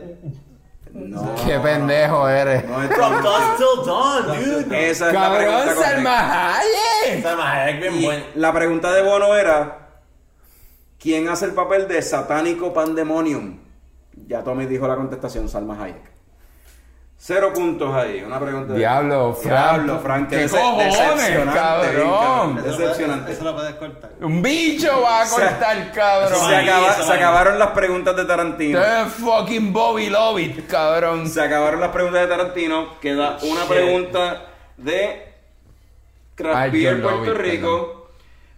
No. 0.93 1.35
Qué 1.45 1.59
pendejo 1.59 2.29
eres. 2.29 2.65
No 2.69 2.81
es 2.81 2.89
From 2.95 3.21
dusk 3.21 3.57
till 3.57 3.85
dawn, 3.85 4.27
dude. 4.29 4.91
Esa 4.91 5.09
es 5.09 5.15
la 5.15 5.21
Cabrón, 5.21 5.39
pregunta 5.41 5.75
correcta. 5.75 5.91
Salma 5.91 6.55
Hayek. 6.55 7.23
Salma 7.23 7.53
Hayek 7.53 7.81
bien 7.81 7.95
Y 7.95 8.05
buen. 8.05 8.25
la 8.37 8.53
pregunta 8.53 8.93
de 8.93 9.03
Bono 9.03 9.35
era: 9.35 9.89
¿Quién 11.01 11.29
hace 11.29 11.47
el 11.47 11.53
papel 11.53 11.89
de 11.89 12.01
satánico 12.01 12.73
pandemonium? 12.73 13.59
Ya 14.29 14.45
Tommy 14.45 14.67
dijo 14.67 14.87
la 14.87 14.95
contestación, 14.95 15.49
Salma 15.49 15.83
Hayek. 15.83 16.14
Cero 17.27 17.53
puntos 17.55 17.95
ahí, 17.95 18.23
una 18.23 18.39
pregunta. 18.39 18.75
de- 18.75 18.81
Diablo, 18.81 19.33
Frank. 19.33 19.47
Diablo, 19.77 19.99
Frank, 20.01 20.29
¿Qué 20.29 20.45
dece- 20.45 20.61
cojones, 20.61 20.93
decepcionante, 20.93 21.55
cabrón? 21.55 21.95
bien, 21.95 22.05
cabrón, 22.05 22.59
Eso 22.59 22.67
lo 22.67 22.77
Decepcionante. 22.77 23.33
Eso 23.33 23.45
lo 23.45 23.55
puedes 23.55 23.75
cortar. 23.77 24.11
Un 24.21 24.43
bicho 24.43 25.01
va 25.01 25.21
a 25.21 25.23
O 25.23 25.27
sea, 25.27 25.49
cortar, 25.49 25.93
cabrón. 25.93 26.39
Se, 26.51 26.55
acaba- 26.57 27.15
acabaron 27.15 27.59
las 27.59 27.69
preguntas 27.71 28.15
de 28.15 28.25
Tarantino. 28.27 28.79
Eres 28.79 29.13
fucking 29.15 29.73
Bobby 29.73 30.11
Lovett, 30.11 30.67
cabrón. 30.67 31.27
Se 31.27 31.41
acabaron 31.41 31.81
las 31.81 31.93
preguntas 31.93 32.21
de 32.21 32.27
Tarantino. 32.29 33.01
Queda 33.01 33.39
una 33.41 33.61
Shit. 33.63 33.69
pregunta 33.71 34.43
de 34.77 35.33
Craft 36.35 36.73
Beer 36.73 37.01
Puerto 37.01 37.21
Lovett, 37.25 37.37
Rico. 37.39 38.09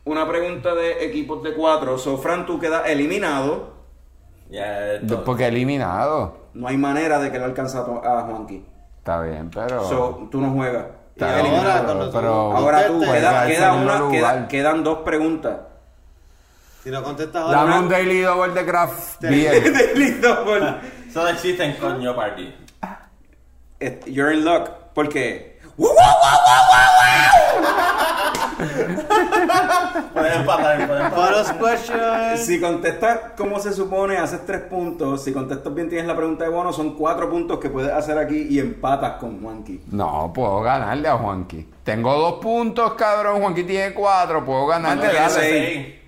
Una 0.07 0.27
pregunta 0.27 0.75
de 0.75 1.05
equipos 1.05 1.41
de 1.45 1.55
cuatro. 1.55 1.99
So, 1.99 2.19
Fran, 2.19 2.45
tú 2.45 2.59
quedas 2.59 2.83
eliminado. 2.89 3.75
Ya, 4.51 4.95
esto- 4.95 5.23
Porque 5.23 5.47
eliminado. 5.47 6.46
No 6.57 6.69
hay 6.69 6.77
manera 6.77 7.19
de 7.19 7.31
que 7.31 7.39
le 7.39 7.45
alcance 7.45 7.77
a, 7.79 7.83
Juanqui. 7.83 8.65
Está 8.99 9.21
bien, 9.21 9.51
pero. 9.53 9.87
So, 9.89 10.29
tú 10.31 10.41
no 10.41 10.51
juegas. 10.53 10.87
Está 11.15 11.41
bien, 11.43 11.55
ahora, 11.55 11.83
cuando 11.85 12.11
tú- 12.11 12.17
pero 12.19 12.53
Ahora 12.57 12.87
tú, 12.87 13.01
queda, 13.01 13.47
queda 13.47 13.73
una, 13.75 14.11
queda- 14.11 14.49
quedan 14.49 14.85
dos 14.85 14.99
preguntas. 14.99 15.59
Si 16.83 16.91
no 16.91 17.03
contestas 17.03 17.43
ahora. 17.43 17.59
Dame 17.59 17.79
un 17.81 17.89
daily 17.89 18.21
double 18.21 18.53
de 18.55 18.65
craft 18.67 19.21
beer. 19.23 19.97
Listo, 19.97 20.45
por- 20.45 20.63
Eso 21.09 21.23
no 21.23 21.29
existe 21.29 21.65
en 21.65 21.77
Coño 21.77 22.15
Party. 22.15 22.55
You're 24.07 24.35
in 24.35 24.45
luck. 24.45 24.69
Porque. 24.95 25.61
Pueden 28.57 30.33
empatar, 30.41 30.87
pueden 30.87 31.07
empatar. 31.07 32.39
Si 32.39 32.61
contestas 32.61 33.19
como 33.37 33.59
se 33.61 33.73
supone, 33.73 34.17
haces 34.17 34.47
tres 34.47 34.63
puntos. 34.63 35.23
Si 35.25 35.33
contestas 35.33 35.75
bien, 35.75 35.89
tienes 35.89 36.07
la 36.07 36.17
pregunta 36.17 36.45
de 36.45 36.51
bono. 36.51 36.73
Son 36.73 36.95
cuatro 36.95 37.29
puntos 37.31 37.59
que 37.59 37.69
puedes 37.69 37.93
hacer 37.93 38.17
aquí 38.19 38.47
y 38.49 38.59
empatas 38.59 39.15
con 39.19 39.41
Juanqui. 39.43 39.83
No, 39.91 40.33
puedo 40.35 40.61
ganarle 40.63 41.09
a 41.09 41.17
Juanqui. 41.17 41.69
Tengo 41.85 42.15
dos 42.15 42.35
puntos, 42.35 42.95
cabrón. 42.95 43.41
Juanqui 43.41 43.65
tiene 43.65 43.93
cuatro. 43.95 44.45
Puedo 44.45 44.67
ganarle. 44.67 45.09
Juanqui 45.09 45.17
tiene 45.19 45.29
dale. 45.29 45.51
seis. 45.51 45.87
Sí. 45.87 46.01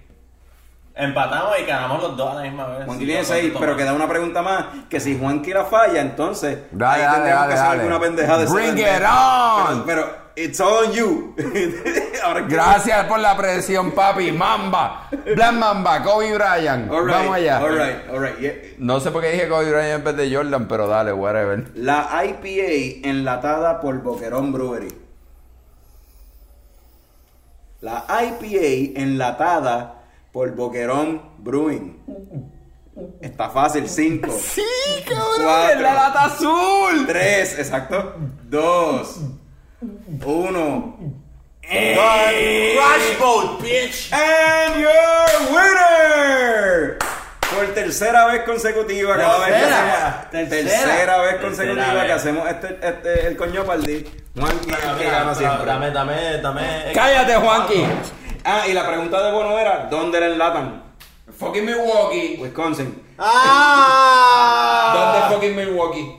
Empatamos 1.01 1.53
y 1.61 1.65
ganamos 1.65 2.03
los 2.03 2.17
dos 2.17 2.33
a 2.33 2.35
la 2.35 2.43
misma 2.43 2.67
vez. 2.67 2.85
Juanqui 2.85 3.05
Sí, 3.05 3.07
tiene 3.07 3.23
yo 3.23 3.27
seis, 3.29 3.41
contesto 3.53 3.61
pero 3.61 3.73
más. 3.73 3.81
queda 3.83 3.93
una 3.95 4.09
pregunta 4.09 4.43
más. 4.43 4.65
Que 4.91 4.99
si 4.99 5.17
Juanqui 5.17 5.53
la 5.53 5.65
falla, 5.65 6.01
entonces 6.01 6.59
Dale, 6.73 6.95
ahí 6.95 7.07
dale, 7.07 7.15
tendríamos 7.15 7.43
dale, 7.43 7.55
que 7.55 7.55
hacer 7.61 7.69
dale. 7.69 7.81
alguna 7.83 8.01
pendejada 8.01 8.45
Bring 8.53 8.79
it 8.79 8.87
on. 9.09 9.85
Pero, 9.87 10.03
pero 10.07 10.17
it's 10.35 10.61
all 10.61 10.87
on 10.87 10.93
you. 10.93 11.37
Ahora 12.25 12.47
que- 12.49 12.53
Gracias 12.55 13.05
por 13.07 13.21
la 13.21 13.37
presión, 13.37 13.93
papi. 13.93 14.33
Mamba. 14.33 15.09
Black 15.37 15.53
Mamba, 15.53 16.03
Kobe 16.03 16.35
Bryant. 16.35 16.91
All 16.91 17.05
right, 17.07 17.15
Vamos 17.17 17.37
allá. 17.37 17.59
all 17.61 17.71
right, 17.79 18.11
all 18.11 18.19
right, 18.21 18.39
yeah. 18.41 18.53
No 18.79 18.99
sé 18.99 19.13
por 19.13 19.23
qué 19.23 19.31
dije 19.31 19.49
Kobe 19.49 19.71
Bryant 19.71 19.99
en 20.01 20.05
vez 20.05 20.17
de 20.17 20.35
Jordan, 20.35 20.67
pero 20.67 20.89
dale, 20.89 21.13
whatever. 21.13 21.65
La 21.77 22.09
IPA 22.25 23.09
enlatada 23.09 23.81
por 23.81 24.03
Boquerón 24.03 24.53
Brewery. 24.53 24.89
La 27.81 28.05
IPA 28.09 29.01
enlatada 29.01 29.95
por 30.39 30.55
Boquerón 30.55 31.21
Brewing. 31.39 31.99
Está 33.21 33.51
fácil, 33.51 33.89
5. 33.89 34.31
Sí, 34.41 34.63
cabrón, 35.05 35.27
Cuatro. 35.43 35.81
la 35.81 35.95
lata 35.95 36.25
azul. 36.27 37.05
3, 37.09 37.59
exacto. 37.59 38.15
2, 38.45 39.21
1. 40.25 40.97
Crash 41.63 43.19
Boat, 43.19 43.61
bitch. 43.63 44.13
And 44.13 44.77
your 44.81 45.53
winner. 45.53 46.99
Por 47.53 47.75
tercera 47.75 48.27
vez 48.27 48.43
consecutiva, 48.45 49.17
cada 49.17 49.39
vez 49.41 49.47
que 49.47 49.53
Tercera. 49.61 50.07
hacemos, 50.07 50.31
Tercera. 50.31 50.69
tercera 50.69 51.19
vez 51.19 51.31
Tercera 51.31 51.41
consecutiva 51.49 51.95
vez. 51.95 52.05
que 52.07 52.13
hacemos 52.13 52.49
este, 52.49 52.79
este 52.81 53.27
el 53.27 53.37
coño 53.37 53.65
paldí. 53.65 54.05
Juanqui 54.39 54.71
el 54.71 54.99
que 54.99 55.11
gana 55.11 55.35
siempre. 55.35 55.67
Dame, 55.67 55.91
dame, 55.91 56.39
dame. 56.41 56.93
Cállate, 56.95 57.35
Juanqui. 57.35 57.85
Ah, 58.51 58.67
y 58.67 58.73
la 58.73 58.87
pregunta 58.87 59.23
de 59.23 59.31
Bono 59.31 59.59
era, 59.59 59.89
¿dónde 59.91 60.19
la 60.19 60.27
enlatan? 60.29 60.83
Fucking 61.39 61.67
Milwaukee. 61.67 62.39
Wisconsin. 62.41 63.07
¡Ah! 63.19 64.95
¿Dónde 64.95 65.35
fucking 65.35 65.55
Milwaukee? 65.55 66.19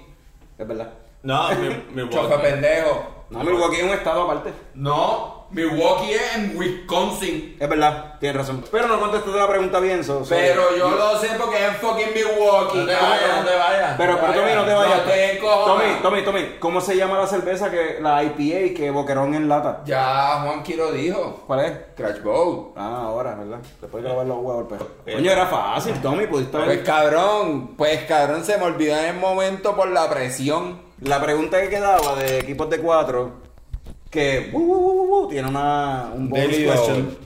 Es 0.56 0.68
verdad. 0.68 0.94
No, 1.24 1.50
mi, 1.56 2.04
mi 2.04 2.08
Chofe 2.08 2.38
pendejo. 2.38 3.26
No, 3.32 3.44
Milwaukee 3.44 3.78
es 3.78 3.84
un 3.84 3.90
estado 3.90 4.22
aparte. 4.26 4.54
No. 4.76 5.39
Milwaukee 5.52 6.12
es 6.14 6.36
en 6.36 6.58
Wisconsin. 6.58 7.58
Es 7.60 7.70
verdad, 7.70 8.16
tienes 8.20 8.38
razón. 8.38 8.64
Pero 8.72 8.88
no 8.88 9.00
contestaste 9.00 9.38
la 9.40 9.48
pregunta 9.48 9.80
bien, 9.80 10.04
so- 10.04 10.24
so- 10.24 10.30
Pero 10.30 10.76
yo 10.78 10.90
lo 10.90 11.18
sé 11.20 11.30
porque 11.40 11.58
es 11.58 11.70
en 11.70 11.76
fucking 11.76 12.14
Milwaukee. 12.14 12.78
No 12.80 12.86
te 12.86 12.94
vayas, 12.96 13.44
no 13.44 13.50
te 13.50 13.56
vayas. 13.58 13.96
Pero, 13.98 14.20
pero 14.20 14.34
Tommy, 14.34 14.54
no 14.54 14.66
te 14.66 14.74
vayas. 14.74 14.98
No 14.98 15.04
te. 15.12 15.30
Tommy, 15.40 15.84
Tommy, 16.02 16.22
Tommy, 16.24 16.56
¿cómo 16.60 16.82
se 16.82 16.96
llama 16.96 17.18
la 17.18 17.28
cerveza 17.28 17.72
que 17.72 17.98
la 18.02 18.24
IPA 18.24 18.76
que 18.76 18.92
Boquerón 18.92 19.34
en 19.36 19.48
lata? 19.50 19.82
Ya 19.86 20.42
Juanqui 20.44 20.74
lo 20.76 20.92
dijo. 20.92 21.44
¿Cuál 21.48 21.60
es? 21.66 21.72
Crash 21.96 22.22
Boat. 22.22 22.74
Ah, 22.76 23.04
ahora, 23.06 23.36
¿verdad? 23.36 23.60
Después 23.82 24.04
de 24.04 24.10
lavar 24.10 24.26
los 24.28 24.38
huevos, 24.38 24.66
pero. 24.70 24.88
Coño, 25.18 25.32
era 25.32 25.48
fácil, 25.48 25.96
Tommy, 26.02 26.28
pudiste 26.28 26.58
Pues 26.58 26.80
cabrón, 26.84 27.76
pues 27.76 28.04
cabrón, 28.04 28.44
se 28.44 28.58
me 28.58 28.66
olvidó 28.66 28.98
en 28.98 29.06
el 29.06 29.16
momento 29.18 29.76
por 29.76 29.88
la 29.90 30.10
presión. 30.10 30.82
La 31.02 31.22
pregunta 31.22 31.62
que 31.62 31.70
quedaba 31.70 32.16
de 32.16 32.40
equipos 32.40 32.70
de 32.70 32.80
cuatro, 32.80 33.32
que 34.10 34.50
uh, 34.54 34.58
uh, 34.58 34.62
uh, 34.62 35.26
uh, 35.26 35.30
tiene 35.30 35.48
una, 35.48 36.12
un 36.14 36.30
bonus 36.30 36.48
Daily 36.48 36.66
question, 36.66 37.18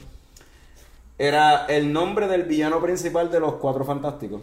era 1.17 1.65
el 1.67 1.91
nombre 1.93 2.27
del 2.27 2.43
villano 2.43 2.81
principal 2.81 3.31
de 3.31 3.39
los 3.39 3.53
cuatro 3.55 3.85
fantásticos. 3.85 4.41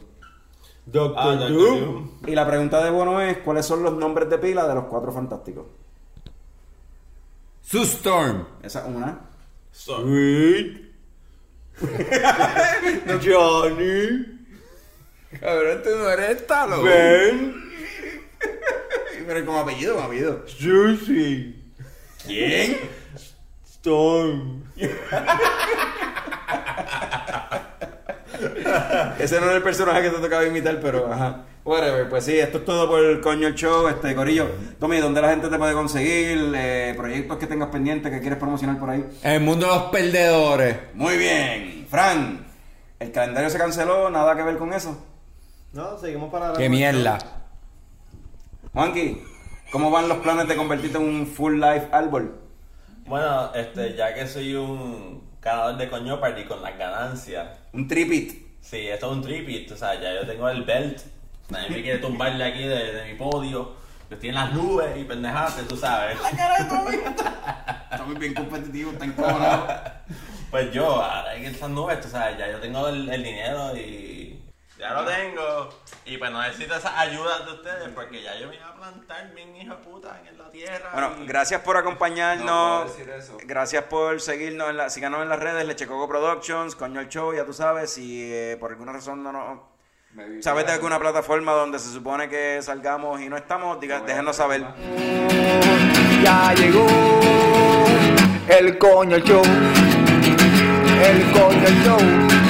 Doctor 0.87 1.15
Ah, 1.19 1.37
Doctor 1.37 1.51
Doom. 1.51 1.81
Doom. 1.81 2.11
Y 2.27 2.35
la 2.35 2.47
pregunta 2.47 2.83
de 2.83 2.91
bono 2.91 3.21
es: 3.21 3.39
¿cuáles 3.39 3.67
son 3.67 3.83
los 3.83 3.93
nombres 3.95 4.31
de 4.31 4.39
pila 4.39 4.67
de 4.67 4.75
los 4.75 4.85
cuatro 4.85 5.13
fantásticos? 5.13 5.67
Sue 7.63 7.83
Storm. 7.83 8.47
Esa 8.63 8.81
es 8.81 8.87
una. 8.87 9.21
Sweet. 9.73 10.91
Johnny. 13.25 14.41
Cabrón, 15.39 15.81
tú 15.85 15.91
no 15.91 16.11
eres 16.11 16.47
talo. 16.47 16.83
Ben. 16.83 17.55
Pero 19.27 19.47
como 19.47 19.61
apellido, 19.61 19.95
como 19.95 20.07
apellido. 20.07 20.45
Juicy. 20.61 21.60
¿Quién? 22.27 22.77
Storm. 23.65 24.65
Ese 29.19 29.39
no 29.41 29.47
era 29.47 29.57
el 29.57 29.63
personaje 29.63 30.03
que 30.03 30.11
te 30.11 30.19
tocaba 30.19 30.45
imitar, 30.47 30.79
pero 30.81 31.13
ajá. 31.13 31.45
Whatever, 31.65 32.09
pues 32.09 32.25
sí, 32.25 32.39
esto 32.39 32.59
es 32.59 32.65
todo 32.65 32.89
por 32.89 33.05
el 33.05 33.21
coño 33.21 33.49
el 33.49 33.55
show, 33.55 33.87
este 33.89 34.15
Corillo. 34.15 34.49
Tommy, 34.79 34.99
¿dónde 34.99 35.21
la 35.21 35.29
gente 35.31 35.49
te 35.49 35.59
puede 35.59 35.75
conseguir? 35.75 36.53
Eh, 36.57 36.95
proyectos 36.97 37.37
que 37.39 37.47
tengas 37.47 37.69
pendientes 37.69 38.11
que 38.11 38.21
quieres 38.21 38.39
promocionar 38.39 38.79
por 38.79 38.91
ahí. 38.91 39.05
En 39.23 39.33
el 39.33 39.41
mundo 39.41 39.67
de 39.67 39.75
los 39.75 39.83
perdedores. 39.85 40.77
Muy 40.95 41.19
bien, 41.19 41.87
Fran. 41.91 42.47
El 42.99 43.13
calendario 43.13 43.51
se 43.51 43.59
canceló, 43.59 44.09
nada 44.11 44.35
que 44.37 44.43
ver 44.43 44.57
con 44.57 44.73
eso. 44.73 45.07
No, 45.73 45.99
seguimos 45.99 46.31
para 46.31 46.55
Qué 46.55 46.69
mierda. 46.69 47.19
Juanqui, 48.73 49.23
¿cómo 49.71 49.91
van 49.91 50.09
los 50.09 50.19
planes 50.19 50.49
de 50.49 50.57
convertirte 50.57 50.99
en 50.99 51.05
un 51.05 51.27
full 51.27 51.61
life 51.61 51.89
árbol? 51.93 52.41
Bueno, 53.07 53.53
este, 53.55 53.95
ya 53.97 54.15
que 54.15 54.27
soy 54.27 54.55
un 54.55 55.23
ganador 55.41 55.77
de 55.77 55.89
coño 55.89 56.21
party 56.21 56.45
con 56.45 56.63
las 56.63 56.77
ganancias. 56.77 57.49
Un 57.73 57.89
tripit. 57.89 58.51
Sí, 58.61 58.89
esto 58.89 59.07
es 59.11 59.13
un 59.13 59.23
tripit, 59.23 59.71
o 59.73 59.77
sea, 59.77 59.95
ya 60.01 60.15
yo 60.15 60.27
tengo 60.27 60.49
el 60.49 60.65
belt. 60.65 61.01
Nadie 61.49 61.71
me 61.71 61.83
quiere 61.83 61.99
tumbarle 61.99 62.45
aquí 62.45 62.63
de, 62.63 62.93
de 62.93 63.13
mi 63.13 63.19
podio. 63.19 63.73
Yo 64.09 64.15
estoy 64.15 64.29
en 64.29 64.35
las 64.35 64.53
nubes 64.53 64.97
y 64.97 65.05
pendejaste, 65.05 65.63
tú 65.63 65.77
sabes. 65.77 66.19
Está 66.21 68.05
muy 68.07 68.17
bien 68.17 68.35
competitivo, 68.35 68.93
está 68.93 69.05
encojonado. 69.05 69.67
Pues 70.51 70.73
yo, 70.73 71.03
ahora 71.03 71.35
en 71.37 71.45
estas 71.45 71.71
nubes, 71.71 72.01
tú 72.01 72.09
sabes, 72.09 72.37
ya 72.37 72.51
yo 72.51 72.59
tengo 72.59 72.89
el, 72.89 73.09
el 73.09 73.23
dinero 73.23 73.77
y 73.77 74.40
ya 74.81 74.93
lo 74.95 75.05
tengo. 75.05 75.69
Y 76.07 76.17
pues 76.17 76.31
no 76.31 76.41
necesito 76.43 76.75
esas 76.75 76.97
ayudas 76.97 77.45
de 77.47 77.53
ustedes 77.53 77.89
porque 77.95 78.23
ya 78.23 78.35
yo 78.39 78.49
me 78.49 78.57
iba 78.57 78.67
a 78.69 78.75
plantar 78.75 79.31
bien 79.35 79.55
hijo 79.57 79.75
de 79.77 79.83
puta 79.85 80.21
en 80.29 80.39
la 80.39 80.51
tierra. 80.51 80.91
Bueno, 80.93 81.13
y- 81.21 81.27
gracias 81.27 81.61
por 81.61 81.75
No 81.77 81.81
acompañarnos. 81.81 82.83
puedo 82.91 82.97
decir 82.97 83.11
eso. 83.11 83.37
Gracias 83.45 83.85
por 83.85 84.21
seguirnos, 84.21 84.71
en 84.71 84.77
la, 84.79 84.91
síganos 84.91 85.23
en 85.23 85.29
las 85.29 85.39
redes, 85.39 85.65
Lechecoco 85.67 86.09
Productions, 86.09 86.75
Coño 86.75 87.01
el 87.01 87.09
Show, 87.09 87.35
ya 87.35 87.45
tú 87.45 87.53
sabes, 87.53 87.93
si 87.93 88.33
eh, 88.33 88.57
por 88.59 88.71
alguna 88.73 88.93
razón 88.93 89.23
no 89.23 89.31
nos... 89.33 89.61
¿Sabes 90.41 90.67
de 90.67 90.73
alguna 90.73 90.99
plataforma 90.99 91.53
donde 91.53 91.79
se 91.79 91.89
supone 91.93 92.29
que 92.29 92.61
salgamos 92.63 93.21
y 93.21 93.29
no 93.29 93.37
estamos? 93.37 93.79
Diga, 93.79 94.01
déjenos 94.01 94.35
saber. 94.35 94.65
Ya 96.25 96.53
llegó 96.55 96.85
el 98.49 98.77
coño 98.77 99.19
show. 99.19 99.43
El 101.05 101.33
coño 101.33 101.69
show. 101.85 102.50